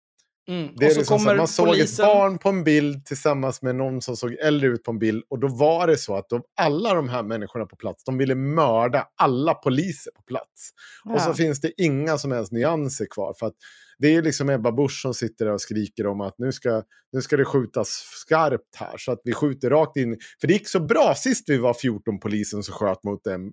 Mm. 0.48 0.74
Det 0.76 0.86
är 0.86 0.90
så 0.90 0.98
liksom 0.98 1.18
så 1.18 1.24
kommer 1.24 1.30
att 1.34 1.38
man 1.38 1.48
såg 1.48 1.66
polisen... 1.66 2.04
ett 2.04 2.12
barn 2.12 2.38
på 2.38 2.48
en 2.48 2.64
bild 2.64 3.06
tillsammans 3.06 3.62
med 3.62 3.76
någon 3.76 4.02
som 4.02 4.16
såg 4.16 4.32
äldre 4.32 4.68
ut 4.68 4.82
på 4.82 4.90
en 4.90 4.98
bild. 4.98 5.24
Och 5.30 5.38
då 5.38 5.48
var 5.48 5.86
det 5.86 5.96
så 5.96 6.16
att 6.16 6.28
de, 6.28 6.42
alla 6.56 6.94
de 6.94 7.08
här 7.08 7.22
människorna 7.22 7.66
på 7.66 7.76
plats, 7.76 8.04
de 8.04 8.18
ville 8.18 8.34
mörda 8.34 9.08
alla 9.16 9.54
poliser 9.54 10.10
på 10.10 10.22
plats. 10.22 10.70
Och 11.04 11.20
så 11.20 11.30
Ja. 11.30 11.34
finns 11.34 11.60
det 11.60 11.82
inga 11.82 12.18
som 12.18 12.32
helst 12.32 12.52
nyanser 12.52 13.06
kvar. 13.10 13.34
För 13.38 13.46
att 13.46 13.54
det 13.98 14.14
är 14.14 14.22
liksom 14.22 14.50
Ebba 14.50 14.72
Busch 14.72 15.00
som 15.02 15.14
sitter 15.14 15.44
där 15.44 15.52
och 15.52 15.60
skriker 15.60 16.06
om 16.06 16.20
att 16.20 16.34
nu 16.38 16.52
ska, 16.52 16.82
nu 17.12 17.22
ska 17.22 17.36
det 17.36 17.44
skjutas 17.44 17.88
skarpt 18.26 18.76
här. 18.76 18.94
Så 18.98 19.12
att 19.12 19.20
vi 19.24 19.32
skjuter 19.32 19.70
rakt 19.70 19.96
in. 19.96 20.18
För 20.40 20.46
det 20.48 20.52
gick 20.52 20.68
så 20.68 20.80
bra 20.80 21.14
sist 21.16 21.48
vi 21.48 21.58
var 21.58 21.74
14 21.74 22.20
polisen 22.20 22.62
som 22.62 22.74
sköt 22.74 23.04
mot 23.04 23.26
en 23.26 23.52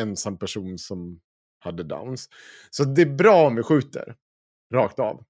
ensam 0.00 0.38
person 0.38 0.78
som 0.78 1.20
hade 1.58 1.82
downs. 1.82 2.28
Så 2.70 2.84
det 2.84 3.02
är 3.02 3.06
bra 3.16 3.46
om 3.46 3.56
vi 3.56 3.62
skjuter 3.62 4.14
rakt 4.74 4.98
av. 4.98 5.24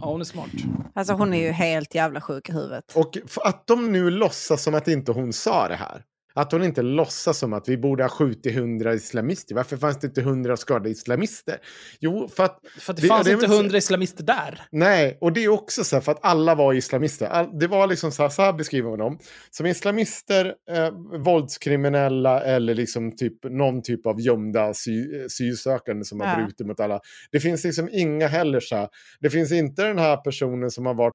Ja, 0.00 0.06
hon 0.06 0.20
är 0.20 0.24
smart. 0.24 0.50
Alltså 0.94 1.14
hon 1.14 1.34
är 1.34 1.40
ju 1.40 1.50
helt 1.50 1.94
jävla 1.94 2.20
sjuk 2.20 2.48
i 2.48 2.52
huvudet. 2.52 2.84
Och 2.94 3.18
att 3.44 3.66
de 3.66 3.92
nu 3.92 4.10
låtsas 4.10 4.62
som 4.62 4.74
att 4.74 4.88
inte 4.88 5.12
hon 5.12 5.32
sa 5.32 5.68
det 5.68 5.74
här. 5.74 6.02
Att 6.34 6.52
hon 6.52 6.64
inte 6.64 6.82
låtsas 6.82 7.38
som 7.38 7.52
att 7.52 7.68
vi 7.68 7.76
borde 7.78 8.04
ha 8.04 8.08
skjutit 8.08 8.54
hundra 8.54 8.94
islamister. 8.94 9.54
Varför 9.54 9.76
fanns 9.76 9.98
det 10.00 10.06
inte 10.06 10.22
hundra 10.22 10.56
skadade 10.56 10.90
islamister? 10.90 11.56
Jo, 12.00 12.28
för 12.28 12.44
att... 12.44 12.58
För 12.78 12.92
att 12.92 12.96
det, 12.96 13.02
Det- 13.02 13.08
fanns 13.08 13.26
det 13.26 13.32
inte 13.32 13.46
hundra 13.46 13.78
islamister 13.78 14.24
där. 14.24 14.60
Nej, 14.72 15.18
och 15.20 15.32
det 15.32 15.44
är 15.44 15.48
också 15.48 15.84
så 15.84 15.96
här 15.96 16.00
för 16.00 16.12
att 16.12 16.18
alla 16.24 16.54
var 16.54 16.74
islamister. 16.74 17.26
All, 17.26 17.58
det 17.58 17.66
var 17.66 17.86
liksom 17.86 18.12
så 18.12 18.22
här, 18.22 18.30
så 18.30 18.42
här 18.42 18.52
beskriver 18.52 18.90
man 18.90 18.98
dem. 18.98 19.18
Som 19.50 19.66
islamister, 19.66 20.54
eh, 20.70 20.90
våldskriminella 21.24 22.40
eller 22.42 22.74
liksom 22.74 23.16
typ 23.16 23.44
någon 23.44 23.82
typ 23.82 24.06
av 24.06 24.20
gömda 24.20 24.74
sy, 24.74 25.24
asylsökande 25.24 26.04
som 26.04 26.20
har 26.20 26.26
Ja. 26.26 26.36
brutit 26.36 26.66
mot 26.66 26.80
alla. 26.80 27.00
Det 27.32 27.40
finns 27.40 27.64
liksom 27.64 27.88
inga 27.92 28.26
heller 28.28 28.60
så 28.60 28.76
här. 28.76 28.88
Det 29.20 29.30
finns 29.30 29.52
inte 29.52 29.82
den 29.84 29.98
här 29.98 30.16
personen 30.16 30.70
som 30.70 30.86
har 30.86 30.94
varit 30.94 31.14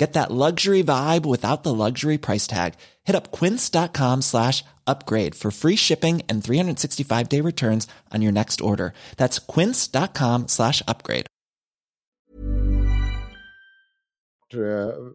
Get 0.00 0.14
that 0.14 0.30
luxury 0.30 0.82
vibe 0.82 1.26
without 1.26 1.62
the 1.62 1.74
luxury 1.74 2.16
price 2.16 2.46
tag. 2.46 2.72
Hit 3.04 3.14
up 3.14 3.30
quince.com 3.30 4.22
slash 4.22 4.64
upgrade 4.86 5.34
for 5.34 5.50
free 5.50 5.76
shipping 5.76 6.22
and 6.26 6.42
365 6.42 7.28
day 7.28 7.42
returns 7.42 7.86
on 8.14 8.22
your 8.22 8.32
next 8.32 8.60
order. 8.60 8.92
That's 9.16 9.38
quince.com 9.38 10.48
slash 10.48 10.82
upgrade. 10.88 11.26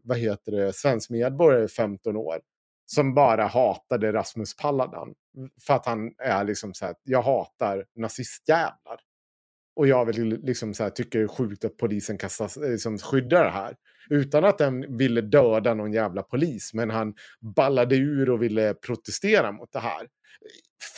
vad 0.04 0.18
heter 0.18 0.52
det, 0.52 0.74
svensk 0.76 1.10
medborgare 1.10 1.68
15 1.68 2.16
år. 2.16 2.42
Som 2.86 3.14
bara 3.14 3.48
hatade 3.48 4.14
Rasmus 4.14 4.56
Paludan. 4.56 5.14
För 5.68 5.74
att 5.74 5.86
han 5.86 6.12
är 6.18 6.44
liksom 6.44 6.74
så 6.74 6.86
här, 6.86 6.96
jag 7.04 7.22
hatar 7.22 7.86
nazistjävlar. 7.96 9.00
Och 9.76 9.88
jag 9.88 10.06
vill 10.06 10.40
liksom 10.44 10.74
så 10.74 10.84
här, 10.84 10.90
tycker 10.90 11.20
det 11.20 11.26
är 11.26 11.28
sjukt 11.28 11.66
att 11.66 11.78
polisen 11.78 12.18
kastas, 12.18 12.58
eh, 12.58 12.72
liksom 12.72 12.98
skyddar 12.98 13.44
det 13.44 13.52
här. 13.52 13.76
Utan 14.10 14.46
att 14.46 14.58
den 14.58 14.98
ville 14.98 15.22
döda 15.22 15.74
någon 15.74 15.94
jävla 15.94 16.24
polis. 16.24 16.74
Men 16.74 16.90
han 16.90 17.14
ballade 17.56 17.96
ur 17.96 18.30
och 18.30 18.44
ville 18.44 18.74
protestera 18.74 19.52
mot 19.52 19.72
det 19.72 19.80
här. 19.80 20.08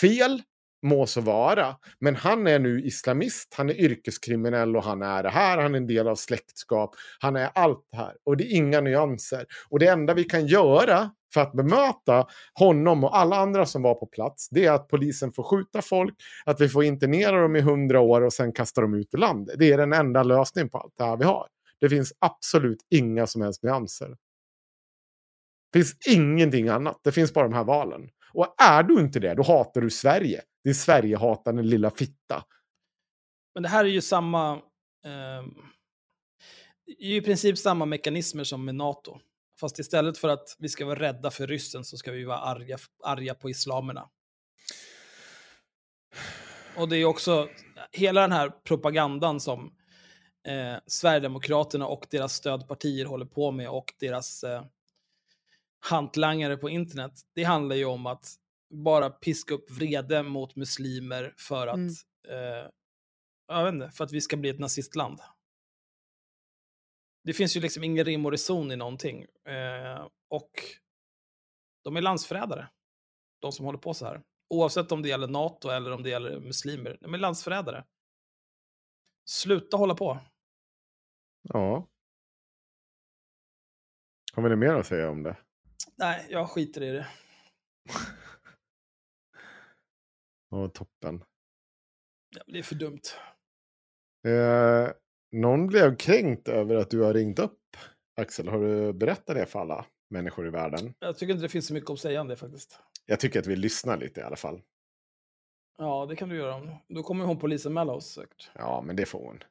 Fel, 0.01 0.41
må 0.81 1.05
så 1.05 1.21
vara. 1.21 1.75
Men 1.99 2.15
han 2.15 2.47
är 2.47 2.59
nu 2.59 2.81
islamist, 2.81 3.53
han 3.57 3.69
är 3.69 3.73
yrkeskriminell 3.73 4.75
och 4.75 4.83
han 4.83 5.01
är 5.01 5.23
det 5.23 5.29
här, 5.29 5.57
han 5.57 5.73
är 5.73 5.77
en 5.77 5.87
del 5.87 6.07
av 6.07 6.15
släktskap, 6.15 6.95
han 7.19 7.35
är 7.35 7.49
allt 7.55 7.87
det 7.91 7.97
här. 7.97 8.15
Och 8.23 8.37
det 8.37 8.43
är 8.43 8.55
inga 8.55 8.81
nyanser. 8.81 9.45
Och 9.69 9.79
det 9.79 9.87
enda 9.87 10.13
vi 10.13 10.23
kan 10.23 10.47
göra 10.47 11.11
för 11.33 11.41
att 11.41 11.53
bemöta 11.53 12.27
honom 12.53 13.03
och 13.03 13.17
alla 13.17 13.35
andra 13.35 13.65
som 13.65 13.81
var 13.81 13.95
på 13.95 14.05
plats, 14.05 14.49
det 14.49 14.65
är 14.65 14.71
att 14.71 14.87
polisen 14.87 15.31
får 15.31 15.43
skjuta 15.43 15.81
folk, 15.81 16.15
att 16.45 16.61
vi 16.61 16.69
får 16.69 16.83
internera 16.83 17.41
dem 17.41 17.55
i 17.55 17.61
hundra 17.61 17.99
år 17.99 18.21
och 18.21 18.33
sen 18.33 18.53
kasta 18.53 18.81
dem 18.81 18.93
ut 18.93 19.13
ur 19.13 19.17
landet. 19.17 19.55
Det 19.59 19.71
är 19.71 19.77
den 19.77 19.93
enda 19.93 20.23
lösningen 20.23 20.69
på 20.69 20.77
allt 20.77 20.93
det 20.97 21.03
här 21.03 21.17
vi 21.17 21.25
har. 21.25 21.47
Det 21.81 21.89
finns 21.89 22.13
absolut 22.19 22.79
inga 22.89 23.27
som 23.27 23.41
helst 23.41 23.63
nyanser. 23.63 24.15
Det 25.71 25.79
finns 25.79 25.97
ingenting 26.07 26.67
annat. 26.67 26.99
Det 27.03 27.11
finns 27.11 27.33
bara 27.33 27.47
de 27.47 27.53
här 27.53 27.63
valen. 27.63 28.09
Och 28.33 28.55
är 28.57 28.83
du 28.83 28.99
inte 28.99 29.19
det, 29.19 29.33
då 29.33 29.43
hatar 29.43 29.81
du 29.81 29.89
Sverige. 29.89 30.41
Det 30.67 30.71
är 30.71 30.73
Sverigehatande 30.73 31.63
lilla 31.63 31.91
fitta. 31.91 32.43
Men 33.53 33.63
det 33.63 33.69
här 33.69 33.85
är 33.85 33.89
ju 33.89 34.01
samma... 34.01 34.53
Eh, 35.05 35.43
det 36.85 37.05
är 37.05 37.07
ju 37.07 37.15
i 37.15 37.21
princip 37.21 37.57
samma 37.57 37.85
mekanismer 37.85 38.43
som 38.43 38.65
med 38.65 38.75
NATO. 38.75 39.19
Fast 39.59 39.79
istället 39.79 40.17
för 40.17 40.29
att 40.29 40.55
vi 40.59 40.69
ska 40.69 40.85
vara 40.85 40.99
rädda 40.99 41.31
för 41.31 41.47
ryssen 41.47 41.83
så 41.83 41.97
ska 41.97 42.11
vi 42.11 42.23
vara 42.23 42.37
arga, 42.37 42.77
arga 43.03 43.35
på 43.35 43.49
islamerna. 43.49 44.09
Och 46.77 46.89
det 46.89 46.97
är 46.97 47.05
också 47.05 47.49
hela 47.91 48.21
den 48.21 48.31
här 48.31 48.49
propagandan 48.49 49.39
som 49.39 49.73
eh, 50.47 50.75
Sverigedemokraterna 50.87 51.87
och 51.87 52.07
deras 52.09 52.33
stödpartier 52.33 53.05
håller 53.05 53.25
på 53.25 53.51
med 53.51 53.69
och 53.69 53.93
deras 53.99 54.43
eh, 54.43 54.63
hantlangare 55.79 56.57
på 56.57 56.69
internet. 56.69 57.13
Det 57.33 57.43
handlar 57.43 57.75
ju 57.75 57.85
om 57.85 58.05
att 58.05 58.37
bara 58.69 59.09
piska 59.09 59.53
upp 59.53 59.71
vrede 59.71 60.23
mot 60.23 60.55
muslimer 60.55 61.33
för 61.37 61.67
att, 61.67 61.75
Mm. 61.75 61.89
eh, 62.29 62.69
jag 63.47 63.63
vet 63.65 63.73
inte, 63.73 63.91
för 63.91 64.03
att 64.03 64.11
vi 64.11 64.21
ska 64.21 64.37
bli 64.37 64.49
ett 64.49 64.59
nazistland. 64.59 65.19
Det 67.23 67.33
finns 67.33 67.57
ju 67.57 67.61
liksom 67.61 67.83
ingen 67.83 68.05
rim 68.05 68.25
och 68.25 68.31
reson 68.31 68.71
i 68.71 68.75
någonting. 68.75 69.21
Eh, 69.45 70.07
och 70.29 70.51
de 71.83 71.95
är 71.97 72.01
landsförrädare, 72.01 72.69
de 73.41 73.51
som 73.51 73.65
håller 73.65 73.79
på 73.79 73.93
så 73.93 74.05
här. 74.05 74.23
Oavsett 74.49 74.91
om 74.91 75.01
det 75.01 75.09
gäller 75.09 75.27
NATO 75.27 75.69
eller 75.69 75.91
om 75.91 76.03
det 76.03 76.09
gäller 76.09 76.39
muslimer. 76.39 76.97
De 77.01 77.13
är 77.13 77.17
landsförrädare. 77.17 77.85
Sluta 79.29 79.77
hålla 79.77 79.95
på. 79.95 80.19
Ja. 81.41 81.87
Har 84.33 84.43
vi 84.43 84.49
något 84.49 84.59
mer 84.59 84.73
att 84.73 84.87
säga 84.87 85.09
om 85.09 85.23
det? 85.23 85.37
Nej, 85.95 86.27
jag 86.29 86.49
skiter 86.49 86.81
i 86.83 86.91
det. 86.91 87.07
Ja, 90.49 90.67
toppen. 90.67 91.23
Ja, 92.35 92.43
Det 92.47 92.59
är 92.59 92.63
för 92.63 92.75
dumt. 92.75 93.01
Eh, 94.27 94.91
någon 95.31 95.67
blev 95.67 95.95
kränkt 95.95 96.47
över 96.47 96.75
att 96.75 96.89
du 96.89 97.01
har 97.01 97.13
ringt 97.13 97.39
upp. 97.39 97.59
Axel, 98.21 98.47
har 98.47 98.59
du 98.59 98.93
berättat 98.93 99.35
det 99.35 99.45
för 99.45 99.59
alla 99.59 99.85
människor 100.09 100.47
i 100.47 100.49
världen? 100.49 100.93
Jag 100.99 101.17
tycker 101.17 101.33
inte 101.33 101.45
det 101.45 101.49
finns 101.49 101.67
så 101.67 101.73
mycket 101.73 101.89
att 101.89 101.99
säga 101.99 102.21
om 102.21 102.27
det 102.27 102.35
faktiskt. 102.35 102.79
Jag 103.05 103.19
tycker 103.19 103.39
att 103.39 103.47
vi 103.47 103.55
lyssnar 103.55 103.97
lite 103.97 104.19
i 104.19 104.23
alla 104.23 104.35
fall. 104.35 104.61
Ja, 105.77 106.05
det 106.05 106.15
kan 106.15 106.29
du 106.29 106.35
göra. 106.35 106.77
Då 106.87 107.03
kommer 107.03 107.25
hon 107.25 107.39
polisanmäla 107.39 107.93
oss 107.93 108.05
säkert. 108.13 108.49
Ja, 108.53 108.81
men 108.85 108.95
det 108.95 109.05
får 109.05 109.19
hon. 109.19 109.43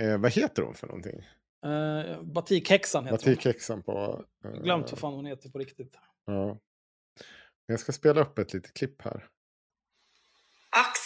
Eh, 0.00 0.18
vad 0.18 0.32
heter 0.32 0.62
hon 0.62 0.74
för 0.74 0.86
någonting? 0.86 1.26
Uh, 1.66 2.22
Batikhäxan 2.22 3.04
heter 3.04 3.26
hon. 3.26 3.34
Batikhäxan 3.34 3.82
på... 3.82 4.24
Eh, 4.44 4.50
glömt 4.62 4.90
vad 4.90 4.98
fan 4.98 5.12
hon 5.14 5.26
heter 5.26 5.50
på 5.50 5.58
riktigt. 5.58 5.98
Ja. 6.26 6.58
Jag 7.66 7.80
ska 7.80 7.92
spela 7.92 8.20
upp 8.20 8.38
ett 8.38 8.52
litet 8.52 8.74
klipp 8.74 9.02
här. 9.02 9.28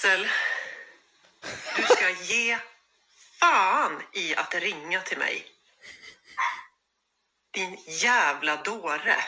Axel, 0.03 0.29
du 1.77 1.83
ska 1.83 2.11
ge 2.11 2.59
fan 3.41 4.03
i 4.13 4.35
att 4.35 4.55
ringa 4.55 5.01
till 5.01 5.19
mig. 5.19 5.47
Din 7.51 7.79
jävla 7.87 8.63
dåre. 8.63 9.25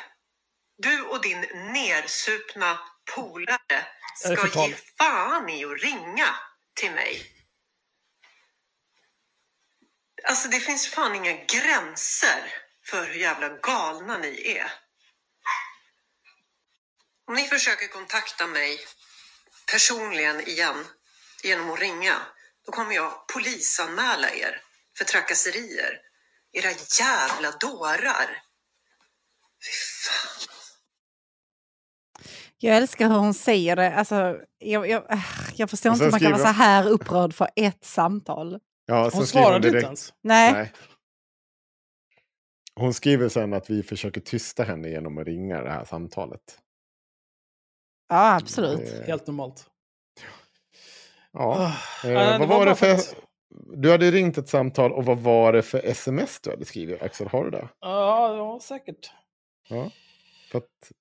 Du 0.77 1.03
och 1.03 1.23
din 1.23 1.41
nersupna 1.73 2.79
polare 3.15 3.87
ska 4.17 4.67
ge 4.67 4.75
fan 4.99 5.49
i 5.49 5.65
att 5.65 5.83
ringa 5.83 6.35
till 6.75 6.93
mig. 6.93 7.33
Alltså 10.25 10.49
det 10.49 10.61
finns 10.61 10.89
fan 10.89 11.15
inga 11.15 11.33
gränser 11.33 12.55
för 12.85 13.07
hur 13.07 13.15
jävla 13.15 13.49
galna 13.49 14.19
ni 14.19 14.57
är. 14.59 14.73
Om 17.27 17.35
ni 17.35 17.49
försöker 17.49 17.89
kontakta 17.89 18.47
mig 18.47 18.87
personligen 19.73 20.41
igen 20.41 20.85
genom 21.45 21.71
att 21.71 21.81
ringa, 21.81 22.15
då 22.67 22.73
kommer 22.73 22.95
jag 22.95 23.29
polisanmäla 23.35 24.31
er 24.31 24.61
för 24.99 25.05
trakasserier. 25.05 26.01
Era 26.53 26.71
jävla 27.01 27.51
dårar. 27.51 28.27
Fy 29.65 29.73
fan. 30.05 30.55
Jag 32.59 32.77
älskar 32.77 33.09
hur 33.09 33.17
hon 33.17 33.35
säger 33.35 33.77
det. 33.77 33.95
Alltså, 33.95 34.37
jag, 34.59 34.89
jag, 34.89 35.13
äh, 35.13 35.19
jag 35.55 35.71
förstår 35.71 35.93
inte 35.93 36.05
hur 36.05 36.11
man 36.11 36.21
kan 36.21 36.33
vara 36.33 36.43
så 36.43 36.49
här 36.49 36.89
upprörd 36.89 37.35
för 37.35 37.49
ett 37.57 37.85
samtal. 37.85 38.61
Ja, 38.87 39.11
Hon 39.13 39.27
svarade 39.27 39.57
inte 39.57 39.69
direkt- 39.71 39.85
ens. 39.85 40.13
Nej, 40.23 40.53
Nej. 40.53 40.73
Hon 42.77 42.95
skriver 42.95 43.29
sen 43.29 43.55
att 43.55 43.71
vi 43.71 43.83
försöker 43.83 44.21
tysta 44.21 44.63
henne 44.65 44.89
genom 44.89 45.19
att 45.19 45.27
ringa 45.27 45.63
det 45.63 45.71
här 45.71 45.85
samtalet. 45.85 46.59
Ja 48.09 48.35
absolut. 48.37 48.93
Eh, 49.01 49.07
Helt 49.07 49.27
normalt. 49.27 49.67
Ja. 51.33 51.73
Ah, 52.03 52.09
Eh, 52.09 52.15
vad 52.15 52.33
det 52.33 52.39
var 52.39 52.47
bara 52.47 52.65
det 52.71 52.75
för... 52.75 52.95
att- 52.95 53.17
Du 53.77 53.91
hade 53.91 54.11
ringt 54.11 54.39
ett 54.39 54.49
samtal 54.49 54.93
och 54.93 55.05
vad 55.05 55.19
var 55.19 55.53
det 55.53 55.63
för 55.63 55.79
sms 55.87 56.41
du 56.41 56.51
hade 56.51 56.65
skrivit? 56.65 57.03
Axel, 57.03 57.29
har 57.29 57.45
du 57.45 57.51
det? 57.51 57.69
Ja, 57.81 58.37
ja, 58.37 58.59
säkert. 58.63 59.11
Ja. 59.69 59.91
För 60.51 60.59
att, 60.59 60.93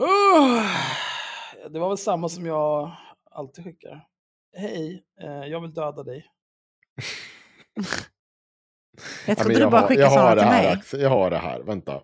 Uh, 0.00 0.66
det 1.70 1.78
var 1.78 1.88
väl 1.88 1.98
samma 1.98 2.28
som 2.28 2.46
jag 2.46 2.90
alltid 3.30 3.64
skickar. 3.64 4.06
Hej, 4.56 5.04
eh, 5.20 5.30
jag 5.44 5.60
vill 5.60 5.74
döda 5.74 6.02
dig. 6.02 6.26
Jag 9.26 9.32
Ja, 9.32 9.34
trodde 9.34 9.48
men 9.48 9.54
du 9.56 9.60
jag 9.60 9.70
bara 9.70 9.80
har- 9.80 9.88
skickade 9.88 10.04
jag 10.06 10.10
har 10.10 10.16
sådana 10.16 10.34
det 10.34 10.40
till 10.40 10.48
här, 10.50 10.62
mig. 10.62 10.72
Axel, 10.72 11.00
jag 11.00 11.10
har 11.10 11.30
det 11.30 11.38
här, 11.38 11.60
vänta. 11.62 12.02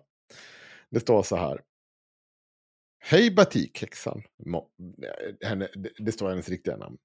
Det 0.89 0.99
står 0.99 1.23
så 1.23 1.35
här. 1.35 1.61
Hej 3.05 3.31
batikhäxan. 3.31 4.23
Henne, 5.45 5.67
det, 5.97 6.11
står 6.11 6.29
hennes 6.29 6.49
riktiga 6.49 6.77
namn. 6.77 6.97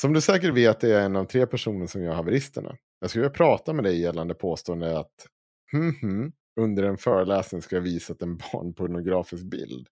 Som 0.00 0.12
du 0.12 0.20
säkert 0.20 0.54
vet 0.54 0.84
är 0.84 0.88
jag 0.88 1.04
en 1.04 1.16
av 1.16 1.24
tre 1.24 1.46
personer 1.46 1.86
som 1.86 2.02
gör 2.02 2.14
haveristerna. 2.14 2.76
Jag 3.00 3.10
skulle 3.10 3.22
vilja 3.22 3.34
prata 3.34 3.72
med 3.72 3.84
dig 3.84 4.00
gällande 4.00 4.34
påstående 4.34 4.98
att 4.98 5.26
hmm, 5.72 5.94
hmm, 6.00 6.32
under 6.60 6.82
en 6.82 6.96
föreläsning 6.96 7.62
ska 7.62 7.76
jag 7.76 7.82
visat 7.82 8.22
en 8.22 8.36
barnpornografisk 8.52 9.44
bild. 9.44 9.88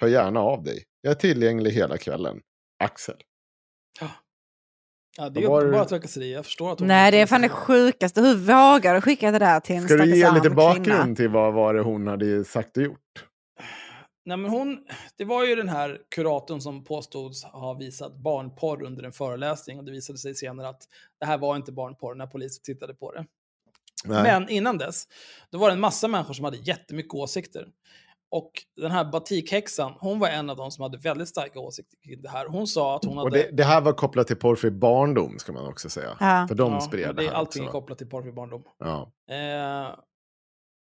Hör 0.00 0.08
gärna 0.08 0.40
av 0.40 0.62
dig. 0.62 0.84
Jag 1.00 1.10
är 1.10 1.14
tillgänglig 1.14 1.70
hela 1.70 1.98
kvällen. 1.98 2.40
Axel. 2.84 3.16
Ja, 5.16 5.28
det 5.28 5.44
är 5.44 5.48
var 5.48 5.60
uppenbara 5.60 5.84
trakasserier. 5.84 6.34
Jag 6.34 6.44
förstår 6.44 6.72
att 6.72 6.78
hon... 6.78 6.88
Nej, 6.88 7.10
det 7.10 7.20
är 7.20 7.26
fan 7.26 7.42
det 7.42 7.48
sjukaste. 7.48 8.20
Hur 8.20 8.34
vågar 8.34 8.94
du 8.94 9.00
skicka 9.00 9.30
det 9.30 9.38
där 9.38 9.60
till 9.60 9.76
en 9.76 9.82
Ska 9.82 9.96
du 9.96 10.06
ge 10.06 10.20
stackars 10.20 10.44
lite 10.44 10.54
bakgrund 10.54 10.86
kvinna? 10.86 11.14
till 11.14 11.28
vad 11.28 11.54
var 11.54 11.74
det 11.74 11.80
hon 11.82 12.06
hade 12.06 12.44
sagt 12.44 12.76
och 12.76 12.82
gjort? 12.82 13.26
Nej, 14.24 14.36
men 14.36 14.50
hon, 14.50 14.84
det 15.16 15.24
var 15.24 15.44
ju 15.46 15.54
den 15.56 15.68
här 15.68 16.00
kuratorn 16.14 16.60
som 16.60 16.84
påstods 16.84 17.44
ha 17.44 17.74
visat 17.74 18.16
barnporr 18.16 18.82
under 18.82 19.02
en 19.04 19.12
föreläsning 19.12 19.78
och 19.78 19.84
det 19.84 19.92
visade 19.92 20.18
sig 20.18 20.34
senare 20.34 20.68
att 20.68 20.82
det 21.20 21.26
här 21.26 21.38
var 21.38 21.56
inte 21.56 21.72
barnporr 21.72 22.14
när 22.14 22.26
polisen 22.26 22.62
tittade 22.62 22.94
på 22.94 23.12
det. 23.12 23.26
Nej. 24.04 24.22
Men 24.22 24.48
innan 24.48 24.78
dess, 24.78 25.04
då 25.50 25.58
var 25.58 25.68
det 25.68 25.72
en 25.74 25.80
massa 25.80 26.08
människor 26.08 26.34
som 26.34 26.44
hade 26.44 26.56
jättemycket 26.56 27.14
åsikter. 27.14 27.68
Och 28.30 28.50
den 28.76 28.90
här 28.90 29.04
batikhäxan, 29.04 29.92
hon 30.00 30.18
var 30.18 30.28
en 30.28 30.50
av 30.50 30.56
dem 30.56 30.70
som 30.70 30.82
hade 30.82 30.98
väldigt 30.98 31.28
starka 31.28 31.60
åsikter 31.60 31.98
kring 32.04 32.22
det 32.22 32.28
här. 32.28 32.46
Hon 32.46 32.66
sa 32.66 32.96
att 32.96 33.04
hon 33.04 33.16
hade... 33.16 33.26
Och 33.26 33.30
det, 33.32 33.50
det 33.52 33.64
här 33.64 33.80
var 33.80 33.92
kopplat 33.92 34.26
till 34.26 34.36
porrfri 34.36 34.70
barndom, 34.70 35.38
ska 35.38 35.52
man 35.52 35.66
också 35.66 35.88
säga. 35.90 36.16
Ja. 36.20 36.44
För 36.48 36.54
de 36.54 36.72
Ja, 36.72 36.80
spred 36.80 37.08
det 37.08 37.12
det 37.12 37.22
är 37.24 37.28
här 37.28 37.34
allting 37.36 37.62
är 37.62 37.66
också. 37.68 37.80
kopplat 37.80 37.98
till 37.98 38.08
porrfri 38.08 38.32
barndom. 38.32 38.62
Ja. 38.78 39.12
Eh, 39.30 39.94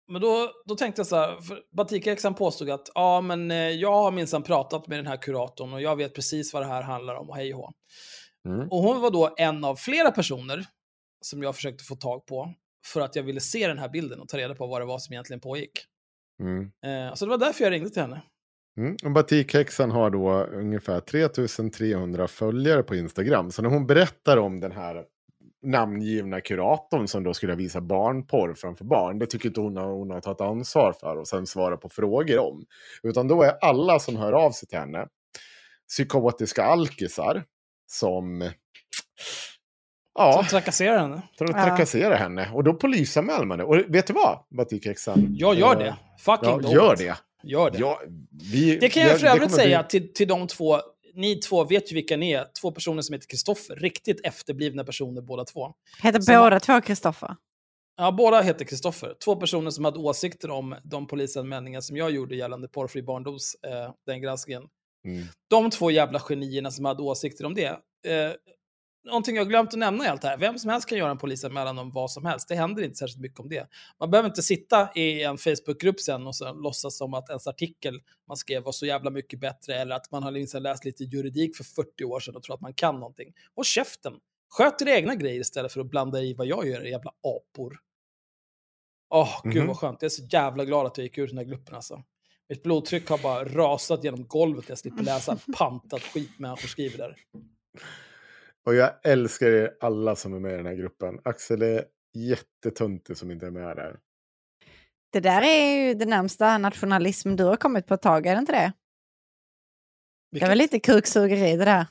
men 0.08 0.22
då, 0.22 0.50
då 0.66 0.74
tänkte 0.76 1.00
jag 1.00 1.06
så 1.06 1.16
här, 1.16 1.40
för 1.40 1.62
Batikhäxan 1.76 2.34
påstod 2.34 2.70
att 2.70 2.90
ja, 2.94 3.20
men 3.20 3.50
eh, 3.50 3.56
jag 3.56 3.92
har 3.92 4.10
minsann 4.10 4.42
pratat 4.42 4.86
med 4.88 4.98
den 4.98 5.06
här 5.06 5.16
kuratorn 5.16 5.72
och 5.72 5.82
jag 5.82 5.96
vet 5.96 6.14
precis 6.14 6.52
vad 6.52 6.62
det 6.62 6.66
här 6.66 6.82
handlar 6.82 7.14
om 7.14 7.30
och 7.30 7.36
hej 7.36 7.54
och. 7.54 7.72
Mm. 8.48 8.68
Och 8.68 8.78
hon 8.78 9.00
var 9.00 9.10
då 9.10 9.34
en 9.36 9.64
av 9.64 9.76
flera 9.76 10.10
personer 10.10 10.66
som 11.20 11.42
jag 11.42 11.54
försökte 11.54 11.84
få 11.84 11.96
tag 11.96 12.26
på 12.26 12.54
för 12.86 13.00
att 13.00 13.16
jag 13.16 13.22
ville 13.22 13.40
se 13.40 13.68
den 13.68 13.78
här 13.78 13.88
bilden 13.88 14.20
och 14.20 14.28
ta 14.28 14.38
reda 14.38 14.54
på 14.54 14.66
vad 14.66 14.80
det 14.80 14.84
var 14.84 14.98
som 14.98 15.12
egentligen 15.12 15.40
pågick. 15.40 15.72
Mm. 16.40 16.62
Eh, 16.62 17.14
så 17.14 17.24
det 17.24 17.30
var 17.30 17.38
därför 17.38 17.64
jag 17.64 17.72
ringde 17.72 17.90
till 17.90 18.02
henne. 18.02 18.22
Mm. 18.78 19.14
Batikhäxan 19.14 19.90
har 19.90 20.10
då 20.10 20.44
ungefär 20.44 21.00
3300 21.00 22.28
följare 22.28 22.82
på 22.82 22.94
Instagram. 22.94 23.50
Så 23.50 23.62
när 23.62 23.70
hon 23.70 23.86
berättar 23.86 24.36
om 24.36 24.60
den 24.60 24.72
här 24.72 25.04
namngivna 25.64 26.40
kuratorn 26.40 27.08
som 27.08 27.24
då 27.24 27.34
skulle 27.34 27.54
visa 27.54 27.80
barnporr 27.80 28.54
framför 28.54 28.84
barn, 28.84 29.18
det 29.18 29.26
tycker 29.26 29.48
inte 29.48 29.60
hon 29.60 29.76
har, 29.76 29.86
hon 29.86 30.10
har 30.10 30.20
tagit 30.20 30.40
ansvar 30.40 30.92
för 31.00 31.16
och 31.16 31.28
sen 31.28 31.46
svara 31.46 31.76
på 31.76 31.88
frågor 31.88 32.38
om. 32.38 32.64
Utan 33.02 33.28
då 33.28 33.42
är 33.42 33.52
alla 33.60 33.98
som 33.98 34.16
hör 34.16 34.32
av 34.32 34.50
sig 34.50 34.68
till 34.68 34.78
henne 34.78 35.06
psykotiska 35.88 36.64
alkisar 36.64 37.44
som... 37.90 38.50
Ja, 40.18 40.32
Som 40.32 40.44
trakasserar 40.44 40.98
henne. 40.98 41.16
tra- 41.38 41.52
Ja. 41.54 41.64
trakasserar 41.64 42.16
henne. 42.16 42.50
Och 42.54 42.64
då 42.64 42.74
polisanmäler 42.74 43.44
man 43.44 43.58
det. 43.58 43.64
Och 43.64 43.76
vet 43.88 44.06
du 44.06 44.12
vad, 44.12 44.38
Batikhäxan? 44.56 45.26
Jag 45.38 45.54
gör 45.54 45.72
Eh, 45.72 45.78
det. 45.78 45.96
Fucking 46.18 46.60
Ja, 46.62 46.72
gör 46.72 46.96
det. 46.96 47.16
Gör 47.42 47.70
det. 47.70 47.78
Ja, 47.78 48.00
vi, 48.52 48.76
Det 48.78 48.88
kan 48.88 49.02
jag 49.02 49.18
för 49.20 49.26
det 49.26 49.32
övrigt 49.32 49.52
säga 49.52 49.82
bli- 49.90 50.00
till, 50.00 50.12
till 50.14 50.28
de 50.28 50.46
två. 50.46 50.80
Ni 51.14 51.36
två 51.36 51.64
vet 51.64 51.92
ju 51.92 51.94
vilka 51.94 52.16
ni 52.16 52.32
är. 52.32 52.46
Två 52.60 52.70
personer 52.70 53.02
som 53.02 53.12
heter 53.12 53.26
Kristoffer. 53.26 53.76
Riktigt 53.76 54.20
efterblivna 54.26 54.84
personer 54.84 55.22
båda 55.22 55.44
två. 55.44 55.72
Heter 56.02 56.20
Som- 56.20 56.34
båda 56.42 56.60
två 56.60 56.80
Kristoffer? 56.80 57.36
Ja, 57.96 58.12
båda 58.12 58.40
heter 58.42 58.64
Kristoffer. 58.64 59.14
Två 59.24 59.36
personer 59.36 59.70
som 59.70 59.84
hade 59.84 59.98
åsikter 59.98 60.50
om 60.50 60.76
de 60.84 61.06
polisanmälningar 61.06 61.80
som 61.80 61.96
jag 61.96 62.10
gjorde 62.10 62.36
gällande 62.36 62.68
porrfri 62.68 63.02
barndos, 63.02 63.54
eh, 63.66 63.92
den 64.06 64.22
granskningen. 64.22 64.62
Mm. 65.06 65.24
De 65.50 65.70
två 65.70 65.90
jävla 65.90 66.18
genierna 66.18 66.70
som 66.70 66.84
hade 66.84 67.02
åsikter 67.02 67.44
om 67.44 67.54
det. 67.54 67.66
Eh, 68.06 68.32
någonting 69.04 69.36
jag 69.36 69.48
glömt 69.48 69.72
att 69.72 69.78
nämna 69.78 70.04
i 70.04 70.08
allt 70.08 70.22
det 70.22 70.28
här. 70.28 70.36
Vem 70.38 70.58
som 70.58 70.70
helst 70.70 70.88
kan 70.88 70.98
göra 70.98 71.10
en 71.10 71.18
polisanmälan 71.18 71.78
om 71.78 71.90
vad 71.90 72.10
som 72.10 72.24
helst. 72.26 72.48
Det 72.48 72.54
händer 72.54 72.82
inte 72.82 72.96
särskilt 72.96 73.20
mycket 73.20 73.40
om 73.40 73.48
det. 73.48 73.68
Man 74.00 74.10
behöver 74.10 74.28
inte 74.28 74.42
sitta 74.42 74.88
i 74.94 75.22
en 75.22 75.38
Facebookgrupp 75.38 76.00
sen 76.00 76.26
och 76.26 76.36
så 76.36 76.52
låtsas 76.52 76.96
som 76.96 77.14
att 77.14 77.28
ens 77.28 77.46
artikel 77.46 78.00
man 78.28 78.36
skrev 78.36 78.62
var 78.62 78.72
så 78.72 78.86
jävla 78.86 79.10
mycket 79.10 79.40
bättre 79.40 79.74
eller 79.74 79.96
att 79.96 80.10
man 80.10 80.22
har 80.22 80.30
liksom 80.30 80.62
läst 80.62 80.84
lite 80.84 81.04
juridik 81.04 81.56
för 81.56 81.64
40 81.64 82.04
år 82.04 82.20
sedan 82.20 82.36
och 82.36 82.42
tror 82.42 82.54
att 82.54 82.60
man 82.60 82.74
kan 82.74 82.94
någonting. 82.94 83.32
Och 83.54 83.64
käften! 83.64 84.12
Sköt 84.48 84.82
era 84.82 84.90
egna 84.96 85.14
grejer 85.14 85.40
istället 85.40 85.72
för 85.72 85.80
att 85.80 85.90
blanda 85.90 86.20
i 86.22 86.34
vad 86.34 86.46
jag 86.46 86.66
gör, 86.68 86.80
jävla 86.82 87.10
apor. 87.10 87.78
Åh, 89.10 89.40
gud 89.44 89.56
Mhm. 89.56 89.66
vad 89.66 89.76
skönt. 89.76 90.02
Jag 90.02 90.06
är 90.06 90.10
så 90.10 90.24
jävla 90.30 90.64
glad 90.64 90.86
att 90.86 90.98
jag 90.98 91.04
gick 91.04 91.18
ur 91.18 91.26
den 91.26 91.38
här 91.38 91.44
gruppen 91.44 91.74
alltså. 91.74 92.02
Mitt 92.48 92.62
blodtryck 92.62 93.08
har 93.08 93.18
bara 93.18 93.44
rasat 93.44 94.04
genom 94.04 94.26
golvet. 94.26 94.68
Jag 94.68 94.78
slipper 94.78 95.02
läsa 95.04 95.38
pantat 95.58 96.02
skit 96.02 96.38
människor 96.38 96.68
skriver 96.68 96.98
där. 96.98 97.16
Och 98.66 98.74
jag 98.74 98.90
älskar 99.04 99.46
er 99.46 99.76
alla 99.80 100.16
som 100.16 100.34
är 100.34 100.40
med 100.40 100.54
i 100.54 100.56
den 100.56 100.66
här 100.66 100.74
gruppen. 100.74 101.18
Axel 101.24 101.62
är 101.62 101.84
jättetöntig 102.14 103.16
som 103.16 103.30
inte 103.30 103.46
är 103.46 103.50
med 103.50 103.76
där. 103.76 103.96
Det 105.12 105.20
där 105.20 105.42
är 105.42 105.86
ju 105.86 105.94
det 105.94 106.06
närmsta 106.06 106.58
nationalism 106.58 107.36
du 107.36 107.44
har 107.44 107.56
kommit 107.56 107.86
på 107.86 107.94
ett 107.94 108.02
tag, 108.02 108.26
är 108.26 108.34
det 108.34 108.38
inte 108.38 108.52
det? 108.52 108.72
Det 110.32 110.42
är 110.42 110.48
väl 110.48 110.58
lite 110.58 110.80
kuksugeri 110.80 111.56
det 111.56 111.64
där. 111.64 111.86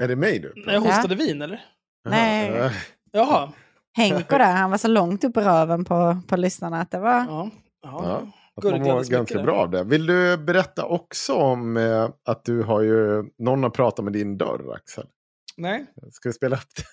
Är 0.00 0.08
det 0.08 0.16
mig 0.16 0.38
du? 0.38 0.52
Jag 0.56 0.74
Ja. 0.74 0.78
hostade 0.78 1.14
vin 1.14 1.42
eller? 1.42 1.64
Nej. 2.08 2.48
Eh, 2.48 2.72
Jaha. 3.12 3.52
Henko 3.96 4.38
där, 4.38 4.52
han 4.52 4.70
var 4.70 4.78
så 4.78 4.88
långt 4.88 5.24
upp 5.24 5.36
i 5.36 5.40
röven 5.40 5.84
på, 5.84 6.18
på 6.28 6.36
lyssnarna 6.36 6.80
att 6.80 6.90
det 6.90 6.98
var... 6.98 7.10
Ja. 7.18 7.50
ja. 7.82 8.00
Ja. 8.04 8.32
Att 8.54 8.64
man 8.64 8.82
mår 8.82 9.10
ganska 9.10 9.42
bra 9.42 9.54
av 9.56 9.70
det. 9.70 9.84
Vill 9.84 10.06
du 10.06 10.36
berätta 10.36 10.84
också 10.84 11.34
om 11.34 11.76
eh, 11.76 12.10
att 12.24 12.44
du 12.44 12.62
har 12.62 12.82
ju... 12.82 13.24
Någon 13.38 13.62
har 13.62 13.70
pratat 13.70 14.04
med 14.04 14.12
din 14.12 14.38
dörr, 14.38 14.72
Axel. 14.74 15.06
Nej. 15.58 15.86
Ska 16.12 16.28
vi 16.28 16.32
spela 16.32 16.56
upp 16.56 16.74
det? 16.76 16.84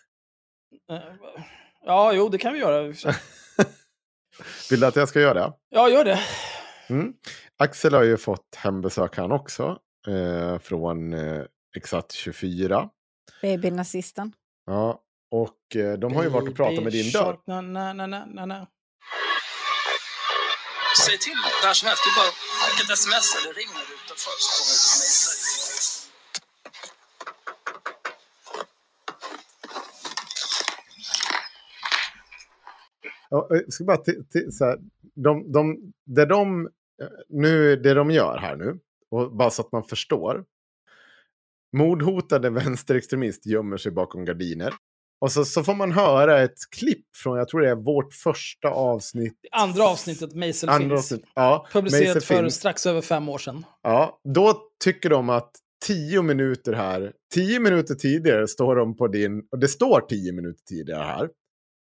Ja, 1.85 2.13
jo, 2.13 2.29
det 2.29 2.37
kan 2.37 2.53
vi 2.53 2.59
göra. 2.59 2.81
Vill 4.69 4.79
du 4.79 4.85
att 4.85 4.95
jag 4.95 5.09
ska 5.09 5.19
göra 5.19 5.33
det? 5.33 5.53
Ja, 5.69 5.89
gör 5.89 6.05
det. 6.05 6.19
Mm. 6.89 7.13
Axel 7.57 7.93
har 7.93 8.03
ju 8.03 8.17
fått 8.17 8.55
hembesök 8.55 9.17
han 9.17 9.31
också. 9.31 9.79
Eh, 10.07 10.59
från 10.59 11.13
eh, 11.13 11.43
Exakt 11.77 12.11
24. 12.11 12.89
Babynazisten. 13.41 14.33
Ja, 14.65 15.01
och 15.31 15.75
eh, 15.75 15.93
de 15.93 16.15
har 16.15 16.23
ju 16.23 16.29
varit 16.29 16.49
och 16.49 16.55
pratat 16.55 16.83
med 16.83 16.91
din 16.91 17.11
dörr. 17.11 17.39
Na, 17.47 17.61
na, 17.61 17.93
na, 17.93 18.07
na, 18.07 18.45
na. 18.45 18.67
Säg 21.05 21.17
till 21.17 21.33
när 21.63 21.73
som 21.73 21.87
helst. 21.87 22.03
Du 22.05 22.09
bara 22.21 22.31
skicka 22.69 22.83
ett 22.83 22.99
sms 22.99 23.27
eller 23.35 23.53
ring 23.53 23.69
när 23.75 23.83
du 23.87 23.93
är 23.93 23.99
utanför 24.05 24.35
så 24.43 24.49
kommer 24.57 24.73
jag 24.73 24.81
ut 24.85 24.95
och 25.01 26.04
Jag 33.29 33.73
ska 33.73 33.83
bara 33.83 34.03
så 34.51 34.65
här, 34.65 34.79
de, 35.15 35.51
de, 35.51 35.93
det, 36.05 36.25
de, 36.25 36.65
eh, 37.01 37.07
nu, 37.29 37.75
det 37.75 37.93
de 37.93 38.11
gör 38.11 38.37
här 38.37 38.55
nu, 38.55 38.79
och 39.11 39.35
bara 39.35 39.49
så 39.49 39.61
att 39.61 39.71
man 39.71 39.83
förstår. 39.83 40.45
Mordhotade 41.77 42.49
vänsterextremist 42.49 43.45
gömmer 43.45 43.77
sig 43.77 43.91
bakom 43.91 44.25
gardiner. 44.25 44.73
Och 45.21 45.31
så, 45.31 45.45
så 45.45 45.63
får 45.63 45.75
man 45.75 45.91
höra 45.91 46.41
ett 46.41 46.57
klipp 46.75 47.05
från, 47.15 47.37
jag 47.37 47.47
tror 47.47 47.61
det 47.61 47.69
är 47.69 47.75
vårt 47.75 48.13
första 48.13 48.67
avsnitt. 48.67 49.33
Andra 49.51 49.83
avsnittet, 49.83 50.33
Mejsel 50.33 50.69
Andra 50.69 50.89
finns. 50.89 50.99
avsnitt, 50.99 51.25
ja, 51.35 51.67
Publicerat 51.73 52.15
Mason 52.15 52.21
för 52.21 52.43
finns. 52.43 52.55
strax 52.55 52.85
över 52.85 53.01
fem 53.01 53.29
år 53.29 53.37
sedan. 53.37 53.65
Ja, 53.81 54.19
då 54.33 54.61
tycker 54.83 55.09
de 55.09 55.29
att 55.29 55.51
tio 55.85 56.21
minuter 56.21 56.73
här, 56.73 57.13
tio 57.33 57.59
minuter 57.59 57.95
tidigare 57.95 58.47
står 58.47 58.75
de 58.75 58.97
på 58.97 59.07
din, 59.07 59.47
och 59.51 59.59
det 59.59 59.67
står 59.67 60.01
tio 60.01 60.31
minuter 60.31 60.63
tidigare 60.69 61.03
här. 61.03 61.29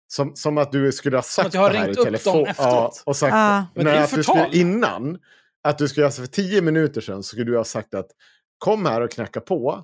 Som, 0.07 0.35
som 0.35 0.57
att 0.57 0.71
du 0.71 0.91
skulle 0.91 1.17
ha 1.17 1.21
sagt 1.23 1.47
att 1.47 1.53
jag 1.53 1.61
har 1.61 1.69
det 1.71 1.77
här 1.77 1.85
ringt 1.85 1.97
i 1.97 1.99
upp 1.99 2.05
telefon. 2.05 2.47
Ja, 2.57 2.91
och 3.05 3.15
sagt, 3.15 3.33
Ah. 3.35 3.63
Men 3.75 3.85
det 3.85 3.91
är 3.91 4.03
att 4.03 4.15
du 4.15 4.23
skulle, 4.23 4.49
innan, 4.51 5.17
att 5.63 5.77
du 5.77 5.87
skulle, 5.87 6.05
alltså 6.05 6.21
för 6.21 6.27
tio 6.27 6.61
minuter 6.61 7.01
sedan, 7.01 7.23
så 7.23 7.27
skulle 7.27 7.45
du 7.45 7.57
ha 7.57 7.63
sagt 7.63 7.93
att 7.93 8.07
kom 8.57 8.85
här 8.85 9.01
och 9.01 9.11
knacka 9.11 9.41
på. 9.41 9.83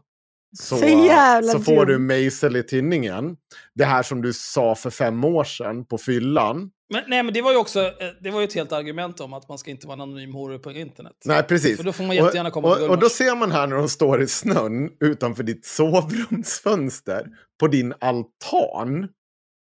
Så, 0.60 0.78
Så 0.78 1.50
så 1.52 1.60
får 1.60 1.86
du 1.86 2.00
mejsel 2.00 2.56
i 2.56 2.64
tidningen. 2.64 3.38
Det 3.76 3.86
här 3.86 4.04
som 4.04 4.22
du 4.22 4.34
sa 4.34 4.76
för 4.76 4.90
fem 4.90 5.24
år 5.24 5.44
sedan 5.44 5.86
på 5.86 5.98
fyllan. 5.98 6.72
Men, 6.94 7.04
nej, 7.08 7.24
men 7.24 7.34
det 7.34 7.42
var 7.42 7.52
ju 7.52 7.58
också 7.58 7.82
eh, 7.82 7.92
det 8.22 8.32
var 8.32 8.40
ju 8.40 8.44
ett 8.44 8.54
helt 8.54 8.72
argument 8.72 9.20
om 9.20 9.34
att 9.34 9.50
man 9.50 9.58
ska 9.58 9.72
inte 9.72 9.88
vara 9.88 9.94
en 9.96 10.02
anonym 10.02 10.34
horor 10.34 10.58
på 10.58 10.72
internet. 10.72 11.14
Nej, 11.26 11.44
precis. 11.44 11.78
För 11.78 11.84
då 11.84 11.94
får 11.94 12.04
man 12.04 12.16
jättegärna 12.16 12.52
komma 12.52 12.68
och, 12.68 12.82
och, 12.82 12.90
och 12.90 13.00
då 13.00 13.10
ser 13.10 13.36
man 13.36 13.52
här 13.52 13.68
när 13.68 13.76
de 13.76 13.90
står 13.90 14.22
i 14.22 14.28
snön 14.28 14.90
utanför 15.00 15.44
ditt 15.44 15.66
sovrumsfönster 15.66 17.28
på 17.60 17.68
din 17.68 17.94
altan. 18.00 19.08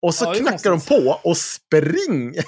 Och 0.02 0.16
så 0.16 0.26
Ja, 0.26 0.34
knackar 0.34 0.70
de 0.70 0.82
på 0.82 1.20
och 1.24 1.38
springer. 1.38 2.44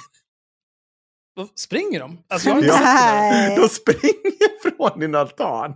Då 1.35 1.49
Springer 1.55 1.99
de? 1.99 2.23
Alltså, 2.29 2.49
jag 2.49 2.63
Ja. 2.63 3.55
De 3.61 3.69
springer 3.69 4.61
från 4.77 4.99
din 4.99 5.15
altan. 5.15 5.71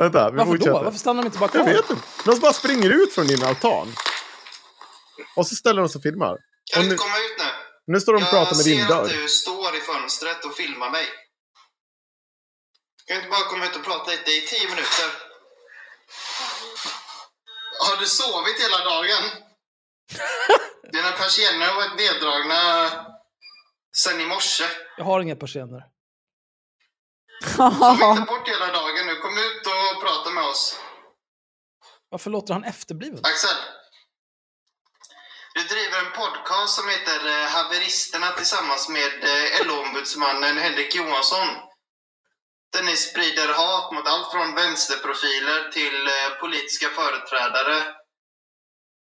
Vänta, 0.00 0.30
vi 0.30 0.36
Varför 0.36 0.52
då? 0.52 0.56
fortsätter. 0.58 0.84
Varför 0.84 0.98
stannar 0.98 1.22
de 1.22 1.26
inte 1.26 1.38
bara 1.38 1.50
Jag 1.54 1.64
kvar? 1.64 1.72
vet 1.74 1.90
inte. 1.90 2.02
De 2.24 2.38
bara 2.40 2.52
springer 2.52 2.90
ut 2.90 3.12
från 3.14 3.26
din 3.26 3.42
altan. 3.42 3.88
Och 5.36 5.46
så 5.46 5.54
ställer 5.54 5.80
de 5.82 5.88
sig 5.88 5.98
och 5.98 6.02
filmar. 6.02 6.36
Kan 6.72 6.78
Och 6.80 6.82
du 6.82 6.88
nu, 6.88 6.92
inte 6.94 7.02
komma 7.04 7.16
ut 7.18 7.38
nu? 7.38 7.92
nu 7.92 8.00
står 8.00 8.12
de 8.14 8.22
och 8.22 8.30
pratar 8.30 8.56
med 8.56 8.64
din 8.64 8.78
Jag 8.78 8.88
dörr. 8.88 9.08
ser 9.08 9.14
att 9.16 9.22
du 9.22 9.28
står 9.28 9.76
i 9.76 9.80
fönstret 9.80 10.44
och 10.44 10.54
filmar 10.56 10.90
mig. 10.90 11.06
Kan 13.06 13.14
du 13.16 13.20
inte 13.22 13.30
bara 13.30 13.44
komma 13.50 13.64
ut 13.66 13.76
och 13.76 13.84
prata 13.84 14.10
lite 14.10 14.30
i 14.30 14.40
tio 14.40 14.68
minuter? 14.68 15.08
Har 17.86 17.96
du 18.00 18.06
sovit 18.06 18.58
hela 18.64 18.78
dagen? 18.92 19.24
Dina 20.92 21.12
persienner 21.12 21.66
har 21.66 21.74
varit 21.74 21.96
neddragna 21.96 22.90
sen 23.96 24.20
i 24.20 24.26
morse. 24.26 24.64
Jag 24.96 25.04
har 25.04 25.20
inga 25.20 25.36
persienner. 25.36 25.82
Sov 27.56 28.10
inte 28.10 28.26
bort 28.26 28.48
hela 28.48 28.66
dagen 28.66 29.06
nu. 29.06 29.14
Kom 29.16 29.38
ut 29.38 29.66
och 29.66 30.02
prata 30.02 30.30
med 30.30 30.44
oss. 30.44 30.80
Varför 32.08 32.30
låter 32.30 32.52
han 32.54 32.64
efterbliven? 32.64 33.20
Axel. 33.22 33.56
Du 35.54 35.62
driver 35.62 35.98
en 35.98 36.12
podcast 36.12 36.74
som 36.74 36.88
heter 36.88 37.26
eh, 37.26 37.48
Haveristerna 37.48 38.32
tillsammans 38.32 38.88
med 38.88 39.24
eh, 39.24 39.66
LO-ombudsmannen 39.66 40.58
Henrik 40.58 40.94
Johansson. 40.94 41.48
Där 42.72 42.82
ni 42.82 42.96
sprider 42.96 43.48
hat 43.48 43.92
mot 43.92 44.06
allt 44.06 44.32
från 44.32 44.54
vänsterprofiler 44.54 45.70
till 45.72 46.06
eh, 46.06 46.40
politiska 46.40 46.88
företrädare 46.88 47.94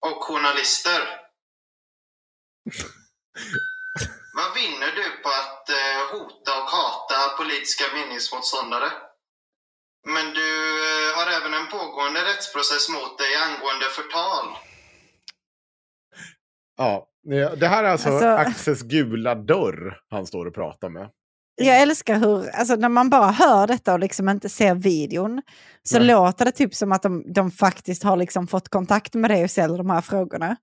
och 0.07 0.23
journalister. 0.23 1.01
Vad 4.35 4.53
vinner 4.53 4.91
du 4.95 5.09
på 5.23 5.29
att 5.29 5.69
eh, 5.69 6.01
hota 6.11 6.51
och 6.61 6.69
hata 6.69 7.37
politiska 7.37 7.83
meningsmotståndare? 7.93 8.91
Men 10.07 10.33
du 10.33 10.49
eh, 10.89 11.15
har 11.17 11.27
även 11.37 11.53
en 11.53 11.67
pågående 11.67 12.25
rättsprocess 12.25 12.89
mot 12.89 13.17
dig 13.17 13.35
angående 13.35 13.85
förtal. 13.85 14.45
Ja, 16.77 17.07
det 17.57 17.67
här 17.67 17.83
är 17.83 17.87
alltså, 17.89 18.09
Alltså- 18.09 18.27
Axels 18.27 18.81
gula 18.81 19.35
dörr 19.35 20.01
han 20.09 20.27
står 20.27 20.45
och 20.45 20.53
pratar 20.55 20.89
med. 20.89 21.09
Jag 21.59 21.81
älskar 21.81 22.15
hur, 22.15 22.49
alltså 22.49 22.75
när 22.75 22.89
man 22.89 23.09
bara 23.09 23.31
hör 23.31 23.67
detta 23.67 23.93
och 23.93 23.99
liksom 23.99 24.29
inte 24.29 24.49
ser 24.49 24.75
videon, 24.75 25.41
så 25.83 25.97
Nej. 25.97 26.07
låter 26.07 26.45
det 26.45 26.51
typ 26.51 26.75
som 26.75 26.91
att 26.91 27.01
de, 27.01 27.33
de 27.33 27.51
faktiskt 27.51 28.03
har 28.03 28.17
liksom 28.17 28.47
fått 28.47 28.69
kontakt 28.69 29.13
med 29.13 29.31
dig 29.31 29.43
och 29.43 29.51
ställer 29.51 29.77
de 29.77 29.89
här 29.89 30.01
frågorna. 30.01 30.55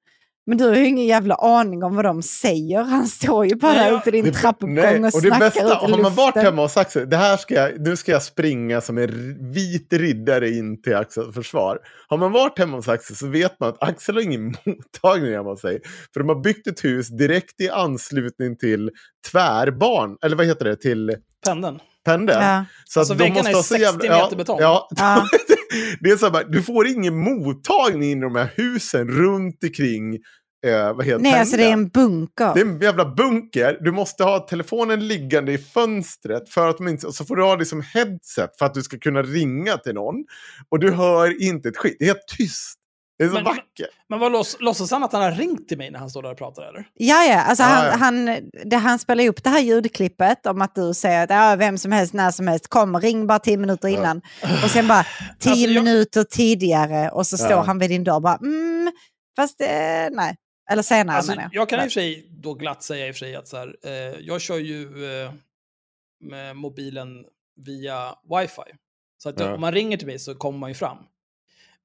Men 0.49 0.59
du 0.59 0.65
har 0.69 0.75
ju 0.75 0.87
ingen 0.87 1.07
jävla 1.07 1.35
aning 1.35 1.83
om 1.83 1.97
vad 1.97 2.05
de 2.05 2.23
säger. 2.23 2.83
Han 2.83 3.07
står 3.07 3.47
ju 3.47 3.55
bara 3.55 3.73
Nej, 3.73 3.93
ute 3.95 4.09
i 4.09 4.13
din 4.13 4.25
Det- 4.25 4.33
trappuppgång 4.33 4.75
nej, 4.75 4.99
och 4.99 5.05
och 5.15 5.23
det 5.23 5.29
snackar 5.29 5.39
bästa, 5.39 5.61
ut 5.67 5.89
i 5.89 5.93
har 5.93 6.03
man 6.03 6.15
varit 6.15 6.27
luften. 6.35 6.45
hemma 6.45 6.63
hos 6.63 6.77
Axel, 6.77 7.11
det 7.11 7.17
här 7.17 7.37
ska 7.37 7.55
jag, 7.55 7.81
nu 7.81 7.97
ska 7.97 8.13
jag 8.13 8.23
springa 8.23 8.81
som 8.81 8.99
en 8.99 9.53
vit 9.53 9.93
riddare 9.93 10.51
in 10.51 10.83
till 10.83 10.97
Axels 10.97 11.35
försvar. 11.35 11.79
Har 12.09 12.17
man 12.19 12.33
varit 12.33 12.59
hemma 12.59 12.77
hos 12.77 12.89
Axel 12.89 13.17
så 13.17 13.27
vet 13.27 13.61
man 13.61 13.69
att 13.69 13.83
Axel 13.83 14.15
har 14.15 14.23
ingen 14.23 14.45
mottagning 14.65 15.33
hemma 15.33 15.51
hos 15.51 15.61
sig. 15.61 15.81
För 16.15 16.21
de 16.21 16.29
har 16.29 16.41
byggt 16.43 16.67
ett 16.67 16.85
hus 16.85 17.09
direkt 17.09 17.61
i 17.61 17.71
anslutning 17.71 18.57
till 18.57 18.91
tvärbarn, 19.33 20.17
eller 20.25 20.37
vad 20.37 20.47
heter 20.47 20.65
det, 20.65 20.77
till 20.77 21.15
Pendeln. 21.47 21.79
pendeln. 22.05 22.41
Ja. 22.43 22.65
Så 22.85 23.01
Alltså, 23.01 23.13
att 23.13 23.19
de 23.19 23.25
väggarna 23.25 23.39
måste 23.51 23.51
är 23.51 23.55
ha 23.55 23.63
så 23.63 23.75
60 23.95 24.07
jävla, 24.07 24.25
meter 24.25 24.37
betong. 24.37 24.59
Ja, 24.61 24.89
Ja. 24.97 25.27
det 26.01 26.11
är 26.11 26.17
så 26.17 26.31
här, 26.31 26.45
du 26.45 26.63
får 26.63 26.87
ingen 26.87 27.17
mottagning 27.17 28.11
in 28.11 28.19
i 28.19 28.21
de 28.21 28.37
här 28.37 28.53
husen 28.57 29.09
runt 29.09 29.65
omkring 29.65 30.15
eh, 30.67 31.19
Nej, 31.19 31.35
alltså 31.35 31.57
det 31.57 31.65
är 31.65 31.73
en 31.73 31.89
bunker. 31.89 32.55
Det 32.55 32.61
är 32.61 32.65
en 32.65 32.81
jävla 32.81 33.15
bunker. 33.15 33.79
Du 33.81 33.93
måste 33.93 34.25
ha 34.25 34.39
telefonen 34.39 35.09
liggande 35.09 35.53
i 35.53 35.59
fönstret 35.59 36.49
för 36.49 36.69
att 36.69 36.81
inte, 36.81 37.07
och 37.07 37.15
så 37.15 37.25
får 37.25 37.37
du 37.37 37.43
ha 37.43 37.57
liksom 37.57 37.83
headset 37.95 38.59
för 38.59 38.67
att 38.67 38.75
du 38.75 38.83
ska 38.83 38.99
kunna 38.99 39.23
ringa 39.23 39.77
till 39.77 39.95
någon. 39.95 40.25
Och 40.69 40.79
du 40.79 40.91
hör 40.91 41.43
inte 41.43 41.69
ett 41.69 41.77
skit. 41.77 41.97
Det 41.99 42.05
är 42.05 42.07
helt 42.07 42.29
tyst. 42.39 42.79
Det 43.19 43.25
är 43.25 43.29
så 43.29 43.35
Men- 43.35 43.45
vackert. 43.45 43.91
Men 44.09 44.19
vad 44.19 44.33
låts, 44.33 44.57
låtsas 44.61 44.91
han 44.91 45.05
att 45.05 45.13
han 45.13 45.23
har 45.23 45.33
ringt 45.33 45.69
till 45.69 45.79
mig 45.79 45.91
när 45.91 45.99
han 45.99 46.11
står 46.11 46.23
där 46.23 46.31
och 46.31 46.39
pratar 46.39 46.63
eller? 46.69 46.89
Ja, 46.95 47.25
ja. 47.25 47.41
Alltså 47.43 47.63
Ja, 47.65 47.69
han, 47.69 47.87
ja. 47.87 47.97
Han, 47.97 48.51
det, 48.71 48.77
han 48.77 48.99
spelar 48.99 49.23
ju 49.23 49.29
upp 49.29 49.45
det 49.45 49.51
här 49.51 49.61
ljudklippet 49.61 50.47
om 50.47 50.63
att 50.63 50.75
du 50.75 50.95
säger 50.95 51.25
att 51.25 51.31
ja, 51.31 51.57
vem 51.59 51.79
som 51.79 51.93
helst, 51.93 52.15
när 52.15 52.31
som 52.31 52.49
helst, 52.49 52.69
kom, 52.69 53.01
ring 53.01 53.27
bara 53.27 53.39
tio 53.39 53.57
minuter 53.57 53.89
innan. 53.89 54.23
Och 54.65 54.71
sen 54.71 54.89
bara 54.89 55.05
tio 55.39 55.51
Alltså, 55.53 55.67
jag- 55.67 55.85
minuter 55.85 56.25
tidigare 56.25 57.11
och 57.11 57.27
så 57.27 57.37
står 57.39 57.51
Ja. 57.51 57.63
han 57.63 57.79
vid 57.79 57.91
din 57.91 58.05
dörr 58.05 58.15
och 58.15 58.23
bara 58.23 58.37
mm, 58.37 58.93
fast 59.37 59.61
eh, 59.61 59.67
nej. 60.11 60.37
Eller 60.71 60.83
senare 60.83 61.17
Alltså, 61.17 61.33
menar 61.33 61.43
jag. 61.43 61.55
jag 61.55 61.69
kan 61.69 61.79
i 61.79 61.81
och 61.81 61.85
för 61.85 61.91
sig 61.91 62.27
då 62.43 62.55
glatt 62.55 62.83
säga 62.83 63.07
i 63.09 63.11
och 63.11 63.15
för 63.15 63.19
sig 63.19 63.37
att 63.37 63.49
så 63.49 63.57
här, 63.57 63.77
eh, 63.85 63.93
jag 64.21 64.41
kör 64.41 64.59
ju 64.59 64.83
eh, 65.23 65.33
med 66.25 66.57
mobilen 66.57 67.09
via 67.67 68.15
wifi. 68.41 68.63
Så 69.23 69.29
att 69.29 69.41
Ja. 69.41 69.55
om 69.55 69.61
man 69.61 69.73
ringer 69.73 69.97
till 69.97 70.07
mig 70.07 70.19
så 70.19 70.35
kommer 70.35 70.59
man 70.59 70.71
ju 70.71 70.75
fram. 70.75 70.97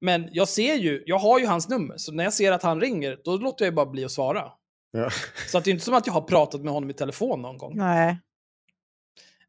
Men 0.01 0.29
jag 0.31 0.47
ser 0.47 0.75
ju, 0.75 1.03
jag 1.05 1.17
har 1.19 1.39
ju 1.39 1.45
hans 1.45 1.69
nummer, 1.69 1.97
så 1.97 2.11
när 2.11 2.23
jag 2.23 2.33
ser 2.33 2.51
att 2.51 2.63
han 2.63 2.81
ringer, 2.81 3.19
då 3.23 3.37
låter 3.37 3.65
jag 3.65 3.71
ju 3.71 3.75
bara 3.75 3.85
bli 3.85 4.05
att 4.05 4.11
svara. 4.11 4.51
Ja. 4.91 5.09
Så 5.47 5.57
att 5.57 5.63
det 5.63 5.69
är 5.69 5.71
inte 5.71 5.85
som 5.85 5.93
att 5.93 6.07
jag 6.07 6.13
har 6.13 6.21
pratat 6.21 6.61
med 6.61 6.73
honom 6.73 6.89
i 6.89 6.93
telefon 6.93 7.41
någon 7.41 7.57
gång. 7.57 7.73
Nej. 7.77 8.09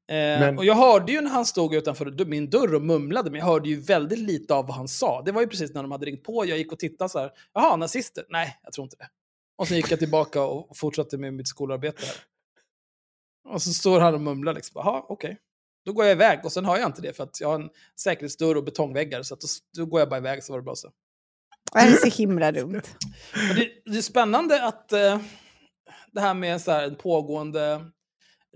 Eh, 0.08 0.40
Men- 0.40 0.58
Och 0.58 0.64
jag 0.64 0.74
hörde 0.74 1.12
ju 1.12 1.20
när 1.20 1.30
han 1.30 1.46
stod 1.46 1.74
utanför 1.74 2.24
min 2.24 2.50
dörr 2.50 2.74
och 2.74 2.82
mumlade, 2.82 3.30
men 3.30 3.38
jag 3.38 3.46
hörde 3.46 3.68
ju 3.68 3.80
väldigt 3.80 4.18
lite 4.18 4.54
av 4.54 4.66
vad 4.66 4.76
han 4.76 4.88
sa. 4.88 5.22
Det 5.22 5.32
var 5.32 5.40
ju 5.40 5.46
precis 5.46 5.74
när 5.74 5.82
de 5.82 5.90
hade 5.92 6.06
ringt 6.06 6.22
på, 6.24 6.46
jag 6.46 6.58
gick 6.58 6.72
och 6.72 6.78
tittade 6.78 7.08
så 7.10 7.18
här. 7.18 7.30
Jaha, 7.52 7.76
nazister? 7.76 8.24
Nej, 8.28 8.58
jag 8.62 8.72
tror 8.72 8.84
inte 8.84 8.96
det. 8.96 9.08
Och 9.56 9.68
så 9.68 9.74
gick 9.74 9.90
jag 9.90 9.98
tillbaka 9.98 10.42
och 10.42 10.76
fortsatte 10.76 11.18
med 11.18 11.34
mitt 11.34 11.48
skolarbete 11.48 12.02
här. 12.06 12.16
Och 13.54 13.62
så 13.62 13.72
står 13.72 14.00
han 14.00 14.14
och 14.14 14.20
mumlar 14.20 14.54
liksom. 14.54 14.72
Jaha, 14.84 15.04
okej. 15.08 15.38
Då 15.84 15.92
går 15.92 16.04
jag 16.04 16.12
iväg 16.12 16.40
och 16.44 16.52
sen 16.52 16.64
har 16.64 16.78
jag 16.78 16.88
inte 16.88 17.02
det 17.02 17.12
för 17.16 17.24
att 17.24 17.40
jag 17.40 17.48
har 17.48 17.54
en 17.54 17.70
säkerhetsdörr 18.00 18.56
och 18.56 18.64
betongväggar. 18.64 19.22
Så 19.22 19.34
att 19.34 19.40
då, 19.40 19.46
då 19.76 19.86
går 19.86 20.00
jag 20.00 20.08
bara 20.08 20.18
iväg 20.18 20.44
så 20.44 20.52
var 20.52 20.58
det 20.58 20.64
bra 20.64 20.74
så. 20.74 20.90
Det 21.72 21.78
är 21.80 21.92
så 22.10 22.16
himla 22.18 22.52
dumt. 22.52 22.82
Men 23.48 23.56
det, 23.56 23.68
det 23.92 23.98
är 23.98 24.02
spännande 24.02 24.64
att 24.64 24.92
eh, 24.92 25.20
det 26.12 26.20
här 26.20 26.34
med 26.34 26.60
så 26.60 26.70
här, 26.70 26.84
en 26.84 26.96
pågående 26.96 27.80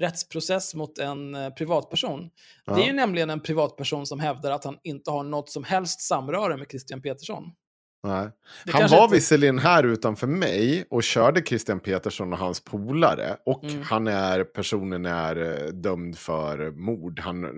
rättsprocess 0.01 0.75
mot 0.75 0.99
en 0.99 1.35
eh, 1.35 1.51
privatperson. 1.51 2.21
Det 2.67 2.73
är 2.73 2.79
Ja. 2.79 2.87
ju 2.87 2.93
nämligen 2.93 3.31
en 3.31 3.41
privatperson 3.41 4.07
som 4.07 4.21
hävdar 4.21 4.51
att 4.51 4.65
han 4.65 4.79
inte 4.83 5.11
har 5.11 5.23
något 5.23 5.51
som 5.51 5.65
helst 5.65 6.01
samröre 6.01 6.57
med 6.57 6.67
Christian 6.71 7.03
Petersson. 7.03 7.45
Nej. 8.07 8.29
Det 8.65 8.73
Han 8.73 8.89
var 8.91 9.03
inte- 9.05 9.15
visserligen 9.15 9.59
här 9.59 9.85
utanför 9.85 10.27
mig 10.27 10.87
och 10.91 11.03
körde 11.03 11.43
Christian 11.43 11.81
Petersson 11.81 12.33
och 12.33 12.39
hans 12.39 12.65
polare. 12.65 13.37
Och 13.47 13.65
Mm. 13.65 13.83
han 13.83 14.07
är, 14.07 14.45
personen 14.45 15.07
är 15.07 15.37
eh, 15.65 15.69
dömd 15.73 16.19
för 16.19 16.71
mord. 16.71 17.21
Han 17.21 17.45
eh, 17.45 17.51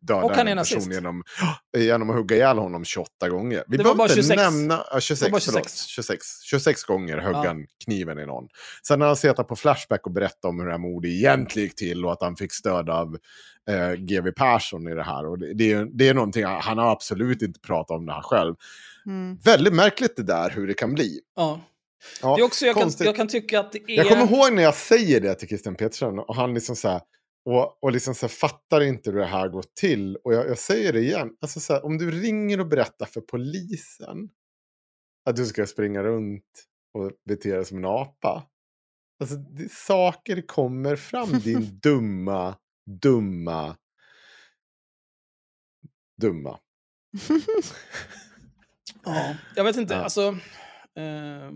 dödade 0.00 0.34
han 0.34 0.48
en 0.48 0.56
person 0.58 0.92
genom, 0.92 1.22
genom 1.76 2.10
att 2.10 2.16
hugga 2.16 2.36
ihjäl 2.36 2.58
honom 2.58 2.84
28 2.84 3.28
gånger. 3.28 3.64
Vi 3.68 3.78
behöver 3.78 3.96
bara 3.96 4.04
inte 4.08 4.14
26. 4.14 4.36
nämna... 4.42 4.84
Ja, 4.90 5.00
26, 5.00 5.26
Det 5.26 5.32
var 5.32 5.40
förlåt. 5.40 5.70
26. 5.70 5.86
26. 5.86 6.26
26 6.42 6.84
gånger 6.84 7.18
högg 7.18 7.34
Ja. 7.36 7.44
han 7.46 7.66
kniven 7.84 8.18
i 8.18 8.26
någon. 8.26 8.48
Sen 8.86 9.00
har 9.00 9.08
han 9.08 9.16
suttit 9.16 9.48
på 9.48 9.56
Flashback 9.56 10.06
och 10.06 10.12
berättat 10.12 10.44
om 10.44 10.58
hur 10.58 10.66
det 10.66 10.72
här 10.72 10.78
mordet 10.78 11.10
egentligen 11.10 11.66
gick 11.66 11.76
till 11.76 12.04
och 12.04 12.12
att 12.12 12.22
han 12.22 12.36
fick 12.36 12.52
stöd 12.52 12.90
av 12.90 13.16
eh, 13.70 13.92
GW 13.92 14.30
Persson 14.32 14.88
i 14.88 14.94
det 14.94 15.02
här. 15.02 15.26
Och 15.26 15.38
det, 15.38 15.54
det, 15.54 15.72
är, 15.72 15.84
det 15.92 16.08
är 16.08 16.14
någonting, 16.14 16.44
han 16.44 16.78
har 16.78 16.92
absolut 16.92 17.42
inte 17.42 17.60
pratat 17.60 17.96
om 17.96 18.06
det 18.06 18.12
här 18.12 18.22
själv. 18.22 18.54
Mm. 19.08 19.38
Väldigt 19.44 19.74
märkligt 19.74 20.16
det 20.16 20.22
där 20.22 20.50
hur 20.50 20.66
det 20.66 20.74
kan 20.74 20.94
bli. 20.94 21.20
Ja. 21.36 21.60
Ja, 22.22 22.36
Det 22.36 22.42
är 22.42 22.44
också, 22.44 22.66
jag, 22.66 22.76
kan, 22.76 22.90
jag 22.98 23.16
kan 23.16 23.28
tycka 23.28 23.60
att 23.60 23.72
det 23.72 23.78
är... 23.86 23.96
Jag 23.96 24.08
kommer 24.08 24.32
ihåg 24.32 24.52
när 24.52 24.62
jag 24.62 24.74
säger 24.74 25.20
det 25.20 25.34
till 25.34 25.48
Christian 25.48 25.74
Petersson 25.74 26.18
och 26.18 26.34
han 26.34 26.54
liksom 26.54 26.76
så 26.76 26.88
här, 26.88 27.00
och, 27.44 27.82
och 27.82 27.92
liksom 27.92 28.14
så 28.14 28.26
här, 28.26 28.28
fattar 28.28 28.80
inte 28.80 29.10
hur 29.10 29.18
det 29.18 29.26
här 29.26 29.48
går 29.48 29.64
till. 29.80 30.16
Och 30.16 30.34
jag, 30.34 30.48
jag 30.48 30.58
säger 30.58 30.92
det 30.92 31.00
igen, 31.00 31.30
alltså 31.40 31.60
så 31.60 31.72
här, 31.72 31.84
om 31.84 31.98
du 31.98 32.10
ringer 32.10 32.60
och 32.60 32.66
berättar 32.66 33.06
för 33.06 33.20
polisen 33.20 34.30
att 35.24 35.36
du 35.36 35.46
ska 35.46 35.66
springa 35.66 36.02
runt 36.02 36.44
och 36.94 37.12
bete 37.28 37.54
dig 37.54 37.64
som 37.64 37.78
en 37.78 37.84
apa. 37.84 38.46
Alltså 39.20 39.36
det, 39.36 39.72
saker 39.72 40.46
kommer 40.46 40.96
fram, 40.96 41.28
din 41.44 41.80
dumma, 41.82 42.56
dumma, 43.02 43.76
dumma. 46.20 46.58
Ja, 49.14 49.34
jag 49.56 49.64
vet 49.64 49.76
inte, 49.76 49.94
Ja. 49.94 50.00
alltså... 50.00 50.28
Eh, 50.98 51.52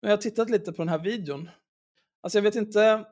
jag 0.00 0.10
har 0.10 0.16
tittat 0.16 0.50
lite 0.50 0.72
på 0.72 0.82
den 0.82 0.88
här 0.88 0.98
videon. 0.98 1.50
Alltså 2.22 2.38
jag 2.38 2.42
vet 2.42 2.54
inte... 2.54 3.04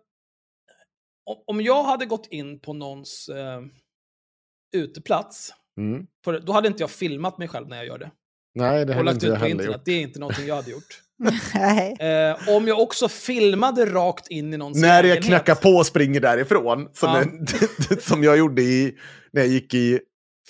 Om, 1.25 1.43
om 1.47 1.61
jag 1.61 1.83
hade 1.85 2.07
gått 2.07 2.27
in 2.27 2.61
på 2.61 2.73
någons 2.73 3.29
eh, 3.29 3.61
uteplats, 4.77 5.55
Mm. 5.79 6.07
på 6.25 6.33
då 6.39 6.53
hade 6.53 6.69
inte 6.69 6.83
jag 6.83 6.91
filmat 6.91 7.39
mig 7.39 7.49
själv 7.49 7.69
när 7.69 7.77
jag 7.77 7.87
gör 7.87 7.99
det. 7.99 8.11
Nej, 8.55 8.85
det 8.85 8.93
Och 8.93 8.97
har 8.97 9.05
lagt 9.05 9.15
inte 9.15 9.27
ut 9.27 9.33
jag 9.33 9.41
på 9.41 9.47
internet. 9.49 9.73
gjort. 9.75 9.85
Det 9.85 9.93
är 9.93 10.01
inte 10.01 10.19
någonting 10.21 10.47
jag 10.47 10.57
hade 10.57 10.71
gjort. 10.71 11.03
Nej. 11.55 11.97
Eh, 12.01 12.49
om 12.57 12.69
jag 12.69 12.81
också 12.81 13.09
filmade 13.09 13.87
rakt 13.87 14.29
in 14.29 14.55
i 14.55 14.57
någons 14.57 14.81
När 14.83 15.05
jag 15.05 15.23
knackar 15.23 15.55
på 15.55 15.69
och 15.69 15.87
springer 15.87 16.21
därifrån. 16.21 16.89
Som, 16.93 17.09
Ja. 17.09 17.23
en, 17.23 17.47
som 18.01 18.25
jag 18.25 18.39
gjorde 18.39 18.63
i, 18.63 18.99
när 19.33 19.43
jag 19.43 19.51
gick 19.51 19.75
i 19.75 20.01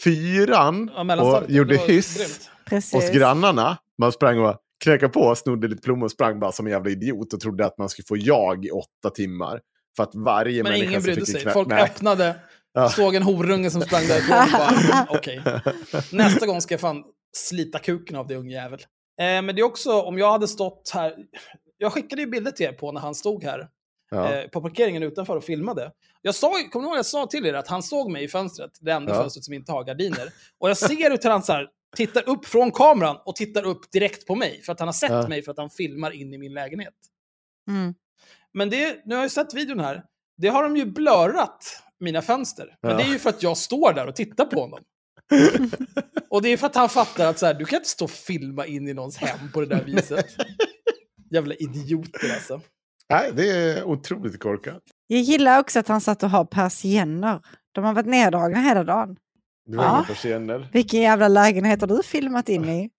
fyran 0.04 0.90
Ja, 0.94 1.40
och 1.42 1.50
gjorde 1.50 1.76
hyss 1.76 2.16
grymt. 2.16 2.49
Precis. 2.70 2.92
hos 2.94 3.10
grannarna. 3.10 3.78
Man 3.98 4.12
sprang 4.12 4.38
och 4.38 4.56
knackade 4.84 5.12
på, 5.12 5.34
snodde 5.34 5.68
lite 5.68 5.82
plommon 5.82 6.02
och 6.04 6.10
sprang 6.10 6.40
bara 6.40 6.52
som 6.52 6.66
en 6.66 6.72
jävla 6.72 6.90
idiot 6.90 7.34
och 7.34 7.40
trodde 7.40 7.66
att 7.66 7.78
man 7.78 7.88
skulle 7.88 8.06
få 8.06 8.16
jag 8.16 8.64
i 8.64 8.70
åtta 8.70 9.10
timmar. 9.14 9.60
För 9.96 10.02
att 10.02 10.14
varje 10.14 10.62
Men 10.62 10.74
ingen 10.74 11.02
brydde 11.02 11.26
sig. 11.26 11.40
knä- 11.44 11.52
Folk 11.52 11.68
Nej. 11.68 11.82
öppnade, 11.82 12.34
Ja. 12.72 12.88
såg 12.88 13.14
en 13.14 13.22
horunge 13.22 13.70
som 13.70 13.80
sprang 13.82 14.02
därifrån 14.06 14.38
och 14.38 14.48
bara, 14.52 15.06
okej. 15.18 15.42
Nästa 16.12 16.46
gång 16.46 16.60
ska 16.60 16.74
jag 16.74 16.80
fan 16.80 17.04
slita 17.36 17.78
kuken 17.78 18.16
av 18.16 18.26
det 18.26 18.36
ungjävel. 18.36 18.80
Eh, 19.20 19.24
men 19.42 19.46
det 19.46 19.60
är 19.60 19.62
också, 19.62 19.92
om 20.02 20.18
jag 20.18 20.32
hade 20.32 20.48
stått 20.48 20.90
här, 20.94 21.14
jag 21.78 21.92
skickade 21.92 22.22
ju 22.22 22.28
bilder 22.28 22.50
till 22.50 22.66
er 22.66 22.72
på 22.72 22.92
när 22.92 23.00
han 23.00 23.14
stod 23.14 23.44
här 23.44 23.68
Ja. 24.10 24.32
eh, 24.34 24.48
på 24.48 24.60
parkeringen 24.60 25.02
utanför 25.02 25.36
och 25.36 25.44
filmade. 25.44 25.90
Jag 26.22 26.34
sa, 26.34 26.52
kommer 26.72 26.82
ni 26.84 26.88
ihåg 26.90 26.98
jag 26.98 27.06
sa 27.06 27.26
till 27.26 27.46
er 27.46 27.54
att 27.54 27.68
han 27.68 27.82
såg 27.82 28.10
mig 28.10 28.24
i 28.24 28.28
fönstret, 28.28 28.70
det 28.80 28.92
enda 28.92 29.12
Ja. 29.14 29.20
fönstret 29.22 29.44
som 29.44 29.54
inte 29.54 29.72
har 29.72 29.84
gardiner. 29.84 30.32
Och 30.58 30.70
jag 30.70 30.76
ser 30.76 31.10
hur 31.22 31.30
han 31.30 31.42
så 31.42 31.52
här, 31.52 31.68
tittar 31.96 32.28
upp 32.28 32.46
från 32.46 32.70
kameran 32.72 33.16
och 33.24 33.36
tittar 33.36 33.66
upp 33.66 33.92
direkt 33.92 34.26
på 34.26 34.34
mig, 34.34 34.62
för 34.62 34.72
att 34.72 34.78
han 34.78 34.88
har 34.88 34.92
sett 34.92 35.10
Ja. 35.10 35.28
mig 35.28 35.42
för 35.42 35.50
att 35.52 35.58
han 35.58 35.70
filmar 35.70 36.10
in 36.10 36.34
i 36.34 36.38
min 36.38 36.54
lägenhet. 36.54 36.94
Mm. 37.68 37.94
Men 38.54 38.70
det, 38.70 39.02
nu 39.04 39.14
har 39.14 39.22
jag 39.22 39.30
sett 39.30 39.54
videon 39.54 39.80
här. 39.80 40.04
Det 40.36 40.48
har 40.48 40.62
de 40.62 40.76
ju 40.76 40.84
blurrat 40.84 41.82
mina 42.00 42.22
fönster. 42.22 42.76
Men 42.82 42.90
Ja. 42.90 42.96
det 42.98 43.02
är 43.02 43.08
ju 43.12 43.18
för 43.18 43.30
att 43.30 43.42
jag 43.42 43.56
står 43.56 43.92
där 43.92 44.06
och 44.06 44.16
tittar 44.16 44.44
på 44.44 44.60
honom. 44.60 44.80
och 46.30 46.42
det 46.42 46.48
är 46.48 46.56
för 46.56 46.66
att 46.66 46.74
han 46.74 46.88
fattar 46.88 47.26
att 47.30 47.38
så 47.38 47.46
här, 47.46 47.54
du 47.54 47.64
kan 47.64 47.76
inte 47.76 47.88
stå 47.88 48.04
och 48.04 48.10
filma 48.10 48.66
in 48.66 48.88
i 48.88 48.94
någons 48.94 49.16
hem 49.16 49.52
på 49.52 49.60
det 49.60 49.66
där 49.66 49.84
viset. 49.84 50.26
Jävla 51.30 51.54
idioter 51.54 52.34
alltså. 52.34 52.60
Nej, 53.10 53.32
det 53.34 53.50
är 53.50 53.84
otroligt 53.84 54.38
korkat. 54.40 54.82
Jag 55.06 55.20
gillar 55.20 55.60
också 55.60 55.78
att 55.78 55.88
han 55.88 56.00
satt 56.00 56.22
och 56.22 56.30
har 56.30 56.44
persienner. 56.44 57.40
De 57.72 57.84
har 57.84 57.94
varit 57.94 58.06
neddragna 58.06 58.58
hela 58.60 58.84
dagen. 58.84 59.16
Du 59.66 59.78
har 59.78 59.84
Ja. 59.84 59.96
inga 59.96 60.04
persienner. 60.06 60.68
Vilken 60.72 61.00
jävla 61.00 61.28
lägenhet 61.28 61.80
har 61.80 61.88
du 61.88 62.02
filmat 62.02 62.48
in 62.48 62.64
i? 62.68 62.90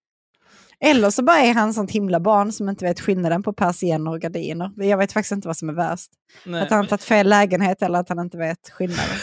Eller 0.79 1.09
så 1.09 1.23
bara 1.23 1.37
är 1.39 1.53
han 1.53 1.73
sånt 1.73 1.91
himla 1.91 2.19
barn 2.19 2.51
som 2.51 2.69
inte 2.69 2.85
vet 2.85 2.99
skillnaden 2.99 3.43
på 3.43 3.53
persienner 3.53 4.11
och 4.11 4.21
gardiner. 4.21 4.71
Jag 4.75 4.97
vet 4.97 5.11
faktiskt 5.13 5.31
inte 5.31 5.47
vad 5.47 5.57
som 5.57 5.69
är 5.69 5.73
värst. 5.73 6.11
Nej, 6.45 6.61
Att 6.61 6.69
han 6.69 6.79
har 6.79 6.85
tagit 6.85 7.03
fel 7.03 7.29
lägenhet 7.29 7.81
eller 7.81 7.99
att 7.99 8.09
han 8.09 8.19
inte 8.19 8.37
vet 8.37 8.69
skillnaden. 8.69 9.15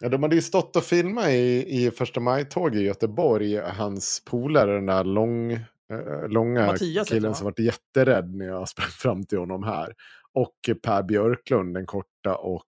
Ja, 0.00 0.08
de 0.08 0.22
hade 0.22 0.34
ju 0.34 0.42
stått 0.42 0.76
och 0.76 0.84
filmat 0.84 1.28
i, 1.28 1.64
i 1.84 1.90
första 1.90 2.20
maj-tåg 2.20 2.74
i 2.76 2.80
Göteborg. 2.80 3.56
Hans 3.56 4.22
polare, 4.24 4.74
den 4.74 4.86
där 4.86 5.04
lång, 5.04 5.52
eh, 5.52 6.28
långa 6.28 6.66
Mattias 6.66 7.08
killen 7.08 7.34
som 7.34 7.44
va? 7.44 7.52
var 7.56 7.64
jätterädd 7.64 8.34
när 8.34 8.46
jag 8.46 8.68
sprang 8.68 8.88
fram 8.88 9.24
till 9.24 9.38
honom 9.38 9.62
här. 9.62 9.92
Och 10.34 10.54
Per 10.82 11.02
Björklund, 11.02 11.74
den 11.74 11.86
korta 11.86 12.34
och... 12.36 12.64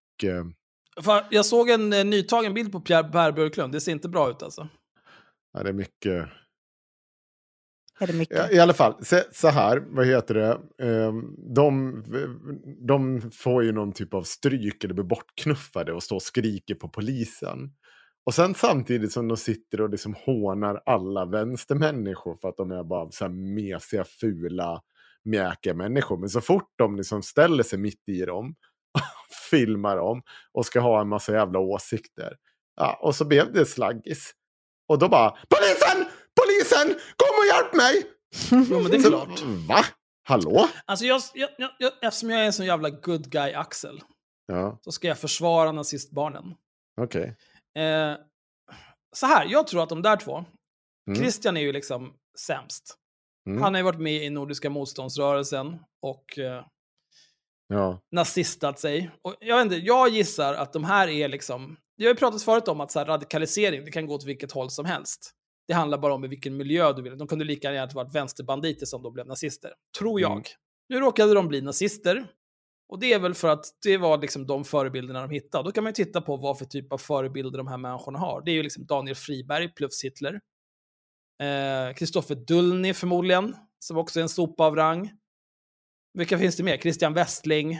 Fan, 1.01 1.25
jag 1.31 1.47
såg 1.47 1.71
en 1.71 1.93
eh, 1.93 2.05
nytagen 2.05 2.55
bild 2.55 2.73
på 2.73 2.81
Pierre 2.81 3.05
Per 3.05 3.33
Björklund. 3.33 3.73
Det 3.73 3.81
ser 3.81 3.93
inte 3.93 4.09
bra 4.09 4.31
ut 4.31 4.43
alltså. 4.43 4.69
ja, 5.53 5.63
det 5.63 5.69
är 5.69 5.73
mycket... 5.73 6.29
Är 8.01 8.07
det 8.07 8.13
mycket? 8.13 8.37
Ja, 8.37 8.51
I 8.51 8.59
alla 8.59 8.73
fall, 8.73 9.05
så, 9.05 9.21
så 9.33 9.49
här, 9.49 9.83
vad 9.87 10.07
heter 10.07 10.35
det? 10.35 10.61
Ehm, 10.87 11.35
de, 11.55 11.95
de 12.89 13.31
får 13.31 13.65
ju 13.65 13.73
någon 13.73 13.93
typ 13.93 14.15
av 14.15 14.23
stryk 14.23 14.85
eller 14.85 14.95
blir 14.95 15.05
bortknuffade 15.05 15.93
och 15.93 16.03
står 16.03 16.17
och 16.17 16.23
skriker 16.23 16.75
på 16.75 16.89
polisen. 16.89 17.73
Och 18.25 18.35
sen 18.35 18.55
samtidigt 18.55 19.13
som 19.13 19.29
de 19.29 19.37
sitter 19.37 19.81
och 19.81 19.91
liksom 19.91 20.15
hånar 20.15 20.83
alla 20.87 21.25
vänstermänniskor 21.25 22.37
för 22.37 22.49
att 22.49 22.57
de 22.57 22.71
är 22.71 22.85
bara 22.85 23.11
så 23.11 23.25
här 23.25 23.33
mesiga, 23.55 24.05
fula, 24.05 24.81
mjäkiga 25.25 25.75
människor. 25.75 26.17
Men 26.17 26.29
så 26.29 26.41
fort 26.41 26.71
de 26.77 26.97
liksom 26.97 27.23
ställer 27.23 27.63
sig 27.63 27.79
mitt 27.79 28.09
i 28.09 28.25
dem, 28.25 28.55
filmar 29.51 29.97
dem 29.97 30.23
och 30.53 30.67
ska 30.67 30.81
ha 30.81 31.01
en 31.01 31.09
massa 31.09 31.33
jävla 31.33 31.59
åsikter. 31.59 32.37
Ja, 32.77 32.99
och 33.03 33.15
så 33.17 33.25
blev 33.25 33.53
det 33.53 33.67
slaggis. 33.67 34.33
Och 34.89 34.99
då 34.99 35.09
bara 35.09 35.31
polisen! 35.31 36.13
Polisen! 36.41 37.01
Kom 37.17 37.39
och 37.39 37.47
hjälp 37.55 37.75
mig! 37.75 38.05
Jo, 38.71 38.81
men 38.81 38.91
det 38.91 38.97
är 38.97 39.01
Så, 39.01 39.09
klart. 39.09 39.41
Va? 39.69 39.85
Hallå? 40.25 40.69
Alltså 40.85 41.05
jag, 41.05 41.21
jag, 41.35 41.51
jag, 41.79 41.93
eftersom 42.03 42.31
jag 42.31 42.41
är 42.41 42.45
en 42.45 42.53
sån 42.53 42.67
jävla 42.67 42.91
good 42.91 43.31
guy 43.31 43.53
Axel, 43.53 44.01
Ja, 44.47 44.79
så 44.83 44.93
ska 44.93 45.09
jag 45.09 45.19
försvara 45.19 45.73
nazistbarnen. 45.73 46.55
okej. 47.01 47.37
Eh, 47.79 48.15
så 49.17 49.27
här, 49.27 49.47
jag 49.49 49.67
tror 49.67 49.83
att 49.83 49.89
de 49.89 50.03
där 50.03 50.17
två, 50.17 50.45
Mm. 51.07 51.19
Christian 51.21 51.57
är 51.57 51.61
ju 51.61 51.73
liksom 51.73 52.13
sämst. 52.39 52.95
Mm. 53.47 53.63
Han 53.63 53.75
har 53.75 53.79
ju 53.79 53.85
varit 53.85 54.01
med 54.01 54.25
i 54.25 54.31
Nordiska 54.31 54.71
motståndsrörelsen 54.71 55.79
och 56.03 56.39
eh, 56.39 56.65
Ja. 57.73 58.03
nazistat 58.11 58.79
sig. 58.79 59.11
Och 59.23 59.35
jag, 59.41 59.57
vet 59.57 59.65
inte, 59.65 59.77
jag 59.77 60.09
gissar 60.09 60.55
att 60.55 60.73
de 60.73 60.85
här 60.85 61.09
är 61.09 61.29
liksom... 61.29 61.77
Jag 61.97 62.07
har 62.07 62.15
ju 62.15 62.19
pratat 62.19 62.43
förut 62.43 62.69
om 62.69 62.81
att 62.81 62.91
så 62.91 62.99
här, 62.99 63.07
radikalisering, 63.07 63.85
det 63.85 63.91
kan 63.91 64.07
gå 64.07 64.15
åt 64.15 64.25
vilket 64.25 64.53
håll 64.53 64.71
som 64.71 64.85
helst. 64.85 65.33
Det 65.69 65.75
handlar 65.75 65.99
bara 65.99 66.15
om 66.15 66.25
i 66.25 66.29
vilken 66.29 66.57
miljö 66.57 66.93
du 66.93 67.03
vill. 67.03 67.19
De 67.19 67.29
kunde 67.29 67.45
lika 67.45 67.73
gärna 67.73 67.93
ha 67.93 68.05
varit 68.05 68.15
vänsterbanditer 68.15 68.87
som 68.87 69.03
då 69.03 69.11
blev 69.11 69.27
nazister. 69.27 69.73
Tror 69.99 70.21
jag. 70.21 70.33
Mm. 70.33 70.45
Nu 70.89 71.01
råkade 71.01 71.35
de 71.35 71.49
bli 71.49 71.61
nazister. 71.61 72.27
Och 72.89 73.01
det 73.01 73.13
är 73.13 73.19
väl 73.19 73.35
för 73.35 73.49
att 73.49 73.65
det 73.83 73.97
var 73.97 74.19
liksom 74.19 74.47
de 74.47 74.65
förebilderna 74.65 75.21
de 75.21 75.31
hittade. 75.31 75.65
Då 75.65 75.73
kan 75.73 75.85
man 75.85 75.91
ju 75.91 76.05
titta 76.05 76.21
på 76.21 76.37
vad 76.37 76.59
för 76.59 76.65
typ 76.65 76.93
av 76.93 76.99
förebilder 76.99 77.59
de 77.59 77.67
här 77.67 77.79
människorna 77.79 78.19
har. 78.19 78.43
Det 78.45 78.51
är 78.51 78.55
ju 78.55 78.63
liksom 78.63 78.87
Daniel 78.87 79.17
Friberg 79.17 79.75
plus 79.75 80.05
Hitler. 80.05 80.41
Kristoffer 81.97 82.35
Dullny 82.35 82.95
förmodligen, 82.95 83.57
som 83.79 83.97
också 83.97 84.21
är 84.21 84.23
en 84.23 84.29
sopa 84.29 84.65
av 84.65 84.77
rang. 84.77 85.11
Vilka 86.15 86.39
finns 86.39 86.57
det 86.57 86.63
mer? 86.63 86.77
Christian 86.77 87.15
Westling. 87.15 87.73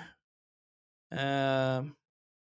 Eh, 1.15 1.85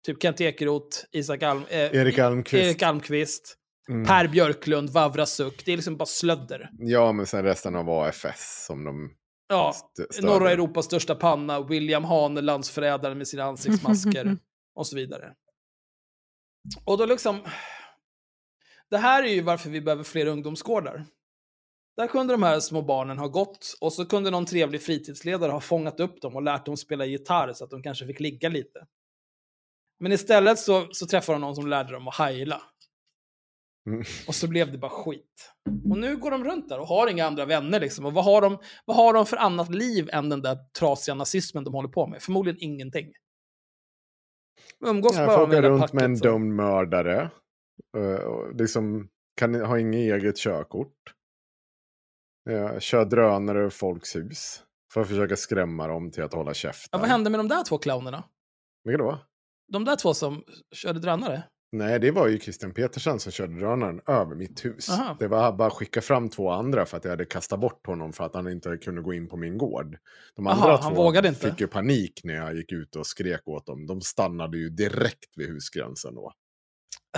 typ 0.06 0.22
Kent 0.22 0.40
Ekeroth, 0.40 0.98
Isak 1.12 1.42
Alm, 1.42 1.64
eh, 1.68 1.78
Erik 1.78 2.18
Almqvist. 2.18 2.64
Erik 2.64 2.82
Almqvist. 2.82 3.56
Mm. 3.88 4.06
Per 4.06 4.28
Björklund, 4.28 4.90
Vavra 4.90 5.26
Suk. 5.26 5.64
Det 5.64 5.72
är 5.72 5.76
liksom 5.76 5.96
bara 5.96 6.06
slödder. 6.06 6.70
Ja, 6.78 7.12
men 7.12 7.26
sen 7.26 7.44
resten 7.44 7.76
av 7.76 7.90
AFS 7.90 8.64
som 8.66 8.84
de 8.84 9.10
Ja, 9.48 9.74
norra 10.22 10.50
Europas 10.50 10.84
största 10.84 11.14
panna, 11.14 11.60
William 11.60 12.04
Hane, 12.04 12.40
landsförrädaren 12.40 13.18
med 13.18 13.28
sina 13.28 13.44
ansiktsmasker 13.44 14.36
och 14.74 14.86
så 14.86 14.96
vidare. 14.96 15.32
Och 16.84 16.98
då 16.98 17.06
liksom... 17.06 17.40
Det 18.90 18.98
här 18.98 19.22
är 19.22 19.28
ju 19.28 19.40
varför 19.40 19.70
vi 19.70 19.80
behöver 19.80 20.04
fler 20.04 20.26
ungdomsgårdar. 20.26 21.06
Där 21.96 22.06
kunde 22.06 22.34
de 22.34 22.42
här 22.42 22.60
små 22.60 22.82
barnen 22.82 23.18
ha 23.18 23.28
gått 23.28 23.76
och 23.80 23.92
så 23.92 24.06
kunde 24.06 24.30
någon 24.30 24.46
trevlig 24.46 24.82
fritidsledare 24.82 25.52
ha 25.52 25.60
fångat 25.60 26.00
upp 26.00 26.20
dem 26.20 26.36
och 26.36 26.42
lärt 26.42 26.66
dem 26.66 26.76
spela 26.76 27.04
gitarr 27.04 27.52
så 27.52 27.64
att 27.64 27.70
de 27.70 27.82
kanske 27.82 28.06
fick 28.06 28.20
ligga 28.20 28.48
lite. 28.48 28.86
Men 30.00 30.12
istället 30.12 30.58
så, 30.58 30.88
så 30.92 31.06
träffade 31.06 31.34
de 31.34 31.40
någon 31.40 31.54
som 31.54 31.66
lärde 31.66 31.92
dem 31.92 32.08
att 32.08 32.18
heila. 32.18 32.62
Mm. 33.86 34.04
Och 34.26 34.34
så 34.34 34.48
blev 34.48 34.72
det 34.72 34.78
bara 34.78 34.90
skit. 34.90 35.52
Och 35.90 35.98
nu 35.98 36.16
går 36.16 36.30
de 36.30 36.44
runt 36.44 36.68
där 36.68 36.80
och 36.80 36.86
har 36.86 37.06
inga 37.08 37.26
andra 37.26 37.44
vänner 37.44 37.80
liksom. 37.80 38.06
Och 38.06 38.12
vad 38.12 38.24
har 38.24 38.40
de, 38.42 38.58
vad 38.84 38.96
har 38.96 39.14
de 39.14 39.26
för 39.26 39.36
annat 39.36 39.74
liv 39.74 40.08
än 40.12 40.28
den 40.28 40.42
där 40.42 40.58
trasiga 40.78 41.14
nazismen 41.14 41.64
de 41.64 41.74
håller 41.74 41.88
på 41.88 42.06
med? 42.06 42.22
Förmodligen 42.22 42.58
ingenting. 42.60 43.12
Umgås 44.84 45.16
Ja, 45.16 45.26
bara 45.26 45.36
folk 45.36 45.50
med 45.50 45.64
runt 45.64 45.92
med 45.92 46.04
en 46.04 46.14
packet, 46.14 46.22
dömd 46.22 46.54
mördare. 46.54 47.30
och 48.26 48.54
liksom 48.54 49.08
kan 49.36 49.54
ha 49.54 49.78
inget 49.78 49.98
eget 49.98 50.36
körkort. 50.36 51.14
Ja, 52.44 52.80
kör 52.80 53.04
drönare 53.04 53.64
ur 53.64 53.70
folks 53.70 54.16
hus. 54.16 54.62
För 54.92 55.00
att 55.00 55.08
försöka 55.08 55.36
skrämma 55.36 55.86
dem 55.86 56.10
till 56.10 56.22
att 56.22 56.34
hålla 56.34 56.54
käften. 56.54 56.88
Ja, 56.92 56.98
vad 56.98 57.08
hände 57.08 57.30
med 57.30 57.40
de 57.40 57.48
där 57.48 57.64
två 57.64 57.78
clownerna? 57.78 58.24
Vilka 58.84 58.98
då? 59.02 59.18
De 59.72 59.84
där 59.84 59.96
två 59.96 60.14
som 60.14 60.44
körde 60.74 61.00
drönare? 61.00 61.42
Nej, 61.72 61.98
det 62.00 62.10
var 62.10 62.28
ju 62.28 62.38
Christian 62.38 62.74
Petersen 62.74 63.20
som 63.20 63.32
körde 63.32 63.58
drönaren 63.58 64.00
över 64.06 64.34
mitt 64.34 64.64
hus. 64.64 64.90
Aha. 64.90 65.16
Det 65.18 65.28
var 65.28 65.52
bara 65.52 65.68
att 65.68 65.74
skicka 65.74 66.00
fram 66.00 66.28
två 66.28 66.50
andra 66.50 66.86
för 66.86 66.96
att 66.96 67.04
jag 67.04 67.10
hade 67.10 67.24
kastat 67.24 67.60
bort 67.60 67.86
honom 67.86 68.12
för 68.12 68.24
att 68.24 68.34
han 68.34 68.48
inte 68.48 68.76
kunde 68.76 69.02
gå 69.02 69.14
in 69.14 69.28
på 69.28 69.36
min 69.36 69.58
gård. 69.58 69.96
De 70.36 70.46
Aha, 70.46 70.56
andra 70.62 70.76
han 70.76 70.94
två 70.94 71.02
vågade 71.02 71.28
inte. 71.28 71.50
fick 71.50 71.60
ju 71.60 71.66
panik 71.66 72.20
när 72.24 72.34
jag 72.34 72.56
gick 72.56 72.72
ut 72.72 72.96
och 72.96 73.06
skrek 73.06 73.48
åt 73.48 73.66
dem. 73.66 73.86
De 73.86 74.00
stannade 74.00 74.58
ju 74.58 74.68
direkt 74.70 75.32
vid 75.36 75.48
husgränsen 75.48 76.14
då. 76.14 76.32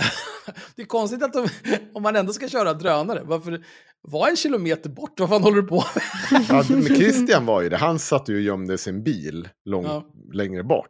Det 0.75 0.81
är 0.81 0.85
konstigt 0.85 1.23
att 1.23 1.33
de, 1.33 1.47
om 1.93 2.03
man 2.03 2.15
ändå 2.15 2.33
ska 2.33 2.47
köra 2.49 2.73
drönare, 2.73 3.21
varför 3.23 3.65
var 4.07 4.29
en 4.29 4.35
kilometer 4.35 4.89
bort? 4.89 5.19
Vad 5.19 5.29
fan 5.29 5.43
håller 5.43 5.61
du 5.61 5.67
på 5.67 5.75
med? 5.95 6.45
Ja, 6.49 6.63
men 6.69 6.83
Christian 6.83 7.45
var 7.45 7.61
ju 7.61 7.69
det. 7.69 7.77
Han 7.77 7.99
satt 7.99 8.29
ju 8.29 8.35
och 8.35 8.41
gömde 8.41 8.77
sin 8.77 9.03
bil 9.03 9.49
långt 9.65 9.87
Ja. 9.87 10.13
längre 10.33 10.63
bort. 10.63 10.89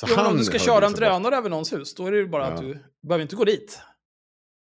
Så 0.00 0.06
Jo, 0.08 0.16
men 0.16 0.24
om 0.24 0.30
han 0.30 0.36
du 0.38 0.44
ska 0.44 0.58
köra 0.58 0.74
en 0.76 0.80
liksom 0.80 0.92
bort. 0.92 1.00
drönare 1.00 1.36
över 1.36 1.50
någons 1.50 1.72
hus, 1.72 1.94
då 1.94 2.06
är 2.06 2.12
det 2.12 2.18
ju 2.18 2.28
bara 2.28 2.46
att 2.46 2.62
Ja. 2.62 2.68
du 2.68 2.78
behöver 3.08 3.22
inte 3.22 3.36
gå 3.36 3.44
dit. 3.44 3.78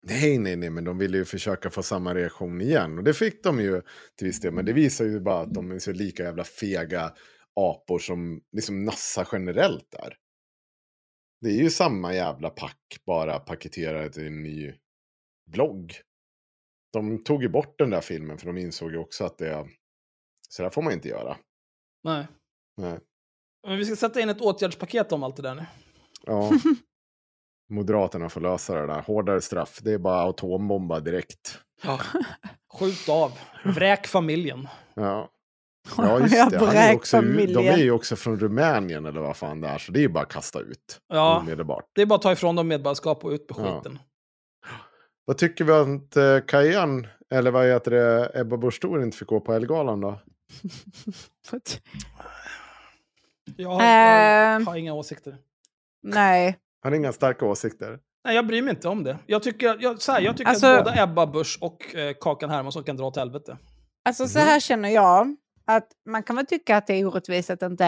Nej, 0.07 0.37
nej, 0.37 0.55
nej, 0.55 0.69
men 0.69 0.83
de 0.83 0.97
ville 0.97 1.17
ju 1.17 1.25
försöka 1.25 1.69
få 1.69 1.83
samma 1.83 2.15
reaktion 2.15 2.61
igen. 2.61 2.97
Och 2.97 3.03
det 3.03 3.13
fick 3.13 3.43
de 3.43 3.59
ju 3.61 3.81
till 4.17 4.27
viss 4.27 4.39
del. 4.41 4.53
Men 4.53 4.65
det 4.65 4.73
visar 4.73 5.05
ju 5.05 5.19
bara 5.19 5.39
att 5.41 5.53
de 5.53 5.71
är 5.71 5.79
så 5.79 5.91
lika 5.91 6.23
jävla 6.23 6.43
fega 6.43 7.13
apor 7.55 7.99
som 7.99 8.41
liksom 8.51 8.85
Nassa 8.85 9.27
generellt 9.31 9.93
är. 9.93 10.13
Det 11.41 11.49
är 11.49 11.53
ju 11.63 11.69
samma 11.69 12.13
jävla 12.13 12.49
pack, 12.49 12.97
bara 13.05 13.39
paketerade 13.39 14.09
till 14.09 14.27
en 14.27 14.43
ny 14.43 14.73
blogg. 15.51 15.93
De 16.97 17.23
tog 17.23 17.43
ju 17.43 17.49
bort 17.49 17.75
den 17.77 17.89
där 17.89 18.01
filmen 18.01 18.37
för 18.37 18.45
de 18.47 18.57
insåg 18.57 18.91
ju 18.91 18.97
också 18.97 19.25
att 19.25 19.37
det... 19.37 19.67
Så 20.49 20.63
där 20.63 20.69
får 20.69 20.81
man 20.81 20.93
inte 20.93 21.07
göra. 21.07 21.37
Nej. 22.03 22.27
Nej. 22.77 22.99
Men 23.67 23.77
vi 23.77 23.85
ska 23.85 23.95
sätta 23.95 24.21
in 24.21 24.29
ett 24.29 24.41
åtgärdspaket 24.41 25.11
om 25.11 25.23
allt 25.23 25.35
det 25.35 25.41
där 25.41 25.55
nu. 25.55 25.65
Ja. 26.25 26.51
Moderaterna 27.69 28.29
får 28.29 28.41
lösa 28.41 28.75
det 28.75 28.87
där. 28.87 29.01
Hårdare 29.01 29.41
straff. 29.41 29.79
Det 29.83 29.93
är 29.93 29.97
bara 29.97 30.23
atombomba 30.23 30.99
direkt. 30.99 31.59
Ja. 31.83 31.99
Skjut 32.79 33.09
av. 33.09 33.31
Vräk 33.65 34.07
familjen. 34.07 34.67
Ja. 34.93 35.29
Ja, 35.97 36.19
just 36.19 36.51
det. 36.51 36.57
Han 36.59 36.75
är 36.75 36.95
också, 36.95 37.21
de 37.21 37.67
är 37.67 37.77
ju 37.77 37.91
också 37.91 38.15
från 38.15 38.39
Rumänien 38.39 39.05
eller 39.05 39.21
vad 39.21 39.37
fan 39.37 39.61
det 39.61 39.67
är. 39.67 39.77
Så 39.77 39.91
det 39.91 39.99
är 39.99 40.01
ju 40.01 40.09
bara 40.09 40.23
att 40.23 40.31
kasta 40.31 40.59
ut. 40.59 40.99
Ja, 41.07 41.39
Omedelbart. 41.39 41.85
det 41.95 42.01
är 42.01 42.05
bara 42.05 42.15
att 42.15 42.21
ta 42.21 42.31
ifrån 42.31 42.55
dem 42.55 42.67
medborgarskap 42.67 43.25
och 43.25 43.31
ut 43.31 43.47
på 43.47 43.61
Ja. 43.61 43.83
Vad 45.27 45.37
tycker 45.37 45.63
vi 45.65 45.71
om 45.71 45.95
att 45.97 46.17
eh, 46.17 46.39
Kajan, 46.47 47.07
eller 47.31 47.51
vad 47.51 47.65
heter 47.65 47.91
det, 47.91 48.31
Ebba 48.39 48.57
Busch 48.57 48.85
inte 48.85 49.17
fick 49.17 49.27
gå 49.27 49.39
på 49.39 49.53
Ellegalan 49.53 50.01
då? 50.01 50.19
Jag 53.57 53.69
har, 53.69 53.83
jag 53.83 54.61
Eh. 54.61 54.67
har 54.67 54.75
inga 54.75 54.93
åsikter. 54.93 55.37
Nej. 56.03 56.57
Han 56.83 56.91
har 56.91 56.97
inga 56.97 57.11
starka 57.13 57.45
åsikter. 57.45 57.99
Nej, 58.25 58.35
jag 58.35 58.47
bryr 58.47 58.61
mig 58.61 58.73
inte 58.73 58.87
om 58.87 59.03
det. 59.03 59.17
Jag 59.25 59.43
tycker, 59.43 59.77
jag, 59.79 60.01
så 60.01 60.11
här, 60.11 60.21
jag 60.21 60.37
tycker 60.37 60.49
Alltså- 60.49 60.67
att 60.67 60.83
både 60.85 61.01
Ebba 61.03 61.25
Busch 61.27 61.57
och 61.61 61.95
eh, 61.95 62.13
Kakan 62.21 62.49
Hermansson 62.49 62.83
kan 62.83 62.97
dra 62.97 63.05
åt 63.05 63.15
helvete. 63.15 63.57
Alltså 64.05 64.27
så 64.27 64.39
här 64.39 64.59
känner 64.59 64.89
jag. 64.89 65.35
Att 65.65 65.87
man 66.05 66.23
kan 66.23 66.35
väl 66.35 66.45
tycka 66.45 66.77
att 66.77 66.87
det 66.87 66.93
är 66.93 67.05
orättvist 67.05 67.49
att 67.49 67.61
inte 67.61 67.85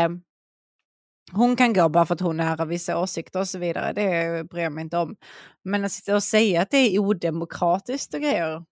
hon 1.32 1.56
kan 1.56 1.74
gå 1.74 1.90
bara 1.90 2.06
för 2.06 2.14
att 2.14 2.22
hon 2.22 2.40
har 2.40 2.66
vissa 2.66 3.00
åsikter 3.00 3.40
och 3.40 3.48
så 3.48 3.60
vidare. 3.60 3.94
Det 3.94 4.44
bryr 4.50 4.64
jag 4.64 4.72
mig 4.72 4.82
inte 4.82 4.98
om. 4.98 5.16
Men 5.64 5.86
att 5.86 5.92
sitta 5.92 6.16
och 6.16 6.24
säga 6.24 6.62
att 6.62 6.72
det 6.72 6.78
är 6.78 7.00
odemokratiskt 7.00 8.14
och 8.14 8.22
grejer. 8.22 8.64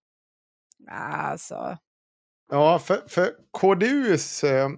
Alltså. 0.92 1.78
Ja, 2.52 2.80
för, 2.80 3.02
för 3.08 3.30
KDUs 3.52 4.44
eh, 4.44 4.70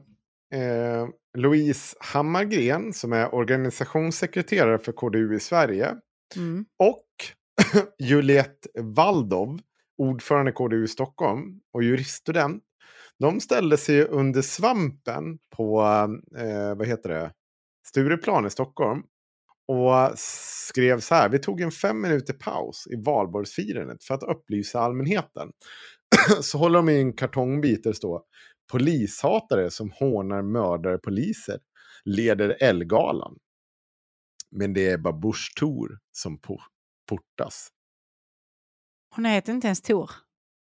eh, 0.54 1.08
Louise 1.38 1.96
Hammargren, 2.00 2.94
som 2.94 3.14
är 3.14 3.36
organisationssekreterare 3.36 4.78
för 4.78 4.92
KDU 4.92 5.36
i 5.36 5.40
Sverige, 5.40 5.96
Mm. 6.36 6.66
och 6.80 7.06
Juliette 8.00 8.70
Waldov, 8.80 9.60
ordförande 9.98 10.52
i 10.52 10.54
KDU 10.54 10.84
i 10.84 10.88
Stockholm 10.88 11.60
och 11.74 11.84
juriststudent, 11.84 12.64
de 13.20 13.40
ställde 13.40 13.78
sig 13.78 14.04
under 14.04 14.42
svampen 14.42 15.38
på, 15.56 15.82
eh, 16.38 16.76
vad 16.76 16.88
heter 16.88 17.10
det, 17.10 17.32
Stureplan 17.90 18.46
i 18.46 18.50
Stockholm 18.50 19.04
och 19.68 20.20
skrev 20.20 21.00
så 21.00 21.16
här, 21.16 21.30
vi 21.30 21.40
tog 21.40 21.62
en 21.62 21.72
fem 21.72 22.02
minuter 22.02 22.34
paus 22.34 22.88
i 22.88 22.96
valborgsfirandet 23.06 24.04
för 24.04 24.14
att 24.14 24.24
upplysa 24.24 24.80
allmänheten. 24.80 25.52
så 26.42 26.58
håller 26.58 26.80
de 26.80 26.90
i 26.90 27.00
en 27.02 27.14
kartongbit 27.14 27.84
där 27.84 27.90
det 27.90 27.96
står 27.96 28.22
polishatare 28.72 29.72
som 29.72 29.92
hånar 29.92 30.42
mördare 30.42 30.98
poliser 30.98 31.60
leder 32.06 32.58
Elgalan. 32.64 33.38
Men 34.52 34.74
det 34.74 34.90
är 34.90 34.98
bara 34.98 35.14
Busch 35.14 35.54
Thor 35.60 36.00
som 36.12 36.40
po- 36.40 36.62
portas. 37.10 37.70
Hon 39.16 39.26
heter 39.26 39.54
inte 39.54 39.68
ens 39.68 39.82
Tor. 39.82 40.12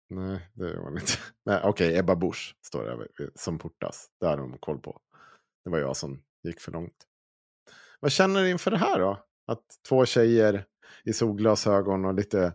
Nej, 0.10 0.50
det 0.54 0.64
gör 0.70 0.78
hon 0.78 0.94
inte. 0.98 1.14
Nej, 1.46 1.62
Okej, 1.64 1.98
Ebba 1.98 2.16
Busch 2.16 2.56
står 2.62 2.84
det 3.18 3.30
som 3.36 3.60
portas. 3.60 4.08
Det 4.20 4.26
har 4.26 4.38
de 4.38 4.58
koll 4.60 4.80
på. 4.80 5.02
Det 5.64 5.70
var 5.70 5.80
jag 5.80 5.98
som 5.98 6.24
gick 6.43 6.59
för 6.61 6.72
långt. 6.72 6.95
Vad 7.99 8.11
känner 8.11 8.41
du 8.43 8.49
inför 8.49 8.72
det 8.72 8.77
här 8.77 8.99
då? 8.99 9.26
Att 9.47 9.63
två 9.89 10.05
tjejer 10.05 10.65
i 11.03 11.13
solglasögon 11.13 12.05
och 12.05 12.13
lite 12.13 12.53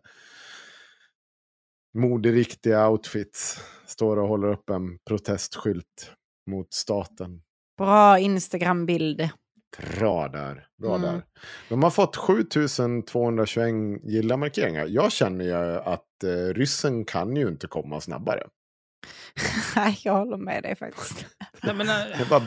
moderiktiga 1.98 2.88
outfits 2.88 3.60
står 3.86 4.16
och 4.16 4.28
håller 4.28 4.48
upp 4.48 4.70
en 4.70 4.98
protestskylt 4.98 6.12
mot 6.50 6.72
staten. 6.74 7.42
Bra 7.78 8.18
Instagram-bild. 8.18 9.28
Bra 9.96 10.28
där. 10.28 10.66
Bra 10.82 10.96
Mm. 10.96 11.02
där. 11.12 11.22
De 11.68 11.82
har 11.82 11.90
fått 11.90 12.16
7221 12.16 14.00
gilla-markeringar. 14.04 14.86
Jag 14.88 15.12
känner 15.12 15.44
ju 15.44 15.78
att 15.78 16.24
eh, 16.24 16.54
ryssen 16.54 17.04
kan 17.04 17.36
ju 17.36 17.48
inte 17.48 17.66
komma 17.66 18.00
snabbare. 18.00 18.46
Nej, 19.76 20.00
jag 20.04 20.12
håller 20.14 20.36
med 20.36 20.62
dig 20.62 20.76
faktiskt. 20.76 21.26
Nej, 21.66 21.74
men, 21.74 21.86
Det 21.86 21.92
nej, 22.10 22.20
är 22.20 22.24
bara 22.24 22.42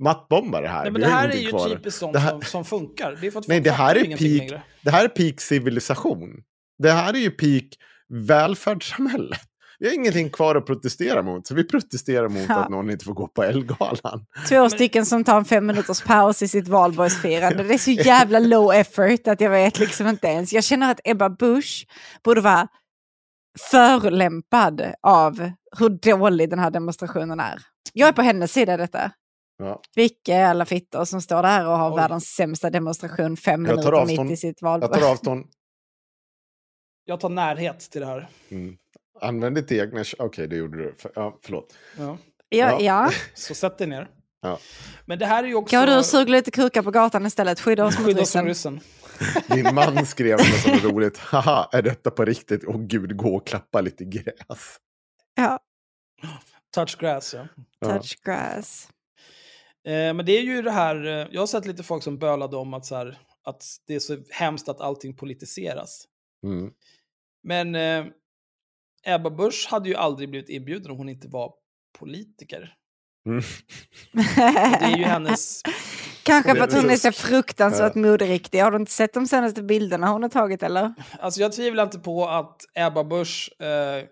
mattbombar 0.00 0.62
det 0.62 0.68
här. 0.68 0.82
nej, 0.82 0.90
men 0.92 1.00
det 1.00 1.06
här 1.08 1.28
är 1.28 1.36
ju 1.36 1.48
kvar. 1.50 1.68
typiskt 1.68 2.00
sånt 2.00 2.16
här- 2.16 2.30
som, 2.30 2.42
som 2.42 2.64
funkar. 2.64 3.18
Det 3.20 3.26
är 3.26 3.30
för 3.30 3.38
att 3.38 3.48
Nej, 3.48 3.60
det 3.60 3.70
här 3.70 3.94
är 3.96 4.04
peak- 4.04 4.38
längre. 4.38 4.62
Det 4.82 4.90
här 4.90 5.04
är 5.04 5.08
peak 5.08 5.40
civilisation. 5.40 6.30
Det 6.78 6.90
här 6.90 7.14
är 7.14 7.18
ju 7.18 7.30
peak 7.30 7.64
välfärdssamhället. 8.28 9.40
Vi 9.78 9.86
har 9.88 9.94
ingenting 9.94 10.30
kvar 10.30 10.54
att 10.54 10.66
protestera 10.66 11.22
mot, 11.22 11.46
så 11.46 11.54
vi 11.54 11.64
protesterar 11.64 12.28
mot 12.28 12.48
Ja. 12.48 12.56
att 12.56 12.70
någon 12.70 12.90
inte 12.90 13.04
får 13.04 13.14
gå 13.14 13.28
på 13.28 13.42
Elgalan. 13.42 14.26
Två 14.48 14.70
stycken 14.70 15.06
som 15.06 15.24
tar 15.24 15.36
en 15.38 15.44
fem 15.44 15.66
minuters 15.66 16.00
paus 16.02 16.42
i 16.42 16.48
sitt 16.48 16.68
valborgsfirande. 16.68 17.62
Det 17.62 17.74
är 17.74 17.78
så 17.78 17.90
jävla 17.90 18.38
low 18.38 18.72
effort 18.74 19.26
att 19.28 19.40
jag 19.40 19.50
vet 19.50 19.78
liksom 19.78 20.06
inte 20.06 20.26
ens. 20.26 20.52
Jag 20.52 20.64
känner 20.64 20.90
att 20.90 21.00
Ebba 21.04 21.28
Busch 21.30 21.86
borde 22.24 22.40
vara 22.40 22.68
förlämpad 23.70 24.82
av 25.02 25.50
hur 25.78 25.88
dålig 25.88 26.50
den 26.50 26.58
här 26.58 26.70
demonstrationen 26.70 27.40
är. 27.40 27.58
Jag 27.92 28.08
är 28.08 28.12
på 28.12 28.22
hennes 28.22 28.52
sida 28.52 28.74
i 28.74 28.76
detta. 28.76 29.10
Ja. 29.58 29.82
Vilka 29.94 30.34
är 30.36 30.44
alla 30.44 30.64
fittor 30.64 31.04
som 31.04 31.22
står 31.22 31.42
där 31.42 31.66
och 31.66 31.78
har 31.78 31.90
Oj. 31.92 31.96
världens 31.96 32.24
sämsta 32.24 32.70
demonstration 32.70 33.36
fem 33.36 33.64
Jag 33.66 33.76
minuter 33.76 33.92
avstånd. 33.92 34.28
mitt 34.30 34.38
i 34.38 34.40
sitt 34.40 34.58
Jag 34.60 34.68
valborg. 34.68 35.00
tar 35.00 35.10
avstånd. 35.10 35.46
Jag 37.04 37.20
tar 37.20 37.28
närhet 37.28 37.78
till 37.90 38.00
det 38.00 38.06
här. 38.06 38.28
Mm. 38.50 38.76
Använd 39.20 39.54
ditt 39.54 39.72
egna... 39.72 40.04
Okej, 40.18 40.48
det 40.48 40.56
gjorde 40.56 40.76
du. 40.78 40.94
För- 40.98 41.12
Ja, 41.14 41.38
förlåt. 41.42 41.74
Ja. 41.98 42.18
Ja, 42.48 42.80
ja. 42.80 43.10
Så 43.34 43.54
sätt 43.54 43.78
dig 43.78 43.86
ner. 43.86 44.08
Ja. 44.42 44.58
Men 45.06 45.18
det 45.18 45.26
här 45.26 45.44
är 45.44 45.48
ju 45.48 45.54
också... 45.54 45.70
Kan 45.76 45.86
du 45.96 46.02
suga 46.02 46.32
lite 46.32 46.50
kukar 46.50 46.82
på 46.82 46.90
gatan 46.90 47.26
istället? 47.26 47.60
Skydda 47.60 47.84
oss 47.84 47.98
mot 47.98 48.16
ryssen. 48.16 48.44
ryssen. 48.46 48.80
Din 49.48 49.74
man 49.74 50.06
skrev 50.06 50.38
något 50.38 50.82
var 50.84 50.90
roligt. 50.90 51.18
Haha, 51.18 51.68
är 51.72 51.82
detta 51.82 52.10
på 52.10 52.24
riktigt? 52.24 52.64
Åh 52.66 52.78
gud, 52.78 53.16
gå 53.16 53.36
och 53.36 53.46
klappa 53.46 53.80
lite 53.80 54.04
gräs. 54.04 54.78
Ja, 55.34 55.58
Touch 56.74 56.98
grass, 56.98 57.34
ja. 57.34 57.46
Ja. 57.78 57.88
touch 57.88 58.22
grass. 58.24 58.88
Eh, 59.86 60.14
men 60.14 60.26
det 60.26 60.32
är 60.32 60.42
ju 60.42 60.62
det 60.62 60.70
här, 60.70 61.06
eh, 61.06 61.28
jag 61.30 61.42
har 61.42 61.46
sett 61.46 61.66
lite 61.66 61.82
folk 61.82 62.02
som 62.02 62.18
bölade 62.18 62.56
om 62.56 62.74
att, 62.74 62.86
så 62.86 62.96
här, 62.96 63.18
att 63.44 63.64
det 63.86 63.94
är 63.94 64.00
så 64.00 64.16
hemskt 64.30 64.68
att 64.68 64.80
allting 64.80 65.16
politiseras. 65.16 66.04
Mm. 66.46 66.72
Men 67.42 67.74
eh, 67.74 68.04
Ebba 69.06 69.30
Busch 69.30 69.66
hade 69.70 69.88
ju 69.88 69.94
aldrig 69.94 70.30
blivit 70.30 70.48
inbjuden 70.48 70.90
om 70.90 70.96
hon 70.96 71.08
inte 71.08 71.28
var 71.28 71.54
politiker. 71.98 72.74
Mm. 73.26 73.42
Det 74.12 74.84
är 74.84 74.96
ju 74.96 75.04
hennes... 75.04 75.62
Kanske 76.22 76.54
för 76.54 76.64
att 76.64 76.72
hon 76.72 76.90
är 76.90 76.96
så 76.96 77.12
fruktansvärt 77.12 77.94
moderiktig. 77.94 78.60
Har 78.60 78.70
du 78.70 78.76
inte 78.76 78.92
sett 78.92 79.14
de 79.14 79.26
senaste 79.26 79.62
bilderna 79.62 80.08
hon 80.08 80.22
har 80.22 80.30
tagit 80.30 80.62
eller? 80.62 80.94
Alltså 81.20 81.40
jag 81.40 81.52
tvivlar 81.52 81.84
inte 81.84 81.98
på 81.98 82.28
att 82.28 82.60
Ebba 82.74 83.04
Busch 83.04 83.62
eh, 83.62 84.04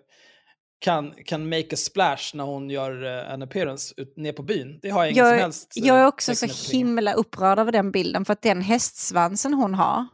kan, 0.83 1.13
kan 1.25 1.49
make 1.49 1.67
a 1.73 1.75
splash 1.77 2.35
när 2.35 2.43
hon 2.43 2.69
gör 2.69 3.03
eh, 3.05 3.33
en 3.33 3.41
appearance 3.41 3.93
ut, 3.97 4.17
ner 4.17 4.33
på 4.33 4.43
byn. 4.43 4.79
Det 4.81 4.89
har 4.89 5.03
jag 5.03 5.11
ingen 5.11 5.25
som 5.25 5.33
Jag, 5.33 5.41
helst... 5.41 5.77
eh, 5.77 5.87
jag 5.87 5.99
är 5.99 6.05
också 6.07 6.35
så 6.35 6.71
himla 6.71 7.13
upprörd 7.13 7.59
över 7.59 7.71
den 7.71 7.91
bilden 7.91 8.25
för 8.25 8.33
att 8.33 8.41
den 8.41 8.61
hästsvansen 8.61 9.53
hon 9.53 9.73
har 9.73 10.07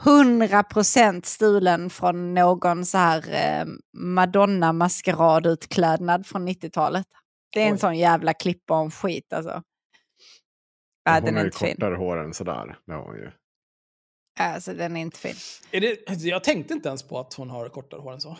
100% 0.00 1.24
stulen 1.24 1.90
från 1.90 2.34
någon 2.34 2.86
så 2.86 2.98
här 2.98 3.24
eh, 3.34 3.66
Madonna 3.98 4.72
maskeradutklädnad 4.72 6.26
från 6.26 6.48
90-talet. 6.48 7.06
Det 7.52 7.62
är 7.62 7.66
en 7.66 7.74
Oj. 7.74 7.78
sån 7.78 7.98
jävla 7.98 8.34
klippa 8.34 8.74
om 8.74 8.90
skit 8.90 9.32
alltså. 9.32 9.62
Ja, 11.04 11.12
hon 11.14 11.24
den 11.24 11.36
har 11.36 11.44
ju 11.44 11.50
fin. 11.50 11.74
kortare 11.74 11.94
hår 11.96 12.16
än 12.24 12.34
sådär. 12.34 12.78
Det 12.86 12.92
har 12.92 13.02
hon 13.02 13.16
ju. 13.16 13.30
Alltså 14.40 14.74
den 14.74 14.96
är 14.96 15.00
inte 15.00 15.18
fin. 15.18 15.34
Är 15.70 15.80
det, 15.80 16.24
jag 16.24 16.44
tänkte 16.44 16.74
inte 16.74 16.88
ens 16.88 17.02
på 17.02 17.18
att 17.18 17.34
hon 17.34 17.50
har 17.50 17.68
kortare 17.68 18.00
hår 18.00 18.12
än 18.12 18.20
så. 18.20 18.36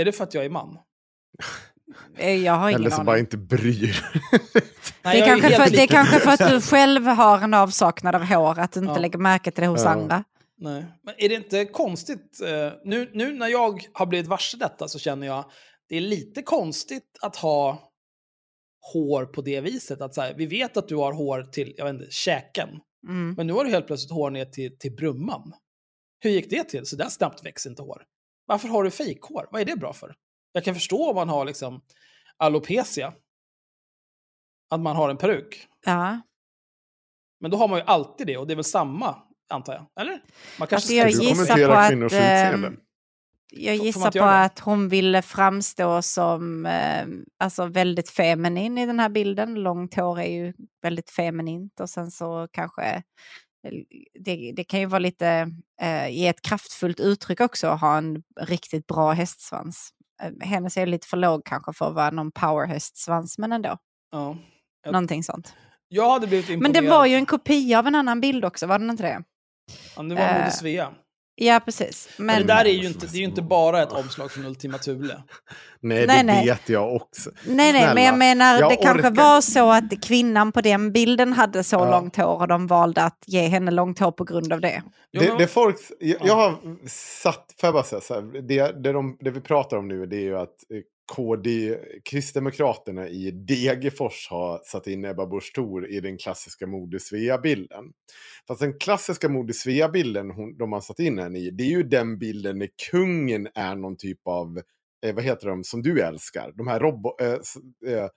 Är 0.00 0.04
det 0.04 0.12
för 0.12 0.24
att 0.24 0.34
jag 0.34 0.44
är 0.44 0.50
man? 0.50 0.78
Eh, 2.16 2.36
Jag 2.44 2.52
har 2.52 2.68
ingen 2.68 2.80
Eller 2.80 2.90
så 2.90 2.96
aning. 2.96 3.06
bara 3.06 3.18
inte 3.18 3.36
bryr. 3.36 4.04
Nej, 5.02 5.16
Det 5.20 5.22
är, 5.22 5.26
kanske 5.26 5.48
helt 5.48 5.64
för, 5.64 5.70
det 5.76 5.82
är 5.82 5.86
kanske 5.86 6.20
för 6.20 6.30
att 6.30 6.50
du 6.50 6.60
själv 6.70 7.06
har 7.06 7.38
en 7.40 7.54
avsaknad 7.54 8.14
av 8.14 8.24
hår, 8.24 8.58
att 8.58 8.72
du 8.72 8.80
inte 8.80 8.92
Ja. 8.92 8.98
lägger 8.98 9.18
märke 9.18 9.50
till 9.50 9.62
det 9.62 9.68
hos 9.68 9.82
Ja. 9.84 9.88
andra. 9.90 10.24
Nej. 10.60 10.84
Men 11.02 11.14
är 11.18 11.28
det 11.28 11.34
inte 11.34 11.64
konstigt? 11.64 12.40
eh, 12.46 12.72
nu, 12.84 13.10
nu 13.14 13.32
när 13.34 13.48
jag 13.48 13.82
har 13.92 14.06
blivit 14.06 14.26
varse 14.26 14.56
detta 14.56 14.88
så 14.88 14.98
känner 14.98 15.26
jag 15.26 15.44
det 15.88 15.96
är 15.96 16.00
lite 16.00 16.42
konstigt 16.42 17.18
att 17.22 17.36
ha 17.36 17.90
hår 18.92 19.24
på 19.24 19.42
det 19.42 19.60
viset. 19.60 20.00
Att 20.00 20.14
så 20.14 20.20
här, 20.20 20.34
vi 20.36 20.46
vet 20.46 20.76
att 20.76 20.88
du 20.88 20.96
har 20.96 21.12
hår 21.12 21.42
till 21.42 21.74
jag 21.76 21.84
vet 21.84 21.94
inte, 21.94 22.06
käken, 22.10 22.68
Mm. 23.08 23.34
men 23.36 23.46
nu 23.46 23.52
har 23.52 23.64
du 23.64 23.70
helt 23.70 23.86
plötsligt 23.86 24.12
hår 24.12 24.30
ner 24.30 24.44
till, 24.44 24.78
till 24.78 24.92
brumman. 24.96 25.52
Hur 26.20 26.30
gick 26.30 26.50
det 26.50 26.64
till? 26.64 26.86
Så 26.86 26.96
där 26.96 27.08
snabbt 27.08 27.46
växer 27.46 27.70
inte 27.70 27.82
hår. 27.82 28.02
Varför 28.48 28.68
har 28.68 28.84
du 28.84 28.90
fejkhår? 28.90 29.48
Vad 29.50 29.60
är 29.60 29.64
det 29.64 29.76
bra 29.76 29.92
för? 29.92 30.14
Jag 30.52 30.64
kan 30.64 30.74
förstå 30.74 31.10
om 31.10 31.16
man 31.16 31.28
har 31.28 31.44
liksom 31.44 31.80
alopecia. 32.36 33.12
Att 34.70 34.80
man 34.80 34.96
har 34.96 35.10
en 35.10 35.16
peruk. 35.16 35.66
Ja. 35.84 36.20
Men 37.40 37.50
då 37.50 37.56
har 37.56 37.68
man 37.68 37.78
ju 37.78 37.84
alltid 37.84 38.26
det 38.26 38.36
och 38.36 38.46
det 38.46 38.54
är 38.54 38.56
väl 38.56 38.64
samma, 38.64 39.16
antar 39.50 39.72
jag? 39.72 39.86
Eller? 40.00 40.22
Man 40.58 40.68
kanske 40.68 40.74
Alltså, 40.74 40.92
jag 40.92 41.10
gissar 41.10 41.66
på 41.66 41.72
att, 41.72 42.12
ehm. 42.12 42.76
Jag 43.50 43.76
gissar 43.76 44.10
på 44.10 44.24
att 44.24 44.58
hon 44.58 44.88
ville 44.88 45.22
framstå 45.22 46.02
som 46.02 46.66
eh, 46.66 47.06
alltså 47.38 47.66
väldigt 47.66 48.10
feminin 48.10 48.78
i 48.78 48.86
den 48.86 49.00
här 49.00 49.08
bilden. 49.08 49.54
Långt 49.54 49.94
hår 49.94 50.20
är 50.20 50.32
ju 50.32 50.52
väldigt 50.82 51.10
feminint 51.10 51.80
och 51.80 51.90
sen 51.90 52.10
så 52.10 52.48
kanske 52.52 53.02
det, 54.20 54.52
det 54.56 54.64
kan 54.64 54.80
ju 54.80 54.86
vara 54.86 54.98
lite, 54.98 55.50
eh, 55.80 56.08
ge 56.08 56.28
ett 56.28 56.42
kraftfullt 56.42 57.00
uttryck 57.00 57.40
också 57.40 57.66
att 57.66 57.80
ha 57.80 57.98
en 57.98 58.22
riktigt 58.40 58.86
bra 58.86 59.12
hästsvans. 59.12 59.90
Eh, 60.22 60.48
hennes 60.48 60.76
är 60.76 60.86
lite 60.86 61.06
för 61.06 61.16
låg 61.16 61.44
kanske 61.44 61.72
för 61.72 61.88
att 61.88 61.94
vara 61.94 62.10
någon 62.10 62.32
powerhästsvans, 62.32 63.38
men 63.38 63.52
ändå. 63.52 63.78
Ja. 64.12 64.36
Jag- 64.84 64.92
Någonting 64.92 65.24
sånt. 65.24 65.54
Jag 65.88 66.10
hade 66.10 66.26
blivit 66.26 66.48
Men 66.48 66.54
imponerad. 66.56 66.84
det 66.84 66.90
var 66.90 67.06
ju 67.06 67.14
en 67.14 67.26
kopia 67.26 67.78
av 67.78 67.86
en 67.86 67.94
annan 67.94 68.20
bild 68.20 68.44
också, 68.44 68.66
var 68.66 68.78
det 68.78 68.84
inte 68.90 69.02
det? 69.02 69.22
Ja, 69.96 70.02
det 70.02 70.14
var 70.14 70.22
eh, 70.22 70.32
Moder 70.38 70.50
Svea. 70.50 70.92
Ja, 71.40 71.60
precis. 71.64 72.08
Men, 72.16 72.26
Men, 72.26 72.36
det 72.46 72.54
där 72.54 72.64
är 72.64 72.68
ju 72.72 72.86
inte, 72.86 73.06
det 73.06 73.16
är 73.16 73.18
ju 73.18 73.24
inte 73.24 73.42
bara 73.42 73.82
ett 73.82 73.92
omslag 73.92 74.30
från 74.30 74.44
Ultima 74.46 74.78
Thule. 74.78 75.22
Nej, 75.80 76.06
det 76.06 76.22
nej. 76.22 76.46
vet 76.46 76.68
jag 76.68 76.94
också. 76.94 77.30
Nej, 77.46 77.72
nej, 77.72 77.72
men 77.72 77.82
Snälla, 77.92 78.00
jag 78.00 78.18
menar 78.18 78.58
jag 78.60 78.70
det 78.70 78.76
kanske 78.76 79.08
orkar. 79.08 79.22
var 79.22 79.40
så 79.40 79.70
att 79.72 80.02
kvinnan 80.04 80.52
på 80.52 80.60
den 80.60 80.92
bilden 80.92 81.32
hade 81.32 81.64
så 81.64 81.76
Ja. 81.76 81.90
långt 81.90 82.16
hår 82.16 82.40
och 82.40 82.48
de 82.48 82.66
valde 82.66 83.02
att 83.02 83.24
ge 83.26 83.46
henne 83.48 83.70
långt 83.70 83.98
hår 83.98 84.12
på 84.12 84.24
grund 84.24 84.52
av 84.52 84.60
det. 84.60 84.82
Det, 85.12 85.28
men- 85.28 85.38
det 85.38 85.46
folk, 85.46 85.76
jag, 86.00 86.16
Ja. 86.20 86.26
jag 86.26 86.34
har 86.34 86.58
satt, 87.22 87.54
får 87.60 87.66
jag 87.66 87.74
bara 87.74 87.82
säga 87.84 88.00
så 88.00 88.14
här, 88.14 88.22
det, 88.48 88.82
det, 88.82 88.92
de, 88.92 89.16
det 89.20 89.30
vi 89.30 89.40
pratar 89.40 89.76
om 89.76 89.88
nu 89.88 90.06
det 90.06 90.16
är 90.16 90.20
ju 90.20 90.38
att 90.38 90.48
eh, 90.74 90.80
KD, 91.16 91.78
Kristdemokraterna 92.04 93.08
i 93.08 93.30
Degerfors 93.30 94.28
har 94.30 94.60
satt 94.64 94.86
in 94.86 95.04
Ebba 95.04 95.26
Busch 95.26 95.52
Thor 95.54 95.88
i 95.90 96.00
den 96.00 96.18
klassiska 96.18 96.66
Moder 96.66 96.98
Svea-bilden. 96.98 97.84
Fast 98.48 98.60
den 98.60 98.78
klassiska 98.78 99.28
Moder 99.28 99.54
Svea-bilden 99.54 100.28
de 100.58 100.72
har 100.72 100.80
satt 100.80 100.98
in 100.98 101.18
henne 101.18 101.38
i, 101.38 101.50
det 101.50 101.62
är 101.64 101.70
ju 101.70 101.82
den 101.82 102.18
bilden 102.18 102.58
när 102.58 102.68
kungen 102.90 103.48
är 103.54 103.76
någon 103.76 103.96
typ 103.96 104.20
av, 104.26 104.60
eh, 105.06 105.14
vad 105.14 105.24
heter 105.24 105.48
de, 105.48 105.64
som 105.64 105.82
du 105.82 106.00
älskar, 106.00 106.52
de 106.56 106.68
här 106.68 106.80
robo, 106.80 107.16
eh, 107.20 107.32
eh, 107.94 108.08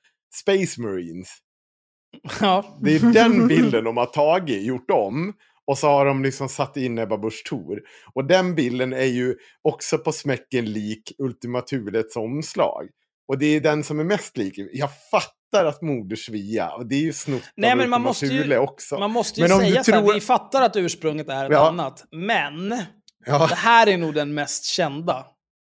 Space 0.41 0.81
Marines. 0.81 1.29
Ja. 2.41 2.79
Det 2.81 2.95
är 2.95 3.13
den 3.13 3.47
bilden 3.47 3.83
de 3.83 3.97
har 3.97 4.05
tagit, 4.05 4.63
gjort 4.63 4.91
om. 4.91 5.33
Och 5.67 5.77
så 5.77 5.87
har 5.87 6.05
de 6.05 6.23
liksom 6.23 6.49
satt 6.49 6.77
in 6.77 6.97
Ebba 6.99 7.17
Busch 7.17 7.43
Thor. 7.49 7.79
Och 8.13 8.25
den 8.27 8.55
bilden 8.55 8.93
är 8.93 9.05
ju 9.05 9.35
också 9.61 9.97
på 9.97 10.11
smäcken 10.11 10.65
lik 10.65 11.11
Ultima 11.17 11.61
Thulets 11.61 12.15
omslag. 12.15 12.87
Och 13.27 13.37
det 13.37 13.45
är 13.45 13.59
den 13.61 13.83
som 13.83 13.99
är 13.99 14.03
mest 14.03 14.37
lik. 14.37 14.53
Jag 14.73 14.89
fattar 15.11 15.65
att 15.65 15.81
Moder 15.81 16.15
Svea, 16.15 16.69
och 16.71 16.85
det 16.87 16.95
är 16.95 16.99
ju 17.01 17.13
snott 17.13 17.41
Nej, 17.55 17.71
av 17.71 17.77
men 17.77 17.89
man 17.89 18.01
måste 18.01 18.25
ju- 18.25 18.57
också. 18.57 18.99
Man 18.99 19.11
måste 19.11 19.39
ju 19.41 19.47
Men 19.47 19.55
om 19.57 19.59
säga 19.59 19.83
så 19.83 19.91
här, 19.91 20.01
tror- 20.01 20.13
vi 20.13 20.19
fattar 20.21 20.61
att 20.61 20.75
ursprunget 20.75 21.29
är 21.29 21.45
ett 21.45 21.51
Ja. 21.51 21.67
annat, 21.67 22.03
men 22.11 22.83
ja, 23.25 23.47
det 23.47 23.55
här 23.55 23.87
är 23.87 23.97
nog 23.97 24.13
den 24.13 24.33
mest 24.33 24.65
kända 24.65 25.25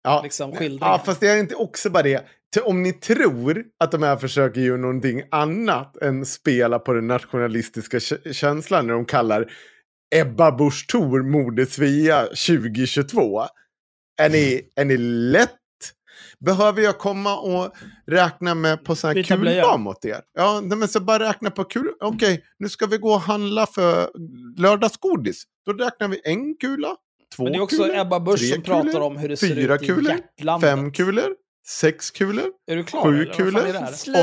ja. 0.04 0.20
liksom, 0.22 0.52
skildringen. 0.52 0.88
ja, 0.88 1.02
fast 1.06 1.20
det 1.20 1.28
är 1.28 1.36
inte 1.38 1.54
också 1.54 1.90
bara 1.90 2.02
det. 2.02 2.24
Om 2.64 2.82
ni 2.82 2.92
tror 2.92 3.64
att 3.84 3.92
de 3.92 4.02
här 4.02 4.16
försöker 4.16 4.60
göra 4.60 4.76
någonting 4.76 5.22
annat 5.30 5.96
än 5.96 6.26
spela 6.26 6.78
på 6.78 6.92
den 6.92 7.06
nationalistiska 7.06 7.98
kä- 7.98 8.32
känslan 8.32 8.86
när 8.86 8.94
de 8.94 9.04
kallar 9.04 9.52
Ebba 10.14 10.52
Busch 10.52 10.86
Thor 10.86 11.22
Moder 11.22 11.64
Svea 11.66 12.22
2022. 12.26 13.42
Är 14.22 14.28
ni, 14.30 14.62
är 14.76 14.84
ni 14.84 14.96
lätt? 14.96 15.50
Behöver 16.40 16.82
jag 16.82 16.98
komma 16.98 17.36
och 17.38 17.74
räkna 18.06 18.54
med 18.54 18.84
på 18.84 18.96
sån 18.96 19.08
här 19.16 19.22
kulbam 19.22 19.86
åt 19.86 20.04
er? 20.04 20.20
Ja, 20.34 20.60
men 20.64 20.88
så 20.88 21.00
bara 21.00 21.28
räkna 21.28 21.50
på 21.50 21.64
kul. 21.64 21.92
Okej, 22.00 22.44
nu 22.58 22.68
ska 22.68 22.86
vi 22.86 22.98
gå 22.98 23.12
och 23.12 23.20
handla 23.20 23.66
för 23.66 24.10
lördagsgodis. 24.56 25.44
Då 25.66 25.72
räknar 25.72 26.08
vi 26.08 26.20
en 26.24 26.56
kula, 26.56 26.96
två 27.36 27.42
Men 27.42 27.52
det 27.52 27.58
är 27.58 27.62
också 27.62 27.76
kulor, 27.76 27.96
Ebba 27.98 28.20
Busch 28.20 28.38
tre 28.38 28.48
som 28.48 28.62
pratar 28.62 28.88
kulor, 28.90 29.00
om 29.02 29.16
hur 29.16 29.28
det 29.28 29.36
ser 29.36 29.54
fyra 29.54 29.74
ut 29.74 29.82
i 29.82 29.86
kulor, 29.86 30.12
hjärtlandet. 30.12 30.70
fem 30.70 30.92
kulor, 30.92 31.34
sex 31.66 32.10
kulor, 32.10 32.46
Är 32.66 32.76
du 32.76 32.84
klar? 32.84 33.02
sju 33.02 33.24
kulor. 33.24 33.66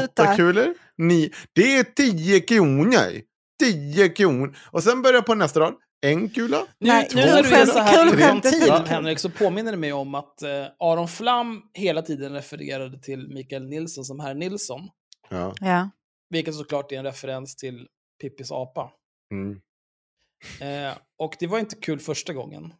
åtta 0.03 0.35
kulor, 0.35 0.73
nio. 0.97 1.29
Det 1.53 1.77
är 1.77 1.83
tio 1.83 2.39
kronor. 2.39 3.30
10 3.61 4.09
kronor. 4.09 4.57
Och 4.71 4.83
sen 4.83 5.01
börjar 5.01 5.15
jag 5.15 5.25
på 5.25 5.35
nästa 5.35 5.59
rad. 5.59 5.73
En 6.01 6.29
kula. 6.29 6.67
Nu, 6.79 6.87
Nej, 6.87 7.07
nu 7.15 7.21
när 7.21 7.43
du 7.43 7.49
är 7.49 7.65
så 7.65 7.79
här 7.79 8.13
infantil. 8.13 8.71
Henrik, 8.71 9.19
så 9.19 9.29
påminner 9.29 9.71
det 9.71 9.77
mig 9.77 9.93
om 9.93 10.15
att 10.15 10.41
eh, 10.41 10.65
Aron 10.79 11.07
Flam 11.07 11.61
hela 11.73 12.01
tiden 12.01 12.33
refererade 12.33 12.99
till 12.99 13.27
Mikael 13.27 13.69
Nilsson 13.69 14.05
som 14.05 14.19
herr 14.19 14.33
Nilsson. 14.33 14.89
Ja. 15.29 15.55
Ja. 15.59 15.89
Vilket 16.29 16.55
såklart 16.55 16.91
är 16.91 16.97
en 16.97 17.05
referens 17.05 17.55
till 17.55 17.87
Pippis 18.21 18.51
apa. 18.51 18.91
Mm. 19.31 19.61
Eh, 20.61 20.97
och 21.17 21.35
det 21.39 21.47
var 21.47 21.59
inte 21.59 21.75
kul 21.75 21.99
första 21.99 22.33
gången. 22.33 22.73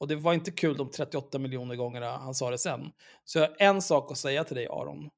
Och 0.00 0.08
det 0.08 0.16
var 0.16 0.34
inte 0.34 0.50
kul 0.50 0.76
de 0.76 0.90
38 0.90 1.38
miljoner 1.38 1.76
gångerna 1.76 2.16
han 2.16 2.34
sa 2.34 2.50
det 2.50 2.58
sen. 2.58 2.92
Så 3.24 3.38
jag 3.38 3.48
har 3.48 3.56
en 3.58 3.82
sak 3.82 4.12
att 4.12 4.18
säga 4.18 4.44
till 4.44 4.56
dig, 4.56 4.66
Aron. 4.66 5.10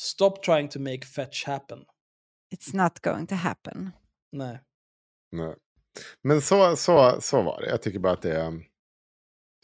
Stop 0.00 0.36
trying 0.44 0.68
to 0.68 0.80
make 0.80 1.06
fetch 1.06 1.44
happen. 1.46 1.84
It's 2.52 2.76
not 2.76 3.00
going 3.00 3.26
to 3.26 3.34
happen. 3.34 3.90
Nej. 4.32 4.60
Nej. 5.32 5.54
Men 6.22 6.42
så, 6.42 6.76
så, 6.76 7.20
så 7.20 7.42
var 7.42 7.60
det. 7.60 7.68
Jag 7.68 7.82
tycker 7.82 7.98
bara 7.98 8.12
att 8.12 8.22
det. 8.22 8.52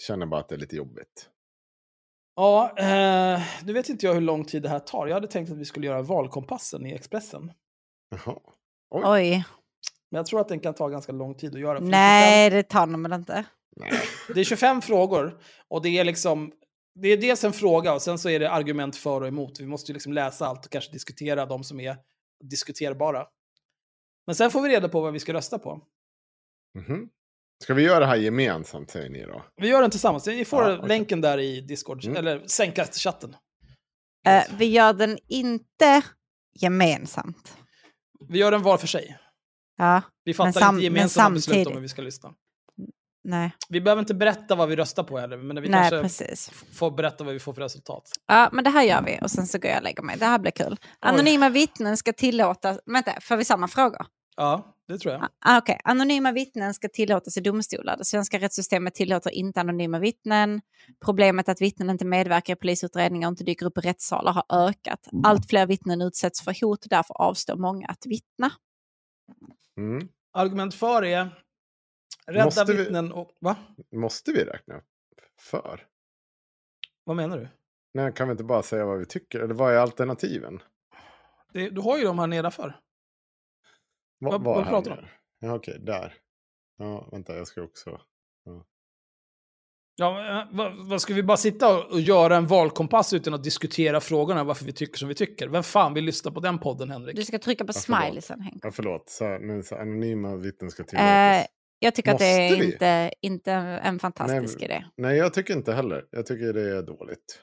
Känner 0.06 0.26
bara 0.26 0.40
att 0.40 0.48
det 0.48 0.54
är 0.54 0.58
lite 0.58 0.76
jobbigt. 0.76 1.30
Ja, 2.36 2.74
eh, 2.78 3.42
nu 3.64 3.72
vet 3.72 3.88
inte 3.88 4.06
jag 4.06 4.14
hur 4.14 4.20
lång 4.20 4.44
tid 4.44 4.62
det 4.62 4.68
här 4.68 4.78
tar. 4.78 5.06
Jag 5.06 5.14
hade 5.14 5.26
tänkt 5.26 5.50
att 5.50 5.58
vi 5.58 5.64
skulle 5.64 5.86
göra 5.86 6.02
valkompassen 6.02 6.86
i 6.86 6.94
Expressen. 6.94 7.52
Jaha. 8.10 8.38
Oj. 8.90 9.44
Men 10.10 10.18
jag 10.18 10.26
tror 10.26 10.40
att 10.40 10.48
den 10.48 10.60
kan 10.60 10.74
ta 10.74 10.88
ganska 10.88 11.12
lång 11.12 11.34
tid 11.34 11.54
att 11.54 11.60
göra. 11.60 11.80
Nej, 11.80 12.50
det 12.50 12.62
tar 12.62 12.86
de 12.86 13.02
väl 13.02 13.12
inte. 13.12 13.44
Nej. 13.76 13.90
25 13.90 14.34
Det 14.34 14.40
är 14.40 14.44
25 14.44 14.82
frågor 14.82 15.40
och 15.68 15.82
det 15.82 15.88
är 15.88 16.04
liksom... 16.04 16.52
Det 16.94 17.08
är 17.08 17.16
dels 17.16 17.44
en 17.44 17.52
fråga 17.52 17.94
och 17.94 18.02
sen 18.02 18.18
så 18.18 18.28
är 18.28 18.40
det 18.40 18.50
argument 18.50 18.96
för 18.96 19.20
och 19.20 19.28
emot. 19.28 19.60
Vi 19.60 19.66
måste 19.66 19.92
ju 19.92 19.94
liksom 19.94 20.12
läsa 20.12 20.46
allt 20.46 20.66
och 20.66 20.72
kanske 20.72 20.92
diskutera 20.92 21.46
de 21.46 21.64
som 21.64 21.80
är 21.80 21.96
diskuterbara. 22.44 23.26
Men 24.26 24.34
sen 24.34 24.50
får 24.50 24.62
vi 24.62 24.68
reda 24.68 24.88
på 24.88 25.00
vad 25.00 25.12
vi 25.12 25.18
ska 25.20 25.32
rösta 25.32 25.58
på. 25.58 25.80
Mhm. 26.78 27.08
Ska 27.64 27.74
vi 27.74 27.82
göra 27.82 28.00
det 28.00 28.06
här 28.06 28.16
gemensamt 28.16 28.90
säger 28.90 29.10
ni 29.10 29.22
då? 29.24 29.44
Vi 29.56 29.68
gör 29.68 29.82
den 29.82 29.90
tillsammans. 29.90 30.26
Ni 30.26 30.44
får 30.44 30.62
Ja, 30.62 30.76
okej. 30.76 30.88
länken 30.88 31.20
där 31.20 31.38
i 31.38 31.60
Discord, 31.60 32.04
Mm. 32.04 32.16
eller 32.16 32.46
sänkast-chatten. 32.46 33.36
Eh, 34.26 34.42
vi 34.58 34.64
gör 34.66 34.92
den 34.92 35.18
inte 35.28 36.02
gemensamt. 36.60 37.56
Vi 38.28 38.38
gör 38.38 38.50
den 38.50 38.62
var 38.62 38.78
för 38.78 38.86
sig. 38.86 39.18
Ja, 39.76 40.02
Vi 40.24 40.34
fattar 40.34 40.48
inte 40.48 40.72
men 40.72 40.80
gemensamma 40.80 41.30
beslut 41.34 41.66
om 41.66 41.72
hur 41.72 41.80
vi 41.80 41.88
ska 41.88 42.02
lyssna. 42.02 42.34
Nej. 43.28 43.52
Vi 43.68 43.80
behöver 43.80 44.00
inte 44.00 44.14
berätta 44.14 44.54
vad 44.54 44.68
vi 44.68 44.76
röstar 44.76 45.02
på 45.02 45.18
heller, 45.18 45.36
men 45.36 45.62
vi 45.62 45.68
nej, 45.68 45.90
kanske 45.90 46.02
precis. 46.02 46.50
får 46.72 46.90
berätta 46.90 47.24
vad 47.24 47.34
vi 47.34 47.40
får 47.40 47.52
för 47.52 47.62
resultat. 47.62 48.10
Ja, 48.26 48.48
men 48.52 48.64
det 48.64 48.70
här 48.70 48.82
gör 48.82 49.02
vi 49.02 49.18
och 49.22 49.30
sen 49.30 49.46
så 49.46 49.58
går 49.58 49.70
jag 49.70 49.78
och 49.78 49.84
lägger 49.84 50.02
mig. 50.02 50.16
Det 50.18 50.24
här 50.24 50.38
blir 50.38 50.52
kul. 50.52 50.76
Anonyma 51.00 51.48
vittnen 51.48 51.96
ska 51.96 52.12
tillåtas... 52.12 52.78
Vänta, 52.86 53.12
får 53.20 53.36
vi 53.36 53.44
samma 53.44 53.68
frågor? 53.68 54.06
Ja, 54.36 54.74
det 54.88 54.98
tror 54.98 55.14
jag. 55.14 55.28
Ah, 55.40 55.58
Okej, 55.58 55.80
anonyma 55.84 56.32
vittnen 56.32 56.74
ska 56.74 56.88
tillåtas 56.88 57.36
i 57.36 57.40
domstolar. 57.40 57.96
Det 57.96 58.04
svenska 58.04 58.38
rättssystemet 58.38 58.94
tillåter 58.94 59.30
inte 59.30 59.60
anonyma 59.60 59.98
vittnen. 59.98 60.60
Problemet 61.04 61.48
att 61.48 61.60
vittnen 61.60 61.90
inte 61.90 62.04
medverkar 62.04 62.52
i 62.52 62.56
polisutredningar 62.56 63.28
och 63.28 63.32
inte 63.32 63.44
dyker 63.44 63.66
upp 63.66 63.78
i 63.78 63.80
rättssalar 63.80 64.32
har 64.32 64.68
ökat. 64.68 65.08
Allt 65.24 65.48
fler 65.50 65.66
vittnen 65.66 66.02
utsätts 66.02 66.42
för 66.42 66.64
hot 66.64 66.84
och 66.84 66.88
därför 66.90 67.14
avstår 67.22 67.56
många 67.56 67.86
att 67.86 68.06
vittna. 68.06 68.50
Mm. 69.76 70.08
Argument 70.32 70.74
för 70.74 71.04
är 71.04 71.30
rädda 72.28 72.44
Måste 72.44 72.64
vi- 72.72 72.78
vittnen 72.78 73.12
och... 73.12 73.30
Va? 73.40 73.56
Måste 73.92 74.32
vi 74.32 74.44
räkna 74.44 74.82
för? 75.40 75.86
Vad 77.04 77.16
menar 77.16 77.38
du? 77.38 77.48
Nej, 77.94 78.12
kan 78.12 78.28
vi 78.28 78.32
inte 78.32 78.44
bara 78.44 78.62
säga 78.62 78.84
vad 78.86 78.98
vi 78.98 79.06
tycker? 79.06 79.40
Eller 79.40 79.54
vad 79.54 79.74
är 79.74 79.78
alternativen? 79.78 80.62
Det, 81.52 81.70
du 81.70 81.80
har 81.80 81.98
ju 81.98 82.04
de 82.04 82.18
här 82.18 82.26
nedanför. 82.26 82.68
Va, 84.20 84.30
Vad- 84.30 84.42
var 84.44 84.54
vad 84.54 84.66
pratar 84.68 84.90
du 84.90 85.02
om? 85.02 85.06
Ja, 85.38 85.54
okej, 85.54 85.78
där. 85.80 86.14
Ja, 86.78 87.08
vänta, 87.12 87.36
jag 87.36 87.46
ska 87.46 87.62
också... 87.62 88.00
Ja, 90.00 90.12
men, 90.14 90.38
eh, 90.38 90.44
vad, 90.52 90.88
vad 90.88 91.00
ska 91.02 91.14
vi 91.14 91.22
bara 91.22 91.36
sitta 91.36 91.78
och, 91.78 91.92
och 91.92 92.00
göra 92.00 92.36
en 92.36 92.46
valkompass 92.46 93.12
utan 93.12 93.34
att 93.34 93.44
diskutera 93.44 94.00
frågorna 94.00 94.44
varför 94.44 94.64
vi 94.64 94.72
tycker 94.72 94.98
som 94.98 95.08
vi 95.08 95.14
tycker? 95.14 95.48
Vem 95.48 95.62
fan 95.62 95.94
vill 95.94 96.04
lyssna 96.04 96.30
på 96.30 96.40
den 96.40 96.58
podden, 96.58 96.90
Henrik? 96.90 97.16
Du 97.16 97.24
ska 97.24 97.38
trycka 97.38 97.64
på 97.64 97.68
Ja, 97.68 97.72
smileysen, 97.72 98.40
Henk. 98.40 98.60
Ja, 98.64 98.70
förlåt. 98.70 99.08
Så, 99.10 99.24
men, 99.24 99.62
så, 99.62 99.76
anonyma 99.76 100.36
vittnen 100.36 100.70
ska 100.70 100.84
tillåtas. 100.84 101.06
Eh, 101.08 101.46
jag 101.78 101.94
tycker 101.94 102.12
att 102.12 102.18
det 102.18 102.24
är 102.24 102.50
Måste 102.50 102.60
vi? 102.60 102.72
inte, 102.72 103.10
inte 103.20 103.52
en 103.52 103.98
fantastisk 103.98 104.58
Nej, 104.60 104.64
idé. 104.64 104.84
Nej, 104.96 105.16
jag 105.16 105.34
tycker 105.34 105.54
inte 105.54 105.72
heller. 105.72 106.04
Jag 106.10 106.26
tycker 106.26 106.52
det 106.52 106.76
är 106.76 106.82
dåligt. 106.82 107.42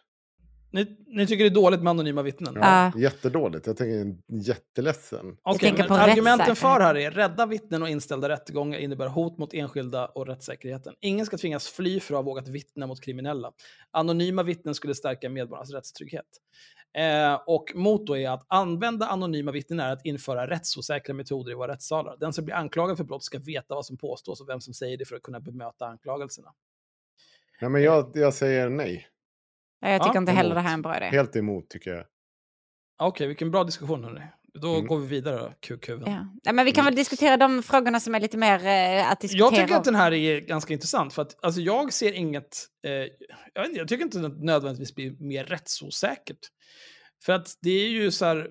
Ni, 0.76 0.98
ni 1.08 1.28
tycker 1.28 1.44
det 1.44 1.50
är 1.50 1.54
dåligt 1.54 1.82
med 1.82 1.92
anonyma 1.92 2.22
vittnen? 2.22 2.54
Ja, 2.56 2.92
Ja. 2.94 3.00
Jättedåligt. 3.00 3.68
Jag 3.68 3.78
tänker 3.78 4.00
en 4.00 4.42
jätteledsen. 4.42 5.38
Men 5.62 5.88
på 5.88 5.94
argumenten 5.94 6.56
för 6.56 6.80
här 6.80 6.96
är 6.98 7.12
rädda 7.12 7.46
vittnen 7.46 7.82
och 7.82 7.90
inställda 7.90 8.30
rättegångar 8.30 8.80
innebär 8.80 9.08
hot 9.08 9.38
mot 9.38 9.54
enskilda 9.54 10.06
och 10.06 10.28
rättssäkerheten. 10.28 10.94
Ingen 11.02 11.26
ska 11.26 11.38
tvingas 11.38 11.68
fly 11.68 12.00
för 12.00 12.14
att 12.14 12.18
ha 12.18 12.22
vågat 12.22 12.48
vittna 12.48 12.88
mot 12.88 13.02
kriminella. 13.02 13.52
Anonyma 13.92 14.44
vittnen 14.44 14.76
skulle 14.76 14.96
stärka 14.96 15.30
medborgarnas 15.30 15.72
rättstrygghet. 15.72 16.26
Eh, 16.96 17.34
och 17.48 17.72
mot 17.76 18.08
då 18.08 18.18
är 18.18 18.30
att 18.30 18.46
använda 18.48 19.08
anonyma 19.08 19.52
vittnen 19.52 19.80
är 19.80 19.92
att 19.94 20.06
införa 20.06 20.48
rättsosäkra 20.48 21.14
metoder 21.14 21.52
i 21.52 21.56
våra 21.56 21.72
rättssalar. 21.74 22.18
Den 22.18 22.34
som 22.34 22.46
blir 22.46 22.56
anklagad 22.56 22.98
för 22.98 23.04
brott 23.04 23.24
ska 23.24 23.40
veta 23.40 23.76
vad 23.76 23.86
som 23.86 23.98
påstås 23.98 24.42
och 24.42 24.50
vem 24.50 24.62
som 24.62 24.74
säger 24.74 24.98
det 24.98 25.06
för 25.06 25.16
att 25.16 25.22
kunna 25.24 25.40
bemöta 25.40 25.86
anklagelserna. 25.86 26.54
Ja, 27.60 27.70
men 27.70 27.84
jag, 27.84 28.12
jag 28.14 28.34
säger 28.34 28.70
nej. 28.70 29.08
Ja, 29.80 29.90
Jag 29.90 30.02
tycker 30.04 30.16
Ja, 30.16 30.20
inte 30.20 30.32
heller 30.32 30.50
emot. 30.52 30.56
det 30.56 30.62
här 30.62 30.70
är 30.70 30.74
en 30.74 30.82
bra 30.82 30.98
idé. 30.98 31.06
Helt 31.06 31.36
emot 31.36 31.70
tycker 31.70 31.92
jag. 31.92 32.06
Okej, 32.98 33.28
vilken 33.28 33.52
bra 33.52 33.64
diskussion 33.64 34.04
hörni. 34.04 34.22
Då 34.62 34.74
Mm. 34.76 34.88
går 34.88 34.98
vi 35.00 35.08
vidare 35.08 35.38
då, 35.38 35.54
kukhuven. 35.60 36.12
Ja. 36.12 36.26
Ja, 36.44 36.54
men 36.54 36.66
vi 36.66 36.72
kan 36.72 36.86
väl 36.86 36.96
diskutera 36.96 37.38
de 37.38 37.64
frågorna 37.64 38.00
som 38.00 38.16
är 38.16 38.20
lite 38.20 38.38
mer 38.38 38.66
eh, 38.66 39.12
att 39.12 39.20
diskutera. 39.22 39.46
Jag 39.46 39.56
tycker 39.56 39.74
om. 39.74 39.78
att 39.80 39.84
den 39.84 39.96
här 39.96 40.14
är 40.14 40.40
ganska 40.40 40.74
intressant 40.74 41.14
för 41.14 41.22
att 41.22 41.46
alltså, 41.46 41.62
jag 41.62 41.94
ser 41.94 42.14
inget, 42.14 42.66
eh, 42.86 42.92
jag, 43.54 43.62
vet 43.62 43.68
inte, 43.68 43.80
jag 43.80 43.88
tycker 43.88 44.04
inte 44.04 44.18
att 44.20 44.40
det 44.40 44.46
nödvändigtvis 44.46 44.96
blir 44.96 45.16
mer 45.20 45.44
rättsosäkert. 45.44 46.40
För 47.26 47.34
att 47.34 47.54
det 47.62 47.70
är 47.70 47.88
ju 47.90 48.12
så 48.12 48.26
här, 48.26 48.50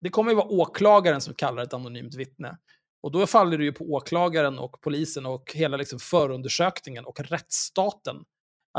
det 0.00 0.08
kommer 0.08 0.30
ju 0.30 0.36
vara 0.36 0.46
åklagaren 0.46 1.20
som 1.20 1.34
kallar 1.34 1.62
ett 1.62 1.74
anonymt 1.74 2.14
vittne. 2.14 2.58
Och 3.02 3.12
då 3.12 3.26
faller 3.26 3.58
det 3.58 3.64
ju 3.64 3.72
på 3.72 3.84
åklagaren 3.84 4.58
och 4.58 4.80
polisen 4.80 5.26
och 5.26 5.52
hela 5.54 5.76
liksom 5.76 5.98
förundersökningen 5.98 7.04
och 7.04 7.20
rättsstaten 7.20 8.16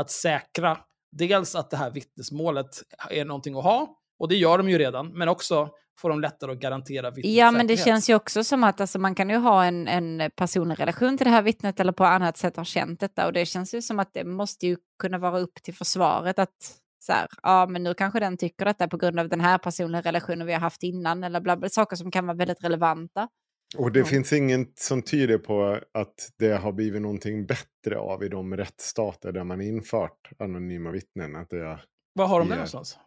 att 0.00 0.10
säkra 0.10 0.78
dels 1.16 1.54
att 1.54 1.70
det 1.70 1.76
här 1.76 1.90
vittnesmålet 1.90 2.68
är 3.10 3.24
någonting 3.24 3.56
att 3.56 3.64
ha, 3.64 3.98
och 4.18 4.28
det 4.28 4.36
gör 4.36 4.58
de 4.58 4.70
ju 4.70 4.78
redan, 4.78 5.08
men 5.08 5.28
också 5.28 5.68
får 6.02 6.08
de 6.08 6.20
lättare 6.20 6.52
att 6.52 6.58
garantera 6.58 7.10
vittnets 7.10 7.36
Ja, 7.36 7.50
men 7.50 7.66
det 7.66 7.76
säkerhet. 7.76 7.84
känns 7.94 8.10
ju 8.10 8.14
också 8.14 8.44
som 8.44 8.64
att 8.64 8.80
alltså, 8.80 8.98
man 8.98 9.14
kan 9.14 9.30
ju 9.30 9.36
ha 9.36 9.64
en, 9.64 9.88
en 9.88 10.30
personlig 10.36 10.80
relation 10.80 11.18
till 11.18 11.24
det 11.24 11.30
här 11.30 11.42
vittnet 11.42 11.80
eller 11.80 11.92
på 11.92 12.04
annat 12.04 12.36
sätt 12.36 12.56
ha 12.56 12.64
känt 12.64 13.00
detta. 13.00 13.26
Och 13.26 13.32
det 13.32 13.46
känns 13.46 13.74
ju 13.74 13.82
som 13.82 13.98
att 13.98 14.14
det 14.14 14.24
måste 14.24 14.66
ju 14.66 14.76
kunna 15.02 15.18
vara 15.18 15.38
upp 15.38 15.54
till 15.62 15.74
försvaret 15.74 16.38
att 16.38 16.78
så 16.98 17.12
här, 17.12 17.26
ja 17.42 17.66
men 17.66 17.82
nu 17.82 17.94
kanske 17.94 18.20
den 18.20 18.36
tycker 18.36 18.64
detta 18.64 18.88
på 18.88 18.96
grund 18.96 19.18
av 19.20 19.28
den 19.28 19.40
här 19.40 19.58
personliga 19.58 20.00
relationen 20.02 20.46
vi 20.46 20.52
har 20.52 20.60
haft 20.60 20.82
innan 20.82 21.24
eller 21.24 21.40
bla, 21.40 21.56
bla, 21.56 21.68
saker 21.68 21.96
som 21.96 22.10
kan 22.10 22.26
vara 22.26 22.36
väldigt 22.36 22.64
relevanta. 22.64 23.28
Och 23.76 23.92
det 23.92 23.98
Ja. 23.98 24.04
finns 24.04 24.32
inget 24.32 24.78
som 24.78 25.02
tyder 25.02 25.38
på 25.38 25.80
att 25.94 26.14
det 26.38 26.52
har 26.56 26.72
blivit 26.72 27.02
någonting 27.02 27.46
bättre 27.46 27.98
av 27.98 28.24
i 28.24 28.28
de 28.28 28.56
rättsstater 28.56 29.32
där 29.32 29.44
man 29.44 29.60
infört 29.60 30.30
anonyma 30.38 30.90
vittnen. 30.90 31.36
Att 31.36 31.50
det 31.50 31.58
är, 31.66 31.84
Vad 32.12 32.28
har 32.28 32.38
de 32.38 32.48
där 32.48 32.54
Ja. 32.54 32.56
någonstans? 32.56 32.98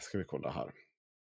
ska 0.00 0.18
vi 0.18 0.24
kolla 0.24 0.50
här. 0.50 0.70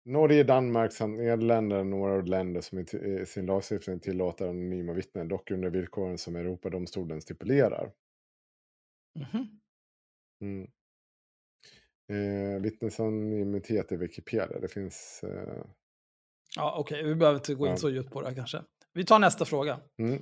Norge, 0.05 0.43
Danmark 0.43 0.93
samt 0.93 1.17
Nederländerna 1.17 1.79
är 1.79 1.83
några 1.83 2.13
av 2.13 2.25
länder 2.25 2.61
som 2.61 2.79
i 2.79 2.85
sin 3.25 3.45
lagstiftning 3.45 3.99
tillåter 3.99 4.47
anonyma 4.47 4.93
vittnen, 4.93 5.27
dock 5.27 5.51
under 5.51 5.69
villkoren 5.69 6.17
som 6.17 6.35
Europadomstolen 6.35 7.21
stipulerar. 7.21 7.91
Mhm. 9.19 9.59
Mm. 10.41 10.67
Eh, 12.11 12.61
vittnesanonymitet 12.61 13.91
i 13.91 13.95
Wikipedia, 13.97 14.59
det 14.59 14.67
finns... 14.67 15.23
Eh, 15.23 15.63
Ja, 16.55 16.75
okej, 16.79 17.03
vi 17.03 17.15
behöver 17.15 17.39
inte 17.39 17.53
gå 17.55 17.65
in 17.65 17.71
Ja. 17.71 17.77
så 17.77 17.89
djupt 17.89 18.11
på 18.11 18.21
det 18.21 18.27
här 18.27 18.35
kanske. 18.35 18.61
Vi 18.93 19.05
tar 19.05 19.19
nästa 19.19 19.45
fråga. 19.45 19.79
mm. 20.01 20.21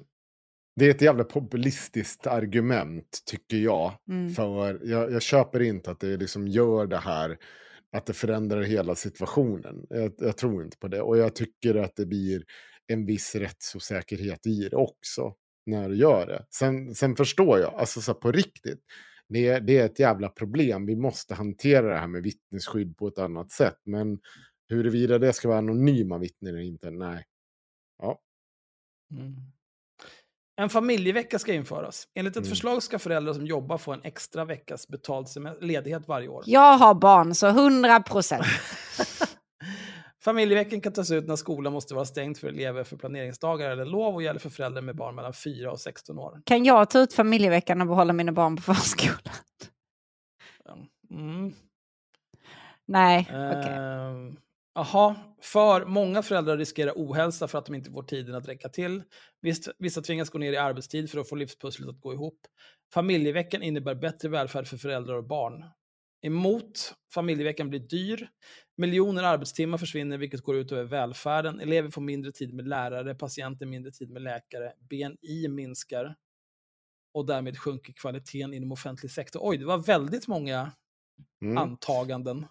Det 0.75 0.85
är 0.85 0.91
ett 0.91 1.01
jävla 1.01 1.23
populistiskt 1.23 2.27
argument, 2.27 3.23
tycker 3.25 3.57
jag. 3.57 3.93
Mm. 4.09 4.33
För 4.33 4.79
jag, 4.83 5.11
jag 5.11 5.21
köper 5.21 5.61
inte 5.61 5.91
att 5.91 5.99
det 5.99 6.17
liksom 6.17 6.47
gör 6.47 6.87
det 6.87 6.97
här, 6.97 7.37
att 7.91 8.05
det 8.05 8.13
förändrar 8.13 8.61
hela 8.61 8.95
situationen. 8.95 9.85
Jag, 9.89 10.13
jag 10.17 10.37
tror 10.37 10.63
inte 10.63 10.77
på 10.77 10.87
det. 10.87 11.01
Och 11.01 11.17
jag 11.17 11.35
tycker 11.35 11.75
att 11.75 11.95
det 11.95 12.05
blir 12.05 12.43
en 12.87 13.05
viss 13.05 13.35
rättsosäkerhet 13.35 14.47
i 14.47 14.69
det 14.69 14.75
också, 14.75 15.35
när 15.65 15.89
du 15.89 15.95
gör 15.95 16.27
det. 16.27 16.45
Sen, 16.49 16.95
sen 16.95 17.15
förstår 17.15 17.59
jag, 17.59 17.73
alltså 17.73 18.01
så 18.01 18.11
här, 18.11 18.19
på 18.19 18.31
riktigt, 18.31 18.79
det, 19.29 19.47
är- 19.47 19.61
det 19.61 19.77
är 19.77 19.85
ett 19.85 19.99
jävla 19.99 20.29
problem. 20.29 20.85
Vi 20.85 20.95
måste 20.95 21.33
hantera 21.35 21.93
det 21.93 21.99
här 21.99 22.07
med 22.07 22.23
vittnesskydd 22.23 22.97
på 22.97 23.07
ett 23.07 23.17
annat 23.17 23.51
sätt. 23.51 23.77
Men 23.85 24.19
huruvida 24.69 25.19
det 25.19 25.33
ska 25.33 25.47
vara 25.47 25.57
anonyma 25.57 26.17
vittnen 26.17 26.53
eller 26.55 26.63
inte, 26.63 26.91
nej. 26.91 27.25
Mm. 29.11 29.35
En 30.61 30.69
familjevecka 30.69 31.39
ska 31.39 31.53
införas. 31.53 32.07
Enligt 32.15 32.31
ett 32.33 32.37
Mm. 32.37 32.49
förslag 32.49 32.83
ska 32.83 32.99
föräldrar 32.99 33.33
som 33.33 33.45
jobbar 33.45 33.77
få 33.77 33.93
en 33.93 34.01
extra 34.03 34.45
veckas 34.45 34.87
betald 34.87 35.27
ledighet 35.61 36.07
varje 36.07 36.27
år. 36.27 36.43
Jag 36.45 36.77
har 36.77 36.93
barn 36.93 37.35
så 37.35 37.47
100 37.47 37.99
procent. 37.99 38.45
Familjeveckan 40.23 40.81
kan 40.81 40.93
tas 40.93 41.11
ut 41.11 41.27
när 41.27 41.35
skolan 41.35 41.73
måste 41.73 41.93
vara 41.93 42.05
stängd 42.05 42.37
för 42.37 42.47
elever 42.47 42.83
för 42.83 42.97
planeringsdagar 42.97 43.69
eller 43.69 43.85
lov 43.85 44.15
och 44.15 44.23
gäller 44.23 44.39
för 44.39 44.49
föräldrar 44.49 44.81
med 44.81 44.95
barn 44.95 45.15
mellan 45.15 45.33
4 45.33 45.71
och 45.71 45.79
16 45.79 46.19
år. 46.19 46.41
Kan 46.45 46.65
jag 46.65 46.89
ta 46.89 46.99
ut 46.99 47.13
familjeveckan 47.13 47.81
och 47.81 47.87
behålla 47.87 48.13
mina 48.13 48.31
barn 48.31 48.55
på 48.55 48.61
förskolan? 48.61 49.33
Mm. 51.11 51.53
Nej, 52.85 53.27
okej. 53.29 53.73
Ehm, 53.73 54.37
Jaha, 54.73 55.15
för 55.41 55.85
många 55.85 56.21
föräldrar 56.23 56.57
riskerar 56.57 56.93
ohälsa 56.95 57.47
för 57.47 57.57
att 57.59 57.65
de 57.65 57.75
inte 57.75 57.91
får 57.91 58.03
tiden 58.03 58.35
att 58.35 58.47
räcka 58.47 58.69
till. 58.69 59.03
Visst, 59.41 59.69
vissa 59.79 60.01
tvingas 60.01 60.29
gå 60.29 60.37
ner 60.39 60.53
i 60.53 60.57
arbetstid 60.57 61.09
för 61.11 61.19
att 61.19 61.29
få 61.29 61.35
livspusslet 61.35 61.89
att 61.89 62.01
gå 62.01 62.13
ihop. 62.13 62.39
Familjeveckan 62.93 63.63
innebär 63.63 63.95
bättre 63.95 64.29
välfärd 64.29 64.67
för 64.67 64.77
föräldrar 64.77 65.15
och 65.15 65.23
barn. 65.27 65.65
Emot, 66.21 66.93
familjeveckan 67.13 67.69
blir 67.69 67.79
dyr. 67.79 68.29
Miljoner 68.77 69.23
arbetstimmar 69.23 69.77
försvinner 69.77 70.17
vilket 70.17 70.41
går 70.41 70.55
ut 70.57 70.71
över 70.71 70.83
välfärden. 70.83 71.59
Elever 71.59 71.89
får 71.89 72.01
mindre 72.01 72.31
tid 72.31 72.53
med 72.53 72.67
lärare, 72.67 73.15
patienter 73.15 73.65
mindre 73.65 73.91
tid 73.91 74.09
med 74.11 74.21
läkare. 74.21 74.73
BNI 74.89 75.47
minskar. 75.47 76.15
Och 77.13 77.25
därmed 77.25 77.57
sjunker 77.59 77.93
kvaliteten 77.93 78.53
inom 78.53 78.71
offentlig 78.71 79.11
sektor. 79.11 79.39
Oj, 79.43 79.57
det 79.57 79.65
var 79.65 79.77
väldigt 79.77 80.27
många 80.27 80.71
Mm. 81.41 81.57
antaganden. 81.57 82.45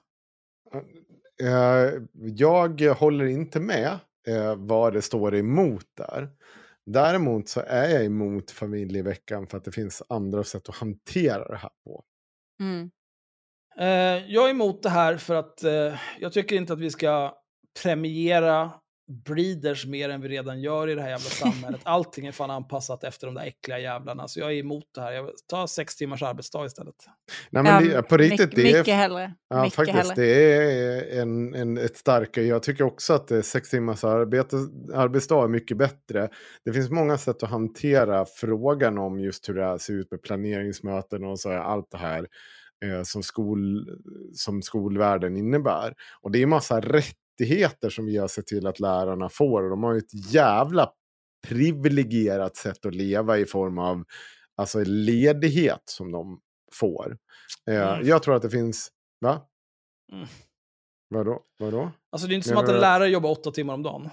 Eh, 1.40 2.02
jag 2.16 2.94
håller 2.94 3.24
inte 3.24 3.60
med 3.60 3.98
eh, 4.26 4.56
vad 4.56 4.92
det 4.92 5.02
står 5.02 5.34
emot 5.34 5.86
där. 5.96 6.28
Däremot 6.86 7.48
så 7.48 7.60
är 7.66 7.88
jag 7.88 8.04
emot 8.04 8.50
familjeveckan 8.50 9.46
för 9.46 9.58
att 9.58 9.64
det 9.64 9.72
finns 9.72 10.02
andra 10.08 10.44
sätt 10.44 10.68
att 10.68 10.74
hantera 10.74 11.48
det 11.48 11.56
här 11.56 11.70
på. 11.84 12.04
Mm. 12.60 12.90
Eh, 13.78 14.32
jag 14.32 14.46
är 14.46 14.50
emot 14.50 14.82
det 14.82 14.90
här 14.90 15.16
för 15.16 15.34
att 15.34 15.64
eh, 15.64 15.94
jag 16.20 16.32
tycker 16.32 16.56
inte 16.56 16.72
att 16.72 16.80
vi 16.80 16.90
ska 16.90 17.36
premiera 17.82 18.70
breeders 19.10 19.86
mer 19.86 20.08
än 20.08 20.20
vi 20.20 20.28
redan 20.28 20.60
gör 20.60 20.88
i 20.88 20.94
det 20.94 21.02
här 21.02 21.08
jävla 21.08 21.30
samhället. 21.30 21.80
Allting 21.84 22.26
är 22.26 22.32
fan 22.32 22.50
anpassat 22.50 23.04
efter 23.04 23.26
de 23.26 23.34
där 23.34 23.46
äckliga 23.46 23.78
jävlarna. 23.78 24.28
Så 24.28 24.40
jag 24.40 24.52
är 24.52 24.56
emot 24.56 24.84
det 24.94 25.00
här. 25.00 25.12
Jag 25.12 25.22
vill 25.22 25.34
ta 25.46 25.66
sex 25.66 25.96
timmars 25.96 26.22
arbetsdag 26.22 26.66
istället. 26.66 26.94
Nej, 27.50 27.62
men 27.62 27.88
det, 27.88 28.02
på 28.02 28.16
riktigt, 28.16 28.40
mycket, 28.40 28.56
det 28.56 28.72
är, 28.72 28.78
mycket 28.78 28.94
hellre. 28.94 29.34
Ja, 29.48 29.62
mycket 29.62 29.76
faktiskt. 29.76 29.98
hellre. 29.98 30.14
Det 30.14 30.54
är 30.54 31.20
en, 31.20 31.54
en, 31.54 31.78
ett 31.78 31.96
starkare. 31.96 32.44
Jag 32.44 32.62
tycker 32.62 32.84
också 32.84 33.12
att 33.12 33.30
eh, 33.30 33.40
sex 33.40 33.70
timmars 33.70 34.04
arbete, 34.04 34.56
arbetsdag 34.94 35.44
är 35.44 35.48
mycket 35.48 35.76
bättre. 35.76 36.28
Det 36.64 36.72
finns 36.72 36.90
många 36.90 37.18
sätt 37.18 37.42
att 37.42 37.50
hantera 37.50 38.24
frågan 38.24 38.98
om 38.98 39.20
just 39.20 39.48
hur 39.48 39.54
det 39.54 39.64
här 39.64 39.78
ser 39.78 39.92
ut 39.92 40.10
med 40.10 40.22
planeringsmöten 40.22 41.24
och 41.24 41.40
så 41.40 41.50
här, 41.50 41.58
allt 41.58 41.90
det 41.90 41.98
här 41.98 42.26
eh, 42.84 43.02
som, 43.02 43.22
skol, 43.22 43.88
som 44.34 44.62
skolvärlden 44.62 45.36
innebär. 45.36 45.94
Och 46.20 46.30
det 46.30 46.42
är 46.42 46.46
massa 46.46 46.80
rättigheter 47.40 47.90
som 47.90 48.06
vi 48.06 48.16
har 48.16 48.28
sett 48.28 48.46
till 48.46 48.66
att 48.66 48.80
lärarna 48.80 49.28
får. 49.28 49.62
Och 49.62 49.70
de 49.70 49.82
har 49.82 49.92
ju 49.92 49.98
ett 49.98 50.32
jävla 50.32 50.92
privilegierat 51.48 52.56
sätt 52.56 52.86
att 52.86 52.94
leva 52.94 53.38
i 53.38 53.46
form 53.46 53.78
av 53.78 54.04
alltså 54.56 54.84
ledighet 54.84 55.82
som 55.84 56.12
de 56.12 56.40
får. 56.72 57.16
Eh, 57.70 57.92
Mm. 57.92 58.06
Jag 58.06 58.22
tror 58.22 58.36
att 58.36 58.42
det 58.42 58.50
finns... 58.50 58.90
Va? 59.20 59.42
Mm. 60.12 60.26
Vadå? 61.08 61.40
Vadå? 61.58 61.90
Alltså 62.12 62.28
det 62.28 62.34
är 62.34 62.36
inte 62.36 62.48
som 62.48 62.54
Nej, 62.54 62.64
att 62.64 62.70
en 62.70 62.80
lärare 62.80 63.08
jobbar 63.08 63.30
åtta 63.30 63.50
timmar 63.50 63.74
om 63.74 63.82
dagen. 63.82 64.08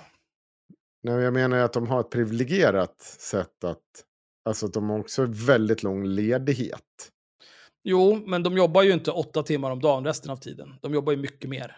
Nej, 1.04 1.24
jag 1.24 1.34
menar 1.34 1.58
ju 1.58 1.64
att 1.64 1.74
de 1.74 1.88
har 1.88 2.00
ett 2.00 2.10
privilegierat 2.10 3.02
sätt 3.02 3.64
att... 3.64 3.84
Alltså 4.50 4.66
att 4.66 4.74
de 4.74 4.90
har 4.90 5.00
också 5.00 5.26
väldigt 5.26 5.84
lång 5.84 6.06
ledighet. 6.06 7.12
Jo, 7.84 8.24
men 8.26 8.44
de 8.44 8.58
jobbar 8.58 8.84
ju 8.84 8.92
inte 8.92 9.12
åtta 9.12 9.44
timmar 9.44 9.72
om 9.72 9.80
dagen 9.80 10.06
resten 10.06 10.32
av 10.32 10.38
tiden. 10.38 10.76
De 10.82 10.94
jobbar 10.94 11.14
ju 11.14 11.18
mycket 11.18 11.50
mer. 11.50 11.78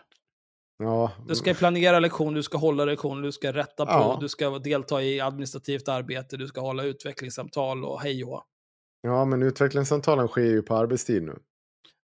Ja, 0.83 1.11
Du 1.27 1.35
ska 1.35 1.53
planera 1.53 1.99
lektioner, 1.99 2.35
du 2.35 2.43
ska 2.43 2.57
hålla 2.57 2.85
lektioner, 2.85 3.21
du 3.23 3.31
ska 3.31 3.53
rätta 3.53 3.85
på, 3.85 3.91
Ja. 3.91 4.17
du 4.21 4.29
ska 4.29 4.49
delta 4.59 5.01
i 5.03 5.21
administrativt 5.21 5.87
arbete, 5.87 6.37
du 6.37 6.47
ska 6.47 6.61
hålla 6.61 6.83
utvecklingssamtal 6.83 7.85
och 7.85 8.01
hej 8.01 8.23
och 8.23 8.43
ja, 9.01 9.25
men 9.25 9.43
utvecklingssamtalen 9.43 10.27
sker 10.27 10.41
ju 10.41 10.61
på 10.61 10.75
arbetstid 10.75 11.23
nu. 11.23 11.35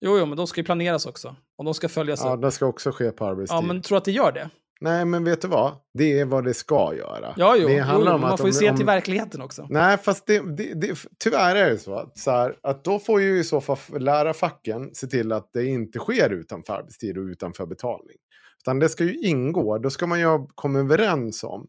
Jo, 0.04 0.18
jo, 0.18 0.26
men 0.26 0.36
de 0.36 0.46
ska 0.46 0.60
ju 0.60 0.64
planeras 0.64 1.06
också. 1.06 1.36
Och 1.58 1.64
de 1.64 1.74
ska 1.74 1.88
följas 1.88 2.20
Ja, 2.24 2.34
upp. 2.34 2.42
det 2.42 2.50
ska 2.50 2.66
också 2.66 2.90
ske 2.92 3.10
på 3.10 3.24
arbetstid. 3.26 3.56
Ja, 3.56 3.60
men 3.60 3.82
tror 3.82 3.98
att 3.98 4.04
det 4.04 4.12
gör 4.12 4.32
det? 4.32 4.50
Nej, 4.80 5.04
men 5.04 5.24
vet 5.24 5.42
du 5.42 5.48
vad? 5.48 5.72
Det 5.98 6.20
är 6.20 6.24
vad 6.24 6.44
det 6.44 6.54
ska 6.54 6.94
göra. 6.94 7.34
Ja, 7.36 7.56
jo, 7.58 7.68
det 7.68 7.78
handlar 7.78 8.10
jo 8.12 8.14
om 8.14 8.20
man 8.20 8.38
får 8.38 8.46
ju 8.46 8.50
om- 8.50 8.54
se 8.54 8.70
om- 8.70 8.76
till 8.76 8.86
verkligheten 8.86 9.42
också. 9.42 9.66
Nej, 9.70 9.98
fast 9.98 10.26
det, 10.26 10.56
det, 10.56 10.74
det, 10.74 10.98
tyvärr 11.24 11.56
är 11.56 11.70
det 11.70 11.78
så 11.78 11.94
att, 11.94 12.18
så 12.18 12.30
här, 12.30 12.56
att 12.62 12.84
då 12.84 12.98
får 12.98 13.20
ju 13.20 13.38
i 13.38 13.44
så 13.44 13.60
fall 13.60 13.78
lärarfacken 14.00 14.94
se 14.94 15.06
till 15.06 15.32
att 15.32 15.52
det 15.52 15.64
inte 15.66 15.98
sker 15.98 16.30
utanför 16.30 16.72
arbetstid 16.72 17.18
och 17.18 17.22
utanför 17.24 17.66
betalning. 17.66 18.16
Utan 18.64 18.78
det 18.78 18.88
ska 18.88 19.04
ju 19.04 19.18
ingå, 19.18 19.78
då 19.78 19.90
ska 19.90 20.06
man 20.06 20.20
ju 20.20 20.46
komma 20.54 20.78
överens 20.78 21.44
om 21.44 21.68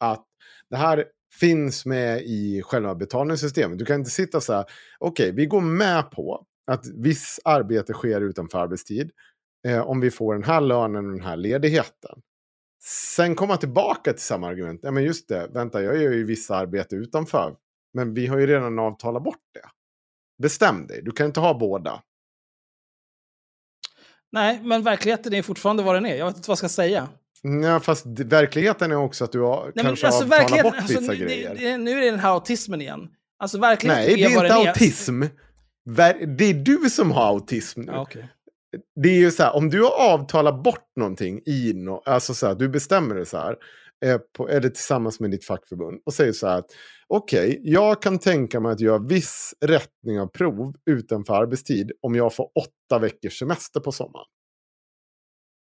att 0.00 0.26
det 0.70 0.76
här 0.76 1.04
finns 1.40 1.86
med 1.86 2.22
i 2.22 2.62
själva 2.62 2.94
betalningssystemet. 2.94 3.78
Du 3.78 3.84
kan 3.84 3.98
inte 3.98 4.10
sitta 4.10 4.40
så 4.40 4.52
här, 4.52 4.64
okej, 4.98 5.32
vi 5.32 5.46
går 5.46 5.60
med 5.60 6.10
på 6.10 6.46
att 6.66 6.86
viss 6.86 7.40
arbete 7.44 7.92
sker 7.92 8.20
utanför 8.20 8.58
arbetstid 8.58 9.10
eh, 9.68 9.80
om 9.80 10.00
vi 10.00 10.10
får 10.10 10.34
den 10.34 10.44
här 10.44 10.60
lönen 10.60 11.06
och 11.06 11.12
den 11.12 11.26
här 11.26 11.36
ledigheten. 11.36 12.20
Sen 13.14 13.34
komma 13.34 13.56
tillbaka 13.56 14.12
till 14.12 14.22
samma 14.22 14.48
argument. 14.48 14.80
Ja, 14.82 14.90
men 14.90 15.04
just 15.04 15.28
det, 15.28 15.50
vänta, 15.54 15.82
jag 15.82 16.02
gör 16.02 16.12
ju 16.12 16.24
vissa 16.24 16.56
arbete 16.56 16.96
utanför. 16.96 17.56
Men 17.94 18.14
vi 18.14 18.26
har 18.26 18.38
ju 18.38 18.46
redan 18.46 18.78
avtalat 18.78 19.24
bort 19.24 19.44
det. 19.54 19.68
Bestäm 20.42 20.86
dig, 20.86 21.02
du 21.02 21.10
kan 21.10 21.26
inte 21.26 21.40
ha 21.40 21.58
båda. 21.58 22.02
Nej, 24.36 24.60
men 24.64 24.82
verkligheten 24.82 25.34
är 25.34 25.42
fortfarande 25.42 25.82
vad 25.82 25.94
den 25.94 26.06
är. 26.06 26.16
Jag 26.16 26.26
vet 26.26 26.36
inte 26.36 26.48
vad 26.48 26.52
jag 26.52 26.58
ska 26.58 26.68
säga. 26.68 27.08
Ja, 27.62 27.80
fast 27.80 28.06
verkligheten 28.06 28.92
är 28.92 28.96
också 28.96 29.24
att 29.24 29.32
du 29.32 29.40
har, 29.40 29.72
Nej, 29.74 29.84
kanske 29.84 30.06
alltså, 30.06 30.22
avtalat 30.24 30.40
verkligheten, 30.40 30.70
bort 30.72 30.80
alltså, 30.80 31.00
vissa 31.00 31.12
det, 31.12 31.18
grejer. 31.18 31.54
det, 31.60 31.76
nu 31.78 31.90
är 31.90 32.00
det 32.00 32.10
den 32.10 32.18
här 32.20 32.30
autismen 32.30 32.80
igen. 32.80 33.08
Alltså 33.38 33.58
verkligheten 33.58 34.04
Nej, 34.04 34.14
det 34.14 34.22
är 34.24 34.30
är 34.30 34.34
vad 34.36 34.44
inte 34.44 34.56
den 34.56 34.64
är. 34.66 34.68
autism. 34.68 35.22
Ver- 35.88 36.26
Det 36.36 36.44
är 36.44 36.54
du 36.54 36.90
som 36.90 37.10
har 37.10 37.26
autism 37.26 37.80
nu. 37.80 37.92
Ja, 37.92 38.00
okej. 38.02 38.28
Det 39.02 39.08
är 39.08 39.18
ju 39.18 39.30
så 39.30 39.42
här, 39.42 39.56
om 39.56 39.70
du 39.70 39.82
har 39.82 39.90
avtalat 40.12 40.62
bort 40.62 40.92
någonting 40.96 41.40
i 41.46 41.72
no, 41.74 42.02
alltså 42.04 42.34
så 42.34 42.46
här, 42.46 42.54
du 42.54 42.68
bestämmer 42.68 43.14
det 43.14 43.26
så 43.26 43.36
här, 43.38 43.56
på, 44.36 44.48
eller 44.48 44.68
tillsammans 44.68 45.20
med 45.20 45.30
ditt 45.30 45.44
fackförbund 45.44 46.00
och 46.06 46.14
säger 46.14 46.32
så 46.32 46.46
här 46.46 46.58
att 46.58 46.70
okej, 47.08 47.60
jag 47.64 48.02
kan 48.02 48.18
tänka 48.18 48.60
mig 48.60 48.72
att 48.72 48.80
göra 48.80 48.98
viss 48.98 49.54
rättning 49.60 50.20
av 50.20 50.26
prov 50.26 50.74
utanför 50.90 51.34
arbetstid 51.34 51.92
om 52.02 52.14
jag 52.14 52.34
får 52.34 52.50
åtta 52.58 52.98
veckors 52.98 53.38
semester 53.38 53.80
på 53.80 53.92
sommaren. 53.92 54.26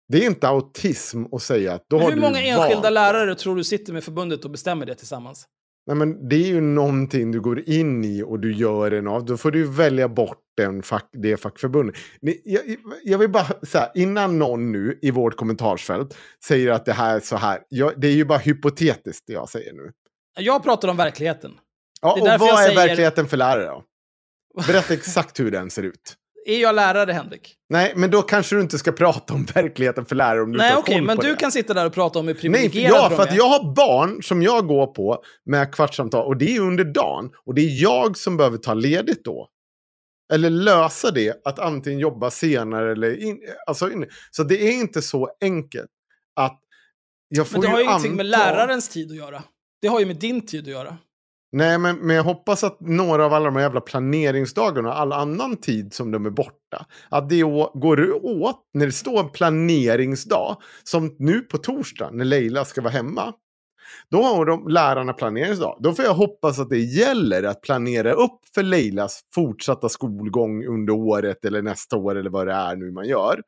Det 0.09 0.25
är 0.25 0.27
inte 0.27 0.49
autism 0.49 1.25
att 1.33 1.43
säga 1.43 1.75
att 1.75 1.85
då 1.89 1.97
Men 1.97 2.05
har 2.05 2.13
hur 2.13 2.21
många 2.21 2.41
enskilda 2.41 2.91
lärare 2.91 3.35
tror 3.35 3.57
du 3.57 3.65
sitter 3.65 3.93
med 3.93 4.05
förbundet 4.05 4.45
och 4.45 4.51
bestämmer 4.51 4.87
det 4.87 4.95
tillsammans? 4.95 5.47
Nej, 5.89 5.97
men 5.97 6.29
det 6.29 6.37
är 6.37 6.47
ju 6.47 6.61
någonting 6.61 7.31
du 7.33 7.41
går 7.41 7.69
in 7.69 8.05
i 8.05 8.23
och 8.23 8.41
du 8.41 8.53
gör 8.53 8.91
en 8.91 9.07
av. 9.09 9.25
Då 9.25 9.37
får 9.37 9.51
du 9.51 9.65
välja 9.67 10.09
bort 10.09 10.39
den 10.57 10.83
fack, 10.83 11.09
det 11.13 11.37
fackförbundet. 11.37 11.97
Jag, 12.45 12.63
jag 13.05 13.19
vill 13.19 13.31
bara 13.31 13.47
säga, 13.63 13.91
innan 13.95 14.39
någon 14.39 14.73
nu 14.73 14.99
i 15.03 15.11
vårt 15.11 15.37
kommentarsfält 15.37 16.17
säger 16.45 16.71
att 16.71 16.85
det 16.85 16.93
här 16.93 17.17
är 17.17 17.21
så 17.21 17.37
här. 17.37 17.61
Jag, 17.69 18.01
det 18.01 18.09
är 18.09 18.13
ju 18.13 18.25
bara 18.25 18.39
hypotetiskt 18.39 19.25
det 19.27 19.33
jag 19.33 19.49
säger 19.49 19.73
nu. 19.73 19.93
Jag 20.39 20.63
pratar 20.63 20.89
om 20.89 20.97
verkligheten. 20.97 21.53
Ja, 22.01 22.13
och 22.13 22.21
vad 22.41 22.43
är 22.43 22.57
säger- 22.57 22.75
verkligheten 22.77 23.27
för 23.27 23.37
lärare 23.37 23.67
då? 23.67 23.85
Berätta 24.67 24.95
exakt 24.95 25.41
hur 25.41 25.51
den 25.51 25.71
ser 25.71 25.83
ut. 25.83 26.15
Är 26.49 26.59
jag 26.59 26.75
lärare, 26.75 27.13
Henrik? 27.13 27.55
Nej, 27.69 27.93
men 27.97 28.11
då 28.11 28.23
kanske 28.23 28.57
du 28.57 28.63
inte 28.63 28.79
ska 28.79 28.93
prata 28.93 29.35
om 29.35 29.45
verkligheten 29.45 30.05
för 30.07 30.17
lärare 30.17 30.43
om 30.43 30.53
du 30.53 30.59
Nej, 30.59 30.77
okej, 30.77 30.95
koll 30.95 31.05
men 31.05 31.17
du 31.17 31.31
det. 31.31 31.37
kan 31.37 31.53
sitta 31.53 31.75
där 31.75 31.87
och 31.87 31.93
prata 31.93 32.19
om 32.19 32.29
hur 32.29 32.49
Nej, 32.49 32.71
för, 32.71 32.79
ja, 32.79 33.11
för 33.11 33.23
att 33.23 33.35
jag 33.35 33.49
har 33.49 33.75
barn 33.75 34.23
som 34.23 34.43
jag 34.43 34.67
går 34.67 34.87
på 34.87 35.23
med 35.47 35.75
kvartssamtal 35.75 36.27
och 36.27 36.37
det 36.37 36.57
är 36.57 36.61
under 36.61 36.85
dagen. 36.85 37.31
Och 37.45 37.55
det 37.55 37.61
är 37.61 37.83
jag 37.83 38.17
som 38.17 38.37
behöver 38.37 38.59
ta 38.59 38.75
ledigt 38.75 39.25
då. 39.25 39.49
Eller 40.33 40.51
lösa 40.51 41.11
det, 41.11 41.47
att 41.47 41.59
antingen 41.59 41.99
jobba 41.99 42.31
senare 42.31 42.93
eller... 42.93 43.23
In, 43.23 43.39
alltså 43.67 43.91
in, 43.91 44.07
så 44.31 44.43
det 44.43 44.69
är 44.69 44.73
inte 44.73 45.03
så 45.03 45.31
enkelt 45.41 45.91
att... 46.37 46.61
Jag 47.29 47.49
får 47.49 47.53
Men 47.53 47.61
det 47.61 47.69
har 47.69 47.79
ju 47.79 47.85
ingenting 47.85 48.13
anta- 48.13 48.17
med 48.17 48.27
lärarens 48.27 48.89
tid 48.89 49.11
att 49.11 49.17
göra. 49.17 49.43
Det 49.83 49.89
har 49.89 50.01
ju 50.01 50.07
med 50.07 50.17
din 50.17 50.47
tid 50.47 50.61
att 50.61 50.71
göra. 50.71 50.99
Nej, 51.53 51.79
men, 51.79 51.97
men 51.97 52.17
jag 52.17 52.25
hoppas 52.25 52.65
att 52.65 52.81
några 52.81 53.25
av 53.25 53.33
alla 53.33 53.45
de 53.45 53.57
här 53.57 53.63
jävla 53.63 53.81
planeringsdagarna 53.81 54.89
och 54.89 54.99
all 54.99 55.13
annan 55.13 55.57
tid 55.57 55.95
som 55.95 56.11
de 56.11 56.27
är 56.27 56.31
borta, 56.31 56.87
att 57.09 57.29
det 57.29 57.41
går 57.75 58.25
åt 58.25 58.61
när 58.75 58.87
det 58.87 58.93
står 58.93 59.21
en 59.21 59.31
planeringsdag, 59.31 60.57
som 60.85 61.17
nu 61.19 61.41
på 61.41 61.59
torsdag 61.59 62.11
när 62.13 62.25
Leila 62.25 62.65
ska 62.65 62.81
vara 62.81 62.93
hemma. 62.93 63.33
Då 64.11 64.23
har 64.23 64.47
de 64.47 64.69
lärarna 64.69 65.13
planeringsdag. 65.13 65.79
Då 65.81 65.95
får 65.95 66.05
jag 66.05 66.15
hoppas 66.15 66.59
att 66.59 66.71
det 66.71 66.79
gäller 66.79 67.43
att 67.43 67.63
planera 67.63 68.13
upp 68.13 68.41
för 68.55 68.63
Leilas 68.63 69.21
fortsatta 69.35 69.89
skolgång 69.89 70.67
under 70.67 70.93
året 70.93 71.45
eller 71.45 71.63
nästa 71.63 71.97
år 71.97 72.15
eller 72.15 72.31
vad 72.31 72.47
det 72.47 72.53
är 72.53 72.77
nu 72.77 72.91
man 72.91 73.09
gör. 73.09 73.43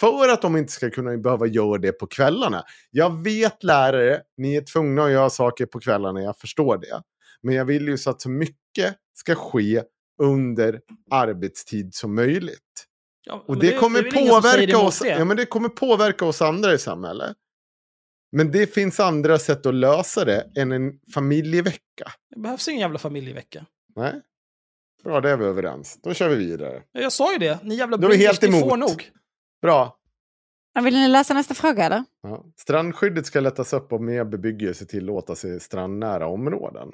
För 0.00 0.28
att 0.28 0.42
de 0.42 0.56
inte 0.56 0.72
ska 0.72 0.90
kunna 0.90 1.16
behöva 1.16 1.46
göra 1.46 1.78
det 1.78 1.92
på 1.92 2.06
kvällarna. 2.06 2.62
Jag 2.90 3.22
vet 3.24 3.64
lärare, 3.64 4.20
ni 4.36 4.56
är 4.56 4.62
tvungna 4.72 5.04
att 5.04 5.10
göra 5.10 5.30
saker 5.30 5.66
på 5.66 5.80
kvällarna, 5.80 6.22
jag 6.22 6.38
förstår 6.38 6.78
det. 6.78 7.02
Men 7.42 7.54
jag 7.54 7.64
vill 7.64 7.88
ju 7.88 7.98
så 7.98 8.10
att 8.10 8.20
så 8.20 8.30
mycket 8.30 8.96
ska 9.14 9.34
ske 9.34 9.82
under 10.22 10.80
arbetstid 11.10 11.94
som 11.94 12.14
möjligt. 12.14 12.58
Ja, 13.24 13.34
Och 13.46 13.54
men 13.56 13.58
det, 13.58 13.78
kommer 13.78 14.02
säger 14.10 14.28
påverka 14.30 14.72
emot 14.72 14.84
oss, 14.88 14.98
det. 14.98 15.08
ja, 15.08 15.24
men 15.24 15.36
det 15.36 15.46
kommer 15.46 15.68
påverka 15.68 16.24
oss 16.24 16.42
andra 16.42 16.74
i 16.74 16.78
samhället. 16.78 17.36
Men 18.32 18.50
det 18.50 18.74
finns 18.74 19.00
andra 19.00 19.38
sätt 19.38 19.66
att 19.66 19.74
lösa 19.74 20.24
det 20.24 20.50
än 20.56 20.72
en 20.72 20.92
familjevecka. 21.14 22.12
Det 22.34 22.40
behövs 22.40 22.68
ingen 22.68 22.80
jävla 22.80 22.98
familjevecka. 22.98 23.66
Nej. 23.96 24.22
Bra, 25.04 25.20
det 25.20 25.30
är 25.30 25.36
vi 25.36 25.44
överens. 25.44 25.98
Då 26.02 26.14
kör 26.14 26.28
vi 26.28 26.36
vidare. 26.36 26.82
Ja, 26.92 27.00
Jag 27.00 27.12
sa 27.12 27.32
ju 27.32 27.38
det, 27.38 27.58
ni 27.62 27.74
jävla 27.74 27.96
Då 27.96 28.06
är 28.06 28.10
vi 28.10 28.16
helt 28.16 28.42
ni 28.42 28.48
får 28.48 28.58
emot. 28.76 28.78
nog. 28.90 29.10
Bra. 29.62 29.94
Vill 30.84 30.94
ni 30.94 31.08
läsa 31.08 31.34
nästa 31.34 31.54
fråga 31.54 31.84
eller? 31.84 32.04
Ja. 32.22 32.44
Strandskyddet 32.56 33.26
ska 33.26 33.40
lättas 33.40 33.72
upp 33.72 33.92
och 33.92 34.02
mer 34.02 34.24
bebyggelse 34.24 34.86
tillåtas 34.86 35.44
i 35.44 35.60
strandnära 35.60 36.26
områden. 36.26 36.88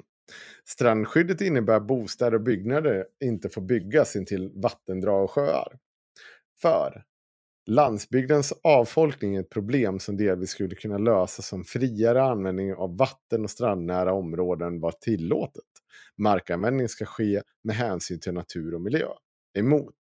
Strandskyddet 0.65 1.41
innebär 1.41 1.75
att 1.75 1.87
bostäder 1.87 2.35
och 2.35 2.41
byggnader 2.41 3.05
inte 3.23 3.49
får 3.49 3.61
byggas 3.61 4.15
intill 4.15 4.51
vattendrag 4.55 5.23
och 5.23 5.31
sjöar. 5.31 5.79
För 6.61 7.03
landsbygdens 7.67 8.53
avfolkning 8.63 9.35
är 9.35 9.39
ett 9.39 9.49
problem 9.49 9.99
som 9.99 10.17
delvis 10.17 10.49
skulle 10.49 10.75
kunna 10.75 10.97
lösas 10.97 11.53
om 11.53 11.63
friare 11.63 12.23
användning 12.23 12.73
av 12.73 12.97
vatten 12.97 13.43
och 13.43 13.49
strandnära 13.49 14.13
områden 14.13 14.79
var 14.79 14.91
tillåtet. 14.91 15.63
Markanvändning 16.17 16.89
ska 16.89 17.05
ske 17.05 17.41
med 17.63 17.75
hänsyn 17.75 18.19
till 18.19 18.33
natur 18.33 18.73
och 18.73 18.81
miljö. 18.81 19.07
Emot. 19.57 19.95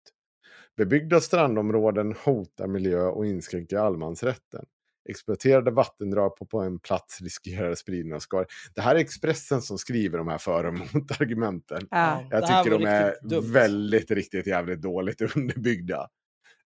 Bebyggda 0.76 1.20
strandområden 1.20 2.14
hotar 2.24 2.66
miljö 2.66 3.02
och 3.02 3.26
inskränker 3.26 3.76
allemansrätten. 3.76 4.66
Exploaterade 5.08 5.70
vattendrag 5.70 6.36
på, 6.36 6.46
på 6.46 6.60
en 6.60 6.78
plats 6.78 7.20
riskerar 7.20 7.74
spridning 7.74 8.14
av 8.14 8.18
skador. 8.18 8.46
Det 8.74 8.80
här 8.80 8.94
är 8.94 9.00
Expressen 9.00 9.62
som 9.62 9.78
skriver 9.78 10.18
de 10.18 10.28
här 10.28 10.38
för 10.38 10.64
och 10.64 10.74
mot-argumenten. 10.94 11.88
Ja. 11.90 12.24
Jag 12.30 12.42
tycker 12.42 12.78
de 12.78 12.86
är 12.86 13.16
dumt. 13.22 13.52
väldigt, 13.52 14.10
riktigt 14.10 14.46
jävligt 14.46 14.82
dåligt 14.82 15.20
underbyggda. 15.36 16.08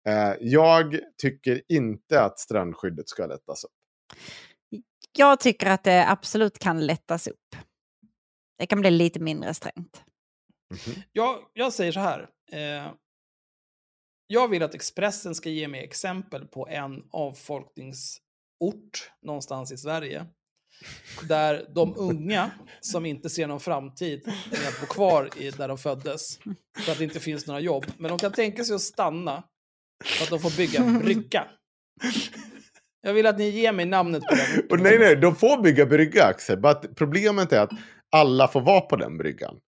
Eh, 0.08 0.34
jag 0.40 1.00
tycker 1.22 1.62
inte 1.70 2.22
att 2.22 2.40
strandskyddet 2.40 3.10
ska 3.10 3.26
lättas 3.26 3.64
upp. 3.64 3.72
Jag 5.18 5.40
tycker 5.40 5.68
att 5.68 5.84
det 5.84 6.10
absolut 6.10 6.60
kan 6.60 6.86
lättas 6.86 7.28
upp. 7.28 7.56
Det 8.58 8.66
kan 8.66 8.82
bli 8.82 8.92
lite 8.92 9.20
mindre 9.20 9.54
strängt. 9.54 10.04
Mhm. 10.72 11.02
Jag, 11.12 11.40
jag 11.54 11.74
säger 11.74 11.92
så 11.92 12.00
här. 12.00 12.30
Eh, 12.52 12.92
jag 14.28 14.48
vill 14.48 14.64
att 14.64 14.76
Expressen 14.76 15.36
ska 15.36 15.50
ge 15.50 15.68
mig 15.68 15.84
exempel 15.84 16.48
på 16.48 16.68
en 16.68 17.04
avfolkningsort 18.62 19.12
någonstans 19.22 19.72
i 19.72 19.78
Sverige. 19.78 20.26
Där 21.28 21.66
de 21.76 21.94
unga 21.98 22.52
som 22.82 23.06
inte 23.06 23.30
ser 23.30 23.48
någon 23.48 23.60
framtid 23.60 24.22
med 24.52 24.68
att 24.68 24.82
bo 24.82 24.88
kvar 24.88 25.30
i, 25.38 25.50
där 25.50 25.68
de 25.68 25.78
föddes. 25.78 26.40
För 26.80 26.92
att 26.92 26.98
det 26.98 27.04
inte 27.04 27.20
finns 27.20 27.48
några 27.48 27.60
jobb. 27.60 27.86
Men 27.98 28.10
de 28.10 28.18
kan 28.18 28.32
tänka 28.32 28.64
sig 28.64 28.76
att 28.76 28.82
stanna 28.82 29.44
för 30.06 30.24
att 30.24 30.30
de 30.30 30.40
får 30.40 30.58
bygga 30.58 30.80
en 30.80 31.00
brygga. 31.00 31.48
Jag 33.02 33.14
vill 33.14 33.26
att 33.26 33.38
ni 33.38 33.50
ger 33.50 33.72
mig 33.72 33.86
namnet 33.86 34.24
på 34.24 34.36
den. 34.36 34.68
Och 34.70 34.80
nej, 34.80 35.00
nej, 35.00 35.16
de 35.16 35.36
får 35.36 35.62
bygga 35.62 35.86
brygga, 35.86 36.26
Axel. 36.26 36.62
Problemet 36.96 37.52
är 37.52 37.62
att 37.62 37.72
alla 38.12 38.48
får 38.48 38.62
vara 38.62 38.82
på 38.82 38.96
den 38.96 39.18
bryggan. 39.18 39.60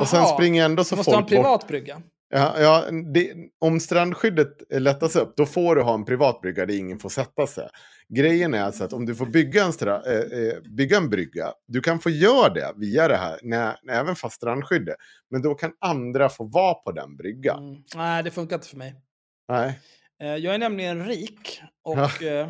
Och 0.00 0.08
sen 0.08 0.26
springer 0.26 0.64
ändå 0.64 0.84
så 0.84 0.96
måste 0.96 1.10
ha 1.10 1.18
en 1.18 1.22
folk 1.22 1.30
bort. 1.30 1.42
privat 1.42 1.68
brygga. 1.68 2.02
Ja, 2.34 2.60
ja, 2.60 2.90
det, 3.14 3.34
om 3.58 3.80
strandskyddet 3.80 4.62
lättas 4.70 5.16
upp, 5.16 5.36
då 5.36 5.46
får 5.46 5.76
du 5.76 5.82
ha 5.82 5.94
en 5.94 6.04
privat 6.04 6.40
brygga 6.40 6.66
där 6.66 6.78
ingen 6.78 6.98
får 6.98 7.08
sätta 7.08 7.46
sig. 7.46 7.68
Grejen 8.08 8.54
är 8.54 8.62
alltså 8.62 8.84
att 8.84 8.92
om 8.92 9.06
du 9.06 9.14
får 9.14 9.26
bygga 9.26 9.64
en, 9.64 9.72
stra, 9.72 10.02
eh, 10.02 10.38
eh, 10.38 10.60
bygga 10.76 10.96
en 10.96 11.10
brygga, 11.10 11.52
du 11.66 11.80
kan 11.80 11.98
få 12.00 12.10
göra 12.10 12.48
det 12.48 12.72
via 12.76 13.08
det 13.08 13.16
här, 13.16 13.40
när, 13.42 13.76
även 13.90 14.16
fast 14.16 14.36
strandskyddet. 14.36 14.96
Men 15.30 15.42
då 15.42 15.54
kan 15.54 15.72
andra 15.80 16.28
få 16.28 16.44
vara 16.44 16.74
på 16.74 16.92
den 16.92 17.16
bryggan. 17.16 17.68
Mm. 17.68 17.82
Nej, 17.94 18.22
det 18.22 18.30
funkar 18.30 18.56
inte 18.56 18.68
för 18.68 18.76
mig. 18.76 18.94
Nej. 19.48 19.78
Eh, 20.22 20.36
Jag 20.36 20.54
är 20.54 20.58
nämligen 20.58 21.06
rik 21.06 21.62
och 21.82 22.22
eh, 22.22 22.48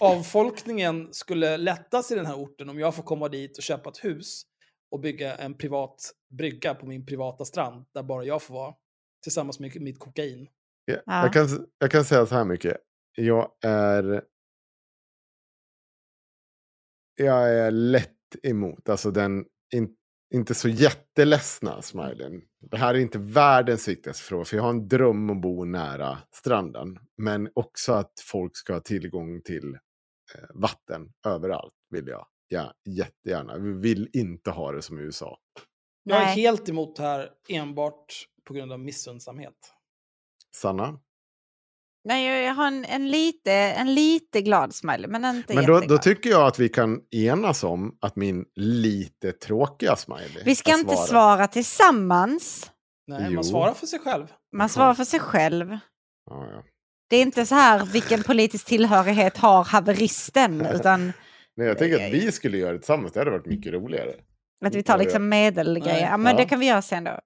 avfolkningen 0.00 1.08
skulle 1.12 1.56
lättas 1.56 2.12
i 2.12 2.14
den 2.14 2.26
här 2.26 2.34
orten 2.36 2.68
om 2.68 2.78
jag 2.78 2.94
får 2.94 3.02
komma 3.02 3.28
dit 3.28 3.56
och 3.56 3.62
köpa 3.62 3.90
ett 3.90 4.04
hus 4.04 4.42
och 4.90 5.00
bygga 5.00 5.34
en 5.34 5.54
privat 5.54 6.12
brygga 6.30 6.74
på 6.74 6.86
min 6.86 7.06
privata 7.06 7.44
strand 7.44 7.84
där 7.94 8.02
bara 8.02 8.24
jag 8.24 8.42
får 8.42 8.54
vara 8.54 8.74
tillsammans 9.22 9.60
med 9.60 9.80
mitt 9.80 9.98
kokain. 9.98 10.48
Ja, 10.84 10.96
Ja. 11.06 11.22
Jag, 11.22 11.32
kan, 11.32 11.66
jag 11.78 11.90
kan 11.90 12.04
säga 12.04 12.26
så 12.26 12.34
här 12.34 12.44
mycket. 12.44 12.76
Jag 13.16 13.52
är... 13.62 14.24
Jag 17.14 17.54
är 17.54 17.70
lätt 17.70 18.16
emot, 18.42 18.88
alltså 18.88 19.10
den 19.10 19.44
in, 19.74 19.96
inte 20.34 20.54
så 20.54 20.68
jätteledsna 20.68 21.82
smileyn. 21.82 22.42
Det 22.70 22.76
här 22.76 22.94
är 22.94 22.98
inte 22.98 23.18
världens 23.18 23.88
viktigaste 23.88 24.22
fråga, 24.22 24.44
för 24.44 24.56
jag 24.56 24.62
har 24.64 24.70
en 24.70 24.88
dröm 24.88 25.30
att 25.30 25.40
bo 25.40 25.64
nära 25.64 26.18
stranden. 26.30 26.98
Men 27.16 27.50
också 27.54 27.92
att 27.92 28.12
folk 28.22 28.56
ska 28.56 28.72
ha 28.72 28.80
tillgång 28.80 29.42
till 29.42 29.74
eh, 30.34 30.48
vatten 30.54 31.12
överallt, 31.26 31.74
vill 31.90 32.06
jag. 32.08 32.26
Ja, 32.48 32.74
jättegärna. 32.84 33.58
Vi 33.58 33.72
vill 33.72 34.10
inte 34.12 34.50
ha 34.50 34.72
det 34.72 34.82
som 34.82 34.98
i 34.98 35.02
USA. 35.02 35.38
Jag 36.02 36.22
är 36.22 36.26
helt 36.26 36.68
emot 36.68 36.96
det 36.96 37.02
här 37.02 37.30
enbart 37.48 38.26
på 38.44 38.54
grund 38.54 38.72
av 38.72 38.80
missundsamhet. 38.80 39.54
Sanna? 40.56 40.98
Nej, 42.04 42.44
jag- 42.44 42.54
har 42.54 42.66
en, 42.66 42.84
en, 42.84 43.10
lite, 43.10 43.52
en 43.52 43.94
lite 43.94 44.40
glad 44.42 44.74
smiley, 44.74 45.06
men 45.10 45.24
inte 45.24 45.54
Men 45.54 45.66
då, 45.66 45.80
då 45.80 45.98
tycker 45.98 46.30
jag 46.30 46.46
att 46.46 46.58
vi 46.58 46.68
kan 46.68 47.00
enas 47.10 47.64
om 47.64 47.98
att 48.00 48.16
min 48.16 48.44
lite 48.54 49.32
tråkiga 49.32 49.96
smiley 49.96 50.42
Vi 50.44 50.54
ska 50.56 50.72
inte 50.78 50.94
svaret. 50.94 51.08
svara 51.08 51.46
tillsammans. 51.46 52.70
Nej, 53.06 53.26
Jo. 53.28 53.34
man 53.34 53.44
svarar 53.44 53.74
för 53.74 53.86
sig 53.86 53.98
själv. 53.98 54.26
Man 54.56 54.68
svarar 54.68 54.94
för 54.94 55.04
sig 55.04 55.20
själv. 55.20 55.78
Ja, 56.30 56.46
ja. 56.52 56.62
Det 57.10 57.16
är 57.16 57.22
inte 57.22 57.46
så 57.46 57.54
här 57.54 57.86
vilken 57.86 58.22
politisk 58.22 58.66
tillhörighet 58.66 59.36
har 59.36 59.64
haveristen, 59.64 60.66
utan 60.66 61.12
Nej, 61.56 61.66
jag 61.66 61.78
tänker 61.78 62.06
att 62.06 62.12
vi 62.12 62.32
skulle 62.32 62.58
göra 62.58 62.72
det 62.72 62.78
tillsammans. 62.78 63.12
Det 63.12 63.20
hade 63.20 63.30
varit 63.30 63.46
mycket 63.46 63.72
roligare. 63.72 64.14
Att 64.68 64.74
vi 64.74 64.82
tar 64.82 64.98
liksom 64.98 65.28
medelgrejer. 65.28 66.10
Ja, 66.10 66.16
men 66.16 66.36
det 66.36 66.42
Ja. 66.42 66.48
kan 66.48 66.60
vi 66.60 66.66
göra 66.66 66.82
sen 66.82 67.04
då. 67.04 67.18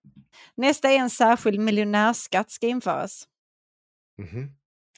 Nästa 0.56 0.90
är 0.90 0.96
en 0.96 1.10
särskild 1.10 1.60
miljonärskatt 1.60 2.50
ska 2.50 2.66
införas. 2.66 3.24
Mhm. 4.18 4.50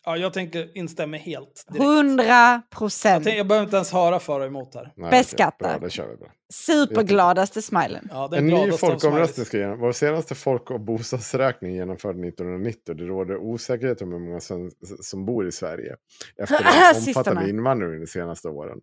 Ja, 0.05 0.17
jag 0.17 0.33
tänker 0.33 0.79
instämma 0.79 1.17
helt. 1.17 1.65
direkt. 1.69 1.85
100 1.85 2.25
Jag, 2.25 2.71
procent. 2.71 3.25
tänker, 3.25 3.39
jag 3.39 3.47
behöver 3.47 3.65
inte 3.65 3.77
ens 3.77 3.93
höra 3.93 4.19
för 4.21 4.41
och 4.41 4.47
emot 4.47 4.75
här. 4.75 4.93
Nej, 4.97 5.11
Beskatta. 5.11 5.57
okej, 5.67 5.79
Bra, 5.79 5.87
det 5.87 5.91
kör 5.91 6.09
vi 6.09 6.17
bra. 6.17 6.29
Supergladaste 6.53 7.63
smilen. 7.63 8.09
Ja, 8.13 8.31
En 8.37 8.47
ny 8.47 8.73
folkomröstning 8.73 9.47
ska 9.47 9.59
genom. 9.59 9.79
Vår 9.81 9.93
senaste 9.93 10.35
folk 10.35 10.71
och 10.71 10.81
bostadsräkning 10.81 11.75
genomförd 11.75 12.17
1990. 12.25 12.95
Det 12.95 13.05
råder 13.05 13.37
osäkerhet 13.37 14.03
om 14.03 14.13
hur 14.13 14.19
många 14.19 14.41
som, 14.41 14.71
som 15.01 15.27
bor 15.27 15.47
i 15.49 15.53
Sverige. 15.53 15.97
Efter 16.43 16.59
den 16.95 16.97
omfattande 17.07 17.51
invandringen 17.51 18.01
de 18.01 18.07
senaste 18.07 18.49
åren. 18.49 18.79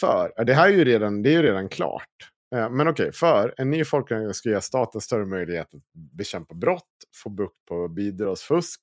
För, 0.00 0.44
det 0.44 0.54
här 0.54 0.68
är 0.68 0.72
ju 0.72 0.84
redan, 0.84 1.22
det 1.22 1.28
är 1.30 1.32
ju 1.32 1.42
redan 1.42 1.68
klart. 1.68 2.08
Eh, 2.54 2.70
men 2.70 2.88
okej, 2.88 3.12
för 3.12 3.54
en 3.56 3.70
ny 3.70 3.84
folkräkning 3.84 4.34
ska 4.34 4.48
ge 4.48 4.60
staten 4.60 5.00
större 5.00 5.26
möjlighet 5.26 5.74
att 5.74 5.82
bekämpa 6.18 6.54
brott, 6.54 6.88
få 7.22 7.30
bukt 7.30 7.64
på 7.68 7.88
bidragsfusk. 7.88 8.80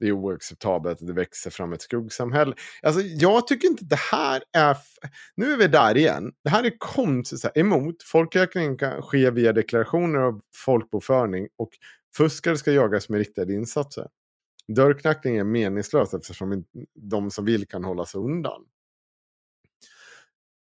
Det 0.00 0.06
är 0.06 0.12
oacceptabelt 0.12 1.00
att 1.00 1.06
det 1.06 1.12
växer 1.12 1.50
fram 1.50 1.72
ett 1.72 1.82
skuggsamhälle. 1.82 2.54
Alltså, 2.82 3.00
jag 3.00 3.46
tycker 3.46 3.68
inte 3.68 3.84
det 3.84 3.98
här 4.12 4.42
är... 4.52 4.76
Nu 5.36 5.52
är 5.52 5.56
vi 5.56 5.66
där 5.66 5.96
igen. 5.96 6.32
Det 6.44 6.50
här 6.50 6.64
är 6.64 6.72
konstigt. 6.78 7.40
Så 7.40 7.48
här, 7.54 7.58
emot. 7.58 8.02
Folkräkningen 8.02 8.78
kan 8.78 9.02
ske 9.02 9.30
via 9.30 9.52
deklarationer 9.52 10.18
av 10.18 10.40
folkbokföring 10.54 11.48
och 11.58 11.70
fuskare 12.16 12.56
ska 12.56 12.72
jagas 12.72 13.08
med 13.08 13.18
riktade 13.18 13.52
insatser. 13.52 14.08
Dörrknackning 14.76 15.36
är 15.36 15.44
meningslöst 15.44 16.14
eftersom 16.14 16.64
de 16.94 17.30
som 17.30 17.44
vill 17.44 17.68
kan 17.68 17.84
hålla 17.84 18.04
sig 18.06 18.20
undan. 18.20 18.64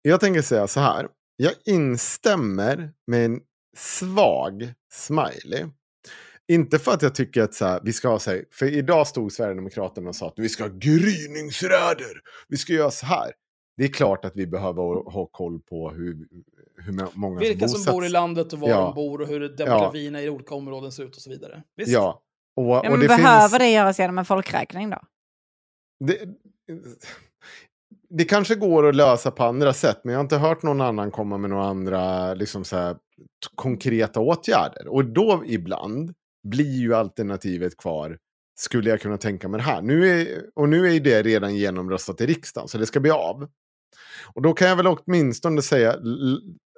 Jag 0.02 0.20
tänker 0.20 0.42
säga 0.42 0.66
så 0.66 0.80
här. 0.80 1.08
Jag 1.36 1.52
instämmer 1.64 2.92
med 3.06 3.24
en 3.24 3.40
svag 3.76 4.72
smiley. 4.92 5.66
Inte 6.48 6.78
för 6.78 6.92
att 6.92 7.02
jag 7.02 7.14
tycker 7.14 7.42
att 7.42 7.54
så 7.54 7.64
här, 7.66 7.80
vi 7.84 7.92
ska 7.92 8.08
ha 8.08 8.18
så 8.18 8.30
här, 8.30 8.44
för 8.52 8.66
idag 8.66 9.06
stod 9.06 9.32
Sverigedemokraterna 9.32 10.08
och 10.08 10.16
sa 10.16 10.26
att 10.28 10.34
vi 10.38 10.48
ska 10.48 10.64
ha 10.64 10.70
gryningsräder. 10.74 12.20
Vi 12.48 12.56
ska 12.56 12.72
göra 12.72 12.90
så 12.90 13.06
här. 13.06 13.32
Det 13.76 13.84
är 13.84 13.88
klart 13.88 14.24
att 14.24 14.36
vi 14.36 14.46
behöver 14.46 14.82
ha- 14.82 15.10
ha 15.10 15.26
koll 15.26 15.60
på 15.60 15.90
hur, 15.90 16.26
hur 16.76 17.08
många 17.18 17.40
Vilka 17.40 17.68
som 17.68 17.78
bosätts. 17.78 17.92
bor 17.92 18.04
i 18.04 18.08
landet 18.08 18.52
och 18.52 18.58
var 18.58 18.68
Ja. 18.68 18.80
de 18.80 18.94
bor 18.94 19.20
och 19.20 19.28
hur 19.28 19.40
demografierna 19.48 20.22
i 20.22 20.28
olika 20.28 20.54
områden 20.54 20.92
ser 20.92 21.04
ut 21.04 21.16
och 21.16 21.22
så 21.22 21.30
vidare. 21.30 21.62
Visst? 21.76 21.90
Ja. 21.92 22.22
Och, 22.56 22.64
Ja, 22.64 22.78
och 22.80 22.90
men 22.90 23.00
det 23.00 23.08
behöver 23.08 23.48
finns, 23.48 23.58
det 23.58 23.70
göras 23.70 23.98
genom 23.98 24.18
en 24.18 24.24
folkräkning 24.24 24.90
då? 24.90 24.98
det, 26.04 26.18
det 28.16 28.24
kanske 28.24 28.54
går 28.54 28.88
att 28.88 28.94
lösa 28.94 29.30
på 29.30 29.44
andra 29.44 29.72
sätt, 29.72 30.00
men 30.04 30.12
jag 30.12 30.18
har 30.18 30.24
inte 30.24 30.36
hört 30.36 30.62
någon 30.62 30.80
annan 30.80 31.10
komma 31.10 31.38
med 31.38 31.50
några 31.50 31.64
andra 31.64 32.34
liksom 32.34 32.64
så 32.64 32.76
här, 32.76 32.96
konkreta 33.54 34.20
åtgärder. 34.20 34.88
Och 34.88 35.04
då 35.04 35.42
ibland 35.46 36.14
blir 36.48 36.78
ju 36.78 36.94
alternativet 36.94 37.76
kvar, 37.76 38.18
skulle 38.54 38.90
jag 38.90 39.00
kunna 39.00 39.18
tänka 39.18 39.48
mig 39.48 39.58
det 39.58 39.64
här. 39.64 39.82
Nu 39.82 40.08
är, 40.08 40.42
och 40.54 40.68
nu 40.68 40.86
är 40.86 40.92
ju 40.92 41.00
det 41.00 41.22
redan 41.22 41.56
genomröstat 41.56 42.20
i 42.20 42.26
riksdagen, 42.26 42.68
så 42.68 42.78
det 42.78 42.86
ska 42.86 43.00
bli 43.00 43.10
av. 43.10 43.48
Och 44.34 44.42
då 44.42 44.52
kan 44.52 44.68
jag 44.68 44.76
väl 44.76 44.86
åtminstone 44.86 45.62
säga, 45.62 45.96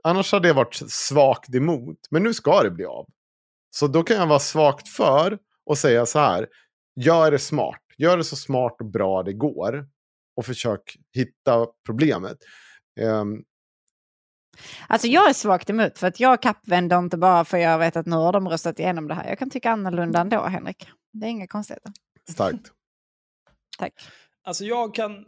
annars 0.03 0.33
hade 0.33 0.49
jag 0.49 0.55
varit 0.55 0.75
svagt 0.89 1.55
emot, 1.55 1.99
men 2.11 2.23
nu 2.23 2.35
ska 2.35 2.63
det 2.63 2.71
bli 2.71 2.85
av. 2.85 3.07
Så 3.71 3.87
då 3.87 4.03
kan 4.03 4.17
jag 4.17 4.27
vara 4.27 4.39
svagt 4.39 4.89
för 4.89 5.39
och 5.67 5.79
säga 5.79 6.07
så 6.07 6.19
här, 6.19 6.47
gör 7.01 7.31
det 7.31 7.39
smart. 7.39 7.83
Gör 7.99 8.17
det 8.17 8.25
så 8.25 8.37
smart 8.37 8.77
och 8.81 8.87
bra 8.87 9.23
det 9.23 9.33
går. 9.33 9.87
Och 10.37 10.47
försök 10.47 10.97
hitta 11.13 11.67
problemet. 11.87 12.37
Ehm, 13.01 13.43
Alltså 14.89 15.07
jag 15.09 15.29
är 15.29 15.33
svagt 15.33 15.71
emot 15.71 15.99
för 15.99 16.07
att 16.07 16.21
jag 16.21 16.43
kappvänder 16.43 16.99
inte 16.99 17.17
bara 17.17 17.45
för 17.45 17.59
jag 17.59 17.79
vet 17.79 17.97
att 17.97 18.07
nu 18.07 18.17
har 18.17 18.33
de 18.33 18.49
röstat 18.49 18.79
igenom 18.79 19.09
det 19.09 19.15
här. 19.15 19.29
Jag 19.29 19.39
kan 19.39 19.51
tycka 19.51 19.71
annorlunda 19.71 20.21
ändå, 20.21 20.43
Henrik. 20.43 20.89
Det 21.13 21.27
är 21.27 21.31
inga 21.31 21.47
konstigheter. 21.47 21.93
starkt. 22.31 22.67
Tack. 23.79 23.93
Alltså 24.45 24.65
jag 24.65 24.95
kan... 24.95 25.27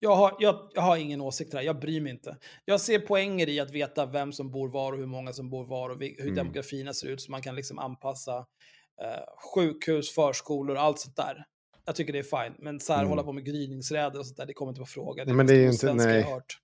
Jag 0.00 0.16
har, 0.16 0.36
jag, 0.38 0.70
jag 0.74 0.82
har 0.82 0.96
ingen 0.96 1.20
åsikt 1.20 1.54
här, 1.54 1.62
jag 1.62 1.80
bryr 1.80 2.00
mig 2.00 2.12
inte. 2.12 2.36
Jag 2.64 2.80
ser 2.80 2.98
poänger 2.98 3.48
i 3.48 3.60
att 3.60 3.70
veta 3.70 4.06
vem 4.06 4.32
som 4.32 4.50
bor 4.50 4.68
var 4.68 4.92
och 4.92 4.98
hur 4.98 5.06
många 5.06 5.32
som 5.32 5.50
bor 5.50 5.66
var 5.66 5.90
och 5.90 6.00
hur 6.00 6.20
Mm. 6.22 6.34
demografierna 6.34 6.92
ser 6.94 7.08
ut 7.08 7.20
så 7.22 7.30
man 7.30 7.42
kan 7.42 7.54
liksom 7.54 7.78
anpassa 7.78 8.36
eh, 9.02 9.24
sjukhus, 9.54 10.14
förskolor 10.14 10.76
och 10.76 10.82
allt 10.82 10.98
sånt 11.00 11.16
där. 11.16 11.44
Jag 11.88 11.96
tycker 11.96 12.12
det 12.12 12.18
är 12.18 12.44
fine, 12.44 12.54
men 12.58 12.80
så 12.80 12.92
här 12.92 13.00
Mm. 13.00 13.08
hålla 13.10 13.22
på 13.22 13.32
med 13.32 13.44
gryningsräder 13.44 14.18
och 14.18 14.26
sånt 14.26 14.36
där, 14.36 14.46
det 14.46 14.52
kommer 14.54 14.70
inte 14.72 14.80
på 14.80 14.86
fråga. 14.86 15.24
Det 15.24 15.32
Men 15.34 15.46
det 15.46 15.54
är 15.54 15.60
ju 15.60 15.70
inte- 15.70 15.94
nej. 15.94 16.22
hört. 16.22 16.58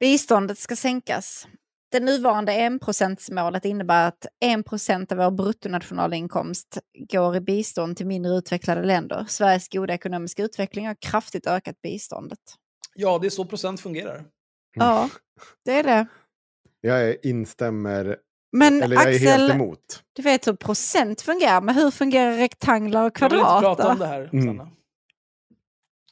Biståndet 0.00 0.58
ska 0.58 0.76
sänkas. 0.76 1.46
Det 1.90 2.00
nuvarande 2.00 2.52
1%-målet 2.52 3.64
innebär 3.64 4.08
att 4.08 4.26
1% 4.44 5.12
av 5.12 5.18
vår 5.18 5.30
bruttonationalinkomst 5.30 6.78
går 7.12 7.36
i 7.36 7.40
bistånd 7.40 7.96
till 7.96 8.06
mindre 8.06 8.32
utvecklade 8.32 8.82
länder. 8.84 9.24
Sveriges 9.28 9.68
goda 9.68 9.94
ekonomiska 9.94 10.42
utveckling 10.42 10.86
har 10.86 10.96
kraftigt 11.00 11.46
ökat 11.46 11.82
biståndet. 11.82 12.38
Ja, 12.94 13.18
det 13.18 13.26
är 13.26 13.30
så 13.30 13.44
procent 13.44 13.80
fungerar. 13.80 14.24
Ja, 14.74 15.10
det 15.64 15.72
är 15.72 15.82
det. 15.84 16.06
Jag 16.80 17.16
instämmer, 17.22 18.16
Men 18.52 18.82
eller 18.82 18.96
jag 18.96 19.14
är 19.14 19.18
helt 19.18 19.42
Axel, 19.42 19.50
emot. 19.50 20.02
du 20.12 20.22
vet 20.22 20.46
hur 20.46 20.52
procent 20.52 21.20
fungerar, 21.20 21.60
men 21.60 21.74
hur 21.74 21.90
fungerar 21.90 22.32
rektanglar 22.36 23.04
och 23.06 23.18
Jag 23.22 23.28
vill 23.30 23.38
inte 23.38 23.50
prata 23.60 23.88
om 23.92 23.98
det 23.98 24.06
här, 24.06 24.30
Mm. 24.32 24.44
Sanna. 24.46 24.70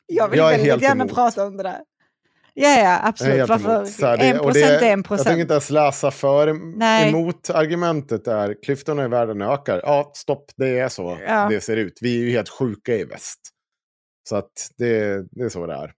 Jag 0.06 0.28
vill 0.28 0.38
Jag 0.38 0.46
är 0.46 0.50
väldigt 0.52 0.70
helt 0.70 0.82
gärna 0.82 1.04
emot. 1.04 1.14
prata 1.14 1.46
om 1.46 1.56
det 1.56 1.62
där. 1.62 1.80
Ja, 2.54 2.68
ja, 2.80 3.00
absolut. 3.02 3.48
Varför? 3.48 4.06
här, 4.06 4.16
det- 4.16 4.24
En 4.28 4.38
procent 4.38 4.56
är 4.56 4.60
en 4.70 4.70
Jag 4.72 4.80
tänker 4.80 5.02
procent. 5.02 5.38
inte 5.38 5.52
ens 5.54 5.70
läsa 5.70 6.10
för 6.10 6.52
Nej. 6.78 7.08
emot 7.08 7.50
argumentet 7.50 8.28
är 8.28 8.56
klyftorna 8.62 9.04
i 9.04 9.08
världen 9.08 9.42
ökar. 9.42 9.80
Ja, 9.84 10.10
stopp, 10.14 10.44
det 10.56 10.78
är 10.78 10.88
så 10.88 11.18
Ja. 11.26 11.48
det 11.50 11.60
ser 11.60 11.76
ut. 11.76 11.98
Vi 12.00 12.20
är 12.20 12.24
ju 12.24 12.30
helt 12.30 12.48
sjuka 12.48 12.94
i 12.94 13.04
väst. 13.04 13.40
Så 14.28 14.36
att 14.36 14.52
det, 14.78 15.22
det 15.30 15.42
är 15.44 15.48
så 15.48 15.66
det 15.66 15.74
är. 15.74 15.92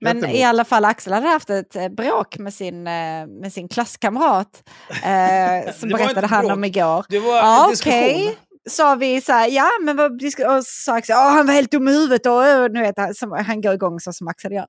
Men 0.00 0.24
i 0.24 0.44
alla 0.44 0.64
fall, 0.64 0.84
Axel 0.84 1.12
hade 1.12 1.26
haft 1.28 1.50
ett 1.50 1.76
eh, 1.76 1.88
bråk 1.88 2.38
med 2.38 2.54
sin, 2.54 2.86
eh, 2.86 3.26
med 3.26 3.52
sin 3.52 3.68
klasskamrat. 3.68 4.62
Eh, 4.90 5.72
som 5.80 5.88
berättade 5.88 6.26
han 6.26 6.40
bråk. 6.46 6.52
om 6.56 6.64
igår. 6.64 7.06
Det 7.08 7.18
var 7.18 7.36
Ja, 7.36 7.64
en 7.64 7.70
diskussion. 7.70 7.98
okej. 8.00 8.38
Sa 8.70 8.94
vi 8.94 9.20
så 9.20 9.32
här, 9.32 9.48
ja 9.48 9.68
men 9.82 9.96
vad 9.96 10.12
och 10.22 10.30
så 10.30 10.62
sa 10.62 10.94
Axel, 10.96 11.16
"Åh, 11.16 11.32
han 11.32 11.46
var 11.46 11.54
helt 11.54 11.70
dum 11.70 11.88
i 11.88 11.92
huvudet 11.92 12.26
och, 12.26 12.62
och 12.62 12.70
nu 12.70 12.80
vet 12.80 12.98
han, 12.98 13.14
som, 13.14 13.32
han 13.32 13.60
går 13.60 13.74
igång 13.74 14.00
så 14.00 14.12
som 14.12 14.28
Axel 14.28 14.52
gör. 14.52 14.66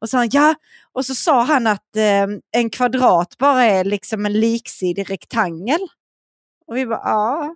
Och 0.00 0.08
så 0.08 0.10
sa 0.10 0.18
han, 0.18 0.28
ja, 0.32 0.54
och 0.92 1.06
så 1.06 1.14
sa 1.14 1.42
han 1.42 1.66
att 1.66 1.96
eh, 1.96 2.26
en 2.56 2.70
kvadrat 2.70 3.38
bara 3.38 3.64
är 3.64 3.84
liksom 3.84 4.26
en 4.26 4.32
liksidig 4.40 5.10
rektangel. 5.10 5.80
Och 6.66 6.76
vi 6.76 6.86
bara, 6.86 7.00
ja 7.04 7.54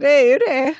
det 0.00 0.10
är 0.20 0.26
ju 0.32 0.38
det. 0.38 0.74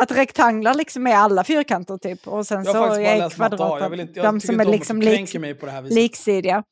Att 0.00 0.10
rektanglar 0.10 0.74
liksom 0.74 1.06
är 1.06 1.14
alla 1.16 1.44
fyrkanter 1.44 1.98
typ. 1.98 2.28
Och 2.28 2.46
sen 2.46 2.64
Jag 2.64 2.74
har 2.74 2.88
så 2.88 2.88
faktiskt 2.88 3.06
bara 3.06 3.24
är 3.26 3.30
kvadrater 3.30 3.84
Jag, 3.84 3.90
vill 3.90 4.00
inte, 4.00 4.12
jag 4.20 4.24
de 4.34 4.40
som 4.40 4.60
är 4.60 4.66
om 4.66 4.72
liksom 4.72 5.00
lik, 5.00 5.14
kränker 5.14 5.38
mig 5.38 5.54
på 5.54 5.66
det 5.66 5.72
här 5.72 5.82
viset. 5.82 5.94
liksidiga. 5.94 6.62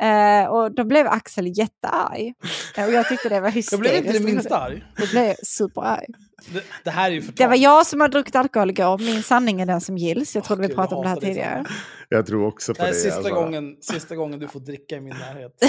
Eh, 0.00 0.44
och 0.48 0.74
då 0.74 0.84
blev 0.84 1.06
Axel 1.06 1.58
jättearg. 1.58 2.34
Och 2.86 2.92
jag 2.92 3.08
tyckte 3.08 3.28
det 3.28 3.40
var 3.40 3.48
Jag 3.48 3.52
hysteriskt. 3.52 3.80
blev 3.80 3.96
inte 3.96 4.12
det 4.12 4.20
minsta 4.24 4.58
arg. 4.58 4.84
Då 4.96 5.06
blev 5.06 5.24
jag 5.24 5.46
superarg. 5.46 6.06
Det, 6.52 6.62
det 6.84 6.90
här 6.90 7.10
är 7.10 7.14
ju 7.14 7.20
förtal. 7.20 7.34
Det 7.36 7.46
var 7.46 7.56
jag 7.56 7.86
som 7.86 8.00
har 8.00 8.08
druckit 8.08 8.36
alkohol 8.36 8.70
igår. 8.70 8.98
Min 8.98 9.22
sanning 9.22 9.60
är 9.60 9.66
den 9.66 9.80
som 9.80 9.98
gills. 9.98 10.34
Jag 10.34 10.44
trodde 10.44 10.62
Åh, 10.62 10.68
vi 10.68 10.74
pratade 10.74 10.94
jag 10.94 10.98
om 10.98 11.02
det 11.04 11.08
här 11.08 11.20
dig, 11.20 11.28
tidigare. 11.30 11.54
Sanna. 11.54 11.68
Jag 12.08 12.26
tror 12.26 12.46
också 12.46 12.74
på 12.74 12.82
Det 12.82 12.88
är 12.88 12.92
det. 12.92 12.98
sista, 12.98 13.16
alltså. 13.16 13.34
gången, 13.34 13.76
sista 13.80 14.16
gången 14.16 14.38
du 14.38 14.48
får 14.48 14.60
dricka 14.60 14.96
i 14.96 15.00
min 15.00 15.14
närhet. 15.18 15.52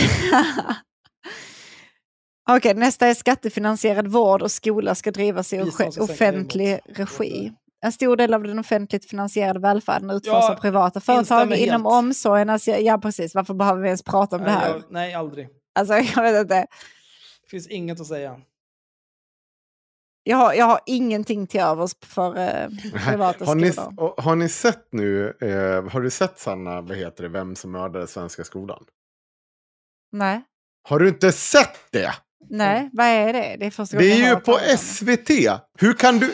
Okej, 2.50 2.74
nästa 2.74 3.08
är 3.08 3.14
skattefinansierad 3.14 4.08
vård 4.08 4.42
och 4.42 4.52
skola 4.52 4.96
ska 4.96 5.12
drivas 5.12 5.54
i 5.54 5.62
offentlig 6.00 6.80
regi. 6.86 7.54
En 7.82 7.92
stor 7.92 8.16
del 8.16 8.34
av 8.34 8.44
den 8.44 8.60
offentligt 8.60 9.10
finansierade 9.10 9.60
välfärden 9.60 10.10
utförs 10.10 10.32
Ja, 10.32 10.52
av 10.52 10.56
privata 10.60 11.00
företag 11.00 11.54
inom 11.54 11.86
helt. 11.86 11.86
omsorgen. 11.86 12.50
Alltså, 12.50 12.72
ja, 12.72 12.98
precis. 12.98 13.36
Varför 13.36 13.54
behöver 13.54 13.82
vi 13.82 13.88
ens 13.88 14.04
prata 14.04 14.36
om 14.36 14.42
det 14.42 14.48
nej, 14.52 14.58
här? 14.60 14.70
jag, 14.70 14.84
nej, 14.90 15.14
aldrig. 15.14 15.50
Alltså, 15.76 15.94
jag 16.16 16.24
vet 16.24 16.42
inte. 16.42 16.56
Det 17.44 17.50
finns 17.50 17.68
inget 17.68 18.02
att 18.02 18.08
säga. 18.08 18.42
Jag 20.24 20.38
har, 20.38 20.54
jag 20.54 20.66
har 20.66 20.80
ingenting 20.86 21.48
till 21.48 21.60
övers 21.60 21.96
för 22.02 22.38
eh, 22.38 22.68
privata 23.10 23.46
Har 23.46 23.56
ni, 23.56 23.72
skolor. 23.72 24.14
har 24.22 24.36
ni 24.36 24.50
sett 24.50 24.88
nu, 24.92 25.38
eh, 25.42 25.90
har 25.92 26.02
du 26.02 26.10
sett 26.10 26.40
Sanna, 26.40 26.82
vad 26.82 26.98
heter 26.98 27.24
det, 27.24 27.30
Vem 27.30 27.56
som 27.56 27.72
mördade 27.72 28.08
svenska 28.08 28.44
skolan? 28.44 28.86
Nej. 30.12 30.42
Har 30.90 31.00
du 31.00 31.08
inte 31.08 31.32
sett 31.32 31.78
det? 31.92 32.14
Nej, 32.50 32.90
vad 32.94 33.06
är 33.08 33.34
det? 33.34 33.56
Det 33.60 33.66
är 33.66 33.72
första 33.72 33.98
Det 33.98 34.12
är 34.12 34.30
ju 34.30 34.36
på 34.36 34.60
SVT. 34.78 35.30
Hur 35.80 35.94
kan 35.94 36.20
du, 36.20 36.34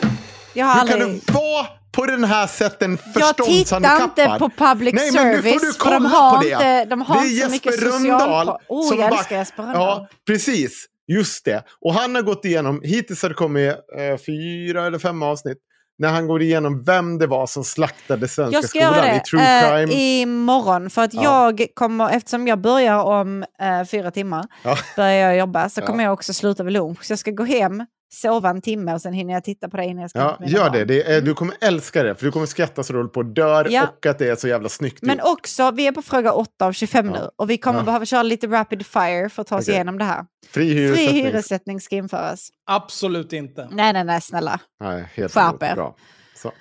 Jag 0.54 0.66
hur 0.66 0.80
aldrig... 0.80 0.98
kan 1.00 1.08
du 1.08 1.20
vara 1.32 1.66
på 1.92 2.06
den 2.06 2.24
här 2.24 2.46
sätten 2.46 2.90
Jag 2.90 3.14
tittar 3.14 3.44
förståndshandikappad? 3.44 4.18
inte 4.18 4.38
på 4.38 4.50
public 4.64 4.94
Nej, 4.94 5.12
men 5.12 5.26
nu 5.28 5.36
får 5.36 5.42
service. 5.42 5.62
du 5.62 5.72
för 5.72 5.90
de 5.90 5.96
kolla 5.96 6.08
har 6.08 6.36
på 6.36 6.42
det. 6.42 6.50
inte, 6.52 6.84
de 6.84 7.02
har 7.02 7.14
Det 7.14 7.20
är 7.26 7.30
inte 7.30 7.44
så 7.44 7.50
mycket 7.50 7.72
Jesper 7.72 7.90
social... 7.90 8.20
Rönndahl 8.20 8.56
Oh, 8.68 8.88
som 8.88 8.98
jag 9.00 9.10
bara- 9.10 9.18
älskar 9.18 9.36
Jesper 9.36 9.62
Rönndahl. 9.62 9.82
Ja, 9.82 10.08
precis. 10.26 10.86
Just 11.06 11.44
det. 11.44 11.62
Och 11.80 11.94
han 11.94 12.14
har 12.14 12.22
gått 12.22 12.44
igenom, 12.44 12.80
hittills 12.84 13.22
har 13.22 13.28
det 13.28 13.34
kommit 13.34 13.68
eh, 13.98 14.18
fyra 14.26 14.86
eller 14.86 14.98
fem 14.98 15.22
avsnitt, 15.22 15.58
när 15.98 16.08
han 16.08 16.26
går 16.26 16.42
igenom 16.42 16.82
vem 16.84 17.18
det 17.18 17.26
var 17.26 17.46
som 17.46 17.64
slaktade 17.64 18.28
svenska 18.28 18.56
Jag 18.56 18.64
ska 18.64 18.78
skolan 18.78 18.94
göra 18.96 19.10
i 19.14 19.18
det 19.18 19.24
true 19.24 19.60
eh, 19.60 19.68
crime. 19.86 19.92
imorgon. 19.92 20.90
För 20.90 21.02
att 21.02 21.14
Ja. 21.14 21.22
jag 21.58 21.66
kommer, 21.74 22.10
eftersom 22.10 22.46
jag 22.46 22.60
börjar 22.60 23.02
om 23.04 23.42
eh, 23.60 23.84
fyra 23.90 24.10
timmar, 24.10 24.44
Ja. 24.62 24.76
börjar 24.96 25.12
jag 25.28 25.36
jobba, 25.36 25.68
så 25.68 25.80
Ja. 25.80 25.86
kommer 25.86 26.04
jag 26.04 26.12
också 26.12 26.32
sluta 26.34 26.62
vid 26.62 26.72
lunch. 26.72 27.04
Så 27.04 27.12
jag 27.12 27.18
ska 27.18 27.30
gå 27.30 27.44
hem, 27.44 27.86
sova 28.12 28.50
en 28.50 28.60
timme 28.60 28.94
och 28.94 29.00
sen 29.02 29.12
hinner 29.12 29.34
jag 29.34 29.44
titta 29.44 29.68
på 29.68 29.76
det 29.76 29.84
innan 29.84 30.00
jag 30.02 30.10
ska 30.10 30.18
Ja, 30.18 30.38
gör 30.46 30.70
det. 30.70 30.84
det 30.84 31.02
är, 31.12 31.20
du 31.20 31.34
kommer 31.34 31.54
älska 31.60 32.02
det, 32.02 32.14
för 32.14 32.26
du 32.26 32.32
kommer 32.32 32.46
skratta 32.46 32.82
så 32.82 32.92
du 32.92 32.98
håller 32.98 33.10
på 33.10 33.20
och 33.20 33.26
dör 33.26 33.66
Ja. 33.70 33.86
och 33.88 34.06
att 34.06 34.18
det 34.18 34.28
är 34.28 34.36
så 34.36 34.48
jävla 34.48 34.68
snyggt 34.68 35.02
Men 35.02 35.18
gjort. 35.18 35.26
också, 35.26 35.70
vi 35.70 35.86
är 35.86 35.92
på 35.92 36.02
fråga 36.02 36.32
8 36.32 36.66
av 36.66 36.72
25 36.72 37.06
Ja. 37.06 37.12
nu 37.12 37.30
och 37.36 37.50
vi 37.50 37.58
kommer 37.58 37.78
Ja. 37.78 37.84
behöva 37.84 38.06
köra 38.06 38.22
lite 38.22 38.46
rapid 38.46 38.86
fire 38.86 39.28
för 39.28 39.42
att 39.42 39.48
ta 39.48 39.56
oss 39.56 39.64
Okej. 39.64 39.74
igenom 39.74 39.98
det 39.98 40.04
här. 40.04 40.24
Fri 40.50 40.50
Fri 40.52 40.74
hyressättning. 40.74 41.24
hyressättning 41.24 41.80
ska 41.80 41.96
införas. 41.96 42.48
Absolut 42.66 43.32
inte. 43.32 43.68
Nej, 43.72 43.92
nej, 43.92 44.04
nej, 44.04 44.20
snälla. 44.20 44.60
Nej, 44.80 45.04
helt 45.14 45.32
Skärp 45.34 45.62
er. 45.62 45.74
Bra. 45.74 45.96
Så. 46.36 46.52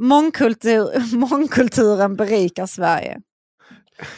Mångkultur, 0.00 1.16
mångkulturen 1.16 2.16
berikar 2.16 2.66
Sverige. 2.66 3.20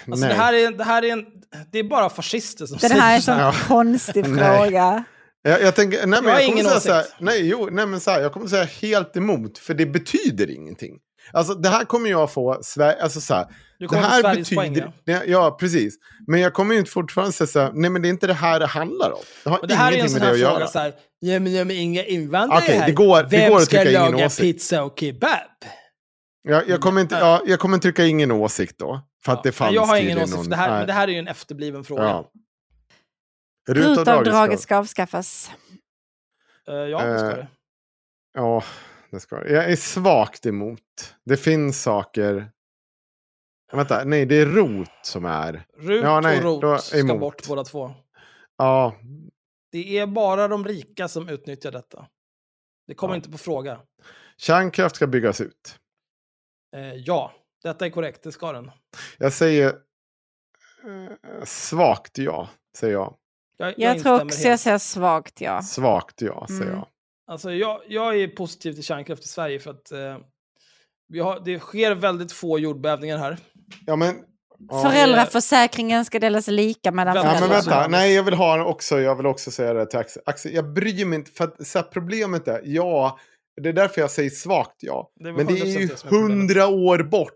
Alltså, 0.07 0.27
Nej. 0.27 0.35
det, 0.35 0.43
här 0.43 0.53
är, 0.53 0.71
det 0.73 0.85
här 0.85 1.05
är 1.05 1.13
en... 1.13 1.25
Det 1.73 1.79
är 1.79 1.85
bara 1.85 2.11
fascister 2.11 2.67
som 2.67 2.77
Den 2.79 2.91
säger 2.91 3.03
här 3.03 3.13
är 3.13 3.17
en 3.17 3.23
så 3.23 3.53
sån 3.59 3.69
konstig 3.69 4.25
Nej. 4.29 4.59
fråga. 4.59 5.05
Jag, 5.43 5.63
jag, 5.63 5.75
tänker, 5.75 6.07
nej, 6.07 6.23
men 6.23 6.33
Jag 6.33 6.43
jag, 6.43 6.49
kommer 6.51 6.63
säga 6.63 6.81
så 6.81 6.93
här, 6.93 7.01
åsikt. 7.01 7.15
nej, 7.21 7.49
jo, 7.49 7.69
nej, 7.73 7.87
men 7.87 8.01
så 8.01 8.11
här, 8.11 8.21
jag 8.21 8.33
kommer 8.33 8.47
säga 8.47 8.65
helt 8.65 9.17
emot, 9.17 9.59
för 9.59 9.75
det 9.75 9.87
betyder 9.87 10.51
ingenting. 10.51 10.99
Alltså 11.33 11.55
det 11.55 11.69
här 11.69 11.85
kommer 11.85 12.11
jag 12.11 12.33
få, 12.33 12.53
alltså 12.53 13.21
så 13.21 13.35
här, 13.35 13.47
Du 13.79 13.87
det 13.87 13.97
här 13.97 14.21
Sveriges 14.21 14.51
poäng. 14.51 14.73
betyder, 14.73 14.93
Ja. 15.05 15.21
ja 15.27 15.57
precis. 15.61 15.95
Men 16.27 16.41
jag 16.41 16.53
kommer 16.55 16.73
ju 16.75 16.79
inte 16.81 16.91
fortfarande 16.91 17.33
säga 17.33 17.47
så 17.47 17.61
här, 17.61 17.71
nej 17.75 17.91
men 17.91 18.03
det 18.03 18.09
är 18.09 18.11
inte 18.11 18.27
det 18.27 18.35
här 18.35 18.61
det 18.61 18.67
handlar 18.67 19.11
om. 19.13 19.21
Det 19.45 19.51
har 19.51 19.59
Och 19.59 19.69
det 19.69 19.75
här 19.75 19.87
är 19.89 19.93
en 19.93 19.99
ingenting 19.99 20.15
med 20.19 20.23
det 20.23 20.27
här 20.27 20.35
att 20.35 20.41
fråga 20.41 20.61
göra. 20.61 20.69
så 20.69 20.79
här, 20.79 20.93
ja 21.21 21.41
men, 21.41 21.53
ja, 21.55 21.65
men 21.65 21.77
inga 21.77 22.05
invandrare 22.05 22.59
Okej, 22.63 22.77
här. 22.79 22.87
det 22.87 22.93
går- 22.93 23.23
det 23.23 23.29
Vem 23.37 23.51
går 23.51 23.57
att 23.59 23.65
ska 23.65 23.83
trycka 23.83 24.11
laga 24.11 24.29
pizza 24.29 24.83
och 24.83 24.99
kebab? 25.01 25.31
Jag, 26.49 26.69
jag, 26.69 26.81
kommer 26.81 27.01
inte, 27.01 27.15
ja, 27.15 27.43
jag 27.47 27.59
kommer 27.61 27.79
trycka 27.79 28.05
ingen 28.05 28.31
åsikt 28.33 28.79
då. 28.79 29.01
För 29.25 29.33
att 29.33 29.43
det 29.43 29.49
Ja, 29.49 29.53
fanns 29.53 29.75
jag 29.75 29.83
har 29.87 29.97
ingen 29.97 30.19
åsikt, 30.19 30.35
någon- 30.37 30.45
för 30.45 30.51
det 30.51 30.57
här, 30.57 30.87
det 30.87 30.93
här 30.93 31.09
är 31.09 31.13
ju 31.13 31.19
en 31.19 31.29
efterbliven 31.29 31.85
fråga. 31.85 32.23
Rutavdraget 33.69 34.61
ska... 34.61 34.63
ska 34.63 34.77
avskaffas. 34.77 35.51
Eh, 36.69 36.75
ja, 36.75 37.05
det 37.05 37.19
ska 37.19 37.29
det. 37.29 37.49
Ja, 38.33 38.65
det 39.11 39.21
ska 39.21 39.49
Jag 39.49 39.71
är 39.73 39.77
svagt 39.77 40.47
emot. 40.47 41.15
Det 41.25 41.37
finns 41.37 41.83
saker... 41.83 42.51
Vänta, 43.73 44.05
nej 44.05 44.27
det 44.27 44.35
är 44.35 44.47
rot 44.47 44.91
som 45.03 45.25
är... 45.25 45.67
RUT 45.79 46.05
ja, 46.05 46.21
nej, 46.21 46.45
och 46.45 46.63
ROT 46.63 46.83
ska 46.83 47.19
bort 47.19 47.49
båda 47.49 47.65
två. 47.65 47.95
Ja, 48.57 48.97
Det 49.73 49.99
är 49.99 50.07
bara 50.07 50.49
de 50.49 50.65
rika 50.65 51.09
som 51.09 51.29
utnyttjar 51.29 51.73
detta. 51.73 52.07
Det 52.87 52.95
kommer 52.95 53.15
Ja. 53.15 53.17
inte 53.17 53.31
på 53.31 53.39
fråga. 53.39 53.81
kärnkraft 54.37 54.97
ska 54.97 55.07
byggas 55.07 55.41
ut. 55.41 55.79
Eh, 56.77 56.95
ja, 56.95 57.33
detta 57.63 57.87
är 57.87 57.91
korrekt, 57.91 58.23
det 58.23 58.33
ska 58.33 58.53
den. 58.53 58.71
Jag 59.19 59.33
säger 59.33 59.67
eh, 60.85 61.45
svagt 61.45 62.19
ja, 62.19 62.49
säger 62.77 62.93
jag. 62.95 63.17
Jag, 63.63 63.75
Jag, 63.79 63.79
tror 63.79 63.95
instämmer 63.95 64.25
också 64.25 64.39
helt. 64.39 64.49
jag 64.49 64.61
säger 64.61 64.79
svagt 64.79 65.41
ja. 65.41 65.63
Svagt 65.63 66.23
ja, 66.23 66.47
säger 66.49 66.63
Mm. 66.63 66.75
jag. 66.75 66.87
Alltså, 67.27 67.53
jag, 67.53 67.81
jag 67.89 68.17
är 68.21 68.29
positiv 68.29 68.73
till 68.73 68.85
kärnkraft 68.85 69.25
i 69.25 69.29
Sverige 69.29 69.59
för 69.59 69.71
att 69.71 69.93
eh, 69.93 70.17
vi 71.09 71.21
har, 71.21 71.41
det 71.45 71.59
sker 71.59 71.95
väldigt 71.95 72.33
få 72.33 72.59
jordbävningar 72.59 73.19
här. 73.19 73.39
Ja, 73.87 73.97
men... 73.97 74.15
Ja, 74.69 74.83
Föräldraförsäkringen 74.83 76.05
ska 76.05 76.19
delas 76.19 76.49
lika 76.49 76.93
mellan 76.93 77.17
Ja, 77.17 77.37
men 77.41 77.49
vänta, 77.51 77.89
nej 77.89 78.15
jag 78.15 78.23
vill 78.23 78.35
ha 78.35 78.65
också, 78.65 79.01
jag 79.01 79.17
vill 79.17 79.27
också 79.27 79.51
säga 79.51 79.73
det 79.73 79.87
till 79.87 79.99
Axel. 79.99 80.23
Axel 80.27 80.55
jag 80.55 80.73
bryr 80.73 81.05
mig 81.05 81.19
inte, 81.19 81.31
för 81.31 81.45
att 81.45 81.67
så 81.67 81.79
här, 81.79 81.87
problemet 81.93 82.49
är, 82.49 82.61
ja, 82.65 83.19
Det 83.63 83.69
är 83.69 83.73
därför 83.73 84.01
jag 84.01 84.11
säger 84.11 84.31
svagt 84.31 84.77
ja. 84.79 85.11
Det 85.21 85.33
Men 85.33 85.47
det 85.47 85.53
100% 85.53 85.63
är 85.63 85.81
ju 85.81 85.89
hundra 86.11 86.67
år 86.67 87.03
bort 87.03 87.33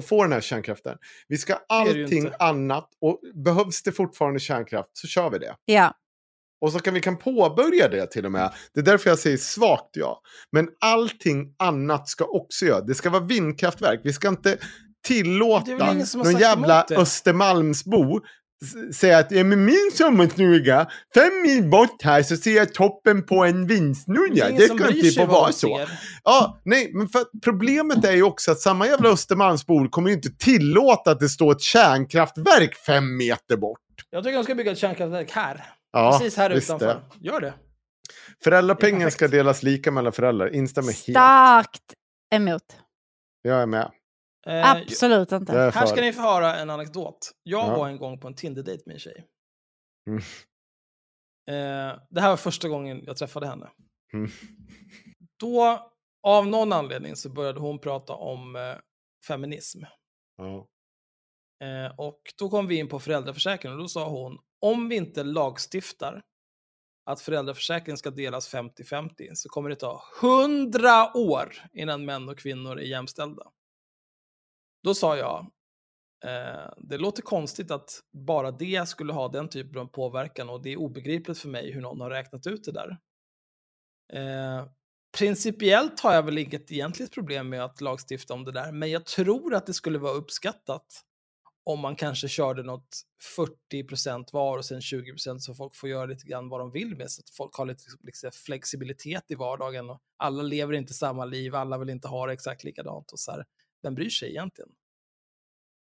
att 0.00 0.08
få 0.08 0.22
den 0.22 0.32
här 0.32 0.40
kärnkraften. 0.40 0.96
Vi 1.28 1.38
ska 1.38 1.54
allting 1.68 2.30
annat 2.38 2.88
och 3.00 3.20
behövs 3.44 3.82
det 3.82 3.92
fortfarande 3.92 4.40
kärnkraft 4.40 4.90
så 4.92 5.06
kör 5.06 5.30
vi 5.30 5.38
det. 5.38 5.54
Ja, 5.64 5.94
Och 6.60 6.72
så 6.72 6.78
kan 6.78 6.94
vi 6.94 7.00
kan 7.00 7.16
påbörja 7.16 7.88
det 7.88 8.06
till 8.10 8.26
och 8.26 8.32
med. 8.32 8.52
Det 8.74 8.80
är 8.80 8.84
därför 8.84 9.10
jag 9.10 9.18
säger 9.18 9.36
svagt 9.36 9.90
ja. 9.92 10.20
Men 10.52 10.68
allting 10.80 11.54
annat 11.58 12.08
ska 12.08 12.24
också 12.24 12.66
göra. 12.66 12.80
Det 12.80 12.94
ska 12.94 13.10
vara 13.10 13.24
vindkraftverk. 13.24 14.00
Vi 14.04 14.12
ska 14.12 14.28
inte 14.28 14.58
tillåta 15.06 15.70
någon 16.14 16.38
jävla. 16.38 16.86
Östermalmsbo 16.90 18.20
säga 18.94 19.18
att 19.18 19.30
ja, 19.30 19.44
men 19.44 19.64
min 19.64 19.90
sommarstuga, 19.94 20.86
fem 21.14 21.42
mil 21.42 21.70
bort 21.70 22.02
här 22.02 22.22
så 22.22 22.36
ser 22.36 22.56
jag 22.56 22.74
toppen 22.74 23.26
på 23.26 23.44
en 23.44 23.66
Det 23.66 23.78
ingen 23.86 24.56
Det 24.56 24.68
ska 24.68 24.88
inte 24.90 25.10
få 25.10 25.26
vara 25.26 25.52
så. 25.52 25.86
Ja, 26.24 26.60
nej, 26.64 26.90
men 26.94 27.08
för 27.08 27.24
problemet 27.44 28.04
är 28.04 28.12
ju 28.12 28.22
också 28.22 28.52
att 28.52 28.60
samma 28.60 28.86
jävla 28.86 29.08
Östermalmsbor 29.08 29.88
kommer 29.88 30.08
ju 30.08 30.14
inte 30.16 30.30
tillåta 30.30 31.10
att 31.10 31.20
det 31.20 31.28
står 31.28 31.52
ett 31.52 31.60
kärnkraftverk 31.60 32.74
fem 32.86 33.16
meter 33.16 33.56
bort. 33.56 33.78
Jag 34.10 34.24
tycker 34.24 34.36
de 34.36 34.44
ska 34.44 34.54
bygga 34.54 34.72
ett 34.72 34.78
kärnkraftverk 34.78 35.30
här. 35.30 35.64
Ja, 35.92 36.18
Precis 36.18 36.36
här 36.36 36.50
visst 36.50 36.68
utanför. 36.68 36.86
det. 36.86 37.28
Gör 37.28 37.40
det. 37.40 37.54
Föräldrapengen 38.44 39.10
ska 39.10 39.28
delas 39.28 39.62
lika 39.62 39.90
mellan 39.90 40.12
föräldrar. 40.12 40.54
Instämmer 40.54 40.88
helt. 40.88 41.02
starkt 41.02 41.94
emot. 42.34 42.62
Jag 43.42 43.62
är 43.62 43.66
med. 43.66 43.90
Eh, 44.46 44.70
Absolut 44.70 45.32
inte. 45.32 45.52
Jag 45.52 45.66
är 45.66 45.72
Här 45.72 45.86
ska 45.86 46.00
ni 46.00 46.12
få 46.12 46.22
höra 46.22 46.56
en 46.56 46.70
anekdot. 46.70 47.30
Jag 47.42 47.68
Ja. 47.68 47.76
var 47.76 47.88
en 47.88 47.96
gång 47.98 48.20
på 48.20 48.28
en 48.28 48.34
Tinder-dejt 48.34 48.82
med 48.86 48.94
en 48.94 49.00
tjej. 49.00 49.26
Mm. 50.06 50.18
Eh, 51.50 51.98
det 52.10 52.20
här 52.20 52.28
var 52.30 52.36
första 52.36 52.68
gången 52.68 53.04
jag 53.04 53.16
träffade 53.16 53.46
henne. 53.46 53.70
Mm. 54.12 54.30
Då, 55.40 55.90
av 56.22 56.46
någon 56.46 56.72
anledning, 56.72 57.16
så 57.16 57.30
började 57.30 57.60
hon 57.60 57.78
prata 57.78 58.12
om 58.12 58.56
eh, 58.56 58.74
feminism. 59.28 59.82
Ja. 60.36 60.66
Eh, 61.66 61.98
och 61.98 62.20
då 62.38 62.50
kom 62.50 62.66
vi 62.66 62.76
in 62.76 62.88
på 62.88 63.00
föräldraförsäkringen 63.00 63.76
och 63.78 63.82
då 63.84 63.88
sa 63.88 64.08
hon, 64.08 64.38
om 64.60 64.88
vi 64.88 64.96
inte 64.96 65.22
lagstiftar 65.24 66.22
att 67.10 67.20
föräldraförsäkringen 67.20 67.98
ska 67.98 68.10
delas 68.10 68.54
50-50 68.54 69.30
så 69.34 69.48
kommer 69.48 69.70
det 69.70 69.76
ta 69.76 70.02
100 70.22 71.16
år 71.16 71.52
innan 71.72 72.04
män 72.04 72.28
och 72.28 72.38
kvinnor 72.38 72.78
är 72.78 72.84
jämställda. 72.84 73.42
Då 74.82 74.94
sa 74.94 75.16
jag, 75.16 75.46
eh, 76.24 76.72
det 76.76 76.98
låter 76.98 77.22
konstigt 77.22 77.70
att 77.70 78.00
bara 78.12 78.50
det 78.50 78.88
skulle 78.88 79.12
ha 79.12 79.28
den 79.28 79.48
typen 79.48 79.80
av 79.80 79.86
påverkan 79.86 80.50
och 80.50 80.62
det 80.62 80.72
är 80.72 80.76
obegripligt 80.76 81.38
för 81.38 81.48
mig 81.48 81.72
hur 81.72 81.80
någon 81.80 82.00
har 82.00 82.10
räknat 82.10 82.46
ut 82.46 82.64
det 82.64 82.72
där. 82.72 82.98
Eh, 84.12 84.66
principiellt 85.18 86.00
har 86.00 86.14
jag 86.14 86.22
väl 86.22 86.38
inget 86.38 86.72
egentligt 86.72 87.14
problem 87.14 87.48
med 87.48 87.64
att 87.64 87.80
lagstifta 87.80 88.34
om 88.34 88.44
det 88.44 88.52
där, 88.52 88.72
men 88.72 88.90
jag 88.90 89.06
tror 89.06 89.54
att 89.54 89.66
det 89.66 89.74
skulle 89.74 89.98
vara 89.98 90.12
uppskattat 90.12 91.04
om 91.64 91.80
man 91.80 91.96
kanske 91.96 92.28
körde 92.28 92.62
något 92.62 93.02
40% 93.72 94.32
var 94.32 94.58
och 94.58 94.64
sen 94.64 94.80
20% 94.80 95.38
så 95.38 95.54
folk 95.54 95.76
får 95.76 95.88
göra 95.88 96.06
lite 96.06 96.26
grann 96.26 96.48
vad 96.48 96.60
de 96.60 96.70
vill 96.70 96.96
med, 96.96 97.10
så 97.10 97.20
att 97.20 97.30
folk 97.30 97.54
har 97.54 97.66
lite 97.66 97.82
liksom, 98.02 98.30
flexibilitet 98.32 99.24
i 99.28 99.34
vardagen. 99.34 99.90
Och 99.90 100.00
alla 100.16 100.42
lever 100.42 100.72
inte 100.72 100.94
samma 100.94 101.24
liv, 101.24 101.54
alla 101.54 101.78
vill 101.78 101.90
inte 101.90 102.08
ha 102.08 102.26
det 102.26 102.32
exakt 102.32 102.64
likadant. 102.64 103.12
Och 103.12 103.20
så 103.20 103.30
här, 103.30 103.44
vem 103.82 103.94
bryr 103.94 104.10
sig 104.10 104.30
egentligen? 104.30 104.70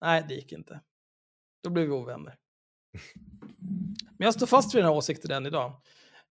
Nej, 0.02 0.26
det 0.28 0.34
gick 0.34 0.52
inte. 0.52 0.82
Då 1.64 1.70
blev 1.70 1.86
vi 1.86 1.92
ovänner. 1.92 2.38
Men 4.18 4.26
jag 4.26 4.34
står 4.34 4.48
fast 4.48 4.76
vid 4.76 4.80
den 4.80 4.92
här 4.92 4.98
åsikten 4.98 5.32
än 5.32 5.46
idag. 5.46 5.82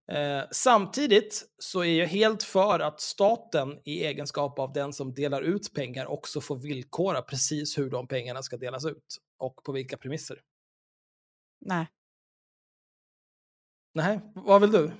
Eh, 0.09 0.45
samtidigt 0.51 1.45
så 1.59 1.85
är 1.85 1.99
jag 1.99 2.07
helt 2.07 2.43
för 2.43 2.81
att 2.81 3.01
staten 3.01 3.81
i 3.85 4.05
egenskap 4.05 4.59
av 4.59 4.73
den 4.73 4.93
som 4.93 5.15
delar 5.15 5.43
ut 5.43 5.74
pengar 5.74 6.07
också 6.07 6.41
får 6.41 6.57
villkora 6.57 7.23
precis 7.23 7.78
hur 7.78 7.91
de 7.91 8.09
pengarna 8.09 8.43
ska 8.43 8.57
delas 8.57 8.85
ut 8.85 9.16
och 9.39 9.65
på 9.65 9.73
vilka 9.73 9.97
premisser. 9.97 10.41
Nej, 11.61 11.86
Nej, 13.95 14.20
vad 14.35 14.61
vill 14.61 14.73
du? 14.73 14.91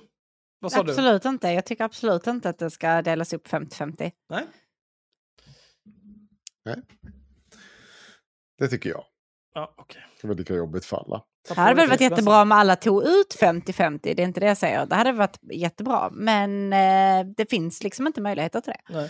Vad 0.59 0.71
sa 0.71 0.83
du? 0.83 0.91
absolut 0.91 1.25
inte. 1.25 1.47
Jag 1.47 1.65
tycker 1.65 1.83
absolut 1.83 2.27
inte 2.27 2.49
att 2.49 2.57
det 2.57 2.71
ska 2.71 3.01
delas 3.01 3.33
upp 3.33 3.47
50-50. 3.47 4.11
Nej? 4.29 4.47
Det 8.57 8.67
tycker 8.67 8.89
jag. 8.89 9.05
Ja, 9.53 9.73
okej. 9.77 10.05
Det 10.21 10.27
var 10.27 10.35
lika 10.35 10.55
jobbigt 10.55 10.85
för 10.85 10.97
alla. 10.97 11.23
Det 11.47 11.53
hade 11.53 11.75
väl 11.75 11.89
varit 11.89 12.01
jättebra 12.01 12.41
om 12.41 12.51
alla 12.51 12.75
tog 12.75 13.03
ut 13.03 13.37
50-50, 13.39 13.99
det 14.01 14.11
är 14.11 14.19
inte 14.19 14.39
det 14.39 14.45
jag 14.45 14.57
säger. 14.57 14.85
Det 14.85 14.95
hade 14.95 15.11
varit 15.11 15.39
jättebra, 15.53 16.09
men 16.11 16.73
eh, 16.73 17.33
det 17.37 17.49
finns 17.49 17.83
liksom 17.83 18.07
inte 18.07 18.21
möjligheter 18.21 18.61
till 18.61 18.73
det. 18.73 18.93
Nej. 18.93 19.09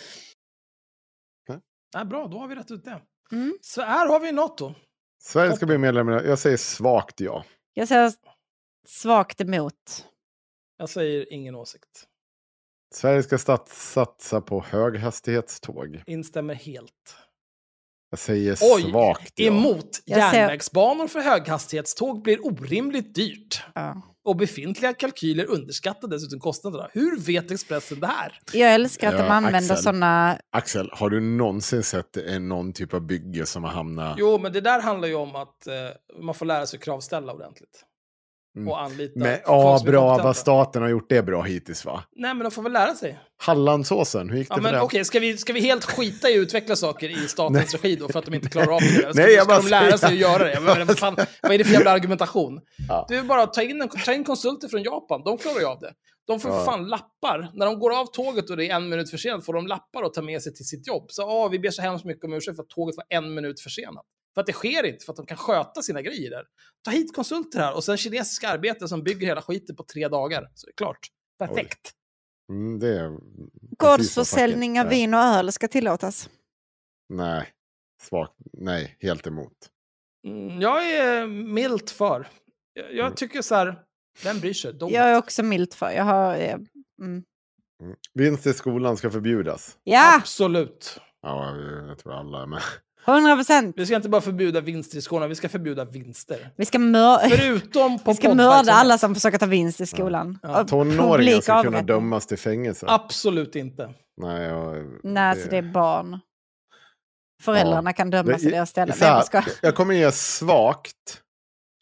Nej. 1.50 1.60
Nej, 1.94 2.06
bra, 2.06 2.28
då 2.28 2.40
har 2.40 2.48
vi 2.48 2.56
rätt 2.56 2.72
ut 2.72 2.86
det. 2.86 3.02
Mm. 3.32 3.58
Så 3.62 3.82
här 3.82 4.08
har 4.08 4.20
vi 4.20 4.32
NATO. 4.32 4.74
Sverige 5.22 5.56
ska 5.56 5.66
bli 5.66 5.78
medlem. 5.78 6.08
Jag 6.08 6.40
säger 6.40 6.58
svagt 6.58 7.20
ja. 7.20 7.46
Jag 7.74 7.88
säger 7.88 8.12
svagt 8.88 9.42
emot. 9.42 10.06
Jag 10.78 10.90
säger 10.90 11.34
ingen 11.34 11.56
åsikt. 11.56 12.08
Sverige 12.94 13.24
ska 13.24 13.38
satsa 13.68 14.42
på 14.42 14.62
höghastighetståg. 14.62 16.04
Instämmer 16.06 16.54
helt. 16.54 17.18
Jag 18.16 18.20
säger 18.20 18.58
Oj, 18.62 18.82
svagt 18.92 19.34
ja. 19.36 19.48
emot 19.48 20.00
järnvägsbanor 20.06 21.08
för 21.08 21.20
höghastighetståg 21.20 22.22
blir 22.24 22.46
orimligt 22.46 23.16
dyrt. 23.16 23.64
Ja. 23.76 24.02
Och 24.26 24.36
befintliga 24.36 24.94
kalkyler 24.94 25.46
underskattar 25.46 26.08
dessutom 26.08 26.40
kostnaderna. 26.40 26.90
Hur 26.94 27.20
vet 27.20 27.52
Expressen 27.52 28.00
det 28.00 28.08
här? 28.08 28.40
Jag 28.54 28.74
älskar 28.74 29.08
att 29.08 29.18
de 29.18 29.26
Ja, 29.26 29.32
använder 29.34 29.60
Axel. 29.60 29.78
sådana... 29.78 30.40
Axel, 30.52 30.90
har 30.94 31.10
du 31.10 31.20
någonsin 31.22 31.84
sett 31.84 32.18
en, 32.18 32.50
någon 32.50 32.74
typ 32.74 32.94
av 32.94 33.02
bygge 33.02 33.46
som 33.46 33.64
har 33.64 33.72
hamnat... 33.72 34.16
Jo, 34.20 34.38
men 34.38 34.54
det 34.54 34.62
där 34.62 34.82
handlar 34.82 35.08
ju 35.08 35.16
om 35.16 35.36
att 35.36 35.68
eh, 35.68 35.74
man 36.22 36.36
får 36.36 36.46
lära 36.46 36.66
sig 36.66 36.80
kravställa 36.80 37.34
ordentligt. 37.34 37.84
Mm. 38.56 38.68
Och 38.68 38.82
anlita 38.82 39.20
Men 39.20 39.38
ja, 39.46 39.82
bra 39.86 40.18
vad 40.18 40.36
staten 40.38 40.82
har 40.82 40.90
gjort 40.90 41.10
det 41.10 41.24
bra 41.24 41.42
hittills 41.42 41.86
va? 41.86 42.04
Nej, 42.16 42.34
men 42.34 42.44
de 42.44 42.52
får 42.52 42.62
väl 42.64 42.74
lära 42.74 42.96
sig. 42.96 43.20
Hallandsåsen, 43.38 44.30
hur 44.30 44.38
gick 44.38 44.50
det 44.50 44.56
Ja, 44.56 44.62
men 44.62 44.74
den? 44.74 44.82
okej, 44.82 45.06
ska, 45.06 45.20
vi, 45.20 45.38
ska 45.38 45.54
vi 45.54 45.60
helt 45.60 45.86
skita 45.86 46.30
i 46.30 46.34
att 46.34 46.42
utveckla 46.42 46.76
saker 46.76 47.10
i 47.10 47.28
statens 47.28 47.74
regi 47.84 47.96
då 47.96 48.08
för 48.08 48.20
att 48.20 48.26
de 48.26 48.34
inte 48.34 48.50
klarar 48.50 48.72
av 48.72 48.82
det? 48.82 48.88
Ska, 48.98 49.12
Nej, 49.14 49.34
jag 49.34 49.46
ska 49.46 49.58
de 49.62 49.68
lära 49.70 49.98
sig 49.98 50.10
att 50.10 50.16
göra 50.16 50.44
det? 50.44 50.60
Men, 50.62 50.88
vad, 50.88 51.00
fan, 51.00 51.16
vad 51.42 51.52
är 51.52 51.58
det 51.58 51.64
för 51.64 51.74
jävla 51.74 51.92
argumentation? 51.92 52.62
Ja. 52.88 53.06
Du 53.10 53.24
bara 53.24 53.46
ta 53.48 53.62
in, 53.62 53.82
en, 53.82 53.90
ta 53.90 54.14
in 54.14 54.24
konsulter 54.24 54.68
från 54.68 54.84
Japan, 54.84 55.22
de 55.26 55.38
klarar 55.38 55.60
ju 55.60 55.66
av 55.66 55.80
det. 55.80 55.94
De 56.28 56.40
får 56.40 56.52
Ja. 56.52 56.66
fan 56.66 56.88
lappar. 56.88 57.52
När 57.54 57.66
de 57.66 57.80
går 57.80 58.00
av 58.00 58.06
tåget 58.06 58.50
och 58.50 58.58
det 58.58 58.66
är 58.70 58.76
en 58.76 58.90
minut 58.90 59.10
för 59.10 59.18
sent 59.18 59.46
får 59.46 59.54
de 59.54 59.68
lappar 59.68 60.04
att 60.04 60.14
ta 60.14 60.22
med 60.22 60.42
sig 60.42 60.54
till 60.54 60.66
sitt 60.66 60.88
jobb. 60.88 61.06
Så 61.10 61.24
åh, 61.30 61.50
vi 61.50 61.60
ber 61.60 61.70
så 61.70 61.82
hemskt 61.82 62.06
mycket 62.06 62.24
om 62.24 62.34
ursäkt 62.34 62.56
för 62.56 62.64
att 62.64 62.70
tåget 62.70 62.96
var 62.98 63.06
en 63.10 63.34
minut 63.34 63.62
försenat. 63.62 64.06
För 64.36 64.42
att 64.42 64.48
det 64.48 64.54
sker 64.54 64.84
inte, 64.86 65.06
för 65.06 65.14
att 65.14 65.18
de 65.18 65.26
kan 65.26 65.38
sköta 65.38 65.82
sina 65.82 66.02
grejer 66.02 66.30
där. 66.30 66.44
Ta 66.86 66.92
hit 66.92 67.16
konsulter 67.16 67.60
här 67.60 67.76
och 67.76 67.84
sen 67.84 67.98
kinesiska 67.98 68.50
arbetare 68.50 68.90
som 68.90 69.04
bygger 69.04 69.28
hela 69.28 69.42
skiten 69.42 69.76
på 69.76 69.84
tre 69.84 70.08
dagar. 70.08 70.52
Så 70.56 70.66
det 70.68 70.72
är 70.72 70.76
klart. 70.76 71.00
Perfekt. 71.40 71.92
Mm, 72.52 72.80
det 72.80 72.88
är 73.00 73.10
precis 73.10 73.78
vad 73.78 73.98
Gårdsförsäljning 73.98 74.80
av 74.82 74.88
vin 74.88 75.14
och 75.14 75.20
öl 75.20 75.52
ska 75.52 75.68
tillåtas. 75.68 76.30
Nej, 77.14 77.48
svagt. 78.02 78.34
Nej, 78.54 78.98
helt 79.00 79.28
emot. 79.28 79.54
Mm, 80.28 80.62
jag 80.62 80.90
är 80.92 81.28
milt 81.28 81.90
för. 81.92 82.28
Jag, 82.74 82.86
jag 82.94 83.06
Mm. 83.06 83.16
tycker 83.16 83.42
så 83.42 83.56
här, 83.56 83.84
vem 84.24 84.40
bryr 84.40 84.54
sig? 84.54 84.74
Don't. 84.74 84.90
Jag 84.92 85.10
är 85.10 85.18
också 85.18 85.44
milt 85.44 85.74
för. 85.74 85.92
Jag 85.92 86.04
har... 86.04 86.36
eh, 86.36 86.54
Mm. 87.02 87.24
Mm. 87.84 87.96
Vinst 88.14 88.48
i 88.48 88.54
skolan 88.54 88.98
ska 88.98 89.12
förbjudas. 89.12 89.78
Ja, 89.84 90.16
Absolut. 90.16 91.00
Ja, 91.22 91.56
jag 91.88 92.00
tror 92.00 92.14
alla 92.14 92.42
är 92.42 92.48
med. 92.48 92.62
100 93.08 93.36
procent. 93.36 93.74
Vi 93.78 93.86
ska 93.86 93.96
inte 93.96 94.10
bara 94.10 94.22
förbjuda 94.22 94.62
vinster 94.62 94.98
i 94.98 95.02
skolan, 95.02 95.30
vi 95.30 95.36
ska 95.36 95.50
förbjuda 95.50 95.86
vinster. 95.86 96.50
Vi 96.56 96.66
ska, 96.66 96.80
mör- 96.80 97.30
Förutom 97.30 98.00
på 98.00 98.12
vi 98.12 98.18
ska 98.18 98.34
mörda 98.36 98.72
alla 98.72 98.98
som 98.98 99.14
försöker 99.16 99.38
ta 99.38 99.46
vinst 99.46 99.82
i 99.82 99.86
skolan. 99.86 100.40
Ja. 100.44 100.62
Och 100.62 100.68
Tonåringar 100.68 101.42
ska 101.42 101.64
kunna 101.64 101.82
dömas 101.82 102.28
till 102.28 102.38
fängelse. 102.38 102.86
Absolut 102.90 103.56
inte. 103.56 103.94
Nej, 104.22 104.44
jag, 104.48 104.86
Nej, 105.04 105.24
alltså 105.30 105.50
det 105.50 105.58
är 105.58 105.72
barn. 105.74 106.20
Föräldrarna 107.44 107.94
kan 107.94 108.10
dömas 108.10 108.42
i 108.42 108.46
Det- 108.46 108.52
deras 108.52 108.70
ställe. 108.70 108.94
så 108.94 109.06
här, 109.06 109.12
jag 109.16 109.26
ska. 109.26 109.44
jag 109.62 109.76
kommer 109.76 109.94
ge 109.96 110.12
svagt 110.12 111.22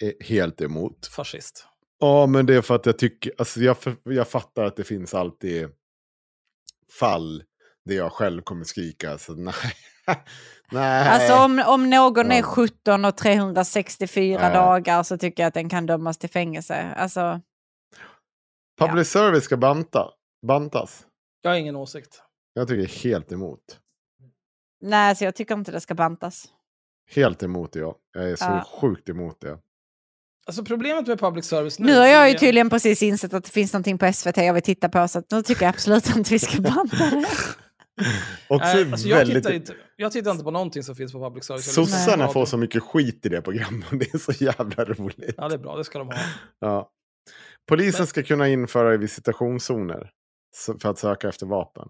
eh, 0.04 0.26
helt 0.28 0.62
emot. 0.62 1.08
Fascist. 1.08 1.68
Ja, 2.00 2.26
men 2.26 2.46
det 2.46 2.56
är 2.56 2.62
för 2.62 2.76
att 2.76 2.86
jag 2.86 2.98
tycker, 2.98 3.34
alltså 3.38 3.60
jag, 3.60 3.78
jag 4.04 4.28
fattar 4.28 4.64
att 4.64 4.76
det 4.76 4.84
finns 4.84 5.14
alltid 5.14 5.68
fall 7.00 7.44
där 7.86 7.96
jag 7.96 8.12
själv 8.12 8.42
kommer 8.42 8.64
skrika. 8.64 9.18
Så 9.18 9.34
nej. 9.34 9.54
nej. 10.72 11.08
Alltså 11.10 11.36
om, 11.46 11.64
om 11.68 11.90
någon 11.90 12.32
är 12.32 12.38
Ja. 12.38 12.44
17 12.44 13.06
och 13.06 13.18
364 13.18 14.40
Ja. 14.42 14.50
dagar 14.54 15.04
så 15.04 15.18
tycker 15.18 15.44
jag 15.44 15.48
att 15.48 15.54
den 15.54 15.70
kan 15.70 15.86
dömas 15.86 16.18
till 16.18 16.30
fängelse. 16.30 16.94
Alltså, 16.98 17.42
Public 18.80 19.10
service 19.10 19.44
ska 19.44 19.58
banta, 19.58 20.10
bantas. 20.48 21.06
Jag 21.42 21.52
har 21.52 21.58
ingen 21.58 21.76
åsikt. 21.76 22.22
Jag 22.54 22.68
tycker 22.68 23.04
helt 23.04 23.32
emot. 23.32 23.60
nej, 24.82 25.16
så 25.16 25.24
jag 25.24 25.36
tycker 25.36 25.56
inte 25.56 25.72
det 25.72 25.82
ska 25.82 25.94
bantas. 25.96 26.46
Helt 27.16 27.44
emot 27.44 27.72
det, 27.74 27.80
jag. 27.80 27.96
Jag 28.14 28.30
är 28.32 28.36
så 28.36 28.46
Ja. 28.46 28.66
sjukt 28.82 29.10
emot 29.10 29.42
det. 29.42 29.58
Alltså 30.48 30.66
problemet 30.66 31.08
med 31.08 31.20
public 31.20 31.46
service 31.46 31.80
nu... 31.80 31.86
Nu 31.86 31.98
har 32.00 32.06
jag 32.06 32.30
ju 32.30 32.36
är- 32.36 32.40
tydligen 32.40 32.70
precis 32.70 33.04
insett 33.04 33.34
att 33.34 33.44
det 33.44 33.50
finns 33.52 33.74
någonting 33.74 33.98
på 33.98 34.14
SVT 34.14 34.38
jag 34.38 34.54
vill 34.54 34.64
titta 34.64 34.90
på, 34.90 35.08
så 35.08 35.20
att 35.20 35.32
nu 35.32 35.42
tycker 35.44 35.62
jag 35.66 35.70
absolut 35.70 36.16
inte 36.16 36.30
vi 36.30 36.40
ska 36.40 36.62
banta 36.62 36.98
det. 36.98 37.26
Också 38.48 38.68
Nej, 38.68 38.92
alltså 38.92 39.08
jag, 39.08 39.18
väldigt... 39.18 39.36
tittar 39.36 39.54
inte, 39.54 39.76
jag 39.96 40.12
tittar 40.12 40.32
inte 40.32 40.44
på 40.44 40.52
någonting 40.52 40.84
som 40.84 40.96
finns 40.96 41.12
på 41.12 41.20
public 41.20 41.46
service. 41.46 41.74
Sossarna 41.74 42.28
får 42.28 42.46
så 42.46 42.58
mycket 42.58 42.84
skit 42.84 43.26
i 43.26 43.30
det 43.30 43.42
programmet 43.42 43.88
det 43.92 44.14
är 44.14 44.18
så 44.18 44.44
jävla 44.44 44.86
roligt. 44.86 45.36
Ja, 45.38 45.48
det 45.50 45.56
är 45.56 45.60
bra. 45.60 45.78
Det 45.78 45.84
ska 45.84 46.00
de 46.00 46.08
ha. 46.08 46.18
Ja. 46.60 46.92
Polisen 47.70 48.00
Men- 48.02 48.08
ska 48.08 48.24
kunna 48.24 48.48
införa 48.50 48.98
visitationszoner 48.98 50.12
för 50.82 50.90
att 50.90 50.98
söka 51.00 51.30
efter 51.30 51.46
vapen. 51.46 51.88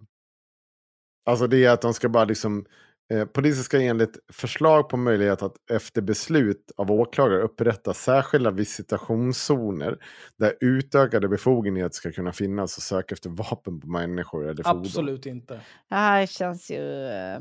Alltså 1.25 1.47
det 1.47 1.65
är 1.65 1.69
att 1.69 1.81
de 1.81 1.93
ska 1.93 2.09
bara 2.09 2.25
liksom... 2.25 2.65
Eh, 3.13 3.25
polisen 3.25 3.63
ska 3.63 3.81
enligt 3.81 4.17
förslag 4.34 4.89
på 4.89 4.97
möjlighet 4.97 5.41
att 5.41 5.55
efter 5.71 6.01
beslut 6.01 6.71
av 6.77 6.91
åklagare 6.91 7.41
upprätta 7.41 7.93
särskilda 7.93 8.51
visitationszoner 8.51 9.97
där 10.39 10.53
utökade 10.61 11.27
befogenheter 11.27 11.95
ska 11.95 12.11
kunna 12.11 12.31
finnas 12.31 12.77
och 12.77 12.84
söka 12.84 13.13
efter 13.15 13.30
vapen 13.30 13.80
på 13.80 13.88
människor 13.88 14.49
eller 14.49 14.63
fordon. 14.63 14.80
Absolut 14.81 15.25
inte. 15.25 15.53
Det 15.89 15.95
här 15.95 16.25
känns 16.25 16.71
ju... 16.71 17.05
eh, 17.07 17.39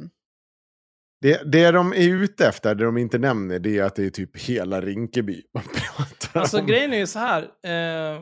Det, 1.21 1.53
det 1.53 1.71
de 1.71 1.93
är 1.93 2.09
ute 2.09 2.47
efter, 2.47 2.75
det 2.75 2.85
de 2.85 2.99
inte 2.99 3.19
nämner, 3.19 3.59
det 3.59 3.79
är 3.79 3.85
att 3.85 3.97
det 3.97 4.05
är 4.05 4.11
typ 4.11 4.37
hela 4.39 4.81
Rinkeby 4.81 5.43
man 5.55 5.63
pratar 5.97 6.41
Alltså 6.41 6.61
om. 6.61 6.67
grejen 6.67 6.93
är 6.93 6.99
ju 6.99 7.07
så 7.07 7.19
här. 7.19 7.43
Eh, 7.43 8.21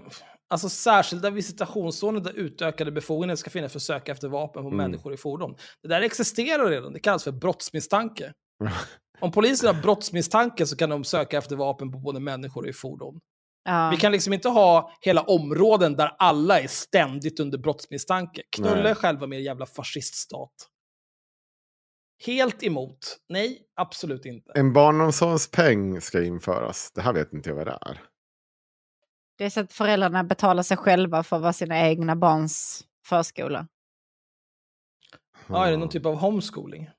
alltså 0.51 0.69
särskilda 0.69 1.31
visitationszoner 1.31 2.21
där 2.21 2.33
utökade 2.33 2.93
befogenheter 2.93 3.41
ska 3.41 3.51
finnas 3.51 3.73
för 3.73 3.79
att 3.79 3.83
söka 3.83 4.13
efter 4.13 4.29
vapen 4.29 4.63
på 4.63 4.69
Mm. 4.69 4.77
människor 4.77 5.15
i 5.15 5.17
fordon. 5.17 5.57
Det 5.83 5.89
där 5.89 6.01
existerar 6.03 6.71
redan. 6.71 6.93
Det 6.93 7.01
kallas 7.01 7.25
för 7.25 7.33
brottsmisstanke. 7.33 8.33
Om 9.21 9.33
polisen 9.33 9.75
har 9.75 9.83
brottsmisstanke 9.83 10.67
så 10.67 10.77
kan 10.77 10.91
de 10.91 11.05
söka 11.05 11.39
efter 11.39 11.57
vapen 11.57 11.93
på 11.93 11.99
både 11.99 12.21
människor 12.21 12.63
och 12.63 12.69
i 12.69 12.73
fordon. 12.73 13.21
Ja. 13.65 13.91
Vi 13.91 13.97
kan 13.97 14.13
liksom 14.13 14.33
inte 14.33 14.49
ha 14.49 14.93
hela 15.01 15.23
områden 15.23 15.97
där 15.97 16.17
alla 16.19 16.61
är 16.61 16.67
ständigt 16.69 17.41
under 17.41 17.59
brottsmisstanke. 17.59 18.43
Knulla 18.57 18.75
Nej. 18.83 18.91
er 18.91 18.95
själva 18.95 19.27
med 19.27 19.39
er 19.39 19.43
jävla 19.43 19.67
fasciststat. 19.67 20.53
Helt 22.27 22.63
emot. 22.63 23.19
Nej, 23.29 23.63
absolut 23.77 24.25
inte. 24.27 24.53
En 24.55 24.73
barnomsorgspeng 24.73 26.01
ska 26.01 26.23
införas. 26.25 26.93
Det 26.95 27.01
här 27.01 27.13
vet 27.13 27.33
inte 27.33 27.49
jag 27.51 27.57
vad 27.57 27.67
det 27.67 27.79
är. 27.81 28.01
Det 29.41 29.47
är 29.47 29.51
så 29.51 29.61
att 29.61 29.73
föräldrarna 29.73 30.25
betalar 30.25 30.63
sig 30.63 30.77
själva 30.77 31.23
för 31.23 31.37
att 31.37 31.43
vara 31.43 31.53
sina 31.53 31.81
egna 31.81 32.17
barns 32.17 32.85
förskola. 33.07 33.67
Ja, 35.47 35.67
är 35.67 35.71
det 35.71 35.77
någon 35.77 35.89
typ 35.89 36.07
av 36.07 36.15
homeschooling? 36.17 36.91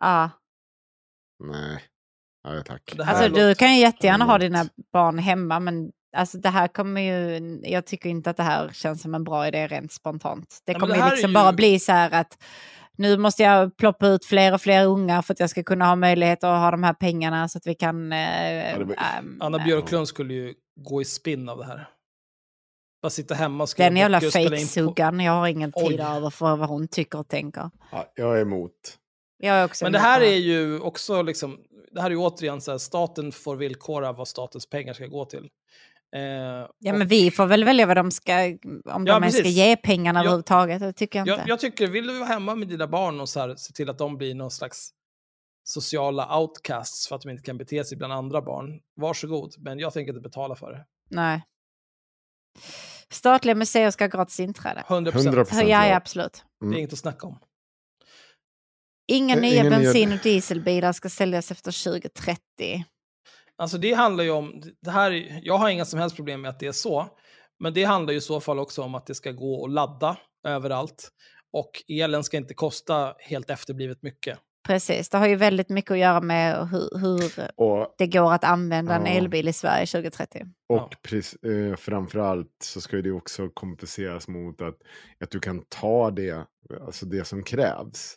Ja. 0.00 0.30
Nej. 1.44 1.82
Ja, 2.42 2.62
tack. 2.62 2.94
Alltså 2.98 3.28
låter- 3.28 3.48
du 3.48 3.54
kan 3.54 3.74
ju 3.74 3.80
jättegärna 3.80 4.24
ha 4.24 4.38
dina 4.38 4.64
barn 4.92 5.18
hemma, 5.18 5.60
men 5.60 5.92
alltså, 6.16 6.38
det 6.38 6.48
här 6.48 6.68
kommer 6.68 7.00
ju... 7.00 7.38
Jag 7.64 7.86
tycker 7.86 8.08
inte 8.10 8.30
att 8.30 8.36
det 8.36 8.42
här 8.42 8.68
känns 8.72 9.02
som 9.02 9.14
en 9.14 9.24
bra 9.24 9.48
idé 9.48 9.66
rent 9.66 9.92
spontant. 9.92 10.62
Det 10.66 10.74
kommer 10.74 10.94
det 10.94 11.04
ju 11.04 11.10
liksom 11.10 11.30
ju- 11.30 11.34
bara 11.34 11.52
bli 11.52 11.78
så 11.78 11.92
här 11.92 12.10
att 12.10 12.42
nu 13.00 13.16
måste 13.16 13.42
jag 13.42 13.76
ploppa 13.76 14.06
ut 14.06 14.24
fler 14.24 14.54
och 14.54 14.60
fler 14.60 14.86
ungar 14.86 15.22
för 15.22 15.32
att 15.32 15.40
jag 15.40 15.50
ska 15.50 15.62
kunna 15.62 15.86
ha 15.86 15.96
möjlighet 15.96 16.44
att 16.44 16.60
ha 16.60 16.70
de 16.70 16.82
här 16.82 16.92
pengarna 16.92 17.48
så 17.48 17.58
att 17.58 17.66
vi 17.66 17.74
kan... 17.74 18.12
Eh, 18.12 18.78
var- 18.78 18.94
ehm, 19.18 19.38
Anna 19.40 19.58
eh, 19.58 19.64
Björklund 19.64 20.08
skulle 20.08 20.34
ju 20.34 20.54
gå 20.76 21.02
i 21.02 21.04
spinn 21.04 21.48
av 21.48 21.58
det 21.58 21.64
här. 21.64 21.88
Bara 23.02 23.10
sitta 23.10 23.34
hemma 23.34 23.64
och 23.64 23.68
skriva 23.68 23.88
Den 23.88 23.96
jävla 23.96 24.20
fejksuggan, 24.20 25.20
jag 25.20 25.32
har 25.32 25.48
ingen 25.48 25.72
Oj. 25.74 25.88
tid 25.88 26.00
över 26.00 26.30
för 26.30 26.56
vad 26.56 26.68
hon 26.68 26.88
tycker 26.88 27.18
och 27.18 27.28
tänker. 27.28 27.70
Ja, 27.92 28.12
jag 28.14 28.36
är 28.38 28.42
emot. 28.42 28.72
Jag 29.38 29.56
är 29.56 29.64
också 29.64 29.84
Men 29.84 29.92
det 29.92 29.98
här 29.98 30.20
är 30.20 30.36
ju 30.36 30.80
också 30.80 31.22
liksom, 31.22 31.58
det 31.92 32.00
här 32.00 32.10
är 32.10 32.14
ju 32.14 32.20
återigen 32.20 32.60
så 32.60 32.70
här, 32.70 32.78
staten 32.78 33.32
får 33.32 33.56
villkora 33.56 34.12
vad 34.12 34.28
statens 34.28 34.70
pengar 34.70 34.92
ska 34.92 35.06
gå 35.06 35.24
till. 35.24 35.48
Eh, 36.16 36.20
Ja, 36.78 36.92
men 36.92 37.08
vi 37.08 37.30
får 37.30 37.46
väl 37.46 37.64
välja 37.64 37.86
vad 37.86 37.96
de 37.96 38.10
ska, 38.10 38.32
om 38.44 38.58
Ja, 38.84 39.14
de 39.14 39.22
ens 39.22 39.34
ska 39.38 39.48
ge 39.48 39.76
pengarna 39.76 40.18
Jag- 40.18 40.24
överhuvudtaget. 40.24 40.80
Det 40.80 40.92
tycker 40.92 41.18
jag 41.18 41.28
inte. 41.28 41.40
jag, 41.40 41.48
jag 41.48 41.60
tycker, 41.60 41.86
vill 41.86 42.06
du 42.06 42.18
vara 42.18 42.28
hemma 42.28 42.54
med 42.54 42.68
dina 42.68 42.86
barn 42.86 43.20
och 43.20 43.28
så 43.28 43.40
här, 43.40 43.54
se 43.56 43.72
till 43.72 43.90
att 43.90 43.98
de 43.98 44.16
blir 44.16 44.34
någon 44.34 44.50
slags 44.50 44.90
sociala 45.64 46.38
outcasts 46.38 47.08
för 47.08 47.16
att 47.16 47.22
de 47.22 47.30
inte 47.30 47.42
kan 47.42 47.58
bete 47.58 47.84
sig 47.84 47.98
bland 47.98 48.12
andra 48.12 48.42
barn, 48.42 48.80
varsågod. 48.96 49.54
Men 49.58 49.78
jag 49.78 49.92
tänker 49.92 50.12
inte 50.12 50.20
betala 50.22 50.56
för 50.56 50.72
det. 50.72 50.86
Nej. 51.10 51.42
Statliga 53.10 53.54
museer 53.54 53.90
ska 53.90 54.04
ha 54.04 54.08
gratis 54.08 54.40
inträde. 54.40 54.84
100 54.88 55.12
100 55.12 55.32
procent. 55.44 55.68
Ja, 55.68 55.86
ja, 55.86 55.96
absolut. 55.96 56.44
Det 56.60 56.66
är 56.76 56.78
inget 56.78 56.92
att 56.92 56.98
snacka 56.98 57.26
om. 57.26 57.38
Inga 59.12 59.34
Eh, 59.34 59.40
nya 59.40 59.52
ingen 59.52 59.66
nya- 59.66 59.78
bensin 59.78 60.12
och 60.12 60.18
dieselbilar 60.22 60.92
ska 60.92 61.08
säljas 61.08 61.50
efter 61.50 61.72
2030. 61.84 62.84
Alltså 63.60 63.78
det 63.78 63.92
handlar 63.92 64.24
ju 64.24 64.30
om, 64.30 64.62
det 64.82 64.90
här, 64.90 65.40
jag 65.42 65.58
har 65.58 65.68
inga 65.70 65.84
som 65.84 65.98
helst 66.00 66.16
problem 66.16 66.40
med 66.40 66.48
att 66.48 66.60
det 66.60 66.66
är 66.66 66.72
så, 66.72 67.06
men 67.58 67.74
det 67.74 67.84
handlar 67.84 68.12
ju 68.12 68.18
i 68.18 68.20
så 68.20 68.40
fall 68.40 68.58
också 68.58 68.82
om 68.82 68.94
att 68.94 69.06
det 69.06 69.14
ska 69.14 69.32
gå 69.32 69.64
att 69.64 69.70
ladda 69.72 70.16
överallt. 70.46 71.08
Och 71.52 71.70
elen 71.88 72.24
ska 72.24 72.36
inte 72.36 72.54
kosta 72.54 73.14
helt 73.18 73.50
efterblivet 73.50 74.02
mycket. 74.02 74.38
Precis, 74.66 75.08
det 75.08 75.18
har 75.18 75.26
ju 75.28 75.36
väldigt 75.36 75.68
mycket 75.68 75.90
att 75.90 75.98
göra 75.98 76.20
med 76.20 76.68
hur, 76.68 76.98
hur 76.98 77.50
Och, 77.56 77.94
det 77.98 78.06
går 78.06 78.32
att 78.32 78.44
använda 78.44 78.94
en 78.94 79.06
Ja. 79.06 79.12
elbil 79.12 79.48
i 79.48 79.52
Sverige 79.52 79.86
2030. 79.86 80.46
och 80.68 80.94
Ja. 81.10 81.50
eh, 81.50 81.76
framförallt 81.76 82.56
så 82.64 82.80
ska 82.80 82.96
ju 82.96 83.02
det 83.02 83.12
också 83.12 83.48
kompenseras 83.48 84.28
mot 84.28 84.62
att, 84.62 84.76
att 85.24 85.30
du 85.30 85.40
kan 85.40 85.64
ta 85.68 86.10
det, 86.10 86.46
alltså 86.80 87.06
det 87.06 87.24
som 87.24 87.42
krävs. 87.42 88.16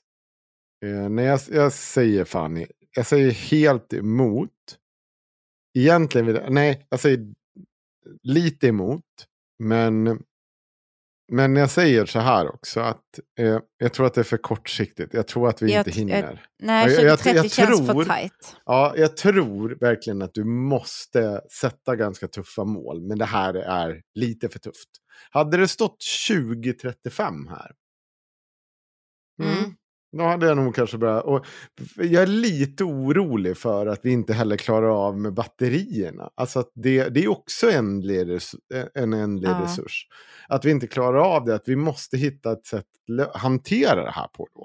Eh, 0.85 1.09
när 1.09 1.23
jag, 1.23 1.39
jag 1.51 1.73
säger 1.73 2.25
Fanny, 2.25 2.65
jag 2.95 3.05
säger 3.05 3.31
helt 3.31 3.93
emot. 3.93 4.49
Egentligen 5.73 6.27
vill 6.27 6.35
jag, 6.35 6.51
nej, 6.53 6.87
jag 6.89 6.99
säger 6.99 7.19
lite 8.23 8.67
emot. 8.67 9.03
Men, 9.63 10.23
men 11.31 11.55
jag 11.55 11.69
säger 11.71 12.05
så 12.05 12.19
här 12.19 12.53
också 12.55 12.79
att 12.79 13.19
eh, 13.39 13.59
jag 13.77 13.93
tror 13.93 14.05
att 14.05 14.13
det 14.13 14.21
är 14.21 14.25
för 14.25 14.37
kortsiktigt. 14.37 15.13
Jag 15.13 15.27
tror 15.27 15.49
att 15.49 15.61
vi 15.61 15.71
Jag 15.73 15.79
inte 15.87 15.91
hinner. 15.99 16.45
Nej, 16.63 16.85
Ja, 16.87 16.91
jag- 16.93 17.03
jag- 17.03 17.19
2030 17.19 17.35
jag 17.35 17.51
känns 17.51 17.79
för 17.87 17.93
tror- 17.93 18.05
tajt. 18.05 18.55
Ja, 18.65 18.93
jag 18.97 19.17
tror 19.17 19.77
verkligen 19.79 20.21
att 20.21 20.33
du 20.33 20.43
måste 20.43 21.41
sätta 21.61 21.95
ganska 21.95 22.27
tuffa 22.27 22.63
mål. 22.63 23.01
Men 23.01 23.17
det 23.17 23.25
här 23.25 23.53
är 23.53 24.01
lite 24.15 24.49
för 24.49 24.59
tufft. 24.59 24.89
Hade 25.29 25.57
det 25.57 25.67
stått 25.67 25.97
2035 26.27 27.47
här. 27.47 27.71
Mm. 29.43 29.57
Mm. 29.57 29.75
Då 30.17 30.23
hade 30.23 30.45
jag 30.47 30.57
nog 30.57 30.75
kanske 30.75 30.97
börjat. 30.97 31.23
Och 31.23 31.45
jag 31.97 32.23
är 32.23 32.27
lite 32.27 32.83
orolig 32.83 33.57
för 33.57 33.85
att 33.87 33.99
vi 34.03 34.11
inte 34.11 34.33
heller 34.33 34.57
klarar 34.57 35.07
av 35.07 35.17
med 35.19 35.33
batterierna. 35.33 36.29
Alltså 36.35 36.59
att 36.59 36.71
det, 36.75 37.09
det 37.09 37.23
är 37.23 37.31
också 37.31 37.71
ändlig 37.71 38.29
res, 38.29 38.51
en 38.95 39.13
ändlig 39.13 39.49
Ja. 39.49 39.61
resurs. 39.63 40.07
Att 40.47 40.65
vi 40.65 40.71
inte 40.71 40.87
klarar 40.87 41.19
av 41.35 41.45
det, 41.45 41.55
att 41.55 41.67
vi 41.67 41.75
måste 41.75 42.17
hitta 42.17 42.51
ett 42.51 42.65
sätt 42.65 42.85
att 43.33 43.41
hantera 43.41 44.03
det 44.05 44.11
här 44.11 44.27
på 44.27 44.47
då. 44.55 44.61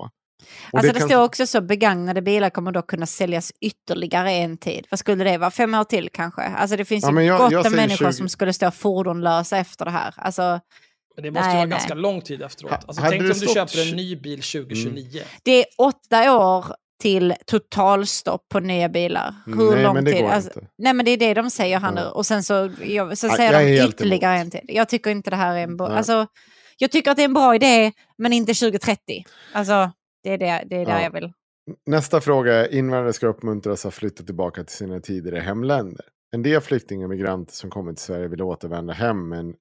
Och 0.73 0.79
Alltså 0.79 0.93
det, 0.93 0.99
kan- 0.99 1.09
står 1.09 1.23
också 1.25 1.47
så 1.47 1.61
begagnade 1.61 2.23
bilar 2.23 2.51
kommer 2.51 2.73
då 2.73 2.83
kunna 2.83 3.07
säljas 3.07 3.53
ytterligare 3.61 4.31
en 4.33 4.57
tid. 4.59 4.87
Vad 4.91 4.99
skulle 5.01 5.25
det 5.25 5.39
vara? 5.39 5.51
Fem 5.51 5.75
år 5.75 5.85
till 5.85 6.09
kanske? 6.13 6.43
Alltså 6.43 6.77
det 6.77 6.85
finns 6.85 7.05
Ja, 7.05 7.21
ju 7.21 7.27
jag- 7.27 7.39
gott 7.53 7.67
om 7.67 7.73
människor 7.73 8.07
20. 8.07 8.13
som 8.13 8.29
skulle 8.29 8.53
stå 8.53 8.71
fordonlösa 8.71 9.59
efter 9.59 9.85
det 9.85 9.91
här. 9.91 10.15
Alltså 10.17 10.61
Men 11.19 11.25
det 11.25 11.31
måste 11.31 11.47
Nej, 11.47 11.55
ju 11.55 11.57
vara 11.57 11.67
nej. 11.67 11.71
ganska 11.71 11.95
lång 11.95 12.21
tid 12.21 12.43
efteråt. 12.43 12.73
Alltså, 12.87 13.03
tänk 13.03 13.21
om 13.23 13.29
du 13.29 13.35
stått 13.35 13.55
köper 13.55 13.89
en 13.91 13.97
ny 13.97 14.17
bil 14.17 14.43
2029. 14.43 15.23
det 15.43 15.59
är 15.61 15.65
åtta 15.79 16.37
år 16.37 16.65
till 17.03 17.35
totalstopp 17.47 18.49
på 18.49 18.61
nya 18.61 18.89
bilar. 18.89 19.35
Hur 19.47 19.71
Nej, 19.75 19.83
lång 19.83 19.95
men 19.95 20.05
det 20.05 20.13
tid? 20.13 20.23
går 20.23 20.31
Alltså, 20.31 20.51
inte. 20.55 20.71
nej 20.79 20.93
men 20.93 21.05
det 21.05 21.11
är 21.11 21.17
det 21.17 21.35
de 21.35 21.51
säger 21.51 21.81
här 21.81 21.93
nu. 21.93 22.01
Ja. 22.01 22.11
Och 22.11 22.27
sen 22.27 22.43
så, 22.43 22.71
jag, 22.85 23.19
så 23.19 23.27
Ja, 23.27 23.37
säger 23.37 23.53
jag 23.53 23.63
de 23.87 23.89
ytterligare 23.93 24.37
emot. 24.41 24.55
en 24.55 24.61
till. 24.67 24.77
Jag 24.77 24.89
tycker 24.89 25.11
inte 25.11 25.31
det 25.31 25.37
här 25.37 25.57
är 25.57 25.63
en 25.63 25.77
bra... 25.77 25.89
Nej. 25.89 25.97
Alltså, 25.97 26.27
jag 26.77 26.91
tycker 26.91 27.11
att 27.11 27.17
det 27.17 27.23
är 27.23 27.25
en 27.25 27.35
bra 27.35 27.55
idé, 27.55 27.93
men 28.19 28.33
inte 28.33 28.55
2030. 28.55 29.25
Alltså, 29.53 29.91
det 30.25 30.31
är, 30.33 30.39
det, 30.39 30.65
det 30.67 30.77
är 30.77 30.87
där 30.87 30.93
Ja. 30.93 31.03
jag 31.03 31.11
vill. 31.13 31.33
Nästa 31.87 32.21
fråga 32.21 32.55
är 32.55 32.75
invandrare 32.75 33.13
ska 33.13 33.27
uppmuntras 33.27 33.87
att 33.87 33.95
flytta 33.95 34.23
tillbaka 34.25 34.65
till 34.65 34.77
sina 34.77 35.01
tidigare 35.01 35.41
hemländer. 35.41 36.05
En 36.31 36.43
del 36.43 36.61
flyktingar 36.61 37.05
och 37.05 37.11
migranter 37.11 37.55
som 37.55 37.71
kommer 37.71 37.93
till 37.93 38.05
Sverige 38.05 38.29
vill 38.29 38.43
återvända 38.43 38.93
hem 38.93 39.29
men 39.29 39.55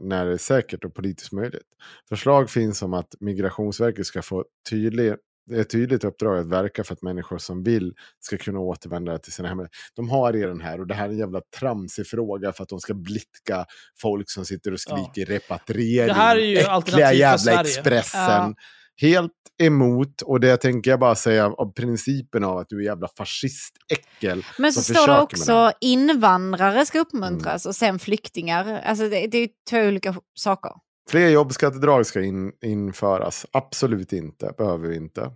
när, 0.00 0.26
det 0.26 0.32
är 0.32 0.36
säkert 0.36 0.84
och 0.84 0.94
politiskt 0.94 1.32
möjligt. 1.32 1.68
Förslag 2.08 2.50
finns 2.50 2.82
om 2.82 2.94
att 2.94 3.14
Migrationsverket 3.20 4.06
ska 4.06 4.22
få 4.22 4.44
tydlig, 4.70 5.14
ett 5.52 5.70
tydligt 5.70 6.04
uppdrag 6.04 6.38
att 6.38 6.46
verka 6.46 6.84
för 6.84 6.94
att 6.94 7.02
människor 7.02 7.38
som 7.38 7.62
vill 7.62 7.94
ska 8.20 8.36
kunna 8.36 8.58
återvända 8.58 9.18
till 9.18 9.32
sina 9.32 9.48
hemländer. 9.48 9.70
De 9.94 10.08
har 10.10 10.32
redan 10.32 10.60
här 10.60 10.80
och 10.80 10.86
det 10.86 10.94
här 10.94 11.04
är 11.04 11.12
en 11.12 11.18
jävla 11.18 11.40
tramsig 11.58 12.06
fråga 12.06 12.52
för 12.52 12.62
att 12.62 12.68
de 12.68 12.80
ska 12.80 12.94
blidka 12.94 13.66
folk 14.00 14.30
som 14.30 14.44
sitter 14.44 14.72
och 14.72 14.80
skriker 14.80 15.26
repatriering. 15.26 16.08
Det 16.08 16.14
här 16.14 16.36
är 16.36 16.40
ju 16.40 16.58
äckliga 16.58 17.12
jävla. 17.12 17.60
Expressen. 17.60 18.20
Ja. 18.20 18.54
Helt 19.00 19.32
emot, 19.62 20.22
och 20.22 20.40
det 20.40 20.56
tänker 20.56 20.90
jag 20.90 21.00
bara 21.00 21.14
säga 21.14 21.46
av 21.46 21.72
principen 21.72 22.44
av 22.44 22.58
att 22.58 22.68
du 22.68 22.78
är 22.78 22.84
jävla 22.84 23.08
fascistäckel. 23.08 24.44
Men 24.58 24.72
så 24.72 24.82
står 24.82 25.06
det 25.06 25.20
också 25.20 25.72
invandrare 25.80 26.86
ska 26.86 26.98
uppmuntras 27.00 27.66
och 27.66 27.74
sen 27.74 27.98
flyktingar. 27.98 28.82
Alltså 28.84 29.08
det, 29.08 29.26
det 29.26 29.38
är 29.38 29.48
två 29.70 29.78
olika 29.78 30.14
saker. 30.34 30.72
Fler 31.10 31.28
jobbskattedrag 31.28 32.06
ska 32.06 32.22
in, 32.22 32.52
införas. 32.64 33.46
Absolut 33.52 34.12
inte, 34.12 34.54
behöver 34.58 34.88
vi 34.88 34.96
inte. 34.96 35.32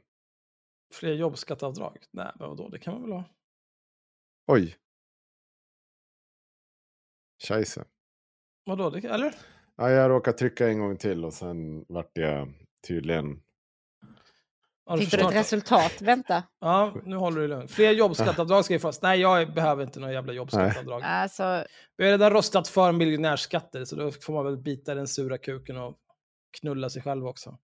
Fler 0.95 1.13
jobbskatteavdrag? 1.13 1.99
Nej, 2.13 2.33
men 2.39 2.49
vadå, 2.49 2.69
det 2.69 2.79
kan 2.79 2.95
man 2.95 3.03
väl 3.03 3.13
ha. 3.13 3.25
Oj. 4.47 4.77
Scheisse. 7.49 7.85
Vadå, 8.65 8.91
det, 8.91 9.05
eller? 9.09 9.35
Ja, 9.77 9.91
jag 9.91 10.11
råkade 10.11 10.39
trycka 10.39 10.69
en 10.69 10.79
gång 10.79 10.97
till 10.97 11.25
och 11.25 11.33
sen 11.33 11.85
vart 11.89 12.19
jag 12.19 12.53
tydligen... 12.89 13.43
Har 14.87 14.99
Fick 14.99 15.11
du 15.11 15.21
ett 15.21 15.35
resultat? 15.35 15.93
Vänta. 16.03 16.43
Ja, 16.61 16.95
nu 17.05 17.17
håller 17.17 17.41
du 17.41 17.49
lugnt. 17.49 17.71
Fler 17.71 17.91
jobbskatteavdrag 17.93 18.65
ska 18.65 18.79
fast. 18.79 19.03
Nej, 19.03 19.21
jag 19.21 19.55
behöver 19.55 19.83
inte 19.85 20.01
några 20.01 20.13
jävla 20.13 20.33
jobbskatteavdrag. 20.33 21.03
Alltså, 21.05 21.65
Vi 21.97 22.05
har 22.05 22.11
redan 22.11 22.33
röstat 22.33 22.69
för 22.69 22.93
miljonärsskatter, 22.93 23.85
så 23.85 23.97
då 23.97 24.11
får 24.11 24.33
man 24.33 24.45
väl 24.45 24.57
bita 24.57 24.95
den 24.95 25.09
sura 25.09 25.39
kuken 25.39 25.77
och 25.77 25.97
knulla 26.61 26.91
sig 26.91 27.03
själv 27.03 27.27
också. 27.27 27.59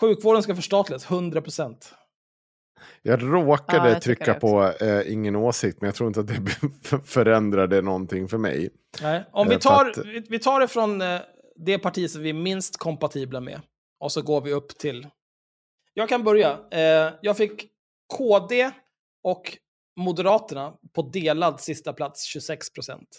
Sjukvården 0.00 0.42
ska 0.42 0.54
förstatligas, 0.56 1.10
100 1.10 1.42
procent. 1.42 1.94
Jag 3.02 3.22
råkade 3.34 3.88
Ja, 3.88 3.94
jag 3.94 4.02
trycka 4.02 4.34
på 4.34 4.72
eh, 4.80 5.12
ingen 5.12 5.36
åsikt, 5.36 5.80
men 5.80 5.88
jag 5.88 5.94
tror 5.94 6.08
inte 6.08 6.20
att 6.20 6.26
det 6.28 6.42
förändrade 7.04 7.82
någonting 7.82 8.28
för 8.28 8.38
mig. 8.38 8.70
Nej, 9.02 9.24
om 9.32 9.48
vi 9.48 9.54
Eh, 9.54 9.60
tar, 9.60 9.90
att- 9.90 9.98
vi, 10.06 10.24
vi 10.28 10.38
tar 10.38 10.60
det 10.60 10.68
från 10.68 11.00
eh, 11.00 11.20
det 11.56 11.78
parti 11.78 12.10
som 12.10 12.22
vi 12.22 12.28
är 12.28 12.34
minst 12.34 12.76
kompatibla 12.78 13.40
med, 13.40 13.60
och 14.00 14.12
så 14.12 14.22
går 14.22 14.40
vi 14.40 14.52
upp 14.52 14.68
till... 14.78 15.06
Jag 15.94 16.08
kan 16.08 16.24
börja. 16.24 16.68
Eh, 16.70 17.14
jag 17.22 17.36
fick 17.36 17.70
KD 18.16 18.70
och 19.22 19.58
Moderaterna 19.96 20.76
på 20.92 21.02
delad 21.02 21.60
sista 21.60 21.92
plats, 21.92 22.22
26 22.24 22.70
procent. 22.72 23.18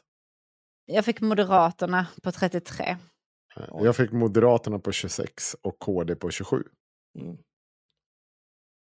jag 0.85 1.05
fick 1.05 1.21
Moderaterna 1.21 2.07
på 2.23 2.31
33. 2.31 2.97
Eh, 3.55 3.63
Jag 3.81 3.95
fick 3.95 4.11
Moderaterna 4.11 4.79
på 4.79 4.91
26 4.91 5.55
och 5.61 5.79
KD 5.79 6.15
på 6.15 6.31
27. 6.31 6.63
Mm. 7.19 7.37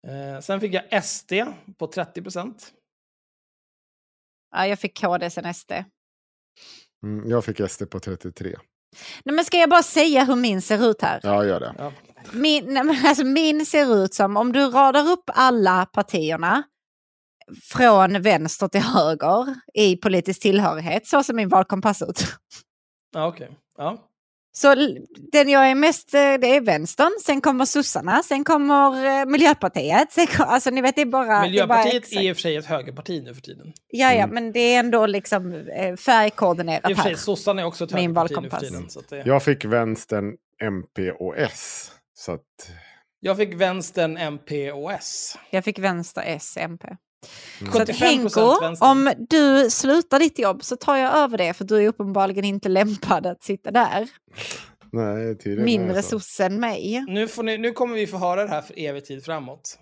Eh, 0.07 0.41
sen 0.41 0.61
fick 0.61 0.75
jag 0.75 1.05
SD 1.05 1.33
på 1.79 1.87
30 1.87 2.23
procent. 2.23 2.75
Ja, 4.51 4.67
jag 4.67 4.79
fick 4.79 5.01
KD 5.01 5.31
sen 5.31 5.55
SD. 5.55 5.73
Mm, 7.03 7.31
jag 7.31 7.45
fick 7.45 7.71
SD 7.71 7.83
på 7.91 8.01
33. 8.01 8.57
Nej, 9.25 9.35
men 9.35 9.45
ska 9.45 9.57
jag 9.57 9.71
bara 9.71 9.83
säga 9.83 10.25
hur 10.25 10.37
min 10.37 10.63
ser 10.63 10.91
ut 10.91 11.03
här? 11.03 11.21
Ja, 11.23 11.45
gör 11.45 11.61
det. 11.61 11.75
Ja. 11.79 11.93
Min, 12.33 12.77
alltså, 13.07 13.25
min 13.25 13.67
ser 13.67 14.05
ut 14.05 14.15
som, 14.15 14.37
om 14.37 14.53
du 14.53 14.61
radar 14.67 15.09
upp 15.11 15.25
alla 15.27 15.87
partierna 15.87 16.63
från 17.63 18.23
vänster 18.23 18.69
till 18.69 18.81
höger 18.83 19.55
i 19.75 19.97
politisk 19.97 20.41
tillhörighet, 20.43 21.07
så 21.07 21.23
ser 21.23 21.35
min 21.35 21.49
valkompass 21.49 22.03
ut. 22.03 22.25
Ja, 23.15 23.27
okej. 23.27 23.49
Ja. 23.79 24.11
Så 24.57 24.75
den 25.33 25.49
jag 25.49 25.71
är 25.71 25.75
mest, 25.75 26.15
eh, 26.15 26.21
det 26.21 26.57
är 26.57 26.61
vänstern, 26.61 27.11
sen 27.25 27.41
kommer 27.41 27.65
sossarna, 27.65 28.23
sen 28.23 28.45
kommer 28.45 29.21
eh, 29.21 29.27
Miljöpartiet. 29.27 30.13
Sen 30.13 30.27
kom, 30.27 30.47
alltså 30.49 30.71
ni 30.71 30.81
vet, 30.81 30.95
det 30.97 31.01
är 31.03 31.07
bara... 31.07 31.27
det 31.27 31.33
är 31.33 31.39
bara 31.39 31.43
Miljöpartiet 31.85 32.13
är 32.13 32.21
i 32.23 32.33
och 32.33 32.37
för 32.37 32.41
sig 32.41 32.57
ett 32.57 32.67
högerparti 32.67 33.23
nu 33.23 33.35
för 33.35 33.43
tiden. 33.43 33.73
Ja, 33.89 34.13
ja, 34.13 34.23
Mm. 34.23 34.35
men 34.35 34.53
det 34.53 34.61
är 34.61 34.79
ändå 34.81 35.07
liksom 35.07 35.53
eh, 35.55 35.97
färgkoordinerat 35.97 36.91
I 36.91 36.93
och 36.93 36.97
för 36.97 37.03
sig, 37.03 37.13
här. 37.13 37.19
sossarna 37.19 37.63
är 37.63 37.67
också 37.67 37.85
ett 37.85 37.93
Min 37.95 38.01
högerparti 38.17 38.31
nu 38.31 38.35
för 38.35 38.43
valkompass. 38.43 38.61
tiden. 38.69 38.91
Så 38.91 39.01
att 39.01 39.09
det... 39.09 39.23
Jag 39.27 39.43
fick 39.43 39.65
vänstern, 39.65 40.33
MP 40.63 41.11
och 41.11 41.37
S. 41.39 41.91
Så 42.25 42.33
att... 42.33 42.71
Jag 43.21 43.37
fick 43.37 43.55
vänstern, 43.55 44.17
MP 44.17 44.73
och 44.73 44.93
S. 44.93 45.39
Jag 45.51 45.65
fick 45.65 45.79
vänster 45.79 46.23
S, 46.27 46.57
MP. 46.61 46.97
Så 47.73 47.83
att 47.83 47.89
75% 47.89 47.93
Henko, 47.93 48.61
vänster. 48.61 48.91
om 48.91 49.13
du 49.29 49.71
slutar 49.71 50.19
ditt 50.19 50.39
jobb 50.39 50.65
så 50.65 50.77
tar 50.77 50.97
jag 50.97 51.15
över 51.15 51.39
det 51.39 51.55
för 51.55 51.65
du 51.65 51.83
är 51.83 51.89
uppenbarligen 51.89 52.45
inte 52.45 52.69
lämpad 52.69 53.27
att 53.27 53.43
sitta 53.43 53.71
där. 53.71 54.09
Nej, 54.93 55.39
tydligen 55.39 55.65
Mindre 55.65 56.03
sosse 56.03 56.47
än 56.47 56.61
mig. 56.61 57.05
Nu, 57.09 57.29
får 57.29 57.43
ni, 57.43 57.59
nu 57.59 57.73
kommer 57.73 57.95
vi 57.95 58.07
få 58.07 58.17
höra 58.17 58.43
det 58.43 58.51
här 58.51 58.63
för 58.63 58.79
evig 58.79 59.05
tid 59.05 59.25
framåt. 59.25 59.79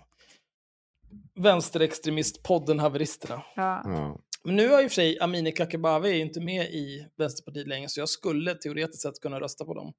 Vänsterextremistpodden 1.39 2.79
Haveristerna. 2.79 3.43
Ja. 3.55 3.81
Ja. 3.85 4.19
Men 4.43 4.55
nu 4.55 4.69
har 4.69 4.85
och 4.85 4.91
för 4.91 4.95
sig 4.95 5.19
Amineh 5.19 5.53
Kakabaveh 5.53 6.21
inte 6.21 6.39
med 6.39 6.65
i 6.65 7.07
Vänsterpartiet 7.17 7.67
längre, 7.67 7.89
så 7.89 7.99
jag 7.99 8.09
skulle 8.09 8.55
teoretiskt 8.55 9.01
sett 9.01 9.19
kunna 9.21 9.39
rösta 9.39 9.65
på 9.65 9.73
dem. 9.73 9.93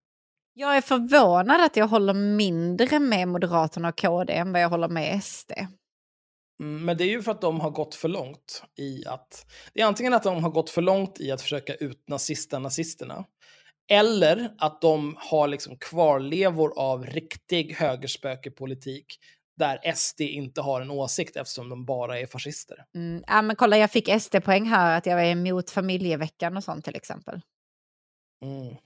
Jag 0.57 0.77
är 0.77 0.81
förvånad 0.81 1.61
att 1.61 1.77
jag 1.77 1.87
håller 1.87 2.15
mindre 2.15 2.99
med 2.99 3.29
Moderaterna 3.29 3.89
och 3.89 3.99
KD 3.99 4.33
än 4.33 4.53
vad 4.53 4.63
jag 4.63 4.69
håller 4.69 4.89
med 4.89 5.25
SD. 5.25 5.53
Mm, 6.61 6.85
Men 6.85 6.97
det 6.97 7.05
är 7.05 7.09
ju 7.09 7.23
för 7.23 7.33
att 7.33 7.41
de 7.41 7.61
har 7.61 7.71
gått 7.71 7.95
för 7.95 8.09
långt 8.09 8.63
i 8.79 9.07
att... 9.07 9.47
Det 9.73 9.81
är 9.81 9.87
antingen 9.87 10.15
att 10.15 10.23
de 10.23 10.43
har 10.43 10.51
gått 10.51 10.71
för 10.71 10.83
långt 10.83 11.21
i 11.21 11.31
att 11.31 11.43
försöka 11.43 11.75
utnazista 11.75 12.59
nazisterna, 12.59 13.25
eller 13.91 14.55
att 14.59 14.81
de 14.81 15.17
har 15.19 15.49
liksom 15.49 15.77
kvarlevor 15.79 16.79
av 16.79 17.07
riktig 17.07 17.75
högerspökepolitik 17.75 19.07
där 19.57 19.93
SD 19.95 20.21
inte 20.21 20.61
har 20.61 20.81
en 20.81 20.91
åsikt 20.91 21.37
eftersom 21.37 21.69
de 21.69 21.85
bara 21.85 22.19
är 22.21 22.27
fascister. 22.27 22.85
Mm. 22.95 23.25
Ja, 23.27 23.43
men 23.43 23.57
kolla, 23.57 23.79
jag 23.79 23.91
fick 23.91 24.23
SD-poäng 24.23 24.65
här 24.65 24.99
att 24.99 25.07
jag 25.07 25.27
är 25.27 25.33
emot 25.33 25.71
familjeveckan 25.71 26.57
och 26.57 26.65
sånt 26.65 26.85
till 26.85 26.97
exempel. 26.97 27.41
Mm. 28.45 28.77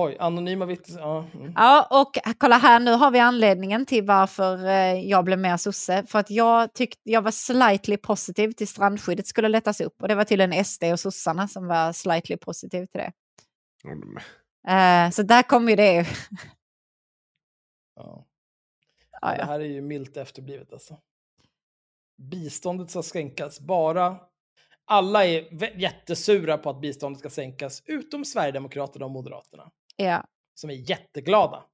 Oj, 0.00 0.16
anonyma 0.20 0.64
vittnen. 0.64 0.98
Ja, 0.98 1.24
mm. 1.34 1.52
Ja, 1.56 2.00
och 2.00 2.18
kolla 2.38 2.58
här, 2.58 2.80
nu 2.80 2.92
har 2.92 3.10
vi 3.10 3.18
anledningen 3.18 3.86
till 3.86 4.04
varför 4.06 4.64
eh, 4.66 5.00
jag 5.00 5.24
blev 5.24 5.38
mer 5.38 5.56
sosse. 5.56 6.06
För 6.06 6.18
att 6.18 6.30
jag 6.30 6.72
tyckte 6.74 7.00
jag 7.04 7.22
var 7.22 7.30
slightly 7.30 7.96
positiv 7.96 8.52
till 8.52 8.68
strandskyddet 8.68 9.26
skulle 9.26 9.48
lättas 9.48 9.80
upp. 9.80 10.02
Och 10.02 10.08
det 10.08 10.14
var 10.14 10.24
tydligen 10.24 10.64
SD 10.64 10.84
och 10.84 11.00
sossarna 11.00 11.48
som 11.48 11.66
var 11.66 11.92
slightly 11.92 12.36
positiv 12.36 12.86
till 12.86 13.00
det. 13.00 13.12
De- 13.82 14.18
Eh, 14.68 15.10
så 15.10 15.22
där 15.22 15.42
kom 15.42 15.68
ju 15.68 15.76
det. 15.76 16.06
Ja. 17.96 18.24
Ja, 19.20 19.34
Det 19.36 19.44
här 19.44 19.60
är 19.60 19.64
ju 19.64 19.80
milt 19.80 20.16
efterblivet 20.16 20.72
alltså. 20.72 20.96
Biståndet 22.22 22.90
ska 22.90 23.02
sänkas. 23.02 23.60
Bara 23.60 24.16
alla 24.84 25.24
är 25.24 25.78
jättesura 25.80 26.58
på 26.58 26.70
att 26.70 26.80
biståndet 26.80 27.18
ska 27.20 27.30
sänkas, 27.30 27.82
utom 27.86 28.24
Sverigedemokraterna 28.24 29.04
och 29.04 29.10
Moderaterna, 29.10 29.70
ja. 29.98 30.26
som 30.54 30.70
är 30.70 30.90
jätteglada. 30.90 31.64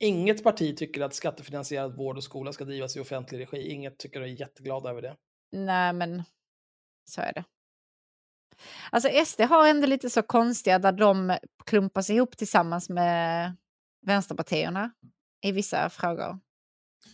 Inget 0.00 0.44
parti 0.44 0.76
tycker 0.76 1.00
att 1.00 1.14
skattefinansierad 1.14 1.96
vård 1.96 2.16
och 2.16 2.24
skola 2.24 2.52
ska 2.52 2.64
drivas 2.64 2.96
i 2.96 3.00
offentlig 3.00 3.40
regi. 3.40 3.70
Inget 3.70 3.98
tycker 3.98 4.20
är 4.20 4.26
jätteglada 4.26 4.90
över 4.90 5.02
det. 5.02 5.16
Nej, 5.52 5.92
men 5.92 6.22
så 7.10 7.20
är 7.20 7.32
det. 7.32 7.44
Alltså 8.90 9.24
SD 9.24 9.40
har 9.40 9.68
ändå 9.68 9.86
lite 9.86 10.10
så 10.10 10.22
konstiga 10.22 10.78
där 10.78 10.92
de 10.92 11.38
klumpas 11.66 12.10
ihop 12.10 12.36
tillsammans 12.36 12.88
med 12.88 13.56
vänsterpartierna 14.06 14.90
i 15.46 15.52
vissa 15.52 15.90
frågor. 15.90 16.38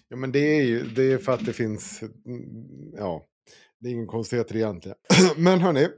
Ja, 0.08 0.16
men 0.16 0.32
det 0.32 0.38
är 0.38 0.62
ju 0.62 0.82
det 0.82 1.12
är 1.12 1.18
för 1.18 1.32
att 1.32 1.46
det 1.46 1.52
finns... 1.52 2.02
mm, 2.02 2.92
Ja, 2.96 3.26
det 3.78 3.88
är 3.88 3.92
ingen 3.92 4.06
konstigheter 4.06 4.56
egentligen. 4.56 4.98
men 5.36 5.60
hörni, 5.60 5.88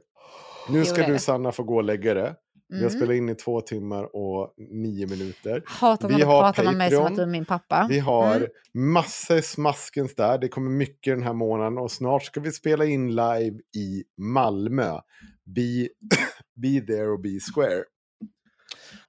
nu 0.71 0.85
ska 0.85 1.07
du. 1.07 1.19
Sanna 1.19 1.53
få 1.53 1.63
gå 1.63 1.77
och 1.77 1.85
lägga 1.85 2.15
det. 2.15 2.37
Vi 2.69 2.75
har 2.77 2.81
Mm. 2.91 2.91
spelat 2.91 3.15
in 3.17 3.29
i 3.29 3.35
två 3.35 3.61
timmar 3.61 4.17
och 4.17 4.55
nio 4.57 5.07
minuter. 5.07 5.63
Hatar 5.67 6.09
när 6.09 6.17
Vi 6.17 6.23
du 6.23 6.27
har 6.29 6.43
pratar 6.43 6.65
med 6.65 6.77
mig 6.77 6.91
som 6.91 7.05
att 7.07 7.17
du 7.17 7.23
är 7.23 7.27
min 7.27 7.45
pappa. 7.45 7.87
Vi 7.91 7.99
har 7.99 8.37
Mm. 8.37 8.49
massor 8.93 9.41
smaskens 9.41 10.15
där. 10.15 10.39
Det 10.39 10.49
kommer 10.49 10.71
mycket 10.71 11.15
den 11.17 11.23
här 11.23 11.33
månaden. 11.33 11.79
Och 11.79 11.91
snart 11.91 12.23
ska 12.23 12.41
vi 12.41 12.53
spela 12.53 12.85
in 12.85 13.11
live 13.11 13.59
i 13.77 14.05
Malmö. 14.17 15.01
Be, 15.45 15.89
be 16.63 16.81
there 16.87 17.07
och 17.09 17.21
be 17.21 17.39
square. 17.55 17.85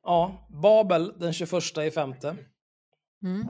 Ja, 0.04 0.48
Babel 0.64 1.14
den 1.20 1.34
21 1.34 1.78
i 1.88 1.92
femte. 1.92 2.36
Mm. 3.24 3.46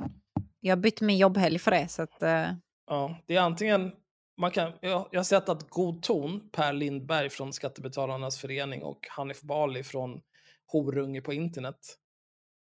Jag 0.59 0.75
har 0.75 0.81
bytt 0.81 1.01
min 1.01 1.17
jobbhelg 1.17 1.59
för 1.59 1.71
det. 1.71 1.87
Så 1.87 2.01
att, 2.01 2.23
eh, 2.23 2.45
Ja, 2.89 3.17
det 3.27 3.35
är 3.35 3.41
antingen... 3.41 3.91
Man 4.37 4.51
kan, 4.51 4.73
jag, 4.81 5.09
jag 5.11 5.19
har 5.19 5.23
sett 5.23 5.49
att 5.49 5.69
God 5.69 6.03
ton, 6.03 6.49
Per 6.49 6.73
Lindberg 6.73 7.29
från 7.29 7.53
Skattebetalarnas 7.53 8.39
förening 8.39 8.83
och 8.83 9.07
Hanif 9.09 9.41
Bali 9.41 9.83
från 9.83 10.21
Horunge 10.65 11.21
på 11.21 11.33
internet. 11.33 11.97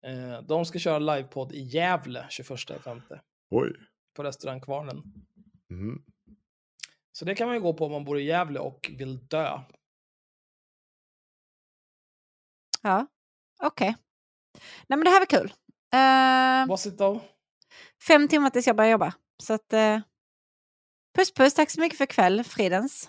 Eh, 0.07 0.43
de 0.43 0.65
ska 0.65 0.79
köra 0.79 0.99
livepodd 0.99 1.53
i 1.53 1.61
Gävle 1.61 2.27
21 2.31 2.51
i 2.71 2.79
femte 2.79 3.21
Oj. 3.51 3.73
på 4.17 4.23
restaurang 4.23 4.61
Kvarnen. 4.61 5.03
Mm. 5.71 6.03
Så 7.13 7.25
det 7.25 7.35
kan 7.35 7.47
man 7.47 7.57
ju 7.57 7.63
gå 7.63 7.75
på 7.75 7.85
om 7.85 7.93
man 7.93 8.05
bor 8.05 8.19
i 8.19 8.25
Gävle 8.25 8.61
och 8.61 8.91
vill 8.99 9.27
dö. 9.27 9.61
ja, 12.83 13.07
okej. 13.63 13.97
Nej 14.87 14.97
men 14.99 15.05
det 15.05 15.11
här 15.11 15.21
var 15.21 15.27
kul. 15.27 15.53
Eh, 15.95 16.69
Was 16.69 16.87
it 16.87 16.99
though? 16.99 17.23
fem 18.09 18.29
timmar 18.29 18.51
tills 18.51 18.67
jag 18.67 18.77
börjar 18.77 18.91
jobba. 18.91 19.15
Så 19.43 19.55
att, 19.55 19.73
eh, 19.73 20.01
puss 21.19 21.31
puss, 21.31 21.55
tack 21.55 21.71
så 21.71 21.81
mycket 21.81 21.99
för 21.99 22.05
ikväll. 22.05 22.45
Fridens. 22.45 23.09